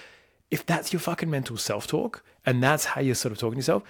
if 0.50 0.64
that's 0.64 0.92
your 0.94 1.00
fucking 1.00 1.28
mental 1.30 1.58
self 1.58 1.86
talk, 1.86 2.22
and 2.46 2.62
that's 2.62 2.86
how 2.86 3.02
you're 3.02 3.14
sort 3.14 3.32
of 3.32 3.38
talking 3.38 3.56
to 3.56 3.58
yourself, 3.58 3.82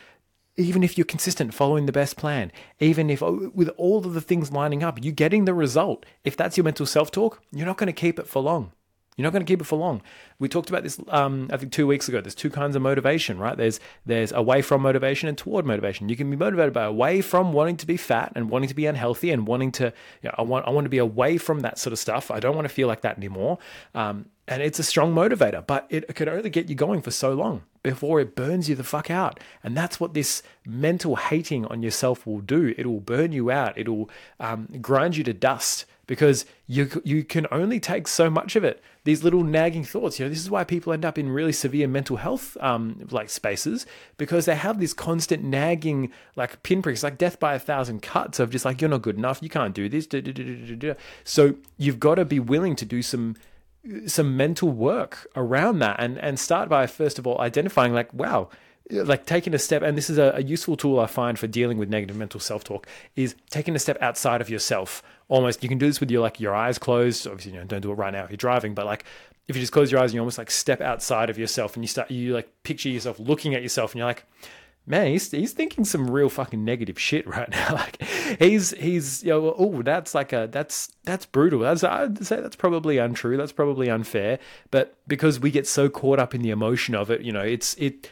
even 0.56 0.82
if 0.82 0.96
you're 0.96 1.04
consistent 1.04 1.54
following 1.54 1.86
the 1.86 1.92
best 1.92 2.16
plan, 2.16 2.50
even 2.80 3.10
if 3.10 3.22
oh, 3.22 3.50
with 3.54 3.68
all 3.76 3.98
of 3.98 4.14
the 4.14 4.20
things 4.20 4.52
lining 4.52 4.82
up, 4.82 5.02
you're 5.02 5.12
getting 5.12 5.44
the 5.44 5.54
result. 5.54 6.06
If 6.24 6.36
that's 6.36 6.56
your 6.56 6.64
mental 6.64 6.86
self 6.86 7.10
talk, 7.10 7.42
you're 7.52 7.66
not 7.66 7.76
going 7.76 7.88
to 7.88 7.92
keep 7.92 8.18
it 8.18 8.26
for 8.26 8.42
long. 8.42 8.72
You're 9.16 9.24
not 9.24 9.32
going 9.32 9.46
to 9.46 9.50
keep 9.50 9.62
it 9.62 9.64
for 9.64 9.78
long. 9.78 10.02
We 10.38 10.46
talked 10.46 10.68
about 10.68 10.82
this, 10.82 11.00
um, 11.08 11.48
I 11.50 11.56
think, 11.56 11.72
two 11.72 11.86
weeks 11.86 12.06
ago. 12.06 12.20
There's 12.20 12.34
two 12.34 12.50
kinds 12.50 12.76
of 12.76 12.82
motivation, 12.82 13.38
right? 13.38 13.56
There's 13.56 13.80
there's 14.04 14.30
away 14.30 14.60
from 14.60 14.82
motivation 14.82 15.26
and 15.28 15.38
toward 15.38 15.64
motivation. 15.64 16.10
You 16.10 16.16
can 16.16 16.30
be 16.30 16.36
motivated 16.36 16.74
by 16.74 16.84
away 16.84 17.22
from 17.22 17.54
wanting 17.54 17.78
to 17.78 17.86
be 17.86 17.96
fat 17.96 18.32
and 18.36 18.50
wanting 18.50 18.68
to 18.68 18.74
be 18.74 18.84
unhealthy 18.84 19.30
and 19.30 19.46
wanting 19.46 19.72
to, 19.72 19.84
you 20.22 20.28
know, 20.28 20.34
I 20.36 20.42
want 20.42 20.66
I 20.66 20.70
want 20.70 20.84
to 20.84 20.90
be 20.90 20.98
away 20.98 21.38
from 21.38 21.60
that 21.60 21.78
sort 21.78 21.94
of 21.94 21.98
stuff. 21.98 22.30
I 22.30 22.40
don't 22.40 22.54
want 22.54 22.66
to 22.68 22.74
feel 22.74 22.88
like 22.88 23.00
that 23.02 23.16
anymore. 23.16 23.58
Um, 23.94 24.26
and 24.48 24.62
it's 24.62 24.78
a 24.78 24.84
strong 24.84 25.14
motivator, 25.14 25.66
but 25.66 25.86
it 25.90 26.14
can 26.14 26.28
only 26.28 26.50
get 26.50 26.68
you 26.68 26.74
going 26.74 27.02
for 27.02 27.10
so 27.10 27.32
long 27.34 27.62
before 27.82 28.20
it 28.20 28.36
burns 28.36 28.68
you 28.68 28.74
the 28.74 28.84
fuck 28.84 29.10
out. 29.10 29.40
And 29.62 29.76
that's 29.76 29.98
what 29.98 30.14
this 30.14 30.42
mental 30.64 31.16
hating 31.16 31.66
on 31.66 31.82
yourself 31.82 32.26
will 32.26 32.40
do. 32.40 32.74
It 32.76 32.86
will 32.86 33.00
burn 33.00 33.32
you 33.32 33.50
out. 33.50 33.76
It'll 33.76 34.08
um, 34.38 34.68
grind 34.80 35.16
you 35.16 35.24
to 35.24 35.32
dust 35.32 35.84
because 36.06 36.46
you 36.68 36.88
you 37.04 37.24
can 37.24 37.46
only 37.50 37.80
take 37.80 38.06
so 38.06 38.30
much 38.30 38.54
of 38.54 38.64
it. 38.64 38.82
These 39.04 39.24
little 39.24 39.42
nagging 39.42 39.84
thoughts. 39.84 40.18
You 40.18 40.24
know, 40.24 40.28
this 40.28 40.40
is 40.40 40.50
why 40.50 40.64
people 40.64 40.92
end 40.92 41.04
up 41.04 41.18
in 41.18 41.28
really 41.28 41.52
severe 41.52 41.88
mental 41.88 42.16
health 42.16 42.56
um, 42.60 43.06
like 43.10 43.30
spaces 43.30 43.86
because 44.16 44.44
they 44.44 44.54
have 44.54 44.78
this 44.78 44.92
constant 44.92 45.42
nagging 45.42 46.12
like 46.36 46.62
pinpricks, 46.62 47.02
like 47.02 47.18
death 47.18 47.40
by 47.40 47.54
a 47.54 47.58
thousand 47.58 48.02
cuts 48.02 48.38
of 48.38 48.50
just 48.50 48.64
like 48.64 48.80
you're 48.80 48.90
not 48.90 49.02
good 49.02 49.16
enough, 49.16 49.40
you 49.42 49.48
can't 49.48 49.74
do 49.74 49.88
this. 49.88 50.06
So 51.24 51.54
you've 51.76 52.00
got 52.00 52.16
to 52.16 52.24
be 52.24 52.38
willing 52.38 52.76
to 52.76 52.84
do 52.84 53.02
some 53.02 53.34
some 54.06 54.36
mental 54.36 54.70
work 54.70 55.26
around 55.36 55.78
that 55.78 55.96
and 55.98 56.18
and 56.18 56.38
start 56.38 56.68
by 56.68 56.86
first 56.86 57.18
of 57.18 57.26
all 57.26 57.40
identifying 57.40 57.92
like 57.92 58.12
wow 58.12 58.48
like 58.90 59.26
taking 59.26 59.52
a 59.52 59.58
step 59.58 59.82
and 59.82 59.98
this 59.98 60.08
is 60.08 60.16
a, 60.16 60.32
a 60.36 60.42
useful 60.42 60.76
tool 60.76 61.00
i 61.00 61.06
find 61.06 61.38
for 61.38 61.46
dealing 61.46 61.76
with 61.76 61.88
negative 61.88 62.16
mental 62.16 62.38
self-talk 62.38 62.86
is 63.16 63.34
taking 63.50 63.74
a 63.74 63.78
step 63.78 63.98
outside 64.00 64.40
of 64.40 64.48
yourself. 64.48 65.02
Almost 65.28 65.62
you 65.62 65.68
can 65.68 65.78
do 65.78 65.86
this 65.86 65.98
with 65.98 66.10
your 66.10 66.20
like 66.20 66.38
your 66.38 66.54
eyes 66.54 66.78
closed. 66.78 67.26
Obviously 67.26 67.52
you 67.52 67.58
know 67.58 67.64
don't 67.64 67.80
do 67.80 67.90
it 67.90 67.94
right 67.94 68.12
now 68.12 68.24
if 68.24 68.30
you're 68.30 68.36
driving 68.36 68.74
but 68.74 68.86
like 68.86 69.04
if 69.48 69.56
you 69.56 69.62
just 69.62 69.72
close 69.72 69.90
your 69.90 70.00
eyes 70.00 70.10
and 70.10 70.14
you 70.14 70.20
almost 70.20 70.38
like 70.38 70.50
step 70.50 70.80
outside 70.80 71.30
of 71.30 71.38
yourself 71.38 71.74
and 71.74 71.82
you 71.82 71.88
start 71.88 72.10
you 72.10 72.32
like 72.32 72.48
picture 72.62 72.88
yourself 72.88 73.18
looking 73.18 73.54
at 73.54 73.62
yourself 73.62 73.92
and 73.92 73.98
you're 73.98 74.06
like 74.06 74.24
man, 74.86 75.08
he's 75.08 75.30
he's 75.30 75.52
thinking 75.52 75.84
some 75.84 76.10
real 76.10 76.28
fucking 76.28 76.64
negative 76.64 76.98
shit 76.98 77.26
right 77.26 77.50
now. 77.50 77.74
like 77.74 78.02
he's 78.38 78.70
he's 78.70 79.22
you 79.24 79.30
know, 79.30 79.54
oh, 79.58 79.82
that's 79.82 80.14
like 80.14 80.32
a 80.32 80.48
that's 80.50 80.92
that's 81.04 81.26
brutal. 81.26 81.60
That's 81.60 81.84
I'd 81.84 82.24
say 82.24 82.40
that's 82.40 82.56
probably 82.56 82.98
untrue. 82.98 83.36
That's 83.36 83.52
probably 83.52 83.90
unfair. 83.90 84.38
But 84.70 84.96
because 85.06 85.40
we 85.40 85.50
get 85.50 85.66
so 85.66 85.88
caught 85.88 86.18
up 86.18 86.34
in 86.34 86.42
the 86.42 86.50
emotion 86.50 86.94
of 86.94 87.10
it, 87.10 87.22
you 87.22 87.32
know, 87.32 87.42
it's 87.42 87.74
it 87.74 88.10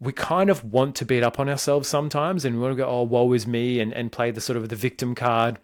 we 0.00 0.12
kind 0.12 0.50
of 0.50 0.64
want 0.64 0.94
to 0.96 1.04
beat 1.04 1.22
up 1.22 1.40
on 1.40 1.48
ourselves 1.48 1.88
sometimes 1.88 2.44
and 2.44 2.56
we 2.56 2.62
want 2.62 2.72
to 2.72 2.76
go, 2.76 2.88
oh, 2.88 3.02
woe 3.02 3.32
is 3.32 3.46
me 3.46 3.80
and, 3.80 3.92
and 3.92 4.12
play 4.12 4.30
the 4.30 4.40
sort 4.40 4.56
of 4.56 4.68
the 4.68 4.76
victim 4.76 5.14
card 5.14 5.58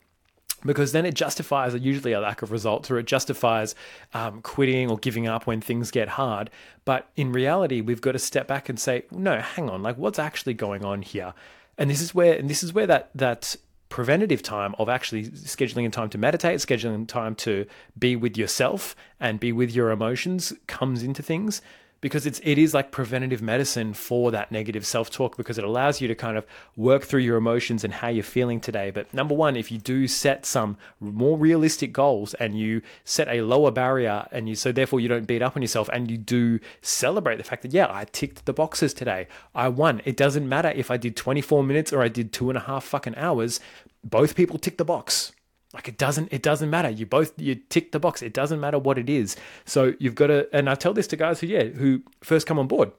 because 0.64 0.92
then 0.92 1.04
it 1.06 1.14
justifies 1.14 1.74
usually 1.74 2.12
a 2.12 2.20
lack 2.20 2.42
of 2.42 2.50
results 2.50 2.90
or 2.90 2.98
it 2.98 3.06
justifies 3.06 3.74
um, 4.12 4.40
quitting 4.42 4.90
or 4.90 4.98
giving 4.98 5.26
up 5.26 5.46
when 5.46 5.60
things 5.60 5.90
get 5.90 6.08
hard. 6.08 6.50
But 6.84 7.08
in 7.16 7.32
reality, 7.32 7.80
we've 7.80 8.00
got 8.00 8.12
to 8.12 8.18
step 8.18 8.46
back 8.46 8.68
and 8.68 8.78
say, 8.78 9.04
no, 9.10 9.40
hang 9.40 9.68
on, 9.70 9.82
like 9.82 9.96
what's 9.96 10.18
actually 10.18 10.54
going 10.54 10.84
on 10.84 11.02
here? 11.02 11.34
And 11.76 11.90
this 11.90 12.00
is 12.00 12.14
where, 12.14 12.34
and 12.34 12.48
this 12.48 12.62
is 12.62 12.72
where 12.72 12.86
that 12.86 13.10
that 13.14 13.56
preventative 13.88 14.42
time 14.42 14.74
of 14.78 14.88
actually 14.88 15.24
scheduling 15.28 15.84
in 15.84 15.90
time 15.90 16.10
to 16.10 16.18
meditate, 16.18 16.58
scheduling 16.58 17.06
time 17.06 17.34
to 17.36 17.64
be 17.96 18.16
with 18.16 18.36
yourself 18.36 18.96
and 19.20 19.38
be 19.38 19.52
with 19.52 19.72
your 19.72 19.90
emotions 19.90 20.52
comes 20.66 21.02
into 21.02 21.22
things 21.22 21.62
because 22.04 22.26
it's 22.26 22.38
it 22.44 22.58
is 22.58 22.74
like 22.74 22.90
preventative 22.90 23.40
medicine 23.40 23.94
for 23.94 24.30
that 24.30 24.52
negative 24.52 24.84
self-talk 24.84 25.38
because 25.38 25.56
it 25.56 25.64
allows 25.64 26.02
you 26.02 26.06
to 26.06 26.14
kind 26.14 26.36
of 26.36 26.44
work 26.76 27.02
through 27.02 27.22
your 27.22 27.38
emotions 27.38 27.82
and 27.82 27.94
how 27.94 28.08
you're 28.08 28.22
feeling 28.22 28.60
today. 28.60 28.90
But 28.90 29.14
number 29.14 29.34
one, 29.34 29.56
if 29.56 29.72
you 29.72 29.78
do 29.78 30.06
set 30.06 30.44
some 30.44 30.76
more 31.00 31.38
realistic 31.38 31.94
goals 31.94 32.34
and 32.34 32.58
you 32.58 32.82
set 33.04 33.26
a 33.28 33.40
lower 33.40 33.70
barrier 33.70 34.28
and 34.32 34.50
you 34.50 34.54
so 34.54 34.70
therefore 34.70 35.00
you 35.00 35.08
don't 35.08 35.26
beat 35.26 35.40
up 35.40 35.56
on 35.56 35.62
yourself 35.62 35.88
and 35.94 36.10
you 36.10 36.18
do 36.18 36.60
celebrate 36.82 37.36
the 37.38 37.42
fact 37.42 37.62
that 37.62 37.72
yeah, 37.72 37.86
I 37.88 38.04
ticked 38.04 38.44
the 38.44 38.52
boxes 38.52 38.92
today. 38.92 39.26
I 39.54 39.68
won. 39.68 40.02
It 40.04 40.18
doesn't 40.18 40.46
matter 40.46 40.74
if 40.76 40.90
I 40.90 40.98
did 40.98 41.16
24 41.16 41.64
minutes 41.64 41.90
or 41.90 42.02
I 42.02 42.08
did 42.08 42.34
two 42.34 42.50
and 42.50 42.58
a 42.58 42.66
half 42.68 42.84
fucking 42.84 43.16
hours. 43.16 43.60
Both 44.04 44.34
people 44.34 44.58
tick 44.58 44.76
the 44.76 44.84
box 44.84 45.32
like 45.74 45.88
it 45.88 45.98
doesn't 45.98 46.32
it 46.32 46.42
doesn't 46.42 46.70
matter 46.70 46.88
you 46.88 47.04
both 47.04 47.32
you 47.38 47.56
tick 47.56 47.92
the 47.92 48.00
box 48.00 48.22
it 48.22 48.32
doesn't 48.32 48.60
matter 48.60 48.78
what 48.78 48.96
it 48.96 49.10
is 49.10 49.36
so 49.64 49.92
you've 49.98 50.14
got 50.14 50.28
to 50.28 50.48
and 50.56 50.70
i 50.70 50.74
tell 50.74 50.94
this 50.94 51.06
to 51.06 51.16
guys 51.16 51.40
who 51.40 51.46
yeah 51.48 51.64
who 51.64 52.00
first 52.22 52.46
come 52.46 52.58
on 52.58 52.66
board 52.66 52.92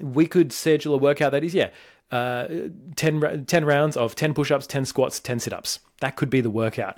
we 0.00 0.26
could 0.26 0.52
schedule 0.52 0.94
a 0.94 0.98
workout 0.98 1.32
that 1.32 1.42
is 1.42 1.54
yeah 1.54 1.70
uh, 2.10 2.46
10, 2.96 3.46
10 3.46 3.64
rounds 3.64 3.96
of 3.96 4.14
10 4.14 4.34
push-ups 4.34 4.66
10 4.66 4.84
squats 4.84 5.18
10 5.18 5.40
sit-ups 5.40 5.80
that 6.00 6.14
could 6.14 6.30
be 6.30 6.42
the 6.42 6.50
workout 6.50 6.96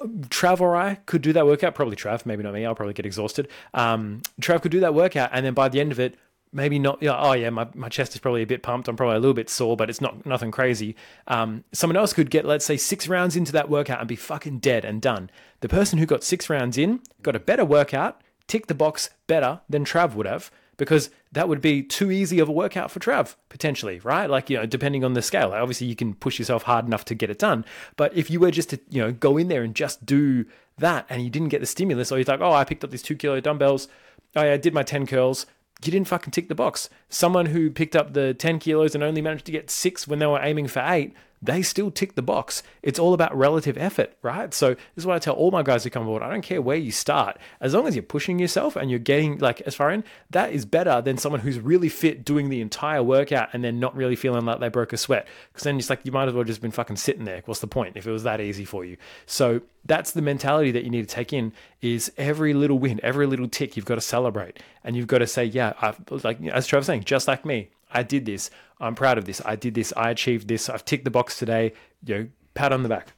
Trav 0.00 0.60
or 0.60 0.76
I 0.76 0.94
could 1.06 1.22
do 1.22 1.32
that 1.32 1.44
workout. 1.44 1.74
Probably 1.74 1.96
Trav, 1.96 2.24
maybe 2.24 2.44
not 2.44 2.54
me. 2.54 2.64
I'll 2.64 2.74
probably 2.74 2.94
get 2.94 3.04
exhausted. 3.04 3.48
Um, 3.74 4.22
Trav 4.40 4.62
could 4.62 4.70
do 4.70 4.78
that 4.78 4.94
workout, 4.94 5.30
and 5.32 5.44
then 5.44 5.54
by 5.54 5.68
the 5.68 5.80
end 5.80 5.90
of 5.90 5.98
it, 5.98 6.16
maybe 6.52 6.78
not. 6.78 7.02
Yeah, 7.02 7.16
oh 7.18 7.32
yeah, 7.32 7.50
my, 7.50 7.68
my 7.74 7.88
chest 7.88 8.14
is 8.14 8.20
probably 8.20 8.42
a 8.42 8.46
bit 8.46 8.62
pumped. 8.62 8.88
I'm 8.88 8.96
probably 8.96 9.16
a 9.16 9.20
little 9.20 9.34
bit 9.34 9.50
sore, 9.50 9.76
but 9.76 9.90
it's 9.90 10.00
not 10.00 10.24
nothing 10.26 10.50
crazy. 10.50 10.96
Um, 11.26 11.64
someone 11.72 11.96
else 11.96 12.12
could 12.12 12.30
get, 12.30 12.44
let's 12.44 12.64
say, 12.64 12.76
six 12.76 13.08
rounds 13.08 13.36
into 13.36 13.52
that 13.52 13.68
workout 13.68 14.00
and 14.00 14.08
be 14.08 14.16
fucking 14.16 14.58
dead 14.58 14.84
and 14.84 15.00
done. 15.00 15.30
The 15.60 15.68
person 15.68 15.98
who 15.98 16.06
got 16.06 16.24
six 16.24 16.48
rounds 16.48 16.78
in 16.78 17.00
got 17.22 17.36
a 17.36 17.40
better 17.40 17.64
workout, 17.64 18.20
ticked 18.46 18.68
the 18.68 18.74
box 18.74 19.10
better 19.26 19.60
than 19.68 19.84
Trav 19.84 20.14
would 20.14 20.26
have 20.26 20.50
because 20.78 21.10
that 21.32 21.48
would 21.48 21.60
be 21.60 21.82
too 21.82 22.10
easy 22.10 22.38
of 22.38 22.48
a 22.48 22.52
workout 22.52 22.90
for 22.90 23.00
Trav 23.00 23.34
potentially, 23.50 23.98
right? 24.00 24.30
Like 24.30 24.48
you 24.48 24.56
know, 24.56 24.64
depending 24.64 25.04
on 25.04 25.12
the 25.12 25.20
scale. 25.20 25.52
Obviously, 25.52 25.86
you 25.86 25.96
can 25.96 26.14
push 26.14 26.38
yourself 26.38 26.62
hard 26.62 26.86
enough 26.86 27.04
to 27.06 27.14
get 27.14 27.28
it 27.28 27.38
done, 27.38 27.66
but 27.96 28.16
if 28.16 28.30
you 28.30 28.40
were 28.40 28.50
just 28.50 28.70
to 28.70 28.80
you 28.88 29.02
know 29.02 29.12
go 29.12 29.36
in 29.36 29.48
there 29.48 29.62
and 29.62 29.74
just 29.74 30.06
do 30.06 30.46
that, 30.78 31.04
and 31.10 31.22
you 31.22 31.28
didn't 31.28 31.48
get 31.48 31.60
the 31.60 31.66
stimulus, 31.66 32.10
or 32.10 32.18
you're 32.18 32.24
like 32.24 32.40
oh, 32.40 32.52
I 32.52 32.64
picked 32.64 32.84
up 32.84 32.90
these 32.90 33.02
two 33.02 33.16
kilo 33.16 33.40
dumbbells, 33.40 33.88
oh 34.34 34.42
yeah, 34.42 34.52
I 34.52 34.56
did 34.56 34.72
my 34.72 34.84
ten 34.84 35.06
curls 35.06 35.44
you 35.84 35.92
didn't 35.92 36.08
fucking 36.08 36.32
tick 36.32 36.48
the 36.48 36.54
box. 36.54 36.90
Someone 37.08 37.46
who 37.46 37.70
picked 37.70 37.94
up 37.94 38.12
the 38.12 38.34
10 38.34 38.58
kilos 38.58 38.94
and 38.94 39.04
only 39.04 39.22
managed 39.22 39.46
to 39.46 39.52
get 39.52 39.70
six 39.70 40.08
when 40.08 40.18
they 40.18 40.26
were 40.26 40.40
aiming 40.42 40.66
for 40.66 40.82
eight, 40.84 41.14
they 41.40 41.62
still 41.62 41.90
tick 41.90 42.14
the 42.14 42.22
box. 42.22 42.62
It's 42.82 42.98
all 42.98 43.14
about 43.14 43.36
relative 43.36 43.78
effort, 43.78 44.16
right? 44.22 44.52
So 44.52 44.74
this 44.74 44.80
is 44.96 45.06
what 45.06 45.16
I 45.16 45.18
tell 45.18 45.34
all 45.34 45.50
my 45.50 45.62
guys 45.62 45.84
who 45.84 45.90
come 45.90 46.02
aboard. 46.02 46.22
I 46.22 46.30
don't 46.30 46.42
care 46.42 46.60
where 46.60 46.76
you 46.76 46.90
start, 46.90 47.38
as 47.60 47.74
long 47.74 47.86
as 47.86 47.94
you're 47.94 48.02
pushing 48.02 48.38
yourself 48.38 48.76
and 48.76 48.90
you're 48.90 48.98
getting 48.98 49.38
like 49.38 49.60
as 49.62 49.74
far 49.74 49.90
in, 49.90 50.04
that 50.30 50.52
is 50.52 50.64
better 50.64 51.00
than 51.00 51.18
someone 51.18 51.40
who's 51.40 51.58
really 51.58 51.88
fit 51.88 52.24
doing 52.24 52.48
the 52.48 52.60
entire 52.60 53.02
workout 53.02 53.50
and 53.52 53.62
then 53.62 53.80
not 53.80 53.94
really 53.94 54.16
feeling 54.16 54.44
like 54.44 54.60
they 54.60 54.68
broke 54.68 54.92
a 54.92 54.96
sweat. 54.96 55.26
Because 55.52 55.64
then 55.64 55.78
it's 55.78 55.90
like 55.90 56.00
you 56.04 56.12
might 56.12 56.28
as 56.28 56.34
well 56.34 56.44
just 56.44 56.60
been 56.60 56.70
fucking 56.70 56.96
sitting 56.96 57.24
there. 57.24 57.42
What's 57.44 57.60
the 57.60 57.66
point 57.66 57.96
if 57.96 58.06
it 58.06 58.10
was 58.10 58.24
that 58.24 58.40
easy 58.40 58.64
for 58.64 58.84
you? 58.84 58.96
So 59.26 59.62
that's 59.84 60.12
the 60.12 60.22
mentality 60.22 60.70
that 60.72 60.84
you 60.84 60.90
need 60.90 61.08
to 61.08 61.14
take 61.14 61.32
in 61.32 61.52
is 61.80 62.12
every 62.16 62.54
little 62.54 62.78
win, 62.78 63.00
every 63.02 63.26
little 63.26 63.48
tick 63.48 63.76
you've 63.76 63.86
got 63.86 63.94
to 63.94 64.00
celebrate. 64.00 64.58
And 64.84 64.96
you've 64.96 65.06
got 65.06 65.18
to 65.18 65.26
say, 65.26 65.44
yeah, 65.44 65.74
I've 65.80 66.00
like 66.24 66.40
as 66.46 66.66
Trav's 66.66 66.86
saying, 66.86 67.04
just 67.04 67.28
like 67.28 67.44
me, 67.44 67.70
I 67.92 68.02
did 68.02 68.26
this. 68.26 68.50
I'm 68.80 68.94
proud 68.94 69.18
of 69.18 69.24
this. 69.24 69.42
I 69.44 69.56
did 69.56 69.74
this. 69.74 69.92
I 69.96 70.10
achieved 70.10 70.48
this. 70.48 70.68
I've 70.68 70.84
ticked 70.84 71.04
the 71.04 71.10
box 71.10 71.38
today. 71.38 71.72
You 72.04 72.14
know, 72.14 72.28
pat 72.54 72.72
on 72.72 72.82
the 72.82 72.88
back. 72.88 73.12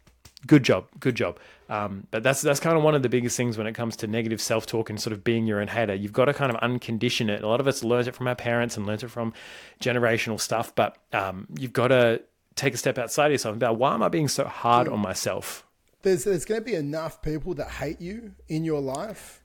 Good 0.46 0.62
job. 0.62 0.86
Good 0.98 1.16
job. 1.16 1.38
Um, 1.68 2.06
but 2.10 2.22
that's 2.22 2.40
that's 2.40 2.60
kind 2.60 2.76
of 2.76 2.82
one 2.82 2.94
of 2.94 3.02
the 3.02 3.08
biggest 3.08 3.36
things 3.36 3.58
when 3.58 3.66
it 3.66 3.74
comes 3.74 3.94
to 3.96 4.06
negative 4.06 4.40
self 4.40 4.66
talk 4.66 4.90
and 4.90 5.00
sort 5.00 5.12
of 5.12 5.22
being 5.22 5.46
your 5.46 5.60
own 5.60 5.68
hater. 5.68 5.94
You've 5.94 6.12
got 6.12 6.24
to 6.24 6.34
kind 6.34 6.50
of 6.54 6.60
uncondition 6.62 7.28
it. 7.28 7.42
A 7.42 7.48
lot 7.48 7.60
of 7.60 7.68
us 7.68 7.84
learned 7.84 8.08
it 8.08 8.14
from 8.16 8.26
our 8.26 8.34
parents 8.34 8.76
and 8.76 8.86
learned 8.86 9.02
it 9.02 9.08
from 9.10 9.32
generational 9.80 10.40
stuff, 10.40 10.74
but 10.74 10.96
um, 11.12 11.46
you've 11.58 11.72
got 11.72 11.88
to 11.88 12.22
take 12.56 12.74
a 12.74 12.76
step 12.76 12.98
outside 12.98 13.26
of 13.26 13.32
yourself 13.32 13.54
about 13.54 13.76
why 13.76 13.94
am 13.94 14.02
I 14.02 14.08
being 14.08 14.28
so 14.28 14.44
hard 14.44 14.88
on 14.88 14.98
myself? 14.98 15.64
There's 16.02 16.24
there's 16.24 16.44
going 16.44 16.60
to 16.62 16.64
be 16.64 16.74
enough 16.74 17.20
people 17.22 17.54
that 17.54 17.70
hate 17.70 18.00
you 18.00 18.32
in 18.48 18.64
your 18.64 18.80
life, 18.80 19.42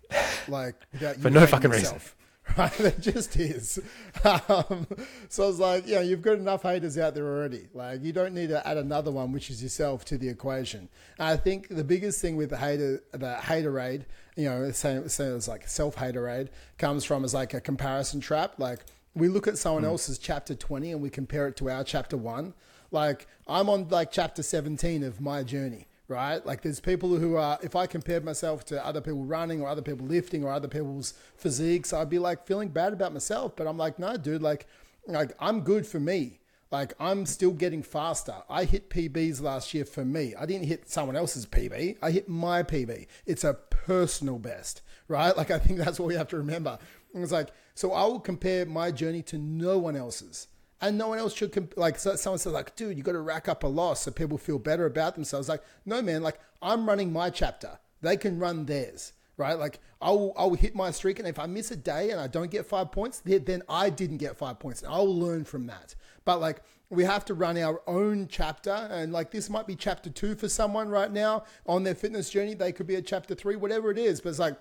like 0.47 0.75
without 0.93 1.15
you 1.17 1.21
for 1.21 1.29
no 1.29 1.45
fucking 1.45 1.71
yourself. 1.71 1.93
reason. 1.93 2.11
right? 2.57 2.79
It 2.79 3.01
just 3.01 3.35
is. 3.37 3.79
Um, 4.23 4.87
so 5.29 5.43
I 5.43 5.47
was 5.47 5.59
like, 5.59 5.87
yeah, 5.87 6.01
you've 6.01 6.21
got 6.21 6.37
enough 6.37 6.63
haters 6.63 6.97
out 6.97 7.15
there 7.15 7.25
already. 7.25 7.67
Like, 7.73 8.03
you 8.03 8.13
don't 8.13 8.33
need 8.33 8.49
to 8.49 8.65
add 8.67 8.77
another 8.77 9.11
one, 9.11 9.31
which 9.31 9.49
is 9.49 9.61
yourself, 9.61 10.05
to 10.05 10.17
the 10.17 10.29
equation. 10.29 10.89
And 11.17 11.27
I 11.27 11.37
think 11.37 11.69
the 11.69 11.83
biggest 11.83 12.21
thing 12.21 12.35
with 12.35 12.51
the 12.51 12.57
hater, 12.57 13.03
the 13.11 13.37
haterade, 13.39 14.05
you 14.35 14.45
know, 14.45 14.71
same, 14.71 15.07
same 15.09 15.35
as 15.35 15.47
like 15.47 15.67
self 15.67 15.95
haterade, 15.95 16.49
comes 16.77 17.03
from 17.03 17.25
is 17.25 17.33
like 17.33 17.53
a 17.53 17.61
comparison 17.61 18.19
trap. 18.19 18.55
Like, 18.57 18.79
we 19.15 19.27
look 19.27 19.47
at 19.47 19.57
someone 19.57 19.83
mm. 19.83 19.87
else's 19.87 20.17
chapter 20.17 20.55
20 20.55 20.91
and 20.91 21.01
we 21.01 21.09
compare 21.09 21.47
it 21.47 21.55
to 21.57 21.69
our 21.69 21.83
chapter 21.83 22.17
one. 22.17 22.53
Like, 22.91 23.27
I'm 23.47 23.69
on 23.69 23.87
like 23.89 24.11
chapter 24.11 24.43
17 24.43 25.03
of 25.03 25.19
my 25.19 25.43
journey 25.43 25.87
right? 26.07 26.45
Like 26.45 26.61
there's 26.61 26.79
people 26.79 27.17
who 27.17 27.35
are, 27.35 27.57
if 27.63 27.75
I 27.75 27.87
compared 27.87 28.23
myself 28.23 28.65
to 28.65 28.85
other 28.85 29.01
people 29.01 29.23
running 29.23 29.61
or 29.61 29.67
other 29.67 29.81
people 29.81 30.05
lifting 30.05 30.43
or 30.43 30.51
other 30.51 30.67
people's 30.67 31.13
physiques, 31.35 31.93
I'd 31.93 32.09
be 32.09 32.19
like 32.19 32.45
feeling 32.45 32.69
bad 32.69 32.93
about 32.93 33.13
myself. 33.13 33.55
But 33.55 33.67
I'm 33.67 33.77
like, 33.77 33.99
no, 33.99 34.17
dude, 34.17 34.41
like, 34.41 34.67
like 35.07 35.31
I'm 35.39 35.61
good 35.61 35.85
for 35.85 35.99
me. 35.99 36.39
Like 36.71 36.93
I'm 36.99 37.25
still 37.25 37.51
getting 37.51 37.83
faster. 37.83 38.35
I 38.49 38.65
hit 38.65 38.89
PBs 38.89 39.41
last 39.41 39.73
year 39.73 39.85
for 39.85 40.03
me. 40.03 40.33
I 40.35 40.45
didn't 40.45 40.67
hit 40.67 40.89
someone 40.89 41.15
else's 41.15 41.45
PB. 41.45 41.97
I 42.01 42.11
hit 42.11 42.27
my 42.27 42.63
PB. 42.63 43.07
It's 43.25 43.43
a 43.43 43.53
personal 43.53 44.39
best, 44.39 44.81
right? 45.07 45.35
Like 45.35 45.51
I 45.51 45.59
think 45.59 45.79
that's 45.79 45.99
what 45.99 46.07
we 46.07 46.15
have 46.15 46.27
to 46.29 46.37
remember. 46.37 46.77
it's 47.13 47.31
like, 47.31 47.49
so 47.75 47.93
I 47.93 48.03
will 48.05 48.19
compare 48.19 48.65
my 48.65 48.91
journey 48.91 49.21
to 49.23 49.37
no 49.37 49.77
one 49.77 49.95
else's 49.95 50.47
and 50.81 50.97
no 50.97 51.09
one 51.09 51.19
else 51.19 51.33
should 51.33 51.51
comp- 51.51 51.77
like 51.77 51.97
so 51.97 52.15
someone 52.15 52.39
says 52.39 52.53
like 52.53 52.75
dude 52.75 52.97
you 52.97 53.03
got 53.03 53.13
to 53.13 53.21
rack 53.21 53.47
up 53.47 53.63
a 53.63 53.67
loss 53.67 54.01
so 54.01 54.11
people 54.11 54.37
feel 54.37 54.59
better 54.59 54.85
about 54.85 55.15
themselves. 55.15 55.49
Like 55.49 55.63
no 55.85 56.01
man 56.01 56.21
like 56.23 56.39
i'm 56.61 56.87
running 56.87 57.11
my 57.11 57.29
chapter. 57.29 57.79
They 58.01 58.17
can 58.17 58.39
run 58.39 58.65
theirs 58.65 59.13
right? 59.37 59.57
Like 59.57 59.79
i'll 60.01 60.33
i'll 60.37 60.53
hit 60.53 60.75
my 60.75 60.91
streak 60.91 61.19
and 61.19 61.27
if 61.27 61.39
i 61.39 61.45
miss 61.45 61.71
a 61.71 61.75
day 61.75 62.11
and 62.11 62.19
i 62.19 62.27
don't 62.27 62.51
get 62.51 62.65
five 62.65 62.91
points 62.91 63.21
then 63.25 63.63
i 63.67 63.89
didn't 63.89 64.17
get 64.17 64.37
five 64.37 64.59
points 64.59 64.81
and 64.81 64.93
i'll 64.93 65.13
learn 65.13 65.43
from 65.43 65.67
that. 65.67 65.95
But 66.23 66.39
like 66.39 66.61
we 66.89 67.03
have 67.03 67.25
to 67.25 67.33
run 67.33 67.57
our 67.57 67.81
own 67.87 68.27
chapter 68.29 68.87
and 68.91 69.11
like 69.11 69.31
this 69.31 69.49
might 69.49 69.67
be 69.67 69.75
chapter 69.75 70.09
two 70.09 70.35
for 70.35 70.47
someone 70.47 70.89
right 70.89 71.11
now 71.11 71.43
on 71.65 71.83
their 71.83 71.95
fitness 71.95 72.29
journey. 72.29 72.53
They 72.53 72.71
could 72.71 72.87
be 72.87 72.95
a 72.95 73.01
chapter 73.01 73.35
three 73.35 73.55
whatever 73.55 73.91
it 73.91 73.97
is 73.97 74.21
but 74.21 74.29
it's 74.29 74.39
like 74.39 74.57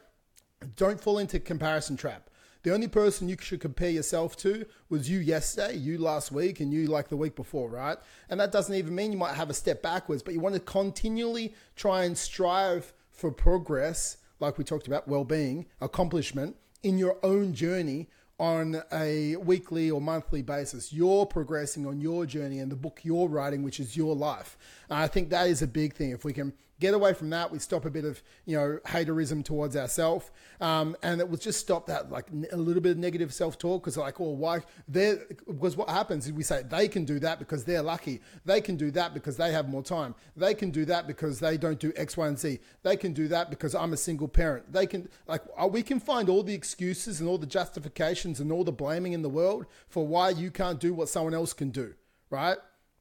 don't 0.76 1.00
fall 1.00 1.18
into 1.18 1.38
comparison 1.38 1.96
trap 1.96 2.30
the 2.64 2.72
only 2.72 2.88
person 2.88 3.28
you 3.28 3.36
should 3.40 3.60
compare 3.60 3.90
yourself 3.90 4.36
to 4.38 4.64
was 4.88 5.08
you 5.08 5.20
yesterday, 5.20 5.76
you 5.76 5.98
last 5.98 6.32
week, 6.32 6.60
and 6.60 6.72
you 6.72 6.86
like 6.86 7.08
the 7.08 7.16
week 7.16 7.36
before, 7.36 7.68
right? 7.68 7.98
And 8.30 8.40
that 8.40 8.52
doesn't 8.52 8.74
even 8.74 8.94
mean 8.94 9.12
you 9.12 9.18
might 9.18 9.34
have 9.34 9.50
a 9.50 9.54
step 9.54 9.82
backwards, 9.82 10.22
but 10.22 10.32
you 10.32 10.40
want 10.40 10.54
to 10.54 10.60
continually 10.60 11.54
try 11.76 12.04
and 12.04 12.16
strive 12.16 12.92
for 13.10 13.30
progress, 13.30 14.16
like 14.40 14.56
we 14.56 14.64
talked 14.64 14.86
about, 14.86 15.06
well 15.06 15.24
being, 15.24 15.66
accomplishment 15.82 16.56
in 16.82 16.96
your 16.96 17.18
own 17.22 17.52
journey 17.52 18.08
on 18.38 18.82
a 18.92 19.36
weekly 19.36 19.90
or 19.90 20.00
monthly 20.00 20.42
basis. 20.42 20.92
You're 20.92 21.26
progressing 21.26 21.86
on 21.86 22.00
your 22.00 22.24
journey 22.24 22.58
and 22.60 22.72
the 22.72 22.76
book 22.76 23.00
you're 23.02 23.28
writing, 23.28 23.62
which 23.62 23.78
is 23.78 23.96
your 23.96 24.16
life. 24.16 24.56
And 24.88 24.98
I 24.98 25.06
think 25.06 25.28
that 25.30 25.48
is 25.48 25.60
a 25.60 25.66
big 25.66 25.94
thing. 25.94 26.10
If 26.10 26.24
we 26.24 26.32
can 26.32 26.54
get 26.80 26.94
away 26.94 27.14
from 27.14 27.30
that. 27.30 27.50
We 27.50 27.58
stop 27.58 27.84
a 27.84 27.90
bit 27.90 28.04
of 28.04 28.22
you 28.44 28.56
know 28.56 28.78
haterism 28.86 29.44
towards 29.44 29.76
ourselves, 29.76 30.30
um, 30.60 30.96
and 31.02 31.20
it 31.20 31.28
will 31.28 31.38
just 31.38 31.60
stop 31.60 31.86
that 31.86 32.10
like 32.10 32.26
a 32.52 32.56
little 32.56 32.82
bit 32.82 32.92
of 32.92 32.98
negative 32.98 33.32
self 33.32 33.58
talk 33.58 33.82
because 33.82 33.96
like, 33.96 34.20
oh, 34.20 34.30
why 34.30 34.60
they 34.88 35.18
because 35.46 35.76
what 35.76 35.88
happens 35.88 36.26
is 36.26 36.32
we 36.32 36.42
say 36.42 36.62
they 36.62 36.88
can 36.88 37.04
do 37.04 37.18
that 37.20 37.38
because 37.38 37.64
they're 37.64 37.82
lucky. 37.82 38.20
They 38.44 38.60
can 38.60 38.76
do 38.76 38.90
that 38.92 39.14
because 39.14 39.36
they 39.36 39.52
have 39.52 39.68
more 39.68 39.82
time. 39.82 40.14
They 40.36 40.54
can 40.54 40.70
do 40.70 40.84
that 40.86 41.06
because 41.06 41.40
they 41.40 41.56
don't 41.56 41.78
do 41.78 41.92
X, 41.96 42.16
Y, 42.16 42.26
and 42.26 42.38
Z. 42.38 42.58
They 42.82 42.96
can 42.96 43.12
do 43.12 43.28
that 43.28 43.50
because 43.50 43.74
I'm 43.74 43.92
a 43.92 43.96
single 43.96 44.28
parent. 44.28 44.72
They 44.72 44.86
can 44.86 45.08
like 45.26 45.42
uh, 45.60 45.66
we 45.66 45.82
can 45.82 46.00
find 46.00 46.28
all 46.28 46.42
the 46.42 46.54
excuses 46.54 47.20
and 47.20 47.28
all 47.28 47.38
the 47.38 47.46
justifications 47.46 48.40
and 48.40 48.50
all 48.50 48.64
the 48.64 48.72
blaming 48.72 49.12
in 49.12 49.22
the 49.22 49.28
world 49.28 49.66
for 49.88 50.06
why 50.06 50.30
you 50.30 50.50
can't 50.50 50.80
do 50.80 50.92
what 50.92 51.08
someone 51.08 51.34
else 51.34 51.52
can 51.52 51.70
do, 51.70 51.94
right? 52.30 52.58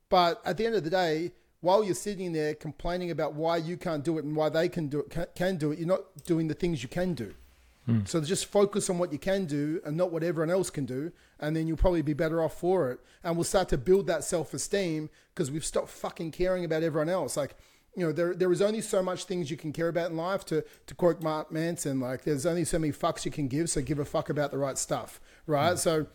But 0.10 0.42
at 0.46 0.58
the 0.58 0.66
end 0.66 0.76
of 0.76 0.84
the 0.84 0.92
day, 0.92 1.32
while 1.64 1.82
you're 1.82 1.96
sitting 1.96 2.34
there 2.34 2.54
complaining 2.54 3.10
about 3.10 3.36
why 3.36 3.56
you 3.56 3.78
can't 3.78 4.04
do 4.04 4.18
it 4.18 4.26
and 4.26 4.36
why 4.36 4.50
they 4.50 4.68
can 4.68 4.88
do 4.90 5.00
it, 5.00 5.34
can, 5.34 5.56
do 5.56 5.72
it, 5.72 5.80
you're 5.80 5.88
not 5.88 6.02
doing 6.26 6.50
the 6.50 6.54
things 6.54 6.84
you 6.84 6.90
can 6.90 7.14
do. 7.14 7.34
Mm. 7.88 8.06
So 8.06 8.20
just 8.20 8.48
focus 8.48 8.90
on 8.90 8.98
what 8.98 9.14
you 9.14 9.18
can 9.18 9.46
do 9.46 9.80
and 9.86 9.96
not 9.96 10.12
what 10.12 10.24
everyone 10.24 10.50
else 10.50 10.70
can 10.70 10.86
do, 10.86 11.14
and 11.40 11.56
then 11.56 11.66
you'll 11.66 11.78
probably 11.78 12.02
be 12.02 12.12
better 12.12 12.44
off 12.44 12.60
for 12.60 12.92
it. 12.92 13.00
And 13.24 13.38
we'll 13.38 13.46
start 13.46 13.70
to 13.70 13.78
build 13.78 14.08
that 14.08 14.26
self 14.26 14.54
esteem 14.54 15.10
because 15.34 15.52
we've 15.52 15.64
stopped 15.64 15.90
fucking 15.90 16.32
caring 16.32 16.66
about 16.66 16.84
everyone 16.84 17.08
else. 17.08 17.38
Like, 17.38 17.56
you 17.96 18.06
know, 18.06 18.12
there 18.12 18.34
there 18.34 18.52
is 18.52 18.62
only 18.62 18.82
so 18.82 19.02
much 19.02 19.24
things 19.24 19.50
you 19.50 19.56
can 19.56 19.72
care 19.72 19.88
about 19.88 20.12
in 20.12 20.18
life. 20.18 20.46
To 20.48 20.66
to 20.88 20.96
quote 20.96 21.22
Mark 21.22 21.50
Manson, 21.50 22.02
like, 22.02 22.24
there's 22.26 22.46
only 22.46 22.66
so 22.66 22.78
many 22.78 22.92
fucks 22.92 23.24
you 23.24 23.32
can 23.32 23.48
give. 23.48 23.70
So 23.70 23.82
give 23.82 24.00
a 24.00 24.06
fuck 24.06 24.30
about 24.30 24.52
the 24.52 24.58
right 24.58 24.78
stuff, 24.78 25.22
right? 25.48 25.76
Mm. 25.76 25.80
So 25.80 26.08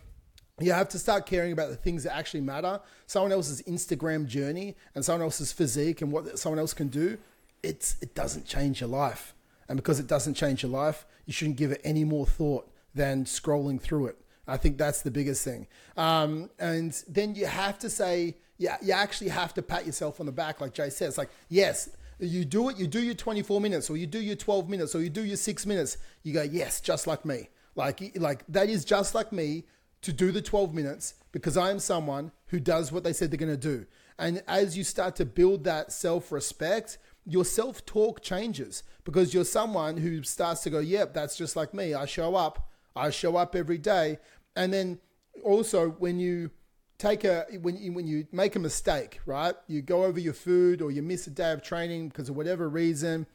you 0.60 0.72
have 0.72 0.88
to 0.90 0.98
start 0.98 1.26
caring 1.26 1.52
about 1.52 1.70
the 1.70 1.76
things 1.76 2.04
that 2.04 2.16
actually 2.16 2.40
matter. 2.40 2.80
Someone 3.06 3.32
else's 3.32 3.62
Instagram 3.62 4.26
journey 4.26 4.76
and 4.94 5.04
someone 5.04 5.22
else's 5.22 5.52
physique 5.52 6.02
and 6.02 6.10
what 6.10 6.38
someone 6.38 6.58
else 6.58 6.74
can 6.74 6.88
do, 6.88 7.18
it's 7.62 7.96
it 8.00 8.14
doesn't 8.14 8.46
change 8.46 8.80
your 8.80 8.90
life. 8.90 9.34
And 9.68 9.76
because 9.76 10.00
it 10.00 10.06
doesn't 10.06 10.34
change 10.34 10.62
your 10.62 10.72
life, 10.72 11.06
you 11.26 11.32
shouldn't 11.32 11.56
give 11.56 11.70
it 11.70 11.80
any 11.84 12.04
more 12.04 12.26
thought 12.26 12.70
than 12.94 13.24
scrolling 13.24 13.80
through 13.80 14.06
it. 14.06 14.18
I 14.46 14.56
think 14.56 14.78
that's 14.78 15.02
the 15.02 15.10
biggest 15.10 15.44
thing. 15.44 15.66
Um, 15.96 16.50
and 16.58 17.00
then 17.06 17.34
you 17.34 17.46
have 17.46 17.78
to 17.80 17.90
say, 17.90 18.36
yeah, 18.56 18.78
you 18.82 18.92
actually 18.92 19.28
have 19.28 19.52
to 19.54 19.62
pat 19.62 19.84
yourself 19.86 20.20
on 20.20 20.26
the 20.26 20.32
back, 20.32 20.60
like 20.60 20.72
Jay 20.72 20.88
says. 20.88 21.18
Like, 21.18 21.28
yes, 21.50 21.90
you 22.18 22.44
do 22.44 22.70
it, 22.70 22.78
you 22.78 22.86
do 22.86 23.00
your 23.00 23.14
24 23.14 23.60
minutes, 23.60 23.90
or 23.90 23.96
you 23.96 24.06
do 24.06 24.18
your 24.18 24.36
12 24.36 24.68
minutes, 24.68 24.94
or 24.94 25.00
you 25.00 25.10
do 25.10 25.24
your 25.24 25.36
six 25.36 25.66
minutes. 25.66 25.98
You 26.22 26.32
go, 26.32 26.42
yes, 26.42 26.80
just 26.80 27.06
like 27.06 27.24
me. 27.24 27.50
Like, 27.76 28.16
like 28.16 28.44
that 28.48 28.68
is 28.68 28.84
just 28.84 29.14
like 29.14 29.32
me 29.32 29.64
to 30.02 30.12
do 30.12 30.30
the 30.32 30.42
12 30.42 30.74
minutes 30.74 31.14
because 31.32 31.56
I 31.56 31.70
am 31.70 31.78
someone 31.78 32.32
who 32.46 32.60
does 32.60 32.92
what 32.92 33.04
they 33.04 33.12
said 33.12 33.30
they're 33.30 33.38
going 33.38 33.50
to 33.50 33.56
do. 33.56 33.86
And 34.18 34.42
as 34.48 34.76
you 34.76 34.84
start 34.84 35.16
to 35.16 35.24
build 35.24 35.64
that 35.64 35.92
self 35.92 36.32
respect, 36.32 36.98
your 37.24 37.44
self 37.44 37.84
talk 37.86 38.22
changes 38.22 38.82
because 39.04 39.32
you're 39.32 39.44
someone 39.44 39.96
who 39.96 40.22
starts 40.22 40.62
to 40.62 40.70
go, 40.70 40.80
yep, 40.80 41.14
that's 41.14 41.36
just 41.36 41.56
like 41.56 41.74
me. 41.74 41.94
I 41.94 42.06
show 42.06 42.34
up, 42.34 42.70
I 42.96 43.10
show 43.10 43.36
up 43.36 43.54
every 43.54 43.78
day. 43.78 44.18
And 44.56 44.72
then 44.72 44.98
also 45.44 45.90
when 45.90 46.18
you 46.18 46.50
take 46.98 47.24
a 47.24 47.46
when 47.60 47.76
you, 47.76 47.92
when 47.92 48.06
you 48.06 48.26
make 48.32 48.56
a 48.56 48.58
mistake, 48.58 49.20
right? 49.24 49.54
You 49.68 49.82
go 49.82 50.04
over 50.04 50.18
your 50.18 50.32
food 50.32 50.82
or 50.82 50.90
you 50.90 51.02
miss 51.02 51.26
a 51.26 51.30
day 51.30 51.52
of 51.52 51.62
training 51.62 52.08
because 52.08 52.28
of 52.28 52.36
whatever 52.36 52.68
reason. 52.68 53.26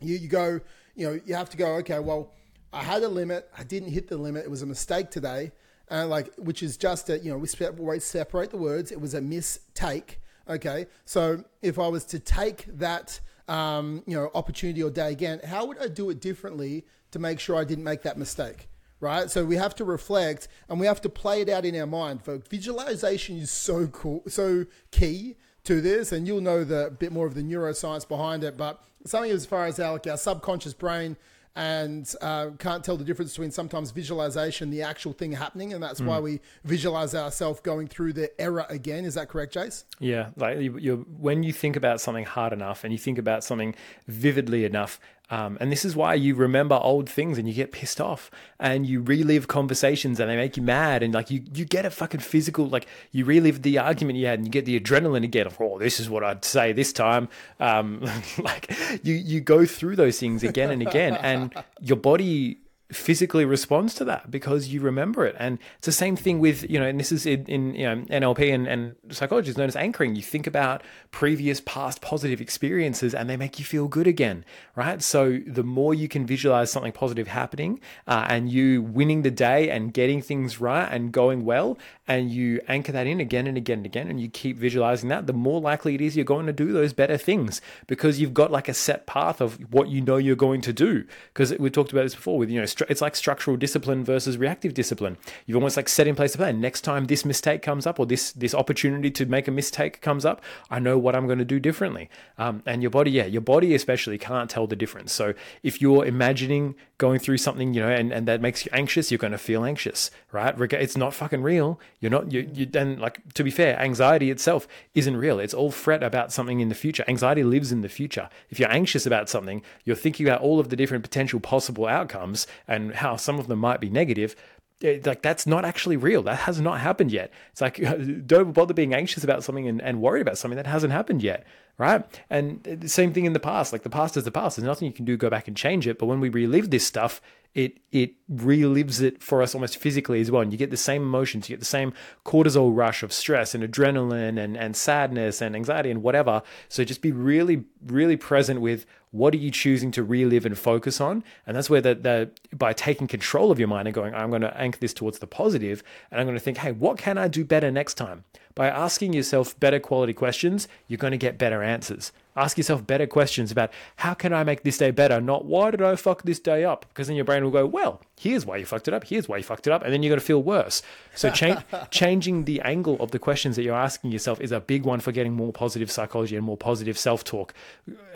You 0.00 0.16
you 0.16 0.28
go, 0.28 0.60
you 0.94 1.06
know, 1.06 1.20
you 1.24 1.34
have 1.34 1.50
to 1.50 1.56
go. 1.56 1.74
Okay, 1.76 1.98
well, 1.98 2.32
I 2.72 2.82
had 2.82 3.02
a 3.02 3.08
limit. 3.08 3.50
I 3.56 3.62
didn't 3.62 3.90
hit 3.90 4.08
the 4.08 4.16
limit. 4.16 4.44
It 4.44 4.50
was 4.50 4.62
a 4.62 4.66
mistake 4.66 5.10
today, 5.10 5.52
and 5.88 6.10
like 6.10 6.34
which 6.36 6.62
is 6.62 6.76
just 6.76 7.10
a 7.10 7.18
you 7.18 7.30
know 7.30 7.38
we 7.38 7.46
separate 7.46 8.02
separate 8.02 8.50
the 8.50 8.56
words. 8.56 8.92
It 8.92 9.00
was 9.00 9.14
a 9.14 9.20
mistake. 9.20 10.20
Okay, 10.48 10.86
so 11.04 11.42
if 11.62 11.78
I 11.78 11.88
was 11.88 12.04
to 12.06 12.18
take 12.18 12.66
that 12.78 13.20
um, 13.48 14.02
you 14.06 14.16
know 14.16 14.30
opportunity 14.34 14.82
or 14.82 14.90
day 14.90 15.12
again, 15.12 15.40
how 15.44 15.66
would 15.66 15.78
I 15.78 15.88
do 15.88 16.10
it 16.10 16.20
differently 16.20 16.84
to 17.12 17.18
make 17.18 17.40
sure 17.40 17.56
I 17.56 17.64
didn't 17.64 17.84
make 17.84 18.02
that 18.02 18.18
mistake? 18.18 18.68
right? 19.00 19.30
So 19.30 19.44
we 19.44 19.56
have 19.56 19.74
to 19.76 19.84
reflect 19.84 20.48
and 20.68 20.80
we 20.80 20.86
have 20.86 21.00
to 21.02 21.10
play 21.10 21.42
it 21.42 21.48
out 21.50 21.66
in 21.66 21.78
our 21.78 21.86
mind. 21.86 22.24
Folks, 22.24 22.48
visualization 22.48 23.36
is 23.36 23.50
so 23.50 23.86
cool, 23.88 24.22
so 24.26 24.64
key 24.90 25.36
to 25.64 25.80
this, 25.80 26.12
and 26.12 26.26
you'll 26.26 26.40
know 26.40 26.64
the 26.64 26.94
bit 26.98 27.12
more 27.12 27.26
of 27.26 27.34
the 27.34 27.42
neuroscience 27.42 28.06
behind 28.08 28.44
it. 28.44 28.56
But 28.56 28.82
something 29.04 29.30
as 29.30 29.46
far 29.46 29.66
as 29.66 29.78
our, 29.78 29.92
like 29.92 30.06
our 30.06 30.16
subconscious 30.16 30.74
brain 30.74 31.16
and 31.56 32.12
uh, 32.20 32.50
can't 32.58 32.82
tell 32.82 32.96
the 32.96 33.04
difference 33.04 33.32
between 33.32 33.50
sometimes 33.50 33.92
visualization, 33.92 34.70
the 34.70 34.82
actual 34.82 35.12
thing 35.12 35.32
happening, 35.32 35.72
and 35.72 35.82
that's 35.82 36.00
mm. 36.00 36.06
why 36.06 36.18
we 36.18 36.40
visualize 36.64 37.14
ourselves 37.14 37.60
going 37.60 37.86
through 37.86 38.12
the 38.12 38.40
error 38.40 38.66
again. 38.68 39.04
Is 39.04 39.14
that 39.14 39.28
correct, 39.28 39.54
Jace? 39.54 39.84
Yeah, 40.00 40.30
like 40.36 40.58
you, 40.58 41.06
when 41.16 41.42
you 41.42 41.52
think 41.52 41.76
about 41.76 42.00
something 42.00 42.24
hard 42.24 42.52
enough 42.52 42.82
and 42.82 42.92
you 42.92 42.98
think 42.98 43.18
about 43.18 43.44
something 43.44 43.74
vividly 44.08 44.64
enough, 44.64 44.98
um, 45.34 45.58
and 45.60 45.72
this 45.72 45.84
is 45.84 45.96
why 45.96 46.14
you 46.14 46.36
remember 46.36 46.76
old 46.80 47.10
things 47.10 47.38
and 47.38 47.48
you 47.48 47.54
get 47.54 47.72
pissed 47.72 48.00
off 48.00 48.30
and 48.60 48.86
you 48.86 49.02
relive 49.02 49.48
conversations 49.48 50.20
and 50.20 50.30
they 50.30 50.36
make 50.36 50.56
you 50.56 50.62
mad 50.62 51.02
and 51.02 51.12
like 51.12 51.28
you, 51.28 51.42
you 51.52 51.64
get 51.64 51.84
a 51.84 51.90
fucking 51.90 52.20
physical, 52.20 52.68
like 52.68 52.86
you 53.10 53.24
relive 53.24 53.62
the 53.62 53.76
argument 53.76 54.16
you 54.16 54.26
had 54.26 54.38
and 54.38 54.46
you 54.46 54.52
get 54.52 54.64
the 54.64 54.78
adrenaline 54.78 55.24
again 55.24 55.48
of, 55.48 55.60
oh, 55.60 55.76
this 55.76 55.98
is 55.98 56.08
what 56.08 56.22
I'd 56.22 56.44
say 56.44 56.72
this 56.72 56.92
time. 56.92 57.28
Um, 57.58 58.00
like 58.38 58.72
you, 59.02 59.14
you 59.14 59.40
go 59.40 59.66
through 59.66 59.96
those 59.96 60.20
things 60.20 60.44
again 60.44 60.70
and 60.70 60.82
again 60.82 61.16
and 61.16 61.52
your 61.80 61.96
body 61.96 62.58
physically 62.92 63.44
responds 63.44 63.94
to 63.94 64.04
that 64.04 64.30
because 64.30 64.68
you 64.68 64.80
remember 64.80 65.24
it. 65.24 65.34
And 65.38 65.58
it's 65.78 65.86
the 65.86 65.92
same 65.92 66.16
thing 66.16 66.38
with, 66.38 66.68
you 66.68 66.78
know, 66.78 66.86
and 66.86 67.00
this 67.00 67.12
is 67.12 67.24
in, 67.24 67.44
in 67.46 67.74
you 67.74 67.84
know, 67.84 67.96
NLP 68.10 68.52
and, 68.52 68.66
and 68.66 68.94
psychology 69.10 69.50
is 69.50 69.56
known 69.56 69.68
as 69.68 69.76
anchoring. 69.76 70.14
You 70.14 70.22
think 70.22 70.46
about 70.46 70.82
previous 71.10 71.60
past 71.64 72.00
positive 72.00 72.40
experiences 72.40 73.14
and 73.14 73.28
they 73.28 73.36
make 73.36 73.58
you 73.58 73.64
feel 73.64 73.88
good 73.88 74.06
again, 74.06 74.44
right? 74.76 75.02
So 75.02 75.40
the 75.46 75.62
more 75.62 75.94
you 75.94 76.08
can 76.08 76.26
visualize 76.26 76.70
something 76.70 76.92
positive 76.92 77.28
happening 77.28 77.80
uh, 78.06 78.26
and 78.28 78.50
you 78.50 78.82
winning 78.82 79.22
the 79.22 79.30
day 79.30 79.70
and 79.70 79.92
getting 79.92 80.20
things 80.20 80.60
right 80.60 80.88
and 80.90 81.10
going 81.10 81.44
well, 81.44 81.78
and 82.06 82.30
you 82.30 82.60
anchor 82.68 82.92
that 82.92 83.06
in 83.06 83.18
again 83.20 83.46
and 83.46 83.56
again 83.56 83.78
and 83.78 83.86
again, 83.86 84.08
and 84.08 84.20
you 84.20 84.28
keep 84.28 84.58
visualizing 84.58 85.08
that, 85.08 85.26
the 85.26 85.32
more 85.32 85.60
likely 85.60 85.94
it 85.94 86.00
is 86.00 86.16
you're 86.16 86.24
going 86.24 86.46
to 86.46 86.52
do 86.52 86.72
those 86.72 86.92
better 86.92 87.16
things 87.16 87.60
because 87.86 88.20
you've 88.20 88.34
got 88.34 88.50
like 88.50 88.68
a 88.68 88.74
set 88.74 89.06
path 89.06 89.40
of 89.40 89.72
what 89.72 89.88
you 89.88 90.00
know 90.00 90.16
you're 90.16 90.36
going 90.36 90.60
to 90.60 90.72
do. 90.72 91.04
Because 91.32 91.56
we 91.58 91.70
talked 91.70 91.92
about 91.92 92.02
this 92.02 92.14
before 92.14 92.36
with, 92.36 92.50
you 92.50 92.60
know, 92.60 92.66
it's 92.88 93.00
like 93.00 93.16
structural 93.16 93.56
discipline 93.56 94.04
versus 94.04 94.38
reactive 94.38 94.74
discipline. 94.74 95.16
You've 95.46 95.56
almost 95.56 95.76
like 95.76 95.88
set 95.88 96.06
in 96.06 96.14
place 96.14 96.34
a 96.34 96.38
plan. 96.38 96.60
Next 96.60 96.82
time 96.82 97.06
this 97.06 97.24
mistake 97.24 97.62
comes 97.62 97.86
up 97.86 97.98
or 97.98 98.06
this 98.06 98.32
this 98.32 98.54
opportunity 98.54 99.10
to 99.10 99.26
make 99.26 99.48
a 99.48 99.50
mistake 99.50 100.00
comes 100.00 100.24
up, 100.24 100.42
I 100.70 100.78
know 100.78 100.98
what 100.98 101.14
I'm 101.14 101.26
going 101.26 101.38
to 101.38 101.44
do 101.44 101.58
differently. 101.58 102.08
Um, 102.38 102.62
and 102.66 102.82
your 102.82 102.90
body, 102.90 103.10
yeah, 103.10 103.26
your 103.26 103.42
body 103.42 103.74
especially 103.74 104.18
can't 104.18 104.50
tell 104.50 104.66
the 104.66 104.76
difference. 104.76 105.12
So 105.12 105.34
if 105.62 105.80
you're 105.80 106.04
imagining 106.04 106.74
going 106.98 107.18
through 107.18 107.38
something, 107.38 107.74
you 107.74 107.80
know, 107.80 107.88
and, 107.88 108.12
and 108.12 108.28
that 108.28 108.40
makes 108.40 108.64
you 108.64 108.70
anxious, 108.72 109.10
you're 109.10 109.18
going 109.18 109.32
to 109.32 109.38
feel 109.38 109.64
anxious, 109.64 110.10
right? 110.30 110.54
It's 110.74 110.96
not 110.96 111.12
fucking 111.12 111.42
real. 111.42 111.80
You're 112.00 112.10
not, 112.10 112.32
you, 112.32 112.48
you 112.52 112.66
then 112.66 112.98
like, 112.98 113.20
to 113.34 113.42
be 113.42 113.50
fair, 113.50 113.78
anxiety 113.80 114.30
itself 114.30 114.68
isn't 114.94 115.16
real. 115.16 115.40
It's 115.40 115.54
all 115.54 115.70
fret 115.70 116.02
about 116.02 116.32
something 116.32 116.60
in 116.60 116.68
the 116.68 116.74
future. 116.74 117.04
Anxiety 117.08 117.42
lives 117.42 117.72
in 117.72 117.80
the 117.80 117.88
future. 117.88 118.28
If 118.48 118.60
you're 118.60 118.70
anxious 118.70 119.06
about 119.06 119.28
something, 119.28 119.62
you're 119.84 119.96
thinking 119.96 120.26
about 120.26 120.40
all 120.40 120.60
of 120.60 120.68
the 120.68 120.76
different 120.76 121.02
potential 121.02 121.40
possible 121.40 121.86
outcomes 121.86 122.46
and 122.66 122.94
how 122.94 123.16
some 123.16 123.38
of 123.38 123.48
them 123.48 123.58
might 123.58 123.80
be 123.80 123.90
negative 123.90 124.34
eh, 124.82 125.00
like 125.04 125.22
that's 125.22 125.46
not 125.46 125.64
actually 125.64 125.96
real. 125.96 126.22
That 126.22 126.40
has 126.40 126.60
not 126.60 126.80
happened 126.80 127.12
yet. 127.12 127.30
It's 127.52 127.60
like 127.60 127.76
don't 128.26 128.52
bother 128.52 128.74
being 128.74 128.94
anxious 128.94 129.24
about 129.24 129.44
something 129.44 129.68
and, 129.68 129.80
and 129.82 130.00
worried 130.00 130.22
about 130.22 130.38
something 130.38 130.56
that 130.56 130.66
hasn't 130.66 130.92
happened 130.92 131.22
yet, 131.22 131.46
right? 131.78 132.04
And 132.30 132.62
the 132.62 132.88
same 132.88 133.12
thing 133.12 133.24
in 133.24 133.32
the 133.32 133.40
past. 133.40 133.72
Like 133.72 133.82
the 133.82 133.90
past 133.90 134.16
is 134.16 134.24
the 134.24 134.30
past. 134.30 134.56
There's 134.56 134.66
nothing 134.66 134.86
you 134.86 134.94
can 134.94 135.04
do 135.04 135.16
go 135.16 135.30
back 135.30 135.48
and 135.48 135.56
change 135.56 135.86
it. 135.86 135.98
But 135.98 136.06
when 136.06 136.20
we 136.20 136.28
relive 136.28 136.70
this 136.70 136.86
stuff, 136.86 137.20
it 137.54 137.78
it 137.92 138.14
relives 138.32 139.00
it 139.00 139.22
for 139.22 139.40
us 139.40 139.54
almost 139.54 139.76
physically 139.76 140.20
as 140.20 140.30
well. 140.30 140.42
And 140.42 140.52
you 140.52 140.58
get 140.58 140.70
the 140.70 140.76
same 140.76 141.02
emotions, 141.02 141.48
you 141.48 141.54
get 141.54 141.60
the 141.60 141.66
same 141.66 141.92
cortisol 142.24 142.76
rush 142.76 143.02
of 143.02 143.12
stress 143.12 143.54
and 143.54 143.62
adrenaline 143.62 144.42
and, 144.42 144.56
and 144.56 144.76
sadness 144.76 145.40
and 145.40 145.54
anxiety 145.54 145.90
and 145.90 146.02
whatever. 146.02 146.42
So 146.68 146.84
just 146.84 147.00
be 147.00 147.12
really, 147.12 147.64
really 147.86 148.16
present 148.16 148.60
with 148.60 148.86
what 149.12 149.32
are 149.32 149.38
you 149.38 149.52
choosing 149.52 149.92
to 149.92 150.02
relive 150.02 150.44
and 150.44 150.58
focus 150.58 151.00
on? 151.00 151.22
And 151.46 151.56
that's 151.56 151.70
where 151.70 151.80
the, 151.80 151.94
the 151.94 152.56
by 152.56 152.72
taking 152.72 153.06
control 153.06 153.52
of 153.52 153.60
your 153.60 153.68
mind 153.68 153.86
and 153.86 153.94
going, 153.94 154.12
I'm 154.12 154.30
going 154.30 154.42
to 154.42 154.56
anchor 154.56 154.80
this 154.80 154.92
towards 154.92 155.20
the 155.20 155.28
positive, 155.28 155.84
and 156.10 156.20
I'm 156.20 156.26
going 156.26 156.36
to 156.36 156.42
think, 156.42 156.58
hey, 156.58 156.72
what 156.72 156.98
can 156.98 157.16
I 157.16 157.28
do 157.28 157.44
better 157.44 157.70
next 157.70 157.94
time? 157.94 158.24
By 158.54 158.68
asking 158.68 159.14
yourself 159.14 159.58
better 159.58 159.80
quality 159.80 160.12
questions, 160.12 160.68
you're 160.86 160.98
going 160.98 161.10
to 161.10 161.16
get 161.16 161.38
better 161.38 161.62
answers. 161.62 162.12
Ask 162.36 162.56
yourself 162.56 162.84
better 162.84 163.06
questions 163.06 163.52
about 163.52 163.70
how 163.96 164.14
can 164.14 164.32
I 164.32 164.42
make 164.42 164.64
this 164.64 164.78
day 164.78 164.90
better, 164.90 165.20
not 165.20 165.44
why 165.44 165.70
did 165.70 165.82
I 165.82 165.94
fuck 165.94 166.22
this 166.22 166.40
day 166.40 166.64
up? 166.64 166.84
Because 166.88 167.06
then 167.06 167.14
your 167.14 167.24
brain 167.24 167.44
will 167.44 167.52
go, 167.52 167.64
well, 167.64 168.00
here's 168.18 168.44
why 168.44 168.56
you 168.56 168.64
fucked 168.64 168.88
it 168.88 168.94
up, 168.94 169.04
here's 169.04 169.28
why 169.28 169.36
you 169.36 169.44
fucked 169.44 169.68
it 169.68 169.72
up, 169.72 169.84
and 169.84 169.92
then 169.92 170.02
you're 170.02 170.10
going 170.10 170.20
to 170.20 170.26
feel 170.26 170.42
worse. 170.42 170.82
So 171.14 171.30
cha- 171.32 171.62
changing 171.90 172.44
the 172.44 172.60
angle 172.62 172.96
of 172.98 173.12
the 173.12 173.20
questions 173.20 173.54
that 173.54 173.62
you're 173.62 173.76
asking 173.76 174.10
yourself 174.10 174.40
is 174.40 174.50
a 174.50 174.58
big 174.60 174.84
one 174.84 174.98
for 174.98 175.12
getting 175.12 175.32
more 175.32 175.52
positive 175.52 175.92
psychology 175.92 176.34
and 176.34 176.44
more 176.44 176.56
positive 176.56 176.98
self-talk. 176.98 177.54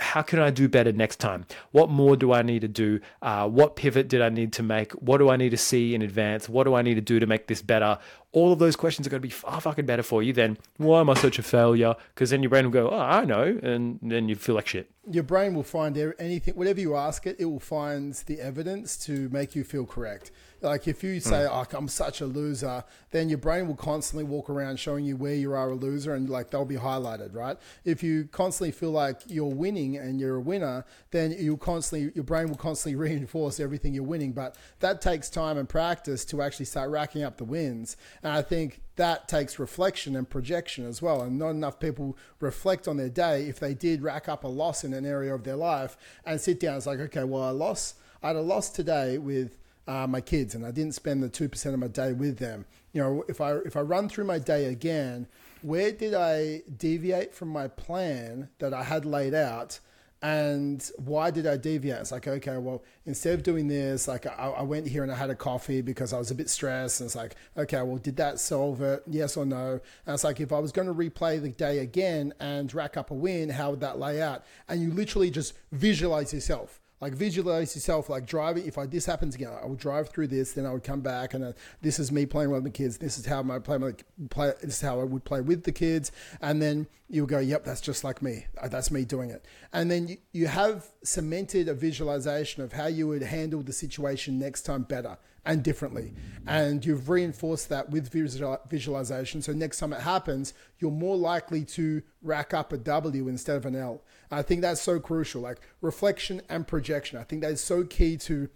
How 0.01 0.23
can 0.23 0.41
I 0.41 0.51
do 0.51 0.69
better 0.69 0.93
next 0.93 1.21
time? 1.21 1.47
What 1.71 1.89
more 1.89 2.17
do 2.17 2.33
I 2.33 2.43
need 2.43 2.63
to 2.63 2.69
do? 2.69 2.99
Uh, 3.23 3.49
what 3.49 3.77
pivot 3.77 4.09
did 4.09 4.21
I 4.21 4.31
need 4.31 4.53
to 4.55 4.65
make? 4.65 4.93
What 4.93 5.19
do 5.19 5.29
I 5.31 5.37
need 5.37 5.51
to 5.51 5.57
see 5.57 5.95
in 5.95 6.03
advance? 6.03 6.49
What 6.49 6.65
do 6.65 6.75
I 6.75 6.83
need 6.83 6.95
to 6.95 7.01
do 7.01 7.21
to 7.21 7.27
make 7.27 7.47
this 7.47 7.63
better? 7.63 7.99
All 8.33 8.53
of 8.53 8.59
those 8.59 8.77
questions 8.77 9.07
are 9.07 9.11
going 9.11 9.23
to 9.23 9.27
be 9.27 9.33
far 9.33 9.61
fucking 9.61 9.87
better 9.87 10.03
for 10.03 10.23
you 10.23 10.33
than 10.33 10.59
why 10.77 11.01
am 11.01 11.11
I 11.11 11.15
such 11.15 11.39
a 11.39 11.43
failure? 11.43 11.95
Because 12.15 12.31
then 12.31 12.43
your 12.43 12.51
brain 12.51 12.65
will 12.65 12.73
go, 12.73 12.91
oh, 12.91 12.99
I 12.99 13.25
know, 13.25 13.59
and 13.63 13.99
then 14.03 14.29
you 14.29 14.37
feel 14.37 14.55
like 14.55 14.67
shit. 14.67 14.91
Your 15.11 15.23
brain 15.23 15.55
will 15.55 15.63
find 15.63 15.97
anything, 16.19 16.55
whatever 16.55 16.81
you 16.81 16.95
ask 16.95 17.27
it, 17.27 17.37
it 17.39 17.47
will 17.47 17.61
find 17.61 18.13
the 18.27 18.41
evidence 18.41 18.97
to 19.07 19.29
make 19.31 19.57
you 19.57 19.65
feel 19.65 19.87
correct. 19.87 20.31
Like 20.61 20.89
if 20.89 21.03
you 21.03 21.21
say, 21.21 21.47
mm. 21.47 21.49
"Oh, 21.51 21.77
I'm 21.77 21.89
such 21.89 22.21
a 22.21 22.27
loser," 22.27 22.85
then 23.11 23.29
your 23.29 23.39
brain 23.39 23.67
will 23.67 23.77
constantly 23.77 24.25
walk 24.25 24.51
around 24.51 24.79
showing 24.79 25.05
you 25.05 25.17
where 25.17 25.35
you 25.35 25.53
are 25.53 25.71
a 25.71 25.75
loser, 25.75 26.15
and 26.15 26.29
like 26.29 26.51
they'll 26.51 26.65
be 26.65 26.77
highlighted, 26.77 27.35
right? 27.35 27.57
If 27.85 28.03
you 28.03 28.29
constantly 28.33 28.73
feel 28.73 28.91
like 28.91 29.21
you're 29.27 29.47
winning 29.47 29.97
and 29.97 30.21
you're 30.21 30.37
a 30.37 30.41
winner, 30.41 30.85
then 31.11 31.33
you 31.33 31.57
constantly 31.57 32.13
your 32.15 32.25
brain 32.25 32.49
will 32.49 32.57
constantly 32.57 32.97
reinforce 33.09 33.61
everything 33.61 33.95
you're 33.95 34.05
winning. 34.05 34.33
But 34.33 34.57
that 34.81 35.01
takes 35.01 35.31
time 35.31 35.59
and 35.59 35.69
practice 35.69 36.25
to 36.27 36.43
actually 36.43 36.67
start 36.67 36.91
racking 36.91 37.23
up 37.23 37.37
the 37.37 37.45
wins. 37.45 37.97
And 38.23 38.33
I 38.33 38.43
think 38.43 38.83
that 38.99 39.29
takes 39.29 39.59
reflection 39.61 40.17
and 40.17 40.29
projection 40.29 40.85
as 40.85 41.01
well. 41.01 41.23
And 41.23 41.39
not 41.39 41.51
enough 41.51 41.79
people 41.79 42.19
reflect 42.41 42.89
on 42.89 42.97
their 42.97 43.09
day 43.09 43.49
if 43.49 43.61
they 43.61 43.73
did 43.73 44.03
rack 44.03 44.29
up 44.29 44.45
a 44.45 44.49
loss 44.49 44.85
in 44.85 44.93
an 44.93 45.07
area 45.07 45.35
of 45.35 45.45
their 45.45 45.57
life 45.57 45.97
and 46.27 46.41
sit 46.41 46.61
down. 46.61 46.77
It's 46.77 46.87
like, 46.87 46.99
okay, 46.99 47.25
well, 47.25 47.45
I 47.45 47.51
lost. 47.51 47.97
I 48.23 48.29
had 48.29 48.37
a 48.37 48.41
loss 48.41 48.71
today 48.71 49.17
with 49.17 49.57
uh, 49.89 50.07
my 50.07 50.21
kids, 50.21 50.55
and 50.55 50.65
I 50.65 50.71
didn't 50.71 50.95
spend 50.95 51.23
the 51.23 51.29
two 51.31 51.49
percent 51.49 51.75
of 51.75 51.81
my 51.81 51.89
day 51.89 52.13
with 52.13 52.39
them. 52.39 52.67
You 52.93 53.03
know, 53.03 53.25
if 53.27 53.41
I 53.41 53.55
if 53.57 53.75
I 53.75 53.81
run 53.81 54.09
through 54.09 54.25
my 54.25 54.39
day 54.39 54.67
again, 54.67 55.27
where 55.63 55.91
did 55.91 56.15
I 56.15 56.63
deviate 56.77 57.35
from 57.35 57.49
my 57.49 57.69
plan 57.69 58.51
that 58.59 58.75
I 58.75 58.85
had 58.85 59.07
laid 59.07 59.35
out? 59.35 59.81
And 60.21 60.85
why 60.97 61.31
did 61.31 61.47
I 61.47 61.57
deviate? 61.57 62.01
It's 62.01 62.11
like, 62.11 62.27
okay, 62.27 62.57
well, 62.59 62.83
instead 63.07 63.35
of 63.35 63.45
doing 63.45 63.69
this, 63.69 64.09
like 64.09 64.27
I, 64.27 64.53
I, 64.59 64.63
went 64.63 64.89
here 64.89 65.05
and 65.05 65.13
I 65.13 65.15
had 65.15 65.31
a 65.31 65.35
coffee 65.37 65.81
because 65.81 66.13
I 66.13 66.19
was 66.19 66.33
a 66.33 66.35
bit 66.35 66.51
stressed. 66.51 67.01
And 67.01 67.07
it's 67.07 67.15
like, 67.15 67.37
okay, 67.57 67.83
well, 67.83 67.99
did 67.99 68.17
that 68.17 68.41
solve 68.41 68.83
it? 68.83 69.05
Yes 69.07 69.37
or 69.37 69.47
no? 69.47 69.81
And 70.07 70.15
it's 70.15 70.25
like, 70.25 70.41
if 70.41 70.53
I 70.53 70.59
was 70.59 70.73
going 70.73 70.89
to 70.89 70.95
replay 70.95 71.41
the 71.41 71.51
day 71.51 71.79
again 71.79 72.35
and 72.41 72.75
rack 72.75 72.97
up 72.97 73.13
a 73.13 73.15
win, 73.15 73.49
how 73.49 73.71
would 73.71 73.81
that 73.81 74.01
lay 74.01 74.21
out? 74.21 74.43
And 74.69 74.83
you 74.83 74.91
literally 74.91 75.31
just 75.31 75.55
visualize 75.71 76.35
yourself 76.35 76.81
Like 77.01 77.13
visualize 77.15 77.75
yourself 77.75 78.09
like 78.09 78.27
driving. 78.27 78.67
If 78.67 78.77
I, 78.77 78.87
this 78.87 79.07
happens 79.07 79.35
again, 79.35 79.53
I 79.63 79.67
would 79.67 79.79
drive 79.79 80.09
through 80.09 80.29
this, 80.29 80.53
then 80.53 80.67
I 80.67 80.73
would 80.73 80.83
come 80.83 81.01
back, 81.01 81.35
and 81.35 81.45
uh, 81.45 81.53
this 81.81 81.99
is 81.99 82.11
me 82.11 82.27
playing 82.27 82.51
with 82.51 82.65
the 82.65 82.71
kids. 82.71 82.99
This 82.99 83.19
is 83.19 83.27
how 83.27 83.43
my 83.43 83.59
play, 83.59 83.79
my 83.79 83.93
play. 84.31 84.53
This 84.61 84.75
is 84.75 84.81
how 84.81 85.01
I 85.01 85.05
would 85.05 85.25
play 85.25 85.41
with 85.41 85.63
the 85.63 85.73
kids, 85.73 86.11
and 86.41 86.61
then 86.61 86.89
you 87.09 87.25
go, 87.27 87.39
"Yep, 87.39 87.65
that's 87.65 87.81
just 87.81 88.03
like 88.03 88.21
me. 88.21 88.47
Uh, 88.61 88.69
That's 88.69 88.91
me 88.91 89.05
doing 89.05 89.31
it." 89.31 89.45
And 89.73 89.91
then 89.91 90.09
you, 90.09 90.17
you 90.33 90.47
have 90.49 90.87
cemented 91.05 91.69
a 91.69 91.75
visualization 91.75 92.63
of 92.63 92.73
how 92.73 92.87
you 92.87 93.07
would 93.09 93.23
handle 93.23 93.63
the 93.63 93.73
situation 93.73 94.39
next 94.39 94.63
time 94.63 94.83
better 94.83 95.19
and 95.49 95.65
differently, 95.65 96.13
and 96.47 96.85
you've 96.85 97.09
reinforced 97.09 97.71
that 97.71 97.89
with 97.89 98.13
visual, 98.13 98.59
visualization. 98.69 99.41
So 99.41 99.53
next 99.53 99.79
time 99.79 99.95
it 99.95 100.03
happens, 100.03 100.53
you're 100.79 100.91
more 100.91 101.17
likely 101.17 101.65
to 101.65 102.03
rack 102.23 102.53
up 102.53 102.71
a 102.71 102.77
W 102.77 103.29
instead 103.29 103.57
of 103.57 103.65
an 103.65 103.75
L. 103.75 104.03
I 104.31 104.43
think 104.43 104.61
that's 104.61 104.83
so 104.83 105.01
crucial. 105.01 105.41
Like 105.41 105.61
reflection 105.81 106.43
and 106.51 106.69
projection. 106.69 107.19
I 107.19 107.25
think 107.25 107.41
that 107.41 107.51
is 107.51 107.63
so 107.63 107.83
key 107.83 108.19
to 108.19 108.51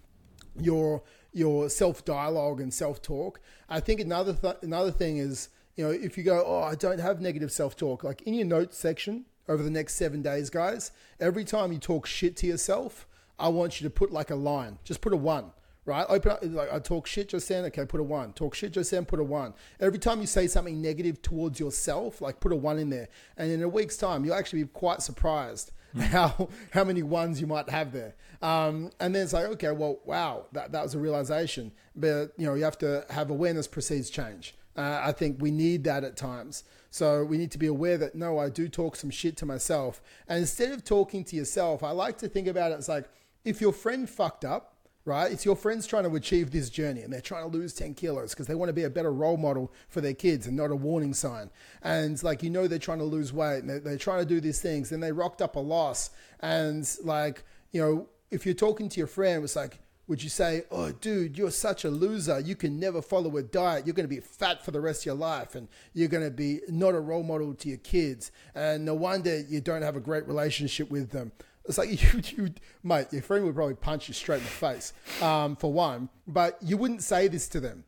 your 0.61 1.03
your 1.33 1.71
self 1.71 2.05
dialogue 2.05 2.61
and 2.61 2.73
self 2.73 3.01
talk. 3.01 3.41
I 3.71 3.81
think 3.81 3.99
another 3.99 4.35
th- 4.35 4.57
another 4.61 4.91
thing 4.91 5.17
is 5.17 5.49
you 5.77 5.85
know 5.85 5.91
if 5.91 6.19
you 6.19 6.25
go 6.25 6.45
oh 6.47 6.63
I 6.63 6.75
don't 6.75 7.01
have 7.01 7.23
negative 7.23 7.51
self 7.51 7.75
talk 7.75 8.05
like 8.05 8.21
in 8.23 8.35
your 8.35 8.47
notes 8.47 8.77
section 8.77 9.25
over 9.49 9.63
the 9.63 9.71
next 9.71 9.95
seven 9.95 10.21
days, 10.21 10.51
guys. 10.51 10.93
Every 11.19 11.45
time 11.45 11.73
you 11.73 11.79
talk 11.79 12.07
shit 12.07 12.37
to 12.37 12.47
yourself, 12.47 13.09
I 13.39 13.49
want 13.49 13.81
you 13.81 13.89
to 13.89 13.91
put 13.91 14.13
like 14.13 14.31
a 14.31 14.35
line. 14.35 14.79
Just 14.85 15.01
put 15.01 15.15
a 15.15 15.17
one. 15.17 15.53
Right, 15.85 16.07
open 16.09 16.31
up. 16.31 16.39
Like 16.43 16.73
I 16.73 16.79
talk 16.79 17.09
shit 17.09 17.29
just 17.31 17.49
then. 17.49 17.65
Okay, 17.65 17.85
put 17.85 17.99
a 17.99 18.05
one. 18.05 18.33
Talk 18.35 18.55
shit 18.55 18.73
just 18.73 18.93
then. 18.93 19.05
Put 19.05 19.19
a 19.19 19.25
one. 19.25 19.53
Every 19.81 19.99
time 19.99 20.21
you 20.21 20.29
say 20.29 20.47
something 20.47 20.81
negative 20.81 21.21
towards 21.23 21.59
yourself, 21.59 22.21
like 22.21 22.39
put 22.39 22.53
a 22.53 22.57
one 22.57 22.79
in 22.79 22.89
there. 22.89 23.09
And 23.37 23.51
in 23.51 23.63
a 23.63 23.69
week's 23.69 23.97
time, 23.97 24.25
you'll 24.25 24.35
actually 24.35 24.63
be 24.63 24.69
quite 24.69 25.03
surprised 25.03 25.73
how 25.99 26.49
how 26.71 26.85
many 26.85 27.03
ones 27.03 27.41
you 27.41 27.49
might 27.49 27.69
have 27.69 27.93
there. 27.93 28.15
Um, 28.43 28.91
and 29.01 29.13
then 29.13 29.25
it's 29.25 29.33
like, 29.33 29.47
okay, 29.47 29.73
well, 29.73 29.99
wow, 30.05 30.47
that, 30.53 30.71
that 30.71 30.83
was 30.83 30.95
a 30.95 31.01
realization. 31.01 31.73
But 31.97 32.33
you 32.37 32.47
know, 32.47 32.55
you 32.55 32.63
have 32.63 32.79
to 32.79 33.05
have 33.11 33.31
awareness 33.31 33.67
precedes 33.67 34.09
change. 34.09 34.55
Uh, 34.77 35.01
I 35.03 35.11
think 35.11 35.43
we 35.43 35.51
need 35.51 35.83
that 35.85 36.05
at 36.05 36.17
times. 36.17 36.63
So 36.91 37.25
we 37.25 37.39
need 37.39 37.51
to 37.53 37.59
be 37.59 37.67
aware 37.67 37.99
that 37.99 38.15
no, 38.15 38.39
I 38.39 38.51
do 38.51 38.69
talk 38.69 38.97
some 38.97 39.11
shit 39.11 39.37
to 39.39 39.47
myself. 39.47 40.01
And 40.29 40.39
instead 40.39 40.73
of 40.73 40.85
talking 40.85 41.25
to 41.25 41.37
yourself, 41.37 41.83
I 41.83 41.91
like 41.91 42.19
to 42.19 42.29
think 42.29 42.47
about 42.47 42.71
it 42.71 42.79
as 42.79 42.89
like 42.89 43.09
if 43.45 43.61
your 43.61 43.73
friend 43.73 44.09
fucked 44.09 44.45
up, 44.45 44.72
right? 45.05 45.33
It's 45.33 45.45
your 45.45 45.57
friends 45.57 45.87
trying 45.87 46.05
to 46.05 46.15
achieve 46.15 46.51
this 46.51 46.71
journey 46.71 47.03
and 47.03 47.13
they're 47.13 47.21
trying 47.21 47.51
to 47.51 47.57
lose 47.57 47.73
10 47.75 47.95
kilos 47.95 48.31
because 48.31 48.47
they 48.47 48.55
want 48.55 48.69
to 48.69 48.75
be 48.75 48.85
a 48.85 48.91
better 48.91 49.13
role 49.13 49.37
model 49.37 49.73
for 49.89 50.01
their 50.01 50.15
kids 50.15 50.47
and 50.47 50.57
not 50.57 50.71
a 50.71 50.77
warning 50.77 51.15
sign. 51.15 51.51
And 51.83 52.23
like, 52.23 52.43
you 52.43 52.51
know, 52.51 52.69
they're 52.69 52.79
trying 52.79 52.99
to 52.99 53.05
lose 53.05 53.33
weight 53.33 53.59
and 53.59 53.71
they're, 53.71 53.81
they're 53.81 53.99
trying 53.99 54.21
to 54.21 54.27
do 54.27 54.41
these 54.41 54.61
things. 54.61 54.91
Then 54.91 55.01
they 55.01 55.13
rocked 55.13 55.43
up 55.43 55.57
a 55.57 55.61
loss. 55.61 56.11
And 56.41 56.89
like, 57.03 57.45
you 57.73 57.81
know, 57.81 58.09
if 58.31 58.47
you're 58.47 58.55
talking 58.55 58.89
to 58.89 58.99
your 58.99 59.07
friend, 59.09 59.43
it's 59.43 59.57
like, 59.57 59.81
would 60.09 60.23
you 60.23 60.29
say, 60.29 60.65
oh, 60.71 60.93
dude, 60.93 61.39
you're 61.39 61.51
such 61.51 61.85
a 61.85 61.91
loser. 61.91 62.41
You 62.41 62.57
can 62.57 62.79
never 62.79 63.01
follow 63.01 63.37
a 63.37 63.43
diet. 63.43 63.87
You're 63.87 63.95
going 63.95 64.09
to 64.09 64.15
be 64.15 64.21
fat 64.21 64.65
for 64.65 64.71
the 64.71 64.81
rest 64.81 65.03
of 65.03 65.07
your 65.07 65.15
life 65.15 65.55
and 65.55 65.69
you're 65.95 66.09
going 66.09 66.25
to 66.25 66.31
be 66.31 66.61
not 66.69 66.95
a 66.95 67.01
role 67.01 67.23
model 67.23 67.55
to 67.55 67.69
your 67.69 67.79
kids. 67.79 68.31
And 68.55 68.85
no 68.85 68.95
wonder 68.95 69.41
you 69.41 69.61
don't 69.61 69.83
have 69.83 69.97
a 69.97 70.01
great 70.01 70.27
relationship 70.27 70.91
with 70.91 71.11
them. 71.11 71.33
It's 71.67 71.79
like 71.79 71.91
you, 72.15 72.21
you, 72.37 72.55
mate, 72.83 73.09
your 73.13 73.23
friend 73.23 73.45
would 73.45 73.55
probably 73.55 73.75
punch 73.75 74.09
you 74.09 74.15
straight 74.15 74.39
in 74.39 74.45
the 74.45 74.51
face, 74.51 74.93
um, 75.21 75.57
for 75.57 75.73
one. 75.73 76.09
But 76.27 76.59
you 76.63 76.77
wouldn't 76.77 77.03
say 77.03 77.29
this 77.29 77.49
to 77.49 77.61
them. 77.61 77.85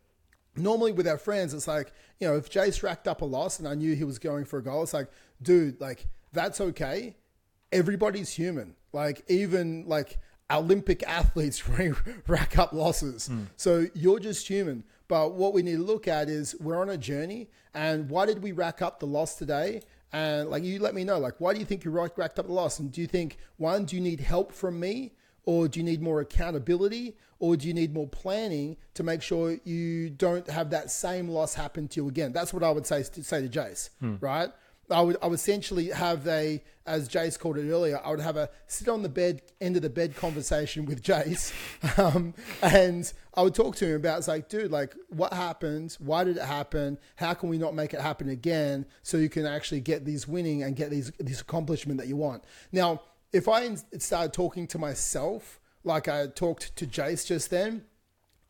Normally, 0.57 0.93
with 0.93 1.09
our 1.09 1.19
friends, 1.19 1.53
it's 1.53 1.67
like 1.67 1.93
you 2.21 2.29
know, 2.29 2.37
if 2.37 2.51
Jace 2.51 2.83
racked 2.83 3.09
up 3.09 3.23
a 3.23 3.25
loss 3.25 3.59
and 3.59 3.67
I 3.67 3.75
knew 3.75 3.95
he 3.95 4.05
was 4.05 4.19
going 4.19 4.45
for 4.45 4.59
a 4.59 4.63
goal, 4.63 4.83
it's 4.83 4.95
like, 4.95 5.09
dude, 5.43 5.81
like 5.81 6.07
that's 6.33 6.61
okay. 6.61 7.17
Everybody's 7.73 8.31
human. 8.31 8.75
Like 8.93 9.25
even 9.29 9.85
like 9.87 10.19
Olympic 10.51 11.03
athletes 11.07 11.69
rack 12.29 12.59
up 12.59 12.73
losses. 12.73 13.31
So 13.57 13.87
you're 13.95 14.21
just 14.21 14.47
human. 14.47 14.85
But 15.09 15.35
what 15.35 15.53
we 15.53 15.63
need 15.63 15.77
to 15.77 15.83
look 15.83 16.09
at 16.09 16.29
is 16.29 16.57
we're 16.61 16.81
on 16.81 16.89
a 16.89 16.97
journey, 16.97 17.51
and 17.75 18.09
why 18.09 18.25
did 18.25 18.43
we 18.43 18.53
rack 18.53 18.81
up 18.81 19.01
the 19.01 19.07
loss 19.07 19.35
today? 19.35 19.83
And 20.15 20.49
like 20.49 20.63
you 20.63 20.79
let 20.79 20.95
me 20.95 21.03
know, 21.03 21.19
like 21.19 21.35
why 21.39 21.53
do 21.53 21.59
you 21.59 21.67
think 21.67 21.85
you 21.85 21.91
racked 21.91 22.17
racked 22.17 22.39
up 22.39 22.47
the 22.47 22.53
loss? 22.53 22.79
And 22.79 22.93
do 22.93 23.01
you 23.01 23.09
think 23.09 23.37
one, 23.57 23.85
do 23.85 23.97
you 23.97 24.01
need 24.01 24.21
help 24.21 24.53
from 24.53 24.79
me? 24.79 25.13
Or 25.43 25.67
do 25.67 25.81
you 25.81 25.85
need 25.85 26.01
more 26.01 26.21
accountability? 26.21 27.17
Or 27.41 27.57
do 27.57 27.67
you 27.67 27.75
need 27.75 27.93
more 27.93 28.07
planning 28.07 28.77
to 28.95 29.03
make 29.03 29.23
sure 29.23 29.59
you 29.65 30.11
don't 30.11 30.49
have 30.49 30.71
that 30.71 30.93
same 30.93 31.29
loss 31.29 31.55
happen 31.55 31.89
to 31.89 32.01
you 32.01 32.09
again? 32.09 32.33
That's 32.33 32.55
what 32.55 32.63
I 32.63 32.71
would 32.71 32.87
say 32.87 33.03
to 33.03 33.25
say 33.25 33.43
to 33.43 33.49
Jace, 33.49 33.91
right? 34.21 34.51
I 34.89 35.01
would 35.01 35.17
I 35.21 35.27
would 35.27 35.35
essentially 35.35 35.89
have 35.89 36.27
a, 36.29 36.63
as 36.87 37.09
Jace 37.09 37.39
called 37.39 37.59
it 37.59 37.69
earlier, 37.71 38.01
I 38.05 38.11
would 38.11 38.21
have 38.21 38.37
a 38.37 38.51
sit 38.67 38.89
on 38.89 39.03
the 39.03 39.09
bed, 39.09 39.43
end 39.61 39.77
of 39.77 39.83
the 39.83 39.91
bed 39.91 40.15
conversation 40.15 40.85
with 40.87 41.03
Jace, 41.03 41.53
um, 41.99 42.35
and 42.63 43.13
I 43.37 43.43
would 43.43 43.55
talk 43.55 43.75
to 43.77 43.87
him 43.87 43.97
about 43.97 44.19
it's 44.19 44.29
like, 44.29 44.49
dude, 44.49 44.71
like 44.71 44.95
what 45.09 45.33
happened? 45.33 45.97
Why 45.99 46.25
did 46.25 46.37
it 46.37 46.45
happen? 46.45 46.99
How 47.17 47.35
can 47.35 47.49
we 47.49 47.59
not 47.59 47.75
make 47.75 47.93
it 47.93 48.01
happen 48.01 48.29
again? 48.29 48.87
So 49.03 49.17
you 49.17 49.29
can 49.29 49.45
actually 49.45 49.81
get 49.81 50.05
these 50.05 50.29
winning 50.29 50.63
and 50.63 50.77
get 50.77 50.91
these 50.91 51.11
this 51.19 51.41
accomplishment 51.41 51.99
that 51.99 52.07
you 52.07 52.17
want. 52.17 52.45
Now, 52.71 53.03
if 53.33 53.49
I 53.49 53.75
started 53.99 54.33
talking 54.33 54.67
to 54.69 54.79
myself 54.79 55.61
like 55.83 56.09
I 56.09 56.29
talked 56.29 56.75
to 56.77 56.87
Jace 56.87 57.27
just 57.27 57.51
then, 57.51 57.85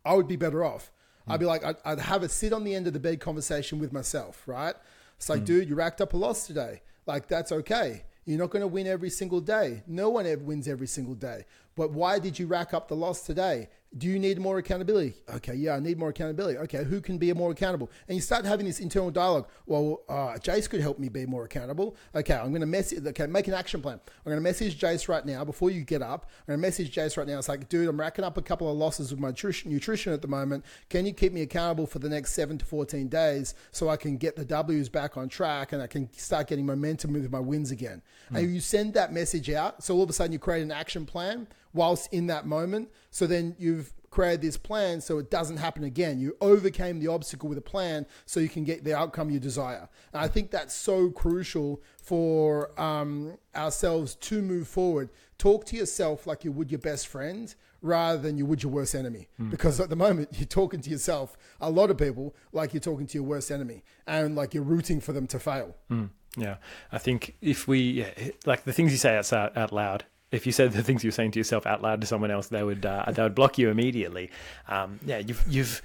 I 0.04 0.14
would 0.14 0.28
be 0.28 0.36
better 0.36 0.64
off. 0.64 0.92
Hmm. 1.24 1.32
I'd 1.32 1.40
be 1.40 1.46
like, 1.46 1.64
I'd, 1.64 1.76
I'd 1.84 2.00
have 2.00 2.22
a 2.22 2.28
sit 2.28 2.52
on 2.52 2.64
the 2.64 2.74
end 2.74 2.86
of 2.86 2.92
the 2.92 3.00
bed 3.00 3.20
conversation 3.20 3.78
with 3.78 3.92
myself, 3.92 4.42
right? 4.46 4.74
It's 5.16 5.28
like, 5.28 5.40
hmm. 5.40 5.46
dude, 5.46 5.68
you 5.68 5.74
racked 5.74 6.00
up 6.00 6.14
a 6.14 6.16
loss 6.16 6.46
today. 6.46 6.82
Like, 7.06 7.26
that's 7.28 7.52
okay. 7.52 8.04
You're 8.24 8.38
not 8.38 8.50
going 8.50 8.62
to 8.62 8.68
win 8.68 8.86
every 8.86 9.10
single 9.10 9.40
day. 9.40 9.82
No 9.86 10.08
one 10.08 10.26
ever 10.26 10.42
wins 10.42 10.66
every 10.66 10.86
single 10.86 11.14
day. 11.14 11.44
But 11.76 11.90
why 11.90 12.18
did 12.18 12.38
you 12.38 12.46
rack 12.46 12.72
up 12.72 12.88
the 12.88 12.96
loss 12.96 13.22
today? 13.22 13.68
Do 13.96 14.08
you 14.08 14.18
need 14.18 14.40
more 14.40 14.58
accountability? 14.58 15.14
Okay, 15.36 15.54
yeah, 15.54 15.76
I 15.76 15.78
need 15.78 15.98
more 15.98 16.08
accountability. 16.08 16.58
Okay, 16.58 16.82
who 16.82 17.00
can 17.00 17.16
be 17.16 17.32
more 17.32 17.52
accountable? 17.52 17.90
And 18.08 18.16
you 18.16 18.22
start 18.22 18.44
having 18.44 18.66
this 18.66 18.80
internal 18.80 19.10
dialogue. 19.10 19.48
Well, 19.66 20.02
uh, 20.08 20.36
Jace 20.38 20.68
could 20.68 20.80
help 20.80 20.98
me 20.98 21.08
be 21.08 21.26
more 21.26 21.44
accountable. 21.44 21.96
Okay, 22.12 22.34
I'm 22.34 22.48
going 22.48 22.60
to 22.60 22.66
message. 22.66 23.06
Okay, 23.06 23.26
make 23.28 23.46
an 23.46 23.54
action 23.54 23.80
plan. 23.80 24.00
I'm 24.04 24.30
going 24.30 24.36
to 24.36 24.42
message 24.42 24.80
Jace 24.80 25.08
right 25.08 25.24
now 25.24 25.44
before 25.44 25.70
you 25.70 25.82
get 25.82 26.02
up. 26.02 26.28
I'm 26.40 26.54
going 26.54 26.58
to 26.58 26.66
message 26.66 26.92
Jace 26.92 27.16
right 27.16 27.26
now. 27.26 27.38
It's 27.38 27.48
like, 27.48 27.68
dude, 27.68 27.88
I'm 27.88 27.98
racking 27.98 28.24
up 28.24 28.36
a 28.36 28.42
couple 28.42 28.68
of 28.68 28.76
losses 28.76 29.12
with 29.12 29.20
my 29.20 29.28
nutrition, 29.28 29.70
nutrition 29.70 30.12
at 30.12 30.22
the 30.22 30.28
moment. 30.28 30.64
Can 30.90 31.06
you 31.06 31.12
keep 31.12 31.32
me 31.32 31.42
accountable 31.42 31.86
for 31.86 32.00
the 32.00 32.08
next 32.08 32.32
seven 32.32 32.58
to 32.58 32.64
14 32.64 33.06
days 33.06 33.54
so 33.70 33.88
I 33.88 33.96
can 33.96 34.16
get 34.16 34.34
the 34.34 34.44
W's 34.44 34.88
back 34.88 35.16
on 35.16 35.28
track 35.28 35.72
and 35.72 35.80
I 35.80 35.86
can 35.86 36.12
start 36.14 36.48
getting 36.48 36.66
momentum 36.66 37.12
with 37.12 37.30
my 37.30 37.40
wins 37.40 37.70
again? 37.70 38.02
And 38.30 38.52
you 38.52 38.58
send 38.58 38.94
that 38.94 39.12
message 39.12 39.50
out. 39.50 39.84
So 39.84 39.94
all 39.94 40.02
of 40.02 40.10
a 40.10 40.12
sudden 40.12 40.32
you 40.32 40.40
create 40.40 40.62
an 40.62 40.72
action 40.72 41.06
plan 41.06 41.46
whilst 41.74 42.12
in 42.12 42.28
that 42.28 42.46
moment. 42.46 42.88
So 43.14 43.28
then 43.28 43.54
you've 43.60 43.94
created 44.10 44.42
this 44.42 44.56
plan 44.56 45.00
so 45.00 45.18
it 45.18 45.30
doesn't 45.30 45.58
happen 45.58 45.84
again. 45.84 46.18
You 46.18 46.36
overcame 46.40 46.98
the 46.98 47.06
obstacle 47.06 47.48
with 47.48 47.56
a 47.58 47.60
plan 47.62 48.06
so 48.26 48.40
you 48.40 48.48
can 48.48 48.64
get 48.64 48.82
the 48.82 48.92
outcome 48.92 49.30
you 49.30 49.38
desire. 49.38 49.88
And 50.12 50.20
I 50.20 50.26
think 50.26 50.50
that's 50.50 50.74
so 50.74 51.10
crucial 51.10 51.80
for 52.02 52.78
um, 52.80 53.38
ourselves 53.54 54.16
to 54.16 54.42
move 54.42 54.66
forward. 54.66 55.10
Talk 55.38 55.64
to 55.66 55.76
yourself 55.76 56.26
like 56.26 56.44
you 56.44 56.50
would 56.50 56.72
your 56.72 56.80
best 56.80 57.06
friend 57.06 57.54
rather 57.82 58.20
than 58.20 58.36
you 58.36 58.46
would 58.46 58.64
your 58.64 58.72
worst 58.72 58.96
enemy. 58.96 59.28
Because 59.48 59.78
at 59.78 59.90
the 59.90 59.96
moment, 59.96 60.30
you're 60.32 60.46
talking 60.46 60.80
to 60.80 60.90
yourself, 60.90 61.36
a 61.60 61.70
lot 61.70 61.92
of 61.92 61.96
people, 61.96 62.34
like 62.52 62.74
you're 62.74 62.80
talking 62.80 63.06
to 63.06 63.14
your 63.18 63.24
worst 63.24 63.52
enemy 63.52 63.84
and 64.08 64.34
like 64.34 64.54
you're 64.54 64.64
rooting 64.64 65.00
for 65.00 65.12
them 65.12 65.28
to 65.28 65.38
fail. 65.38 65.76
Yeah, 66.36 66.56
I 66.90 66.98
think 66.98 67.36
if 67.40 67.68
we 67.68 67.78
yeah, 67.78 68.10
like 68.44 68.64
the 68.64 68.72
things 68.72 68.90
you 68.90 68.98
say 68.98 69.16
out 69.16 69.32
out 69.32 69.72
loud. 69.72 70.04
If 70.30 70.46
you 70.46 70.52
said 70.52 70.72
the 70.72 70.82
things 70.82 71.04
you're 71.04 71.12
saying 71.12 71.32
to 71.32 71.38
yourself 71.38 71.66
out 71.66 71.82
loud 71.82 72.00
to 72.00 72.06
someone 72.06 72.30
else, 72.30 72.48
they 72.48 72.62
would 72.62 72.84
uh, 72.84 73.04
they 73.08 73.22
would 73.22 73.34
block 73.34 73.58
you 73.58 73.70
immediately. 73.70 74.30
Um, 74.68 75.00
yeah, 75.04 75.18
you've 75.18 75.44
you've. 75.48 75.82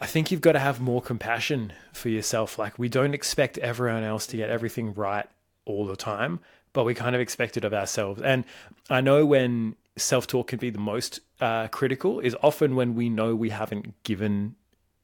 I 0.00 0.06
think 0.06 0.32
you've 0.32 0.40
got 0.40 0.52
to 0.52 0.58
have 0.58 0.80
more 0.80 1.00
compassion 1.00 1.72
for 1.92 2.08
yourself. 2.08 2.58
Like 2.58 2.78
we 2.78 2.88
don't 2.88 3.14
expect 3.14 3.58
everyone 3.58 4.02
else 4.02 4.26
to 4.28 4.36
get 4.36 4.50
everything 4.50 4.94
right 4.94 5.26
all 5.64 5.86
the 5.86 5.96
time, 5.96 6.40
but 6.72 6.84
we 6.84 6.94
kind 6.94 7.14
of 7.14 7.20
expect 7.20 7.56
it 7.56 7.64
of 7.64 7.72
ourselves. 7.72 8.20
And 8.22 8.44
I 8.90 9.00
know 9.00 9.24
when 9.24 9.76
self 9.96 10.26
talk 10.26 10.48
can 10.48 10.58
be 10.58 10.70
the 10.70 10.78
most 10.78 11.20
uh, 11.40 11.68
critical 11.68 12.20
is 12.20 12.36
often 12.42 12.76
when 12.76 12.94
we 12.94 13.08
know 13.08 13.34
we 13.34 13.50
haven't 13.50 14.02
given 14.02 14.56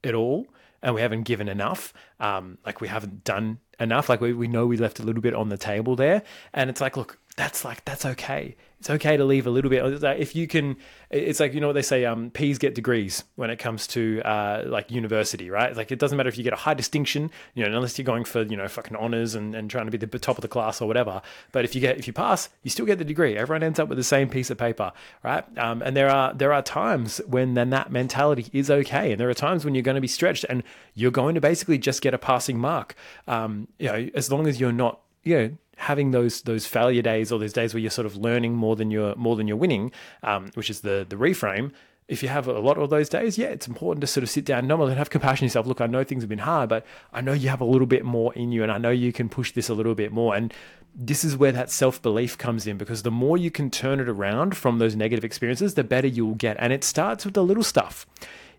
it 0.03 0.15
all 0.15 0.47
and 0.83 0.95
we 0.95 1.01
haven't 1.01 1.23
given 1.23 1.49
enough. 1.49 1.93
Um, 2.21 2.59
like 2.65 2.81
we 2.81 2.89
haven't 2.89 3.25
done 3.25 3.59
enough. 3.81 4.09
Like 4.09 4.21
we, 4.21 4.33
we 4.33 4.49
know 4.49 4.67
we 4.67 4.77
left 4.77 5.01
a 5.01 5.03
little 5.03 5.23
bit 5.23 5.35
on 5.35 5.49
the 5.49 5.59
table 5.59 5.97
there. 5.97 6.23
And 6.53 6.71
it's 6.71 6.81
like, 6.81 6.97
look, 6.97 7.19
that's 7.37 7.65
like, 7.65 7.85
that's 7.85 8.05
okay. 8.05 8.57
It's 8.81 8.91
okay 8.91 9.17
to 9.17 9.25
leave 9.25 9.47
a 9.47 9.51
little 9.51 9.71
bit. 9.71 10.05
If 10.05 10.37
you 10.37 10.47
can, 10.47 10.77
it's 11.11 11.41
like, 11.41 11.53
you 11.53 11.61
know 11.61 11.67
what 11.67 11.73
they 11.73 11.83
say, 11.83 12.05
um, 12.05 12.31
P's 12.31 12.59
get 12.59 12.77
degrees 12.77 13.25
when 13.35 13.51
it 13.51 13.59
comes 13.59 13.89
to 13.89 14.23
uh, 14.25 14.63
like 14.67 14.91
university, 14.91 15.51
right? 15.51 15.77
Like 15.77 15.91
it 15.91 15.99
doesn't 15.99 16.17
matter 16.17 16.29
if 16.29 16.39
you 16.39 16.45
get 16.45 16.53
a 16.53 16.57
high 16.57 16.75
distinction, 16.75 17.31
you 17.55 17.65
know, 17.65 17.75
unless 17.75 17.99
you're 17.99 18.05
going 18.05 18.25
for, 18.25 18.43
you 18.43 18.57
know, 18.57 18.69
fucking 18.69 18.97
honors 18.97 19.35
and, 19.35 19.55
and 19.55 19.69
trying 19.69 19.87
to 19.87 19.91
be 19.91 19.99
the 19.99 20.19
top 20.19 20.39
of 20.39 20.43
the 20.43 20.49
class 20.49 20.81
or 20.81 20.87
whatever. 20.87 21.21
But 21.51 21.65
if 21.65 21.75
you 21.75 21.81
get, 21.81 21.99
if 21.99 22.07
you 22.07 22.13
pass, 22.13 22.49
you 22.63 22.71
still 22.71 22.87
get 22.87 22.99
the 22.99 23.05
degree. 23.05 23.37
Everyone 23.37 23.65
ends 23.65 23.81
up 23.81 23.89
with 23.89 23.99
the 23.99 24.05
same 24.05 24.29
piece 24.29 24.49
of 24.49 24.59
paper, 24.59 24.93
right? 25.25 25.45
Um, 25.59 25.83
and 25.83 25.97
there 25.97 26.09
are, 26.09 26.33
there 26.33 26.53
are 26.53 26.63
times 26.63 27.21
when 27.27 27.55
then 27.55 27.71
that 27.71 27.91
mentality 27.91 28.47
is 28.53 28.71
okay. 28.71 29.11
And 29.11 29.21
there 29.21 29.29
are 29.29 29.35
times 29.35 29.65
when 29.65 29.75
you're 29.75 29.83
going 29.83 29.97
to 29.97 30.01
be 30.01 30.07
stretched 30.07 30.45
and 30.49 30.63
you're 30.95 31.11
going 31.11 31.35
to 31.35 31.41
basically 31.41 31.79
just 31.79 32.01
get 32.01 32.15
a 32.15 32.19
passing 32.19 32.59
mark. 32.59 32.95
Um, 33.27 33.67
you 33.79 33.87
know, 33.89 34.09
as 34.15 34.31
long 34.31 34.47
as 34.47 34.61
you're 34.61 34.71
not 34.71 35.01
you 35.25 35.37
know 35.37 35.51
having 35.79 36.11
those 36.11 36.43
those 36.43 36.67
failure 36.67 37.03
days 37.03 37.33
or 37.33 37.39
those 37.39 37.53
days 37.53 37.73
where 37.73 37.81
you're 37.81 37.91
sort 37.91 38.07
of 38.07 38.17
learning 38.17 38.55
more 38.55 38.77
than 38.77 38.91
you're 38.91 39.15
more 39.15 39.37
than 39.37 39.49
you're 39.49 39.57
winning, 39.57 39.91
um, 40.23 40.51
which 40.55 40.69
is 40.69 40.81
the 40.81 41.07
the 41.09 41.17
reframe. 41.17 41.73
If 42.09 42.23
you 42.23 42.31
have 42.31 42.49
a 42.49 42.59
lot 42.59 42.79
of 42.79 42.89
those 42.89 43.11
days, 43.11 43.37
yeah, 43.37 43.49
it's 43.49 43.69
important 43.69 44.01
to 44.01 44.07
sort 44.07 44.25
of 44.25 44.31
sit 44.31 44.47
down 44.47 44.71
and 44.71 44.83
and 44.83 44.97
have 44.97 45.11
compassion 45.11 45.45
yourself. 45.45 45.67
Look, 45.67 45.83
I 45.83 45.87
know 45.87 46.05
things 46.05 46.23
have 46.23 46.29
been 46.31 46.39
hard, 46.39 46.71
but 46.71 46.87
I 47.13 47.21
know 47.21 47.33
you 47.33 47.51
have 47.51 47.61
a 47.61 47.67
little 47.67 47.87
bit 47.87 48.05
more 48.05 48.33
in 48.33 48.51
you, 48.51 48.63
and 48.63 48.73
I 48.73 48.79
know 48.79 48.91
you 48.91 49.13
can 49.13 49.29
push 49.29 49.53
this 49.53 49.69
a 49.69 49.75
little 49.75 49.95
bit 49.95 50.11
more. 50.11 50.35
And 50.35 50.53
this 50.95 51.23
is 51.23 51.37
where 51.37 51.53
that 51.53 51.71
self 51.71 52.03
belief 52.03 52.37
comes 52.37 52.67
in 52.67 52.77
because 52.77 53.03
the 53.03 53.11
more 53.11 53.37
you 53.37 53.51
can 53.51 53.71
turn 53.71 54.01
it 54.01 54.09
around 54.09 54.57
from 54.57 54.79
those 54.79 54.97
negative 54.97 55.25
experiences, 55.25 55.75
the 55.75 55.85
better 55.85 56.09
you'll 56.09 56.35
get. 56.35 56.57
And 56.59 56.73
it 56.73 56.83
starts 56.83 57.25
with 57.25 57.35
the 57.35 57.45
little 57.45 57.63
stuff 57.63 58.07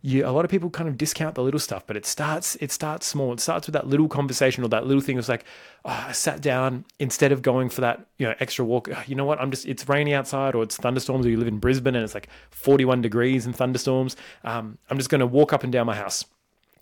you 0.02 0.26
a 0.26 0.32
lot 0.32 0.46
of 0.46 0.52
people 0.52 0.70
kind 0.70 0.88
of 0.88 0.98
discount 0.98 1.36
the 1.36 1.44
little 1.44 1.60
stuff, 1.60 1.86
but 1.86 1.98
it 1.98 2.06
starts 2.06 2.56
it 2.58 2.72
starts 2.72 3.06
small. 3.06 3.34
It 3.34 3.40
starts 3.40 3.68
with 3.68 3.74
that 3.74 3.88
little 3.88 4.08
conversation 4.08 4.64
or 4.64 4.70
that 4.70 4.86
little 4.86 5.02
thing. 5.02 5.18
It's 5.18 5.30
like, 5.30 5.46
oh, 5.86 6.06
I 6.08 6.12
sat 6.12 6.42
down 6.42 6.86
instead 7.00 7.32
of 7.32 7.42
going 7.42 7.70
for 7.70 7.82
that 7.82 8.06
you 8.18 8.28
know 8.28 8.36
extra 8.40 8.64
walk. 8.66 8.90
You 9.08 9.16
know 9.16 9.26
what? 9.26 9.40
I'm 9.42 9.52
just 9.52 9.66
it's 9.66 9.88
rainy 9.90 10.14
outside 10.14 10.56
or 10.56 10.64
it's 10.64 10.78
thunderstorms 10.78 11.26
or 11.26 11.30
you 11.30 11.38
live 11.38 11.48
in 11.48 11.60
Brisbane 11.60 11.96
and 11.96 12.04
it's 12.04 12.14
like 12.14 12.30
41 12.52 13.02
degrees 13.02 13.46
and 13.46 13.56
thunderstorms. 13.56 14.16
Um, 14.44 14.78
I'm 14.90 14.98
just 14.98 15.10
going 15.10 15.20
to 15.20 15.28
walk 15.28 15.54
up 15.54 15.64
and 15.64 15.72
down 15.72 15.86
my 15.86 15.96
house. 15.96 16.26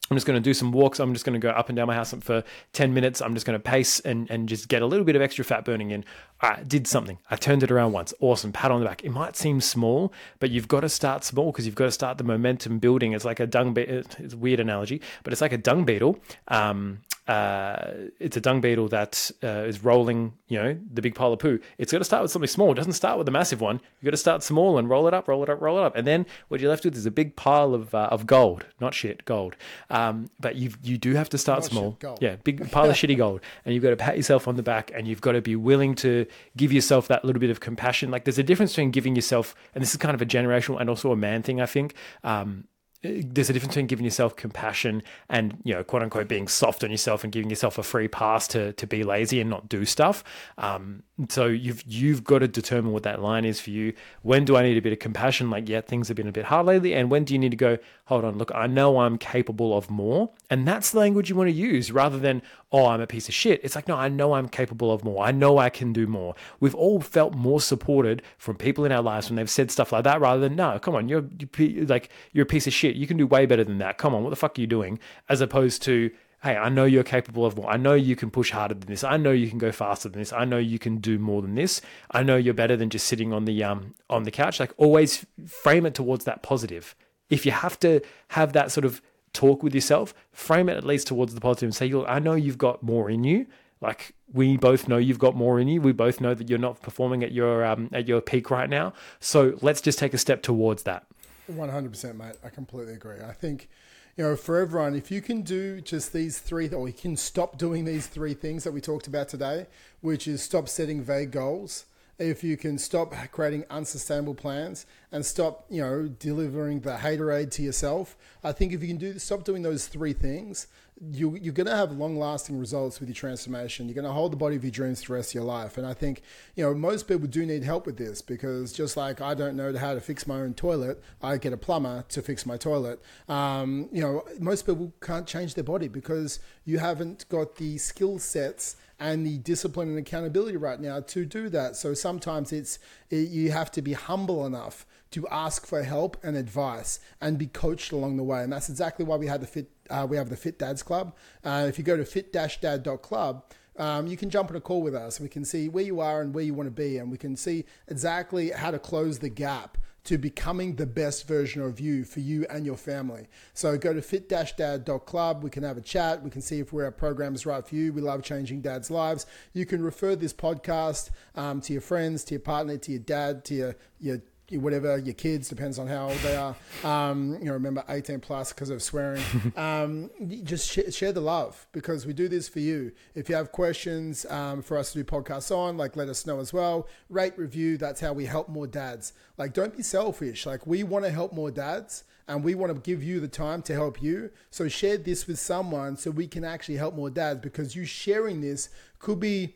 I'm 0.10 0.16
just 0.16 0.26
going 0.26 0.42
to 0.42 0.44
do 0.44 0.54
some 0.54 0.72
walks. 0.72 1.00
I'm 1.00 1.14
just 1.14 1.26
going 1.26 1.40
to 1.40 1.46
go 1.46 1.50
up 1.50 1.70
and 1.70 1.76
down 1.76 1.88
my 1.88 1.96
house 1.96 2.14
for 2.22 2.44
10 2.74 2.94
minutes. 2.94 3.22
I'm 3.22 3.34
just 3.34 3.46
going 3.46 3.60
to 3.60 3.64
pace 3.64 4.00
and, 4.00 4.30
and 4.32 4.48
just 4.48 4.70
get 4.70 4.82
a 4.82 4.86
little 4.86 5.06
bit 5.06 5.16
of 5.16 5.22
extra 5.22 5.44
fat 5.44 5.66
burning 5.66 5.92
in. 5.92 6.06
I 6.40 6.64
did 6.64 6.88
something. 6.88 7.18
I 7.30 7.36
turned 7.36 7.64
it 7.64 7.72
around 7.72 7.92
once. 7.92 8.14
Awesome. 8.20 8.54
Pat 8.54 8.72
on 8.72 8.80
the 8.80 8.86
back. 8.86 9.04
It 9.04 9.10
might 9.10 9.36
seem 9.36 9.60
small, 9.60 10.14
but 10.40 10.50
you've 10.50 10.68
got 10.68 10.82
to 10.82 10.90
start 10.90 11.24
small 11.24 11.52
because 11.52 11.66
you've 11.66 11.76
got 11.76 11.86
to 11.86 11.92
start 11.92 12.18
the 12.18 12.24
momentum 12.24 12.80
building. 12.80 13.12
It's 13.14 13.26
like 13.26 13.40
a 13.40 13.48
dung. 13.48 13.76
It's 13.78 14.34
a 14.34 14.38
weird 14.38 14.60
analogy, 14.60 15.02
but 15.24 15.34
it's 15.34 15.42
like 15.42 15.54
a 15.54 15.58
dung 15.58 15.84
beetle. 15.84 16.20
Um, 16.48 17.02
uh, 17.28 17.94
it's 18.20 18.38
a 18.38 18.42
dung 18.42 18.62
beetle 18.62 18.88
that 18.90 19.30
uh, 19.44 19.66
is 19.66 19.84
rolling, 19.84 20.34
you 20.48 20.58
know, 20.58 20.78
the 20.94 21.02
big 21.02 21.14
pile 21.14 21.34
of 21.34 21.40
poo. 21.40 21.60
It's 21.78 21.92
got 21.92 21.98
to 21.98 22.06
start 22.06 22.22
with 22.22 22.32
something 22.32 22.48
small. 22.48 22.72
It 22.72 22.76
doesn't 22.76 22.94
start 22.94 23.18
with 23.18 23.28
a 23.28 23.32
massive 23.32 23.60
one. 23.60 23.82
You've 24.00 24.06
got 24.06 24.12
to 24.12 24.18
start 24.18 24.44
small 24.44 24.78
and 24.78 24.90
roll 24.90 25.08
it 25.08 25.14
up, 25.14 25.28
roll 25.28 25.44
it 25.44 25.50
up, 25.50 25.62
roll 25.62 25.78
it 25.78 25.84
up, 25.84 25.96
and 25.96 26.08
then 26.08 26.26
what 26.48 26.62
you're 26.62 26.70
left 26.70 26.86
with 26.86 26.96
is 26.96 27.06
a 27.06 27.12
big 27.12 27.36
pile 27.36 27.74
of 27.74 27.94
uh, 27.94 28.08
of 28.12 28.26
gold, 28.26 28.66
not 28.80 28.94
shit, 28.94 29.26
gold. 29.26 29.56
Um, 29.90 30.30
but 30.40 30.56
you 30.56 30.72
you 30.84 30.98
do 30.98 31.16
have 31.16 31.30
to 31.30 31.38
start 31.38 31.60
not 31.60 31.72
small. 31.72 31.98
Shit, 32.02 32.22
yeah, 32.22 32.36
big 32.38 32.72
pile 32.72 32.90
of 32.90 32.96
shitty 32.96 33.18
gold, 33.26 33.42
and 33.66 33.74
you've 33.74 33.84
got 33.84 33.90
to 33.90 33.98
pat 33.98 34.16
yourself 34.16 34.48
on 34.48 34.56
the 34.56 34.64
back, 34.64 34.92
and 34.96 35.08
you've 35.08 35.22
got 35.22 35.34
to 35.34 35.42
be 35.42 35.56
willing 35.56 35.96
to 35.96 36.26
give 36.56 36.72
yourself 36.72 37.08
that 37.10 37.26
little 37.26 37.42
bit 37.42 37.50
of 37.50 37.60
compassion. 37.60 38.10
Like 38.10 38.24
there's 38.24 38.40
a 38.40 38.44
difference 38.44 38.72
between 38.72 38.92
giving 38.92 39.16
yourself, 39.16 39.54
and 39.76 39.82
this 39.82 39.92
is 39.92 39.98
kind 39.98 40.16
of 40.16 40.22
a 40.22 40.26
generational 40.26 40.80
and 40.80 40.90
also 40.90 41.12
a 41.12 41.18
man 41.18 41.44
thing, 41.44 41.60
I 41.60 41.66
think. 41.66 41.94
Um, 42.24 42.66
there's 43.04 43.50
a 43.50 43.54
difference 43.54 43.74
between 43.74 43.88
giving 43.88 44.06
yourself 44.06 44.36
compassion 44.36 45.04
and 45.30 45.58
you 45.64 45.74
know 45.74 45.84
quote 45.84 46.02
unquote 46.02 46.28
being 46.28 46.48
soft 46.48 46.84
on 46.84 46.90
yourself 46.90 47.24
and 47.24 47.32
giving 47.32 47.50
yourself 47.50 47.78
a 47.78 47.84
free 47.84 48.08
pass 48.08 48.48
to 48.48 48.74
to 48.74 48.88
be 48.88 49.04
lazy 49.04 49.40
and 49.40 49.50
not 49.50 49.70
do 49.70 49.86
stuff. 49.86 50.24
Um, 50.58 51.04
so 51.30 51.46
you've 51.46 51.84
you've 51.86 52.24
got 52.24 52.40
to 52.40 52.48
determine 52.48 52.92
what 52.92 53.04
that 53.04 53.22
line 53.22 53.46
is 53.46 53.60
for 53.60 53.70
you. 53.70 53.94
When 54.24 54.46
do 54.46 54.58
i 54.58 54.64
need 54.64 54.78
a 54.78 54.82
bit 54.82 54.94
of 54.94 55.00
compassion? 55.00 55.50
Like 55.50 55.70
yeah 55.70 55.82
things 55.82 56.08
have 56.08 56.18
been 56.18 56.28
a 56.28 56.32
bit 56.32 56.46
hard 56.46 56.66
lately. 56.66 56.96
And 56.96 57.12
when 57.12 57.24
do 57.24 57.34
you 57.34 57.40
need 57.40 57.52
to 57.52 57.58
go 57.58 57.78
hold 58.06 58.24
on 58.24 58.38
look 58.38 58.52
i 58.56 58.68
know 58.68 59.00
i'm 59.00 59.18
capable 59.18 59.78
of 59.78 59.90
more. 59.90 60.32
And 60.50 60.68
that's 60.68 60.92
the 60.92 61.00
language 61.00 61.30
you 61.30 61.36
want 61.36 61.50
to 61.50 61.56
use 61.56 61.92
rather 61.92 62.18
than 62.18 62.42
oh 62.72 62.88
i'm 62.88 63.02
a 63.02 63.08
piece 63.08 63.28
of 63.28 63.34
shit 63.34 63.62
it's 63.64 63.76
like 63.76 63.88
no 63.88 63.96
i 63.96 64.10
know 64.10 64.34
i'm 64.34 64.50
capable 64.50 64.92
of 64.92 65.04
more 65.04 65.24
i 65.24 65.32
know 65.32 65.58
i 65.58 65.70
can 65.70 65.94
do 65.94 66.06
more 66.06 66.36
we've 66.60 66.76
all 66.76 67.00
felt 67.00 67.34
more 67.34 67.62
supported 67.62 68.22
from 68.38 68.56
people 68.56 68.84
in 68.84 68.92
our 68.92 69.02
lives 69.02 69.30
when 69.30 69.38
they've 69.38 69.50
said 69.50 69.72
stuff 69.72 69.92
like 69.92 70.04
that 70.04 70.20
rather 70.20 70.42
than 70.42 70.56
no 70.56 70.78
come 70.80 70.96
on 70.96 71.08
you're, 71.08 71.24
you're 71.58 71.86
like 71.86 72.10
you're 72.34 72.44
a 72.44 72.46
piece 72.46 72.68
of 72.68 72.74
shit 72.74 72.96
you 72.96 73.08
can 73.08 73.18
do 73.18 73.28
way 73.28 73.46
better 73.46 73.64
than 73.64 73.78
that. 73.78 73.98
Come 73.98 74.14
on, 74.14 74.24
what 74.24 74.30
the 74.32 74.36
fuck 74.36 74.58
are 74.58 74.62
you 74.62 74.68
doing? 74.68 75.00
As 75.30 75.42
opposed 75.42 75.82
to, 75.84 76.12
hey, 76.44 76.56
I 76.56 76.70
know 76.70 76.86
you're 76.86 77.04
capable 77.04 77.46
of 77.46 77.56
more. 77.56 77.70
I 77.70 77.78
know 77.78 77.94
you 77.94 78.16
can 78.16 78.30
push 78.30 78.52
harder 78.52 78.76
than 78.76 78.88
this. 78.88 79.04
I 79.04 79.18
know 79.18 79.32
you 79.32 79.50
can 79.50 79.60
go 79.60 79.72
faster 79.72 80.10
than 80.10 80.20
this. 80.20 80.34
I 80.34 80.46
know 80.46 80.58
you 80.58 80.80
can 80.80 80.98
do 80.98 81.18
more 81.20 81.42
than 81.42 81.56
this. 81.56 81.82
I 82.12 82.24
know 82.24 82.36
you're 82.36 82.54
better 82.54 82.76
than 82.76 82.90
just 82.90 83.08
sitting 83.08 83.34
on 83.34 83.46
the 83.46 83.64
um 83.64 83.96
on 84.10 84.24
the 84.24 84.32
couch. 84.32 84.60
Like 84.60 84.74
always 84.78 85.26
frame 85.46 85.86
it 85.86 85.94
towards 85.94 86.26
that 86.26 86.44
positive. 86.44 86.96
If 87.30 87.46
you 87.46 87.52
have 87.52 87.80
to 87.82 88.02
have 88.30 88.54
that 88.54 88.72
sort 88.72 88.86
of 88.86 89.02
talk 89.38 89.64
with 89.64 89.74
yourself, 89.76 90.14
frame 90.32 90.68
it 90.70 90.78
at 90.78 90.84
least 90.84 91.08
towards 91.08 91.34
the 91.34 91.42
positive 91.42 91.68
and 91.68 91.76
say, 91.76 91.90
look, 91.90 92.08
I 92.10 92.20
know 92.20 92.36
you've 92.36 92.58
got 92.58 92.82
more 92.82 93.10
in 93.10 93.24
you. 93.24 93.46
Like 93.80 94.16
we 94.34 94.58
both 94.58 94.88
know 94.88 94.98
you've 94.98 95.20
got 95.28 95.36
more 95.36 95.60
in 95.62 95.68
you. 95.68 95.80
We 95.82 95.94
both 95.94 96.20
know 96.20 96.34
that 96.34 96.50
you're 96.50 96.66
not 96.70 96.82
performing 96.82 97.24
at 97.24 97.32
your 97.32 97.64
um, 97.64 97.90
at 97.94 98.08
your 98.08 98.22
peak 98.22 98.50
right 98.50 98.70
now. 98.70 98.94
So 99.20 99.58
let's 99.62 99.82
just 99.82 100.00
take 100.00 100.14
a 100.16 100.18
step 100.18 100.42
towards 100.42 100.84
that. 100.84 101.06
One 101.46 101.70
hundred 101.70 101.92
percent, 101.92 102.18
mate. 102.18 102.36
I 102.44 102.50
completely 102.50 102.94
agree. 102.94 103.22
I 103.22 103.34
think, 103.34 103.70
you 104.18 104.24
know, 104.24 104.36
for 104.36 104.58
everyone, 104.58 104.96
if 104.96 105.12
you 105.12 105.22
can 105.22 105.44
do 105.44 105.80
just 105.80 106.12
these 106.12 106.40
three, 106.40 106.68
or 106.70 106.88
you 106.88 106.94
can 106.94 107.16
stop 107.16 107.58
doing 107.58 107.86
these 107.86 108.08
three 108.08 108.34
things 108.34 108.64
that 108.64 108.74
we 108.74 108.82
talked 108.82 109.08
about 109.08 109.30
today, 109.30 109.68
which 110.02 110.28
is 110.28 110.42
stop 110.42 110.68
setting 110.68 111.04
vague 111.04 111.32
goals. 111.32 111.86
If 112.20 112.44
you 112.44 112.58
can 112.58 112.78
stop 112.78 113.14
creating 113.32 113.66
unsustainable 113.70 114.34
plans 114.34 114.86
and 115.12 115.26
stop, 115.26 115.66
you 115.70 115.82
know, 115.82 116.08
delivering 116.08 116.80
the 116.80 116.96
haterade 116.96 117.52
to 117.52 117.62
yourself, 117.62 118.18
I 118.44 118.52
think 118.52 118.74
if 118.74 118.82
you 118.82 118.88
can 118.88 118.98
do 118.98 119.20
stop 119.20 119.44
doing 119.44 119.62
those 119.62 119.88
three 119.88 120.14
things, 120.14 120.68
you, 121.12 121.36
you're 121.36 121.54
going 121.54 121.68
to 121.68 121.76
have 121.76 121.92
long 121.92 122.18
lasting 122.18 122.58
results 122.58 123.00
with 123.00 123.08
your 123.08 123.16
transformation. 123.16 123.88
You're 123.88 123.96
going 123.96 124.06
to 124.06 124.12
hold 124.12 124.32
the 124.32 124.38
body 124.38 124.56
of 124.56 124.64
your 124.64 124.72
dreams 124.72 125.04
for 125.04 125.14
the 125.14 125.18
rest 125.18 125.32
of 125.32 125.36
your 125.36 125.44
life. 125.44 125.78
And 125.78 125.86
I 125.86 125.94
think, 125.94 126.24
you 126.56 126.64
know, 126.64 126.74
most 126.74 127.08
people 127.08 127.28
do 127.28 127.46
need 127.46 127.64
help 127.64 127.86
with 127.86 127.98
this 127.98 128.22
because 128.22 128.74
just 128.74 128.98
like 128.98 129.22
I 129.22 129.36
don't 129.36 129.56
know 129.56 129.76
how 129.78 129.94
to 129.94 130.02
fix 130.02 130.26
my 130.26 130.38
own 130.38 130.54
toilet, 130.56 131.02
I 131.22 131.38
get 131.38 131.54
a 131.54 131.58
plumber 131.58 132.04
to 132.10 132.22
fix 132.22 132.46
my 132.46 132.58
toilet. 132.58 133.00
Um, 133.30 133.90
you 133.92 134.02
know, 134.02 134.24
most 134.40 134.66
people 134.66 134.92
can't 135.02 135.28
change 135.28 135.54
their 135.54 135.64
body 135.64 135.88
because 135.88 136.40
you 136.66 136.80
haven't 136.80 137.30
got 137.30 137.58
the 137.58 137.78
skill 137.78 138.18
sets 138.18 138.76
and 139.00 139.26
the 139.26 139.38
discipline 139.38 139.90
and 139.90 139.98
accountability 139.98 140.58
right 140.58 140.80
now 140.80 141.00
to 141.02 141.26
do 141.26 141.50
that. 141.50 141.76
So 141.76 141.94
sometimes 141.94 142.52
it's 142.52 142.80
it, 143.10 143.30
you 143.30 143.52
have 143.52 143.72
to 143.72 143.82
be 143.82 143.94
humble 143.94 144.46
enough 144.46 144.86
to 145.12 145.28
ask 145.30 145.66
for 145.66 145.84
help 145.84 146.18
and 146.24 146.36
advice 146.36 147.00
and 147.22 147.38
be 147.38 147.48
coached 147.48 147.92
along 147.92 148.18
the 148.18 148.24
way. 148.24 148.44
And 148.44 148.52
that's 148.52 148.70
exactly 148.70 149.06
why 149.06 149.16
we 149.16 149.28
had 149.28 149.42
the 149.42 149.48
fit. 149.48 149.70
Uh, 149.90 150.06
we 150.10 150.18
have 150.18 150.30
the 150.30 150.36
Fit 150.36 150.60
Dads 150.60 150.84
Club. 150.84 151.16
Uh, 151.44 151.66
if 151.68 151.78
you 151.78 151.84
go 151.84 151.96
to 151.96 152.04
fit-dad.club, 152.04 153.46
um, 153.78 154.08
you 154.08 154.18
can 154.18 154.30
jump 154.30 154.50
on 154.50 154.58
a 154.58 154.62
call 154.62 154.82
with 154.82 154.94
us. 154.96 155.20
We 155.20 155.30
can 155.30 155.46
see 155.46 155.70
where 155.70 155.84
you 155.84 156.02
are 156.02 156.22
and 156.22 156.34
where 156.34 156.44
you 156.44 156.54
want 156.54 156.68
to 156.68 156.72
be, 156.72 156.98
and 156.98 157.10
we 157.10 157.18
can 157.18 157.38
see 157.38 157.64
exactly 157.88 158.50
how 158.50 158.72
to 158.72 158.80
close 158.80 159.20
the 159.20 159.30
gap 159.30 159.78
to 160.08 160.18
becoming 160.18 160.76
the 160.76 160.86
best 160.86 161.28
version 161.28 161.62
of 161.62 161.82
you 161.82 162.06
for 162.06 162.22
you 162.22 162.46
and 162.50 162.66
your 162.66 162.78
family. 162.78 163.28
So 163.54 163.78
go 163.78 163.94
to 163.94 164.02
fit-dad.club. 164.02 165.44
We 165.44 165.50
can 165.50 165.64
have 165.64 165.76
a 165.76 165.82
chat. 165.82 166.24
We 166.24 166.30
can 166.30 166.42
see 166.42 166.60
if 166.60 166.74
our 166.74 166.92
program 166.92 167.36
is 167.36 167.46
right 167.46 167.66
for 167.68 167.76
you. 167.76 167.92
We 167.92 168.00
love 168.00 168.24
changing 168.24 168.62
dads' 168.62 168.90
lives. 168.90 169.26
You 169.52 169.66
can 169.66 169.84
refer 169.84 170.16
this 170.16 170.34
podcast 170.34 171.10
um, 171.36 171.60
to 171.60 171.74
your 171.74 171.82
friends, 171.82 172.24
to 172.26 172.36
your 172.36 172.40
partner, 172.40 172.78
to 172.78 172.92
your 172.92 173.02
dad, 173.02 173.44
to 173.46 173.54
your, 173.54 173.76
your 174.00 174.22
whatever 174.52 174.98
your 174.98 175.14
kids 175.14 175.50
depends 175.50 175.78
on 175.78 175.88
how 175.88 176.10
old 176.10 176.18
they 176.20 176.36
are. 176.36 176.56
Um, 176.84 177.38
you 177.40 177.46
know, 177.46 177.54
remember 177.54 177.84
eighteen 177.90 178.20
plus 178.20 178.54
because 178.54 178.70
of 178.70 178.82
swearing. 178.82 179.24
um, 179.56 180.10
just 180.44 180.70
sh- 180.70 180.94
share 180.94 181.12
the 181.12 181.22
love 181.22 181.68
because 181.72 182.06
we 182.06 182.14
do 182.14 182.28
this 182.28 182.48
for 182.48 182.60
you. 182.60 182.92
If 183.16 183.30
you 183.30 183.36
have 183.36 183.52
questions 183.52 184.26
um, 184.30 184.62
for 184.62 184.78
us 184.78 184.94
to 184.94 185.00
do 185.00 185.04
podcasts 185.04 185.56
on, 185.56 185.78
like 185.78 185.96
let 185.96 186.08
us 186.08 186.26
know 186.26 186.40
as 186.40 186.54
well. 186.54 186.88
Rate, 187.10 187.38
review. 187.38 187.78
That's 187.78 188.00
how 188.00 188.14
we 188.14 188.26
help 188.26 188.50
more 188.50 188.68
dads. 188.68 189.14
Like, 189.38 189.54
don't 189.54 189.76
be 189.76 189.84
selfish. 189.84 190.46
Like, 190.46 190.66
we 190.66 190.84
want 190.84 191.06
to 191.06 191.12
help 191.12 191.34
more 191.34 191.52
dads. 191.52 192.04
And 192.30 192.44
we 192.44 192.56
want 192.56 192.76
to 192.76 192.82
give 192.82 193.02
you 193.02 193.22
the 193.22 193.30
time 193.30 193.62
to 193.64 193.74
help 193.74 194.02
you. 194.02 194.32
So, 194.50 194.68
share 194.68 194.98
this 194.98 195.28
with 195.28 195.40
someone 195.40 195.96
so 195.96 196.12
we 196.12 196.28
can 196.28 196.44
actually 196.44 196.76
help 196.76 196.94
more 196.94 197.10
dads 197.10 197.40
because 197.40 197.74
you 197.74 197.86
sharing 197.86 198.42
this 198.42 198.70
could 199.00 199.22
be 199.22 199.56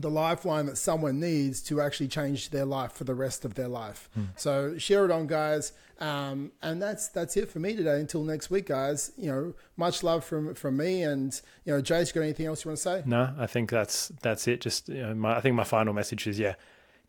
the 0.00 0.10
lifeline 0.10 0.66
that 0.66 0.76
someone 0.76 1.20
needs 1.20 1.62
to 1.62 1.80
actually 1.80 2.08
change 2.08 2.50
their 2.50 2.64
life 2.64 2.92
for 2.92 3.04
the 3.04 3.14
rest 3.14 3.44
of 3.44 3.54
their 3.54 3.68
life. 3.68 4.08
Hmm. 4.14 4.24
So 4.36 4.78
share 4.78 5.04
it 5.04 5.10
on, 5.10 5.26
guys. 5.26 5.72
Um, 6.00 6.52
and 6.62 6.80
that's 6.80 7.08
that's 7.08 7.36
it 7.36 7.50
for 7.50 7.58
me 7.58 7.74
today. 7.74 8.00
Until 8.00 8.22
next 8.22 8.50
week, 8.50 8.66
guys. 8.66 9.12
You 9.16 9.30
know, 9.30 9.54
much 9.76 10.02
love 10.02 10.24
from 10.24 10.54
from 10.54 10.76
me. 10.76 11.02
And 11.02 11.40
you 11.64 11.74
know, 11.74 11.82
Jace, 11.82 12.14
got 12.14 12.22
anything 12.22 12.46
else 12.46 12.64
you 12.64 12.70
want 12.70 12.78
to 12.78 12.82
say? 12.82 13.02
No, 13.04 13.34
I 13.38 13.46
think 13.46 13.70
that's 13.70 14.12
that's 14.22 14.46
it. 14.46 14.60
Just 14.60 14.88
you 14.88 15.02
know, 15.02 15.14
my, 15.14 15.36
I 15.36 15.40
think 15.40 15.56
my 15.56 15.64
final 15.64 15.92
message 15.92 16.26
is 16.26 16.38
yeah, 16.38 16.54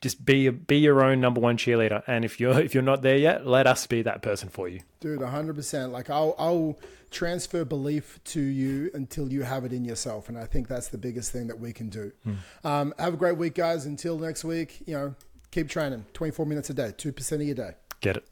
just 0.02 0.24
be 0.26 0.50
be 0.50 0.78
your 0.78 1.04
own 1.04 1.20
number 1.20 1.42
one 1.42 1.58
cheerleader. 1.58 2.04
And 2.08 2.24
if 2.24 2.40
you're 2.40 2.60
if 2.60 2.74
you're 2.74 2.84
not 2.84 3.02
there 3.02 3.18
yet, 3.18 3.46
let 3.46 3.68
us 3.68 3.86
be 3.88 4.02
that 4.04 4.22
person 4.22 4.50
for 4.50 4.68
you, 4.68 4.82
dude. 5.00 5.22
hundred 5.22 5.56
percent. 5.56 5.92
Like 5.92 6.10
I'll 6.10 6.36
I'll 6.38 6.80
transfer 7.12 7.66
belief 7.66 8.20
to 8.24 8.40
you 8.40 8.92
until 8.94 9.32
you 9.32 9.44
have 9.44 9.66
it 9.66 9.74
in 9.74 9.84
yourself, 9.84 10.30
and 10.30 10.38
I 10.38 10.46
think 10.46 10.68
that's 10.68 10.90
the 10.90 10.98
biggest 10.98 11.32
thing 11.32 11.48
that 11.48 11.60
we 11.60 11.74
can 11.74 11.90
do. 11.90 12.12
Hmm. 12.24 12.34
Um, 12.64 12.94
have 13.00 13.14
a 13.14 13.18
great 13.18 13.38
week, 13.38 13.56
guys. 13.56 13.86
Until 13.86 14.18
next 14.18 14.44
week, 14.44 14.82
you 14.86 14.94
know, 14.94 15.16
keep 15.52 15.70
training. 15.70 16.06
Twenty 16.14 16.32
four 16.32 16.46
minutes 16.46 16.70
a 16.70 16.74
day, 16.74 16.94
two 16.96 17.12
percent 17.12 17.42
of 17.42 17.48
your 17.48 17.56
day. 17.56 17.72
Get 18.02 18.18
it. 18.18 18.26